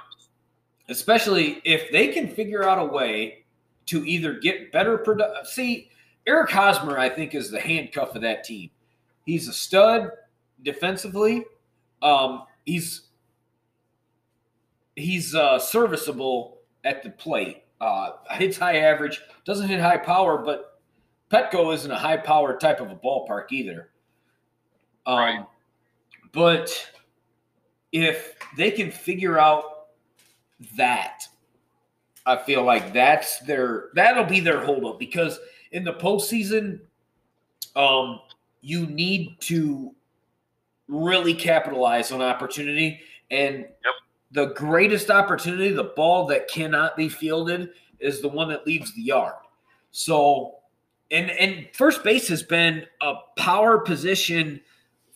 especially 0.90 1.62
if 1.64 1.92
they 1.92 2.08
can 2.10 2.28
figure 2.28 2.64
out 2.64 2.80
a 2.80 2.86
way 2.86 3.46
to 3.88 4.06
either 4.06 4.34
get 4.34 4.72
better 4.72 4.98
production. 4.98 5.46
See, 5.46 5.92
Eric 6.28 6.52
Hosmer, 6.52 6.98
I 6.98 7.10
think, 7.10 7.34
is 7.36 7.50
the 7.50 7.60
handcuff 7.60 8.16
of 8.16 8.22
that 8.22 8.44
team. 8.44 8.70
He's 9.26 9.48
a 9.48 9.54
stud 9.54 10.12
defensively. 10.64 11.46
Um, 12.02 12.46
he's 12.66 13.09
he's 15.00 15.36
uh, 15.36 15.60
serviceable 15.60 16.60
at 16.84 17.04
the 17.04 17.10
plate. 17.10 17.64
Uh, 17.82 18.12
hits 18.32 18.58
high 18.58 18.78
average, 18.78 19.22
doesn't 19.46 19.70
hit 19.70 19.80
high 19.80 19.98
power, 19.98 20.38
but 20.38 20.80
Petco 21.32 21.74
isn't 21.74 21.92
a 21.92 21.98
high 21.98 22.18
power 22.18 22.58
type 22.58 22.82
of 22.82 22.92
a 22.92 22.96
ballpark 22.96 23.52
either. 23.52 23.90
Um, 25.06 25.18
Right. 25.18 25.46
But 26.32 26.92
if 27.92 28.36
they 28.58 28.72
can 28.72 28.92
figure 28.92 29.40
out 29.40 29.88
that, 30.78 31.24
I 32.26 32.38
feel 32.38 32.64
like 32.64 32.94
that's 32.94 33.40
their 33.40 33.90
that'll 33.96 34.26
be 34.26 34.40
their 34.40 34.64
holdup 34.64 35.00
because 35.00 35.40
in 35.72 35.84
the 35.84 35.94
postseason, 35.94 36.82
um, 37.76 38.20
you 38.62 38.86
need 38.86 39.40
to 39.42 39.96
really 40.88 41.34
capitalize 41.34 42.12
on 42.12 42.22
opportunity. 42.22 43.00
And 43.32 43.66
the 44.32 44.48
greatest 44.54 45.10
opportunity, 45.10 45.70
the 45.72 45.92
ball 45.96 46.26
that 46.28 46.48
cannot 46.48 46.96
be 46.96 47.10
fielded, 47.10 47.70
is 48.00 48.22
the 48.22 48.30
one 48.30 48.50
that 48.50 48.66
leaves 48.66 48.94
the 48.96 49.02
yard. 49.02 49.36
So, 49.92 50.56
and 51.12 51.32
and 51.32 51.68
first 51.74 52.04
base 52.04 52.28
has 52.28 52.44
been 52.44 52.86
a 53.02 53.16
power 53.38 53.80
position 53.80 54.62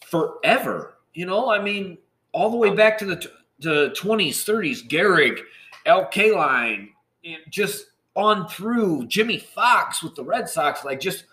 forever. 0.06 0.96
You 1.14 1.26
know, 1.26 1.50
I 1.52 1.62
mean, 1.62 1.98
all 2.32 2.50
the 2.50 2.58
way 2.58 2.74
back 2.76 2.98
to 3.00 3.06
the 3.06 3.32
the 3.60 3.94
twenties, 3.96 4.44
thirties, 4.44 4.84
Gehrig, 4.84 5.40
Al 5.86 6.06
Kaline, 6.06 6.90
and 7.24 7.38
just 7.50 7.88
on 8.16 8.48
through 8.48 9.08
Jimmie 9.08 9.40
Foxx 9.40 10.04
with 10.04 10.16
the 10.16 10.24
Red 10.24 10.50
Sox, 10.50 10.84
like 10.84 11.00
just 11.00 11.26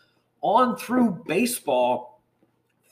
on 0.43 0.77
through 0.77 1.23
baseball. 1.27 2.20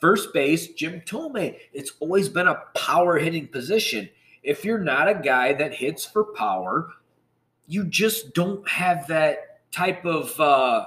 First 0.00 0.32
base, 0.32 0.68
Jim 0.74 1.02
Thome. 1.04 1.56
It's 1.72 1.92
always 1.98 2.28
been 2.28 2.46
a 2.46 2.62
power 2.76 3.18
hitting 3.18 3.48
position. 3.48 4.08
If 4.42 4.64
you're 4.64 4.78
not 4.78 5.08
a 5.08 5.14
guy 5.14 5.52
that 5.54 5.74
hits 5.74 6.04
for 6.04 6.24
power, 6.24 6.88
you 7.66 7.84
just 7.84 8.34
don't 8.34 8.66
have 8.68 9.06
that 9.08 9.60
type 9.70 10.04
of 10.04 10.38
uh, 10.40 10.86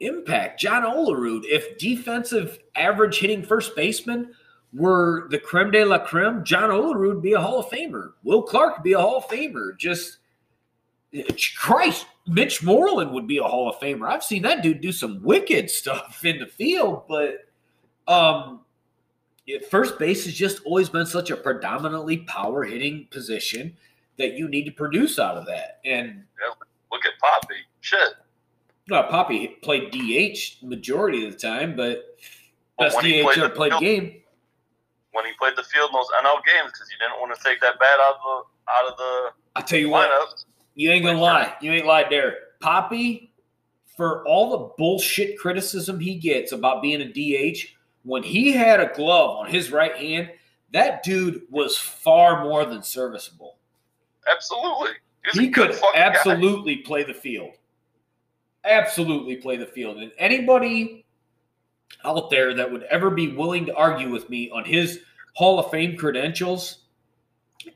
impact. 0.00 0.60
John 0.60 0.82
Olerud, 0.82 1.42
if 1.44 1.78
defensive 1.78 2.58
average 2.74 3.18
hitting 3.18 3.42
first 3.42 3.76
baseman 3.76 4.34
were 4.72 5.28
the 5.30 5.38
creme 5.38 5.70
de 5.70 5.84
la 5.84 5.98
creme, 5.98 6.44
John 6.44 6.70
Olerud 6.70 7.14
would 7.14 7.22
be 7.22 7.32
a 7.32 7.40
Hall 7.40 7.60
of 7.60 7.66
Famer. 7.66 8.12
Will 8.24 8.42
Clark 8.42 8.82
be 8.82 8.92
a 8.92 9.00
Hall 9.00 9.18
of 9.18 9.24
Famer. 9.28 9.76
Just 9.78 10.18
Christ, 11.56 12.06
Mitch 12.26 12.62
Moreland 12.62 13.12
would 13.12 13.28
be 13.28 13.38
a 13.38 13.44
Hall 13.44 13.68
of 13.68 13.76
Famer. 13.76 14.08
I've 14.08 14.24
seen 14.24 14.42
that 14.42 14.62
dude 14.62 14.80
do 14.80 14.90
some 14.90 15.22
wicked 15.22 15.70
stuff 15.70 16.24
in 16.24 16.38
the 16.38 16.46
field, 16.46 17.04
but 17.08 17.46
um, 18.08 18.60
first 19.70 19.98
base 19.98 20.24
has 20.24 20.34
just 20.34 20.62
always 20.64 20.88
been 20.88 21.06
such 21.06 21.30
a 21.30 21.36
predominantly 21.36 22.18
power 22.18 22.64
hitting 22.64 23.06
position 23.10 23.76
that 24.18 24.34
you 24.34 24.48
need 24.48 24.64
to 24.64 24.70
produce 24.70 25.18
out 25.18 25.36
of 25.36 25.46
that. 25.46 25.80
And 25.84 26.24
Look 26.90 27.04
at 27.04 27.12
Papi. 27.22 27.56
Shit. 27.80 28.14
No, 28.88 29.02
Papi 29.04 29.60
played 29.62 29.90
DH 29.90 30.62
majority 30.64 31.26
of 31.26 31.32
the 31.32 31.38
time, 31.38 31.74
but 31.74 32.18
But 32.78 32.92
best 32.92 32.98
DH 32.98 33.22
played 33.22 33.38
ever 33.38 33.48
played 33.50 33.72
field- 33.72 33.82
game. 33.82 34.20
When 35.12 35.24
he 35.24 35.32
played 35.38 35.54
the 35.56 35.62
field 35.62 35.90
in 35.90 35.94
those 35.94 36.08
NL 36.22 36.42
games 36.44 36.72
because 36.72 36.88
he 36.90 36.96
didn't 36.98 37.20
want 37.20 37.36
to 37.36 37.42
take 37.44 37.60
that 37.60 37.78
bat 37.78 38.00
out 38.00 38.16
of 38.16 38.20
the 38.24 38.72
out 38.72 38.90
of 38.92 38.96
the 38.96 39.30
I 39.56 39.60
tell 39.60 39.78
you 39.78 39.88
what, 39.88 40.10
you 40.74 40.90
ain't 40.90 41.04
gonna 41.04 41.20
lie, 41.20 41.54
you 41.60 41.70
ain't 41.70 41.86
lied 41.86 42.06
there. 42.10 42.36
Papi, 42.60 43.28
for 43.96 44.26
all 44.26 44.50
the 44.50 44.74
bullshit 44.76 45.38
criticism 45.38 46.00
he 46.00 46.16
gets 46.16 46.50
about 46.50 46.82
being 46.82 47.00
a 47.00 47.04
DH, 47.04 47.73
when 48.04 48.22
he 48.22 48.52
had 48.52 48.80
a 48.80 48.92
glove 48.94 49.36
on 49.38 49.50
his 49.50 49.72
right 49.72 49.96
hand, 49.96 50.30
that 50.72 51.02
dude 51.02 51.42
was 51.50 51.76
far 51.76 52.44
more 52.44 52.64
than 52.64 52.82
serviceable. 52.82 53.56
Absolutely. 54.30 54.90
He's 55.24 55.40
He 55.40 55.50
could 55.50 55.74
fucking 55.74 56.00
guy. 56.00 56.06
absolutely 56.06 56.76
play 56.78 57.02
the 57.04 57.14
field. 57.14 57.52
absolutely 58.64 59.36
play 59.36 59.56
the 59.56 59.66
field. 59.66 59.98
And 59.98 60.10
anybody 60.18 61.04
out 62.04 62.30
there 62.30 62.54
that 62.54 62.70
would 62.70 62.82
ever 62.84 63.10
be 63.10 63.28
willing 63.34 63.66
to 63.66 63.74
argue 63.74 64.10
with 64.10 64.28
me 64.30 64.50
on 64.50 64.64
his 64.64 65.00
Hall 65.34 65.58
of 65.58 65.70
Fame 65.70 65.96
credentials, 65.96 66.78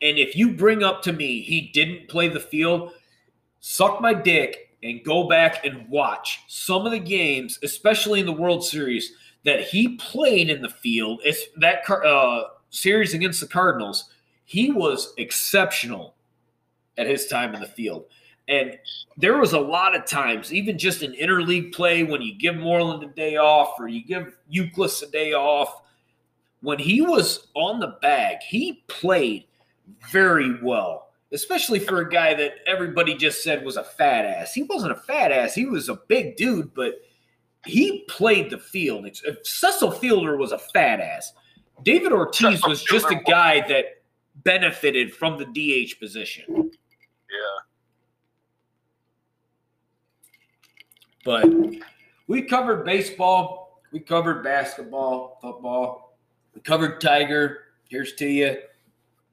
and 0.02 0.18
if 0.18 0.34
you 0.36 0.52
bring 0.52 0.82
up 0.82 1.02
to 1.02 1.12
me 1.12 1.40
he 1.42 1.70
didn't 1.72 2.08
play 2.08 2.28
the 2.28 2.40
field, 2.40 2.92
suck 3.60 4.00
my 4.00 4.14
dick 4.14 4.76
and 4.82 5.04
go 5.04 5.28
back 5.28 5.64
and 5.64 5.88
watch 5.88 6.40
some 6.48 6.86
of 6.86 6.92
the 6.92 6.98
games, 6.98 7.58
especially 7.62 8.20
in 8.20 8.26
the 8.26 8.32
World 8.32 8.64
Series, 8.64 9.12
that 9.44 9.62
he 9.62 9.96
played 9.96 10.50
in 10.50 10.62
the 10.62 10.68
field. 10.68 11.20
It's 11.24 11.46
that 11.56 11.88
uh, 11.88 12.44
series 12.70 13.14
against 13.14 13.40
the 13.40 13.46
Cardinals. 13.46 14.10
He 14.44 14.70
was 14.70 15.12
exceptional 15.16 16.14
at 16.96 17.06
his 17.06 17.26
time 17.26 17.54
in 17.54 17.60
the 17.60 17.66
field. 17.66 18.06
And 18.48 18.78
there 19.18 19.36
was 19.36 19.52
a 19.52 19.60
lot 19.60 19.94
of 19.94 20.06
times, 20.06 20.52
even 20.54 20.78
just 20.78 21.02
in 21.02 21.12
interleague 21.12 21.74
play, 21.74 22.02
when 22.02 22.22
you 22.22 22.34
give 22.34 22.56
Moreland 22.56 23.04
a 23.04 23.08
day 23.08 23.36
off 23.36 23.78
or 23.78 23.88
you 23.88 24.02
give 24.02 24.38
Youkilis 24.52 25.02
a 25.02 25.10
day 25.10 25.34
off, 25.34 25.82
when 26.60 26.78
he 26.78 27.02
was 27.02 27.48
on 27.54 27.78
the 27.78 27.98
bag, 28.00 28.38
he 28.42 28.82
played 28.88 29.44
very 30.10 30.60
well, 30.62 31.10
especially 31.32 31.78
for 31.78 32.00
a 32.00 32.10
guy 32.10 32.34
that 32.34 32.54
everybody 32.66 33.14
just 33.14 33.42
said 33.42 33.64
was 33.64 33.76
a 33.76 33.84
fat 33.84 34.24
ass. 34.24 34.54
He 34.54 34.62
wasn't 34.62 34.92
a 34.92 34.96
fat 34.96 35.30
ass, 35.30 35.54
he 35.54 35.66
was 35.66 35.88
a 35.88 36.00
big 36.08 36.36
dude, 36.36 36.74
but 36.74 37.02
he 37.66 38.04
played 38.08 38.50
the 38.50 38.58
field. 38.58 39.06
If 39.06 39.46
Cecil 39.46 39.90
Fielder 39.92 40.36
was 40.36 40.52
a 40.52 40.58
fat 40.58 41.00
ass, 41.00 41.32
David 41.82 42.12
Ortiz 42.12 42.62
was 42.66 42.82
just 42.82 43.10
a 43.10 43.20
guy 43.26 43.66
that 43.68 44.02
benefited 44.44 45.14
from 45.14 45.38
the 45.38 45.44
DH 45.44 45.98
position. 46.00 46.70
Yeah. 47.28 47.58
But 51.24 51.46
we 52.26 52.42
covered 52.42 52.84
baseball, 52.84 53.82
we 53.92 54.00
covered 54.00 54.42
basketball, 54.42 55.38
football, 55.42 56.18
we 56.54 56.60
covered 56.60 57.00
Tiger. 57.00 57.64
Here's 57.88 58.14
to 58.14 58.26
you, 58.26 58.56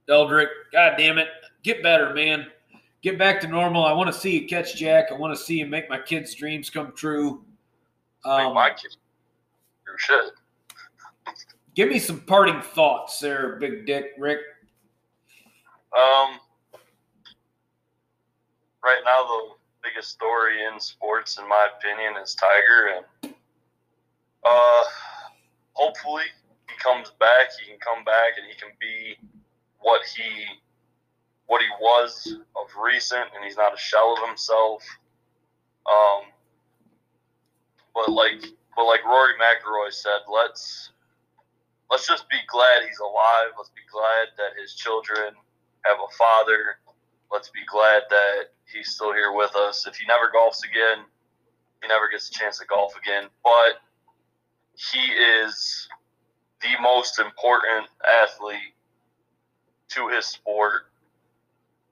Eldrick. 0.10 0.50
God 0.72 0.96
damn 0.98 1.18
it, 1.18 1.28
get 1.64 1.84
better, 1.84 2.14
man. 2.14 2.48
Get 3.02 3.20
back 3.20 3.40
to 3.42 3.48
normal. 3.48 3.86
I 3.86 3.92
want 3.94 4.12
to 4.12 4.20
see 4.20 4.32
you 4.32 4.48
catch 4.48 4.76
Jack. 4.76 5.12
I 5.12 5.14
want 5.14 5.38
to 5.38 5.44
see 5.44 5.60
you 5.60 5.68
make 5.68 5.88
my 5.90 6.00
kids' 6.00 6.34
dreams 6.34 6.72
come 6.72 6.92
true. 6.96 7.46
Um, 8.26 8.54
my 8.54 8.70
kids, 8.72 8.98
you 9.88 9.94
should. 9.98 10.32
Give 11.76 11.90
me 11.90 12.00
some 12.00 12.22
parting 12.22 12.62
thoughts, 12.62 13.20
there, 13.20 13.58
Big 13.58 13.86
Dick 13.86 14.14
Rick. 14.18 14.40
Um, 15.96 16.40
right 18.84 19.02
now 19.06 19.28
the 19.28 19.56
biggest 19.84 20.12
story 20.12 20.66
in 20.66 20.80
sports, 20.80 21.38
in 21.38 21.48
my 21.48 21.68
opinion, 21.78 22.14
is 22.22 22.36
Tiger, 22.36 23.04
and 23.24 23.34
uh, 24.44 24.84
hopefully 25.74 26.24
he 26.68 26.76
comes 26.82 27.12
back. 27.20 27.50
He 27.60 27.70
can 27.70 27.80
come 27.80 28.04
back 28.04 28.38
and 28.38 28.48
he 28.48 28.58
can 28.60 28.70
be 28.80 29.16
what 29.80 30.02
he 30.18 30.46
what 31.48 31.62
he 31.62 31.68
was 31.80 32.38
of 32.56 32.68
recent, 32.82 33.26
and 33.36 33.44
he's 33.44 33.58
not 33.58 33.74
a 33.74 33.78
shell 33.78 34.16
of 34.18 34.28
himself. 34.28 34.84
Um, 35.86 36.24
but 37.96 38.12
like 38.12 38.44
but 38.76 38.86
like 38.86 39.06
Rory 39.06 39.34
McIlroy 39.40 39.92
said, 39.92 40.28
let's 40.32 40.92
let's 41.90 42.06
just 42.06 42.30
be 42.30 42.38
glad 42.48 42.84
he's 42.86 43.00
alive. 43.00 43.56
Let's 43.58 43.70
be 43.70 43.88
glad 43.90 44.28
that 44.38 44.60
his 44.62 44.76
children 44.76 45.34
have 45.86 45.98
a 45.98 46.12
father. 46.14 46.78
Let's 47.32 47.50
be 47.50 47.64
glad 47.72 48.04
that 48.10 48.52
he's 48.72 48.90
still 48.92 49.14
here 49.14 49.32
with 49.32 49.56
us. 49.56 49.88
If 49.88 49.96
he 49.96 50.06
never 50.06 50.30
golfs 50.36 50.64
again, 50.64 51.06
he 51.82 51.88
never 51.88 52.10
gets 52.12 52.30
a 52.30 52.34
chance 52.34 52.60
to 52.60 52.66
golf 52.66 52.94
again. 53.02 53.30
But 53.44 53.82
he 54.76 55.00
is 55.00 55.88
the 56.62 56.82
most 56.82 57.20
important 57.20 57.88
athlete 58.24 58.76
to 59.90 60.10
his 60.10 60.26
sport 60.26 60.92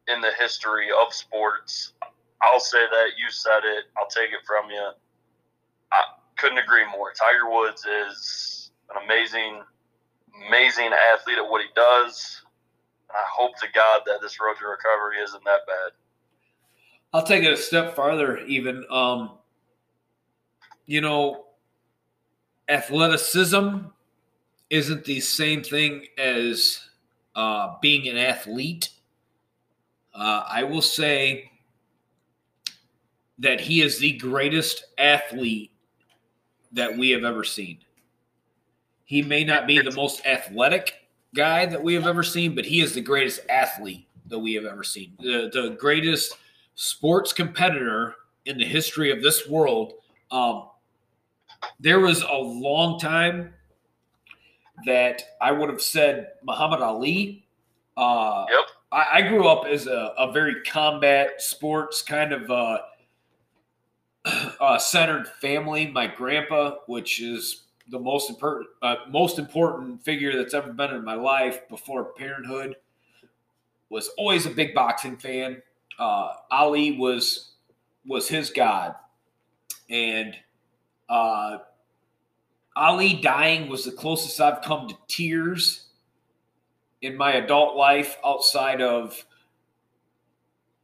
in 0.08 0.20
the 0.20 0.32
history 0.38 0.88
of 0.92 1.14
sports. 1.14 1.94
I'll 2.42 2.60
say 2.60 2.84
that 2.92 3.12
you 3.18 3.32
said 3.32 3.64
it. 3.64 3.86
I'll 3.98 4.08
take 4.08 4.32
it 4.32 4.46
from 4.46 4.70
you. 4.70 4.92
Couldn't 6.54 6.66
agree 6.66 6.86
more. 6.92 7.12
Tiger 7.14 7.50
Woods 7.50 7.84
is 7.86 8.72
an 8.92 9.04
amazing, 9.04 9.62
amazing 10.48 10.92
athlete 11.12 11.38
at 11.38 11.50
what 11.50 11.62
he 11.62 11.68
does. 11.76 12.44
And 13.10 13.16
I 13.16 13.24
hope 13.28 13.58
to 13.60 13.68
God 13.74 14.02
that 14.06 14.22
this 14.22 14.40
road 14.40 14.56
to 14.60 14.68
recovery 14.68 15.18
isn't 15.24 15.44
that 15.46 15.62
bad. 15.66 15.92
I'll 17.12 17.24
take 17.24 17.44
it 17.44 17.52
a 17.52 17.58
step 17.58 17.96
farther, 17.96 18.38
even. 18.40 18.86
Um, 18.92 19.32
you 20.86 21.02
know, 21.02 21.46
athleticism 22.70 23.78
isn't 24.70 25.06
the 25.06 25.22
same 25.22 25.64
thing 25.64 26.06
as 26.20 26.88
uh, 27.36 27.76
being 27.82 28.08
an 28.08 28.18
athlete. 28.18 28.90
Uh, 30.14 30.44
I 30.48 30.64
will 30.64 30.84
say 30.84 31.50
that 33.40 33.60
he 33.62 33.82
is 33.82 33.98
the 33.98 34.18
greatest 34.18 34.84
athlete 35.00 35.73
that 36.74 36.98
we 36.98 37.12
have 37.12 37.24
ever 37.24 37.44
seen. 37.44 37.80
He 39.06 39.22
may 39.22 39.44
not 39.44 39.68
be 39.68 39.80
the 39.80 39.92
most 39.92 40.26
athletic 40.26 41.08
guy 41.36 41.66
that 41.66 41.82
we 41.82 41.94
have 41.94 42.08
ever 42.08 42.24
seen, 42.24 42.56
but 42.56 42.66
he 42.66 42.82
is 42.82 42.94
the 42.94 43.02
greatest 43.02 43.42
athlete 43.50 44.08
that 44.28 44.40
we 44.40 44.54
have 44.54 44.66
ever 44.66 44.84
seen. 44.84 45.14
The, 45.20 45.50
the 45.54 45.76
greatest 45.80 46.38
sports 46.76 47.34
competitor 47.34 48.16
in 48.46 48.58
the 48.58 48.66
history 48.66 49.12
of 49.12 49.22
this 49.22 49.48
world. 49.48 49.94
Um, 50.32 50.70
there 51.80 52.00
was 52.00 52.22
a 52.24 52.36
long 52.36 53.00
time 53.00 53.54
that 54.86 55.24
I 55.42 55.52
would 55.52 55.70
have 55.70 55.82
said 55.82 56.32
Muhammad 56.44 56.82
Ali. 56.82 57.46
Uh, 57.96 58.46
yep. 58.50 58.66
I, 58.92 59.06
I, 59.14 59.22
grew 59.22 59.48
up 59.48 59.66
as 59.66 59.86
a, 59.86 60.14
a, 60.18 60.32
very 60.32 60.64
combat 60.64 61.40
sports 61.40 62.02
kind 62.02 62.34
of 62.34 62.50
uh, 62.50 62.80
uh, 64.26 64.78
centered 64.78 65.28
family. 65.28 65.88
My 65.88 66.08
grandpa, 66.08 66.76
which 66.88 67.22
is 67.22 67.64
the 67.90 68.00
most 68.00 68.30
important 68.30 68.70
uh, 68.82 68.96
most 69.10 69.40
important 69.40 70.04
figure 70.04 70.38
that's 70.38 70.54
ever 70.54 70.72
been 70.72 70.94
in 70.94 71.04
my 71.04 71.16
life 71.16 71.68
before 71.70 72.14
parenthood, 72.14 72.76
was 73.90 74.10
always 74.18 74.46
a 74.46 74.50
big 74.50 74.74
boxing 74.74 75.18
fan 75.18 75.62
uh, 76.00 76.34
Ali 76.52 76.98
was 76.98 77.52
was 78.06 78.28
his 78.28 78.50
god, 78.50 78.96
and 79.90 80.36
uh, 81.10 81.60
Ali 82.76 83.16
dying 83.16 83.70
was 83.70 83.86
the 83.86 83.92
closest 83.92 84.40
I've 84.42 84.62
come 84.62 84.88
to 84.90 84.98
tears 85.08 85.88
in 87.02 87.16
my 87.16 87.34
adult 87.34 87.76
life 87.76 88.18
outside 88.26 88.82
of 88.82 89.26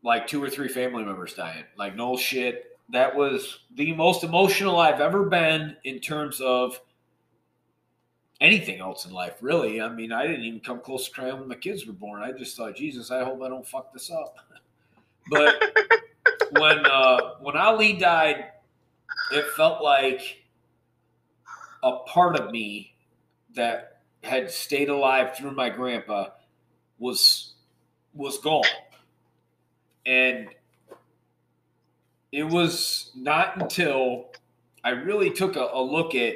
like 0.04 0.28
two 0.28 0.42
or 0.42 0.50
three 0.50 0.70
family 0.70 1.04
members 1.04 1.34
dying. 1.34 1.66
Like 1.78 1.96
no 1.96 2.16
shit, 2.16 2.69
that 2.92 3.16
was 3.16 3.60
the 3.76 3.94
most 3.94 4.24
emotional 4.24 4.80
I've 4.80 5.02
ever 5.02 5.26
been 5.26 5.76
in 5.84 6.00
terms 6.00 6.42
of 6.42 6.80
anything 8.42 8.80
else 8.80 9.06
in 9.06 9.12
life, 9.12 9.36
really. 9.42 9.82
I 9.82 9.90
mean, 9.90 10.12
I 10.12 10.26
didn't 10.26 10.44
even 10.46 10.60
come 10.60 10.80
close 10.80 11.06
to 11.06 11.12
crying 11.12 11.40
when 11.40 11.48
my 11.48 11.56
kids 11.56 11.86
were 11.86 11.94
born. 11.94 12.22
I 12.22 12.32
just 12.32 12.58
thought, 12.58 12.76
Jesus, 12.76 13.12
I 13.12 13.24
hope 13.24 13.42
I 13.44 13.50
don't 13.50 13.68
fuck 13.68 13.94
this 13.94 14.12
up. 14.12 14.38
But 15.30 15.62
when 16.54 16.84
uh, 16.88 17.36
when 17.42 17.56
Ali 17.56 17.94
died, 17.94 18.46
it 19.32 19.46
felt 19.56 19.84
like 19.84 20.44
a 21.84 21.98
part 22.08 22.36
of 22.36 22.50
me 22.52 22.96
that 23.54 24.02
had 24.24 24.50
stayed 24.50 24.90
alive 24.90 25.38
through 25.38 25.52
my 25.52 25.70
grandpa 25.70 26.30
was 26.98 27.54
was 28.16 28.40
gone. 28.40 28.64
And 30.06 30.50
it 32.32 32.44
was 32.44 33.12
not 33.16 33.60
until 33.62 34.30
I 34.84 34.90
really 34.90 35.32
took 35.32 35.56
a, 35.56 35.70
a, 35.74 35.82
look 35.82 36.16
at 36.16 36.36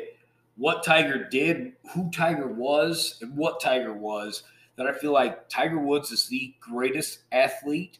what 0.58 0.84
Tiger 0.84 1.28
did, 1.30 1.74
who 1.94 2.10
Tiger 2.12 2.48
was, 2.48 3.20
and 3.22 3.36
what 3.36 3.60
Tiger 3.60 3.94
was, 3.94 4.44
that 4.76 4.88
I 4.88 4.94
feel 4.94 5.12
like 5.12 5.50
Tiger 5.50 5.80
Woods 5.80 6.12
is 6.12 6.28
the 6.28 6.54
greatest 6.60 7.20
athlete 7.32 8.00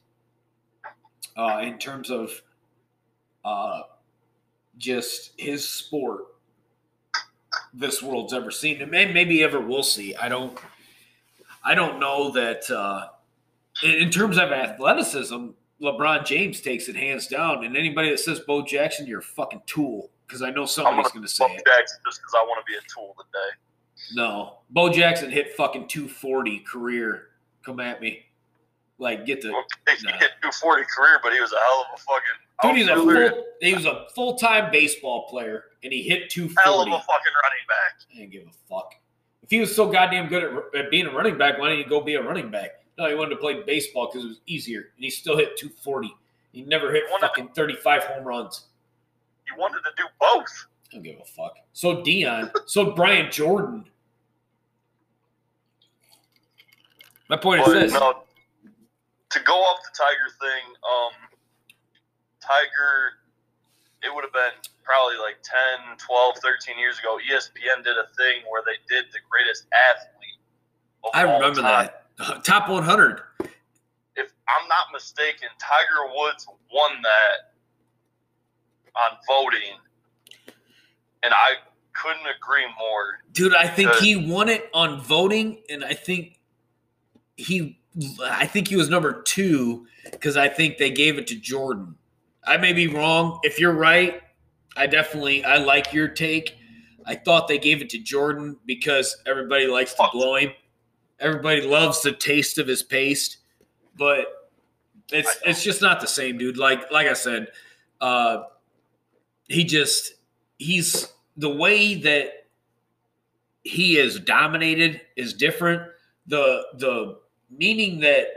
uh, 1.38 1.60
in 1.64 1.78
terms 1.78 2.10
of 2.10 2.42
uh, 3.46 3.82
just 4.78 5.34
his 5.38 5.68
sport 5.68 6.26
this 7.74 8.02
world's 8.02 8.34
ever 8.34 8.52
seen, 8.52 8.82
and 8.82 8.92
maybe 8.92 9.44
ever 9.44 9.60
will 9.60 9.84
see. 9.84 10.16
I 10.16 10.30
don't, 10.30 10.58
I 11.64 11.76
don't 11.76 12.00
know 12.00 12.32
that. 12.32 12.70
Uh, 12.70 13.08
in 13.82 14.12
terms 14.12 14.38
of 14.38 14.52
athleticism, 14.52 15.48
LeBron 15.84 16.26
James 16.26 16.62
takes 16.62 16.88
it 16.88 16.96
hands 16.96 17.28
down, 17.28 17.64
and 17.64 17.76
anybody 17.76 18.10
that 18.10 18.20
says 18.20 18.40
Bo 18.40 18.64
Jackson, 18.64 19.06
you're 19.06 19.20
a 19.20 19.24
fucking 19.24 19.62
tool. 19.66 20.10
Because 20.26 20.42
I 20.42 20.50
know 20.50 20.66
somebody's 20.66 21.12
going 21.12 21.24
to 21.24 21.30
say 21.30 21.46
Bo 21.46 21.54
it. 21.54 21.64
Jackson 21.66 22.00
just 22.06 22.22
because 22.22 22.34
I 22.36 22.44
want 22.46 22.66
to 22.66 22.72
be 22.72 22.78
a 22.78 22.82
tool 22.94 23.16
today. 23.18 24.16
No, 24.16 24.60
Bo 24.70 24.90
Jackson 24.90 25.30
hit 25.30 25.54
fucking 25.54 25.88
240 25.88 26.60
career. 26.60 27.28
Come 27.64 27.80
at 27.80 28.02
me. 28.02 28.24
Like, 28.98 29.26
get 29.26 29.42
the. 29.42 29.52
Well, 29.52 29.64
he 29.88 30.06
nah. 30.06 30.14
hit 30.14 30.32
240 30.42 30.84
career, 30.96 31.20
but 31.22 31.34
he 31.34 31.42
was 31.42 31.52
a 31.52 31.58
hell 31.58 31.86
of 31.92 32.00
a 32.00 32.02
fucking 32.02 32.44
Dude, 32.64 32.78
he's 32.78 32.88
a 32.88 32.96
full, 32.96 33.44
he 33.60 33.74
was 33.74 33.86
a 33.86 34.06
full 34.16 34.36
time 34.36 34.72
baseball 34.72 35.28
player, 35.28 35.66
and 35.84 35.92
he 35.92 36.02
hit 36.02 36.30
240. 36.30 36.56
hell 36.64 36.82
of 36.82 36.88
a 36.88 36.92
fucking 36.92 37.34
running 37.44 37.66
back. 37.68 38.02
I 38.12 38.18
didn't 38.20 38.32
give 38.32 38.44
a 38.44 38.74
fuck. 38.74 38.94
If 39.42 39.50
he 39.50 39.60
was 39.60 39.76
so 39.76 39.92
goddamn 39.92 40.30
good 40.30 40.44
at, 40.44 40.86
at 40.86 40.92
being 40.92 41.08
a 41.08 41.12
running 41.12 41.38
back, 41.38 41.60
why 41.60 41.70
didn't 41.70 41.84
he 41.84 41.90
go 41.90 42.00
be 42.00 42.16
a 42.16 42.22
running 42.22 42.50
back? 42.50 42.83
No, 42.98 43.08
he 43.10 43.16
wanted 43.16 43.32
to 43.32 43.38
play 43.38 43.62
baseball 43.64 44.08
because 44.08 44.26
it 44.26 44.28
was 44.30 44.40
easier, 44.46 44.80
and 44.96 45.04
he 45.04 45.10
still 45.10 45.36
hit 45.38 45.58
240. 45.58 46.14
He 46.52 46.62
never 46.62 46.92
hit 46.92 47.06
He 47.06 47.12
wanted 47.12 47.22
to- 47.22 47.28
fucking 47.30 47.50
35 47.50 48.04
home 48.04 48.24
runs. 48.24 48.66
He 49.46 49.60
wanted 49.60 49.80
to 49.84 49.92
do 49.98 50.04
both. 50.20 50.68
I 50.92 50.96
don't 50.96 51.04
give 51.04 51.20
a 51.20 51.26
fuck. 51.26 51.58
So 51.74 51.98
Deion, 51.98 52.52
so 52.68 52.92
Brian 52.92 53.32
Jordan. 53.32 53.90
My 57.30 57.38
point 57.38 57.62
is 57.68 57.74
this: 57.74 57.94
no, 57.94 58.24
to 59.32 59.40
go 59.42 59.54
off 59.54 59.80
the 59.84 59.98
Tiger 59.98 60.30
thing, 60.40 60.74
um, 60.88 61.12
Tiger, 62.40 63.14
it 64.04 64.14
would 64.14 64.24
have 64.24 64.34
been 64.34 64.52
probably 64.84 65.18
like 65.18 65.38
10, 65.42 65.98
12, 65.98 66.36
13 66.44 66.78
years 66.78 67.00
ago. 67.00 67.18
ESPN 67.32 67.84
did 67.84 67.98
a 67.98 68.06
thing 68.16 68.44
where 68.50 68.62
they 68.66 68.78
did 68.94 69.06
the 69.12 69.20
greatest 69.30 69.66
athlete. 69.90 70.40
Of 71.04 71.12
I 71.14 71.26
all 71.26 71.40
remember 71.40 71.62
time. 71.62 71.86
that 71.88 72.03
top 72.44 72.70
100. 72.70 73.22
If 74.16 74.32
I'm 74.48 74.68
not 74.68 74.88
mistaken, 74.92 75.50
Tiger 75.60 76.14
Woods 76.16 76.48
won 76.72 76.92
that 77.02 77.54
on 78.96 79.18
voting, 79.28 79.78
and 81.24 81.34
I 81.34 81.56
couldn't 81.94 82.26
agree 82.38 82.66
more. 82.80 83.20
Dude, 83.32 83.56
I 83.56 83.68
think 83.68 83.94
he 83.96 84.16
won 84.16 84.50
it 84.50 84.70
on 84.74 85.02
voting, 85.02 85.62
and 85.70 85.84
I 85.84 85.94
think 85.94 86.40
he, 87.38 87.80
I 88.24 88.46
think 88.46 88.68
he 88.68 88.76
was 88.76 88.90
number 88.90 89.22
two 89.22 89.88
because 90.12 90.38
I 90.38 90.48
think 90.48 90.78
they 90.78 90.92
gave 90.92 91.18
it 91.18 91.28
to 91.28 91.36
Jordan. 91.36 91.96
I 92.46 92.58
may 92.58 92.74
be 92.74 92.88
wrong. 92.88 93.40
If 93.44 93.60
you're 93.60 93.74
right, 93.74 94.22
I 94.76 94.88
definitely 94.88 95.44
I 95.46 95.58
like 95.58 95.94
your 95.94 96.08
take. 96.08 96.58
I 97.06 97.16
thought 97.16 97.48
they 97.48 97.58
gave 97.58 97.82
it 97.82 97.90
to 97.92 98.00
Jordan 98.00 98.58
because 98.66 99.18
everybody 99.26 99.68
likes 99.68 99.94
to 99.96 100.08
blow 100.12 100.36
him. 100.36 100.52
Everybody 101.20 101.62
loves 101.62 102.02
the 102.02 102.12
taste 102.12 102.58
of 102.58 102.68
his 102.68 102.84
paste, 102.84 103.38
but 103.98 104.50
it's 105.12 105.38
it's 105.46 105.64
just 105.64 105.82
not 105.82 106.02
the 106.02 106.08
same, 106.08 106.38
dude. 106.38 106.58
Like 106.58 106.92
like 106.92 107.08
I 107.08 107.14
said, 107.14 107.48
uh, 108.02 108.44
he 109.48 109.64
just 109.64 110.16
he's 110.58 111.14
the 111.38 111.50
way 111.50 111.96
that 111.96 112.48
he 113.64 113.98
is 113.98 114.20
dominated 114.20 115.02
is 115.16 115.34
different. 115.34 115.84
The 116.28 116.66
the 116.76 117.20
meaning 117.50 118.00
that 118.02 118.28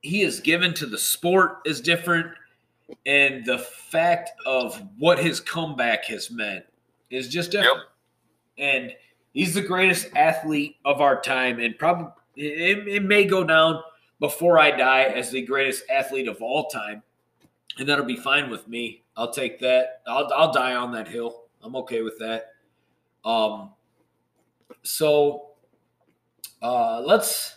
he 0.00 0.22
is 0.22 0.40
given 0.40 0.74
to 0.74 0.86
the 0.86 0.98
sport 0.98 1.58
is 1.64 1.80
different, 1.80 2.26
and 3.06 3.44
the 3.44 3.58
fact 3.58 4.30
of 4.44 4.82
what 4.98 5.18
his 5.18 5.40
comeback 5.40 6.04
has 6.06 6.30
meant 6.30 6.64
is 7.10 7.28
just 7.28 7.50
different. 7.52 7.82
And 8.58 8.92
he's 9.32 9.54
the 9.54 9.62
greatest 9.62 10.08
athlete 10.14 10.76
of 10.84 11.00
our 11.00 11.20
time, 11.20 11.58
and 11.60 11.78
probably 11.78 12.12
it, 12.36 12.88
it 12.88 13.02
may 13.02 13.24
go 13.24 13.44
down 13.44 13.82
before 14.20 14.58
I 14.58 14.70
die 14.70 15.04
as 15.04 15.30
the 15.30 15.42
greatest 15.42 15.84
athlete 15.90 16.28
of 16.28 16.40
all 16.40 16.68
time, 16.68 17.02
and 17.78 17.88
that'll 17.88 18.04
be 18.04 18.16
fine 18.16 18.50
with 18.50 18.68
me. 18.68 19.02
I'll 19.16 19.32
take 19.32 19.58
that. 19.60 20.02
I'll 20.06 20.30
I'll 20.34 20.52
die 20.52 20.74
on 20.74 20.92
that 20.92 21.08
hill. 21.08 21.44
I'm 21.62 21.76
okay 21.76 22.02
with 22.02 22.18
that. 22.18 22.52
Um. 23.24 23.70
So, 24.84 25.50
uh, 26.60 27.00
let's 27.00 27.56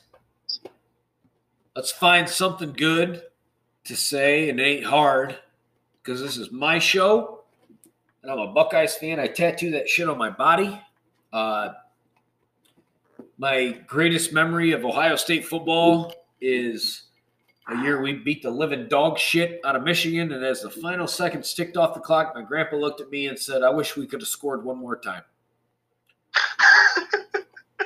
let's 1.76 1.92
find 1.92 2.28
something 2.28 2.74
good 2.74 3.24
to 3.86 3.96
say, 3.96 4.50
and 4.50 4.60
it 4.60 4.64
ain't 4.64 4.86
hard 4.86 5.38
because 6.04 6.22
this 6.22 6.38
is 6.38 6.52
my 6.52 6.78
show, 6.78 7.44
and 8.22 8.32
I'm 8.32 8.40
a 8.40 8.54
Buckeyes 8.54 8.96
fan. 8.96 9.20
I 9.20 9.28
tattoo 9.28 9.72
that 9.72 9.90
shit 9.90 10.10
on 10.10 10.18
my 10.18 10.30
body. 10.30 10.80
Uh, 11.36 11.74
my 13.38 13.72
greatest 13.88 14.32
memory 14.32 14.72
of 14.72 14.86
Ohio 14.86 15.18
State 15.18 15.46
football 15.46 16.14
is 16.40 17.04
a 17.68 17.76
year 17.82 18.02
we 18.02 18.14
beat 18.14 18.42
the 18.42 18.50
living 18.50 18.88
dog 18.88 19.20
shit 19.20 19.60
out 19.66 19.76
of 19.76 19.84
Michigan, 19.84 20.32
and 20.32 20.46
as 20.46 20.62
the 20.62 20.70
final 20.70 21.08
seconds 21.08 21.54
ticked 21.54 21.76
off 21.76 21.94
the 21.94 22.00
clock, 22.00 22.32
my 22.36 22.42
grandpa 22.42 22.78
looked 22.78 23.02
at 23.02 23.10
me 23.10 23.28
and 23.28 23.38
said, 23.38 23.64
"I 23.64 23.70
wish 23.70 23.98
we 23.98 24.08
could 24.08 24.22
have 24.22 24.30
scored 24.30 24.64
one 24.64 24.78
more 24.78 24.98
time." 24.98 25.24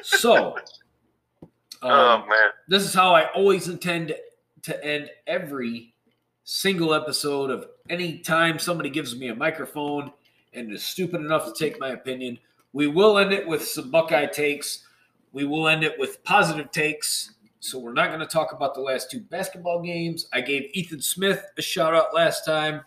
So, 0.03 0.55
um, 1.41 1.49
oh 1.81 2.17
man, 2.29 2.51
this 2.67 2.83
is 2.83 2.93
how 2.93 3.15
I 3.15 3.31
always 3.31 3.67
intend 3.67 4.13
to 4.61 4.85
end 4.85 5.09
every 5.25 5.95
single 6.43 6.93
episode 6.93 7.49
of 7.49 7.65
any 7.89 8.19
time 8.19 8.59
somebody 8.59 8.91
gives 8.91 9.17
me 9.17 9.29
a 9.29 9.35
microphone 9.35 10.11
and 10.53 10.71
is 10.71 10.83
stupid 10.83 11.21
enough 11.21 11.45
to 11.45 11.53
take 11.57 11.79
my 11.79 11.89
opinion. 11.89 12.37
We 12.73 12.87
will 12.87 13.17
end 13.17 13.33
it 13.33 13.47
with 13.47 13.67
some 13.67 13.89
Buckeye 13.89 14.27
takes. 14.27 14.85
We 15.31 15.45
will 15.45 15.67
end 15.67 15.83
it 15.83 15.97
with 15.97 16.23
positive 16.23 16.71
takes. 16.71 17.33
So 17.59 17.77
we're 17.79 17.93
not 17.93 18.07
going 18.07 18.19
to 18.21 18.25
talk 18.25 18.53
about 18.53 18.73
the 18.73 18.81
last 18.81 19.11
two 19.11 19.19
basketball 19.19 19.81
games. 19.81 20.27
I 20.31 20.41
gave 20.41 20.69
Ethan 20.73 21.01
Smith 21.01 21.43
a 21.57 21.61
shout 21.61 21.93
out 21.93 22.13
last 22.13 22.45
time 22.45 22.81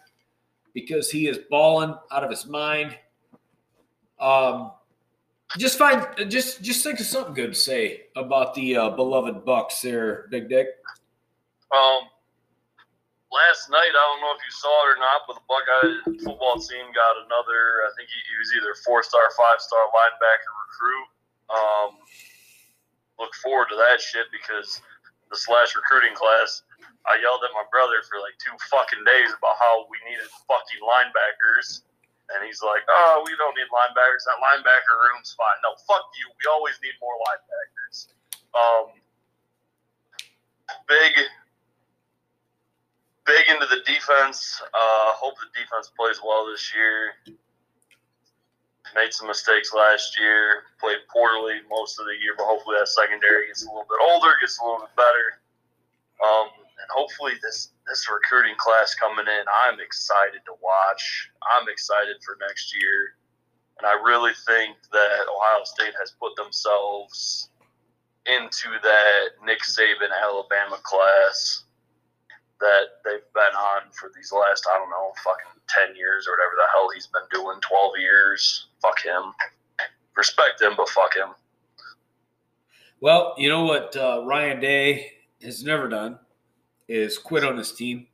because 0.72 1.10
he 1.10 1.28
is 1.28 1.38
balling 1.50 1.94
out 2.10 2.24
of 2.24 2.30
his 2.30 2.46
mind. 2.46 2.96
Um, 4.18 4.72
just 5.58 5.76
find 5.76 6.06
just 6.30 6.62
just 6.62 6.82
think 6.82 7.00
of 7.00 7.06
something 7.06 7.34
good 7.34 7.52
to 7.52 7.58
say 7.58 8.04
about 8.16 8.54
the 8.54 8.76
uh, 8.76 8.90
beloved 8.90 9.44
Bucks 9.44 9.82
there, 9.82 10.26
Big 10.30 10.48
Dick. 10.48 10.68
Um, 11.76 12.02
last 13.32 13.72
night, 13.72 13.90
I 13.90 14.02
don't 14.12 14.20
know 14.20 14.36
if 14.36 14.44
you 14.44 14.52
saw 14.52 14.76
it 14.84 14.92
or 14.94 15.00
not, 15.00 15.24
but 15.24 15.40
the 15.40 15.46
Buckeye 15.48 16.20
football 16.20 16.60
team 16.60 16.92
got 16.92 17.24
another. 17.24 17.88
I 17.88 17.90
think 17.96 18.12
he, 18.12 18.20
he 18.28 18.36
was 18.36 18.52
either 18.52 18.76
four 18.84 19.00
star, 19.00 19.24
five 19.32 19.58
star 19.58 19.88
linebacker 19.90 20.52
recruit. 20.68 21.08
Um, 21.48 21.90
look 23.16 23.32
forward 23.40 23.72
to 23.72 23.76
that 23.80 23.98
shit 23.98 24.28
because 24.28 24.84
the 25.32 25.36
slash 25.40 25.72
recruiting 25.72 26.12
class. 26.12 26.62
I 27.02 27.18
yelled 27.18 27.42
at 27.42 27.50
my 27.50 27.66
brother 27.74 27.98
for 28.06 28.22
like 28.22 28.38
two 28.38 28.54
fucking 28.70 29.02
days 29.02 29.34
about 29.34 29.58
how 29.58 29.90
we 29.90 29.98
needed 30.06 30.28
fucking 30.46 30.78
linebackers. 30.86 31.82
And 32.30 32.46
he's 32.46 32.62
like, 32.62 32.86
oh, 32.86 33.26
we 33.26 33.34
don't 33.34 33.58
need 33.58 33.66
linebackers. 33.74 34.22
That 34.22 34.38
linebacker 34.38 34.94
room's 35.10 35.34
fine. 35.34 35.58
No, 35.66 35.74
fuck 35.82 36.06
you. 36.14 36.30
We 36.30 36.46
always 36.46 36.78
need 36.78 36.94
more 37.02 37.18
linebackers. 37.26 38.14
Um, 38.54 38.94
big 40.86 41.26
big 43.26 43.48
into 43.48 43.66
the 43.66 43.82
defense. 43.86 44.60
Uh, 44.62 45.12
hope 45.14 45.34
the 45.38 45.50
defense 45.58 45.90
plays 45.96 46.20
well 46.24 46.46
this 46.46 46.72
year. 46.74 47.36
Made 48.94 49.12
some 49.12 49.28
mistakes 49.28 49.72
last 49.72 50.18
year. 50.18 50.68
Played 50.80 51.06
poorly 51.08 51.60
most 51.70 51.98
of 51.98 52.06
the 52.06 52.16
year, 52.20 52.34
but 52.36 52.44
hopefully 52.44 52.76
that 52.78 52.88
secondary 52.88 53.46
gets 53.46 53.64
a 53.64 53.66
little 53.66 53.88
bit 53.88 54.00
older, 54.02 54.34
gets 54.40 54.58
a 54.58 54.64
little 54.64 54.84
bit 54.84 54.94
better. 54.96 55.40
Um, 56.20 56.48
and 56.82 56.88
hopefully 56.90 57.32
this 57.42 57.70
this 57.86 58.06
recruiting 58.10 58.54
class 58.58 58.94
coming 58.94 59.26
in, 59.26 59.44
I'm 59.64 59.80
excited 59.80 60.42
to 60.46 60.54
watch. 60.62 61.30
I'm 61.42 61.68
excited 61.68 62.16
for 62.24 62.38
next 62.46 62.74
year, 62.74 63.14
and 63.78 63.86
I 63.86 63.94
really 64.02 64.32
think 64.46 64.76
that 64.92 65.22
Ohio 65.26 65.64
State 65.64 65.94
has 65.98 66.12
put 66.20 66.36
themselves 66.36 67.48
into 68.26 68.70
that 68.82 69.42
Nick 69.44 69.62
Saban 69.62 70.10
Alabama 70.22 70.78
class 70.82 71.64
that 72.62 73.02
they've 73.04 73.26
been 73.34 73.54
on 73.58 73.90
for 73.92 74.10
these 74.14 74.32
last, 74.32 74.66
I 74.72 74.78
don't 74.78 74.88
know, 74.88 75.12
fucking 75.24 75.60
10 75.88 75.96
years 75.96 76.26
or 76.26 76.32
whatever 76.32 76.54
the 76.56 76.68
hell 76.72 76.88
he's 76.94 77.08
been 77.08 77.26
doing, 77.30 77.58
12 77.60 77.92
years. 77.98 78.68
Fuck 78.80 79.02
him. 79.02 79.34
Respect 80.16 80.62
him, 80.62 80.74
but 80.76 80.88
fuck 80.88 81.14
him. 81.14 81.30
Well, 83.00 83.34
you 83.36 83.48
know 83.48 83.64
what 83.64 83.96
uh, 83.96 84.22
Ryan 84.24 84.60
Day 84.60 85.12
has 85.42 85.64
never 85.64 85.88
done 85.88 86.18
is 86.88 87.18
quit 87.18 87.42
on 87.42 87.56
his 87.56 87.72
team 87.72 88.06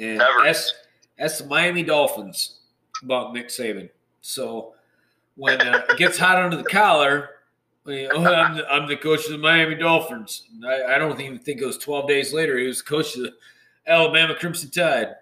and 0.00 0.18
Never. 0.18 0.46
ask, 0.46 0.74
ask 1.18 1.38
the 1.38 1.46
Miami 1.46 1.84
Dolphins 1.84 2.58
about 3.02 3.32
Nick 3.32 3.48
Saban. 3.48 3.88
So 4.20 4.74
when 5.36 5.60
uh, 5.60 5.84
it 5.88 5.96
gets 5.96 6.18
hot 6.18 6.42
under 6.42 6.56
the 6.56 6.64
collar, 6.64 7.30
oh, 7.86 7.92
I'm, 7.92 8.56
the, 8.56 8.68
I'm 8.68 8.88
the 8.88 8.96
coach 8.96 9.26
of 9.26 9.32
the 9.32 9.38
Miami 9.38 9.76
Dolphins. 9.76 10.48
I, 10.66 10.94
I 10.94 10.98
don't 10.98 11.20
even 11.20 11.38
think 11.38 11.60
it 11.60 11.66
was 11.66 11.78
12 11.78 12.08
days 12.08 12.32
later 12.32 12.58
he 12.58 12.66
was 12.66 12.82
coach 12.82 13.16
of 13.16 13.22
the 13.22 13.34
Alabama 13.86 14.34
Crimson 14.34 14.70
Tide. 14.70 15.14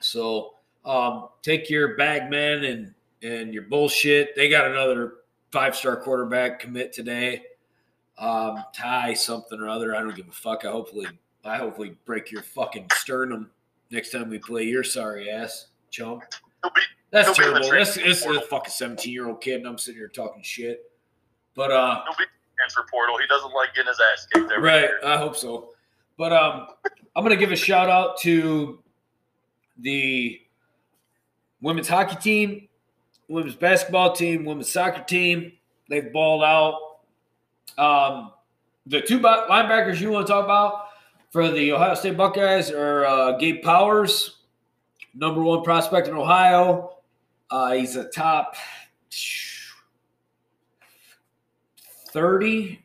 So 0.00 0.54
um, 0.84 1.28
take 1.42 1.68
your 1.68 1.96
bag 1.96 2.30
man 2.30 2.64
and 2.64 2.94
and 3.22 3.52
your 3.52 3.64
bullshit. 3.64 4.34
They 4.36 4.48
got 4.48 4.70
another 4.70 5.14
five 5.50 5.76
star 5.76 5.96
quarterback 5.96 6.60
commit 6.60 6.92
today. 6.92 7.42
Um, 8.16 8.64
tie 8.72 9.14
something 9.14 9.60
or 9.60 9.68
other. 9.68 9.94
I 9.94 10.00
don't 10.00 10.14
give 10.14 10.28
a 10.28 10.32
fuck. 10.32 10.64
I 10.64 10.70
hopefully 10.70 11.06
I 11.44 11.56
hopefully 11.56 11.96
break 12.04 12.30
your 12.30 12.42
fucking 12.42 12.86
sternum 12.94 13.50
next 13.90 14.10
time 14.10 14.28
we 14.28 14.38
play 14.38 14.64
your 14.64 14.84
sorry 14.84 15.30
ass 15.30 15.68
chump. 15.90 16.22
That's 17.10 17.26
He'll 17.28 17.36
be 17.36 17.48
in 17.48 17.54
the 17.54 17.60
terrible. 17.60 17.78
That's 17.78 17.94
this 17.94 18.26
is 18.26 18.36
a 18.36 18.40
fucking 18.42 18.70
17 18.70 19.12
year 19.12 19.28
old 19.28 19.40
kid, 19.40 19.56
and 19.56 19.66
I'm 19.66 19.78
sitting 19.78 19.98
here 19.98 20.08
talking 20.08 20.42
shit. 20.42 20.90
But 21.54 21.70
uh, 21.70 22.02
he'll 22.04 22.16
be 22.16 22.24
transfer 22.56 22.86
portal. 22.90 23.18
He 23.18 23.26
doesn't 23.26 23.52
like 23.52 23.74
getting 23.74 23.88
his 23.88 24.00
ass 24.12 24.26
kicked 24.32 24.52
every 24.52 24.62
right, 24.62 24.80
year. 24.82 25.00
I 25.04 25.16
hope 25.16 25.36
so. 25.36 25.70
But 26.18 26.32
um, 26.32 26.66
I'm 27.16 27.22
gonna 27.22 27.36
give 27.36 27.52
a 27.52 27.56
shout 27.56 27.88
out 27.88 28.18
to 28.18 28.80
the 29.78 30.40
women's 31.62 31.88
hockey 31.88 32.16
team, 32.16 32.68
women's 33.28 33.54
basketball 33.54 34.12
team, 34.12 34.44
women's 34.44 34.70
soccer 34.70 35.04
team. 35.04 35.52
They've 35.88 36.12
balled 36.12 36.42
out. 36.42 36.98
Um, 37.78 38.32
the 38.86 39.00
two 39.00 39.20
linebackers 39.20 40.00
you 40.00 40.10
want 40.10 40.26
to 40.26 40.32
talk 40.32 40.44
about 40.44 40.88
for 41.30 41.48
the 41.50 41.72
Ohio 41.72 41.94
State 41.94 42.16
Buckeyes 42.16 42.70
are 42.70 43.04
uh, 43.06 43.32
Gabe 43.38 43.62
Powers, 43.62 44.38
number 45.14 45.42
one 45.42 45.62
prospect 45.62 46.08
in 46.08 46.14
Ohio. 46.14 46.96
Uh, 47.50 47.72
he's 47.72 47.96
a 47.96 48.08
top 48.08 48.56
30 52.12 52.82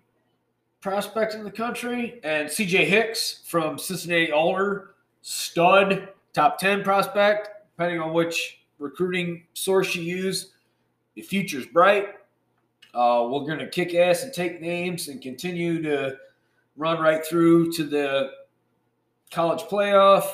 prospect 0.83 1.33
in 1.33 1.45
the 1.45 1.51
country. 1.51 2.19
And 2.23 2.49
CJ 2.49 2.85
Hicks 2.85 3.39
from 3.45 3.79
Cincinnati 3.79 4.31
Alder, 4.31 4.95
stud, 5.21 6.09
top 6.33 6.59
10 6.59 6.83
prospect, 6.83 7.49
depending 7.71 8.01
on 8.01 8.13
which 8.13 8.59
recruiting 8.77 9.45
source 9.53 9.95
you 9.95 10.03
use. 10.03 10.51
The 11.15 11.21
future's 11.21 11.65
bright. 11.65 12.09
Uh, 12.93 13.27
we're 13.31 13.45
going 13.45 13.59
to 13.59 13.69
kick 13.69 13.95
ass 13.95 14.23
and 14.23 14.33
take 14.33 14.61
names 14.61 15.07
and 15.07 15.21
continue 15.21 15.81
to 15.81 16.17
run 16.75 16.99
right 16.99 17.25
through 17.25 17.71
to 17.73 17.85
the 17.85 18.31
college 19.31 19.61
playoff. 19.61 20.25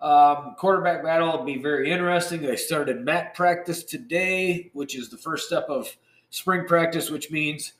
Um, 0.00 0.54
quarterback 0.58 1.02
battle 1.02 1.36
will 1.36 1.44
be 1.44 1.58
very 1.58 1.90
interesting. 1.90 2.40
They 2.40 2.56
started 2.56 3.04
mat 3.04 3.34
practice 3.34 3.82
today, 3.82 4.70
which 4.74 4.96
is 4.96 5.08
the 5.08 5.18
first 5.18 5.46
step 5.46 5.66
of 5.68 5.94
spring 6.30 6.66
practice, 6.66 7.10
which 7.10 7.30
means 7.30 7.72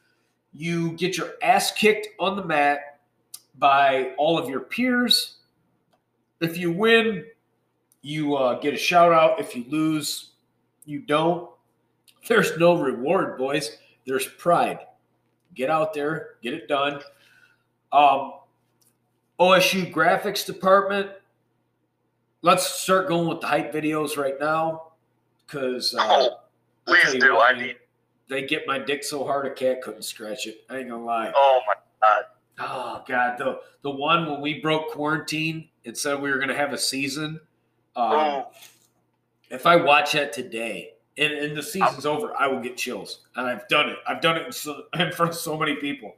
you 0.55 0.93
get 0.93 1.17
your 1.17 1.31
ass 1.43 1.73
kicked 1.73 2.09
on 2.19 2.37
the 2.37 2.45
mat 2.45 3.01
by 3.59 4.13
all 4.19 4.39
of 4.39 4.49
your 4.49 4.61
peers. 4.61 5.37
If 6.41 6.59
you 6.59 6.73
win, 6.73 7.25
you 8.03 8.37
uh, 8.37 8.59
get 8.61 8.75
a 8.75 8.77
shout 8.77 9.13
out. 9.13 9.41
If 9.41 9.57
you 9.57 9.65
lose, 9.69 10.33
you 10.85 11.01
don't. 11.01 11.49
There's 12.29 12.57
no 12.59 12.77
reward, 12.77 13.39
boys. 13.39 13.79
There's 14.07 14.27
pride. 14.27 14.81
Get 15.55 15.71
out 15.71 15.93
there, 15.93 16.31
get 16.43 16.55
it 16.55 16.67
done. 16.67 17.01
Um, 17.93 18.33
OSU 19.39 19.93
graphics 19.93 20.47
department. 20.47 21.11
Let's 22.41 22.67
start 22.67 23.07
going 23.07 23.29
with 23.29 23.41
the 23.41 23.47
hype 23.47 23.73
videos 23.73 24.17
right 24.17 24.35
now, 24.41 24.93
because 25.47 25.95
uh, 25.95 25.99
oh, 26.01 26.37
please 26.87 27.13
do. 27.21 27.39
I 27.39 27.57
need. 27.57 27.77
They 28.33 28.47
get 28.47 28.67
my 28.67 28.79
dick 28.79 29.05
so 29.05 29.25
hard 29.25 29.45
a 29.45 29.51
cat 29.51 29.83
couldn't 29.83 30.05
scratch 30.05 30.47
it. 30.47 30.65
I 30.71 30.79
ain't 30.79 30.89
gonna 30.89 31.05
lie. 31.05 31.31
Oh 31.37 31.61
my 31.67 31.75
god. 32.01 32.25
Oh 32.59 33.05
god, 33.07 33.37
the 33.37 33.61
the 33.83 33.91
one 33.91 34.31
when 34.31 34.41
we 34.41 34.59
broke 34.59 34.89
quarantine 34.91 35.69
and 35.85 35.97
said 35.97 36.19
we 36.19 36.31
were 36.31 36.39
gonna 36.39 36.57
have 36.57 36.73
a 36.73 36.79
season. 36.79 37.39
Um, 37.95 38.13
oh. 38.13 38.47
If 39.51 39.67
I 39.67 39.77
watch 39.77 40.13
that 40.13 40.33
today, 40.33 40.95
and, 41.19 41.31
and 41.31 41.55
the 41.55 41.63
season's 41.63 42.07
I'm, 42.07 42.17
over, 42.17 42.33
I 42.35 42.47
will 42.47 42.61
get 42.61 42.79
chills. 42.79 43.21
And 43.37 43.47
I've 43.47 43.69
done 43.69 43.91
it. 43.91 43.99
I've 44.09 44.23
done 44.23 44.39
it 44.39 44.47
in, 44.47 44.53
so, 44.53 44.85
in 44.99 45.13
front 45.13 45.33
of 45.33 45.39
so 45.39 45.59
many 45.59 45.77
people. 45.77 46.17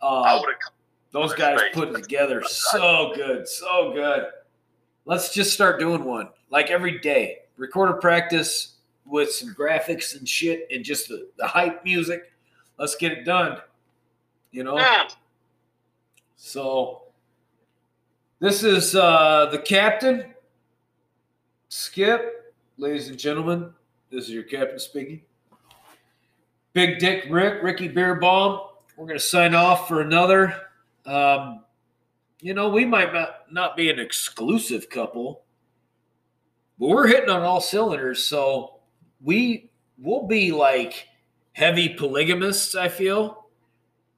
Uh, 0.00 0.42
those 1.12 1.32
guys 1.32 1.60
put 1.72 1.90
it 1.90 1.94
together 1.94 2.42
so 2.44 3.12
good, 3.14 3.46
so 3.46 3.92
good. 3.94 4.26
Let's 5.04 5.32
just 5.32 5.52
start 5.52 5.78
doing 5.78 6.02
one 6.02 6.28
like 6.50 6.70
every 6.70 6.98
day. 6.98 7.38
Record 7.56 7.90
a 7.90 7.94
practice 7.94 8.78
with 9.04 9.32
some 9.32 9.54
graphics 9.54 10.16
and 10.16 10.28
shit 10.28 10.66
and 10.70 10.84
just 10.84 11.08
the, 11.08 11.28
the 11.36 11.46
hype 11.46 11.84
music. 11.84 12.32
Let's 12.78 12.96
get 12.96 13.12
it 13.12 13.24
done. 13.24 13.58
You 14.50 14.64
know? 14.64 14.78
Yeah. 14.78 15.08
So 16.36 17.02
this 18.40 18.62
is 18.62 18.94
uh, 18.96 19.48
the 19.52 19.58
captain, 19.58 20.34
Skip, 21.68 22.54
ladies 22.76 23.08
and 23.08 23.18
gentlemen. 23.18 23.72
This 24.10 24.24
is 24.24 24.30
your 24.30 24.42
captain 24.42 24.78
speaking. 24.78 25.22
Big 26.72 26.98
Dick 26.98 27.26
Rick, 27.30 27.62
Ricky 27.62 27.88
Beerbaum. 27.88 28.68
We're 28.96 29.06
going 29.06 29.18
to 29.18 29.24
sign 29.24 29.54
off 29.54 29.88
for 29.88 30.00
another. 30.00 30.54
Um, 31.06 31.64
you 32.40 32.52
know, 32.52 32.68
we 32.68 32.84
might 32.84 33.12
not, 33.12 33.42
not 33.50 33.76
be 33.76 33.88
an 33.90 33.98
exclusive 33.98 34.90
couple, 34.90 35.42
but 36.78 36.88
we're 36.88 37.06
hitting 37.06 37.30
on 37.30 37.42
all 37.42 37.60
cylinders. 37.60 38.24
So 38.24 38.80
we 39.22 39.70
will 39.98 40.26
be 40.26 40.52
like 40.52 41.08
heavy 41.52 41.88
polygamists, 41.88 42.74
I 42.74 42.88
feel. 42.88 43.46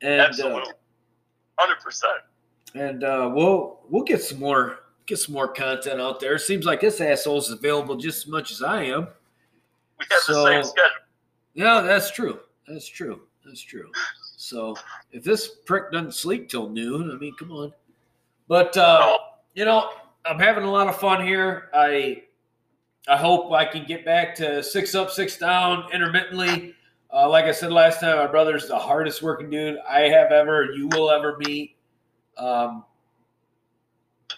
And, 0.03 0.21
uh, 0.21 0.25
Absolutely. 0.25 0.73
Hundred 1.59 1.79
uh, 1.79 1.83
percent. 1.83 2.19
And 2.75 3.05
uh, 3.05 3.31
we'll 3.33 3.81
we'll 3.89 4.03
get 4.03 4.23
some 4.23 4.41
more 4.41 4.81
get 5.07 5.19
some 5.19 5.35
more 5.35 5.49
content 5.49 6.01
out 6.01 6.21
there. 6.21 6.39
Seems 6.39 6.65
like 6.65 6.81
this 6.81 7.01
asshole 7.01 7.39
is 7.39 7.51
available 7.51 7.97
just 7.97 8.25
as 8.25 8.31
much 8.31 8.51
as 8.51 8.63
I 8.63 8.85
am. 8.85 9.09
We 9.99 10.07
have 10.11 10.21
so, 10.21 10.33
the 10.33 10.47
same 10.47 10.65
schedule. 10.65 10.91
Yeah, 11.55 11.81
that's 11.83 12.11
true. 12.11 12.41
That's 12.67 12.87
true. 12.87 13.21
That's 13.45 13.61
true. 13.61 13.91
So 14.37 14.77
if 15.13 15.23
this 15.23 15.49
prick 15.49 15.93
doesn't 15.93 16.15
sleep 16.15 16.49
till 16.49 16.69
noon, 16.69 17.11
I 17.11 17.15
mean, 17.17 17.35
come 17.39 17.53
on. 17.53 17.73
But 18.49 18.77
uh, 18.77 18.99
oh. 19.03 19.19
you 19.55 19.65
know, 19.65 19.91
I'm 20.25 20.39
having 20.39 20.65
a 20.65 20.71
lot 20.71 20.89
of 20.89 20.97
fun 20.99 21.25
here. 21.25 21.71
I 21.73 22.25
I 23.07 23.17
hope 23.17 23.53
I 23.53 23.65
can 23.65 23.85
get 23.85 24.05
back 24.05 24.35
to 24.37 24.63
six 24.63 24.95
up, 24.95 25.11
six 25.11 25.37
down 25.37 25.85
intermittently. 25.93 26.75
Uh, 27.13 27.29
like 27.29 27.45
I 27.45 27.53
said 27.53 27.71
last 27.71 28.01
time, 28.01 28.17
my 28.17 28.27
brother's 28.27 28.67
the 28.67 28.79
hardest 28.79 29.23
working 29.23 29.51
dude 29.51 29.79
I 29.89 30.03
have 30.03 30.33
ever, 30.33 30.73
you 30.73 30.89
will 30.89 31.11
ever 31.11 31.37
meet. 31.39 31.77
Um, 32.37 32.85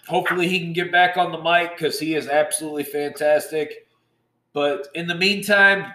hopefully, 0.07 0.47
he 0.47 0.59
can 0.59 0.73
get 0.73 0.91
back 0.91 1.17
on 1.17 1.31
the 1.31 1.39
mic 1.39 1.77
because 1.77 1.99
he 1.99 2.13
is 2.13 2.27
absolutely 2.27 2.83
fantastic. 2.83 3.87
But 4.53 4.89
in 4.95 5.07
the 5.07 5.15
meantime, 5.15 5.93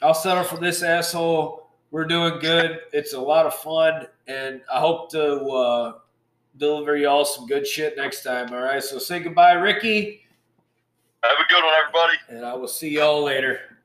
I'll 0.00 0.14
settle 0.14 0.44
for 0.44 0.56
this 0.58 0.82
asshole. 0.82 1.68
We're 1.90 2.04
doing 2.04 2.38
good. 2.38 2.80
It's 2.92 3.14
a 3.14 3.20
lot 3.20 3.46
of 3.46 3.54
fun, 3.54 4.06
and 4.26 4.60
I 4.72 4.78
hope 4.78 5.10
to 5.12 5.40
uh, 5.46 5.92
deliver 6.58 6.96
y'all 6.96 7.24
some 7.24 7.46
good 7.46 7.66
shit 7.66 7.96
next 7.96 8.22
time. 8.22 8.52
All 8.52 8.60
right, 8.60 8.82
so 8.82 8.98
say 8.98 9.20
goodbye, 9.20 9.52
Ricky. 9.52 10.22
Have 11.24 11.36
a 11.38 11.48
good 11.52 11.64
one, 11.64 11.72
everybody. 11.82 12.18
And 12.28 12.46
I 12.46 12.54
will 12.54 12.68
see 12.68 12.90
y'all 12.90 13.24
later. 13.24 13.77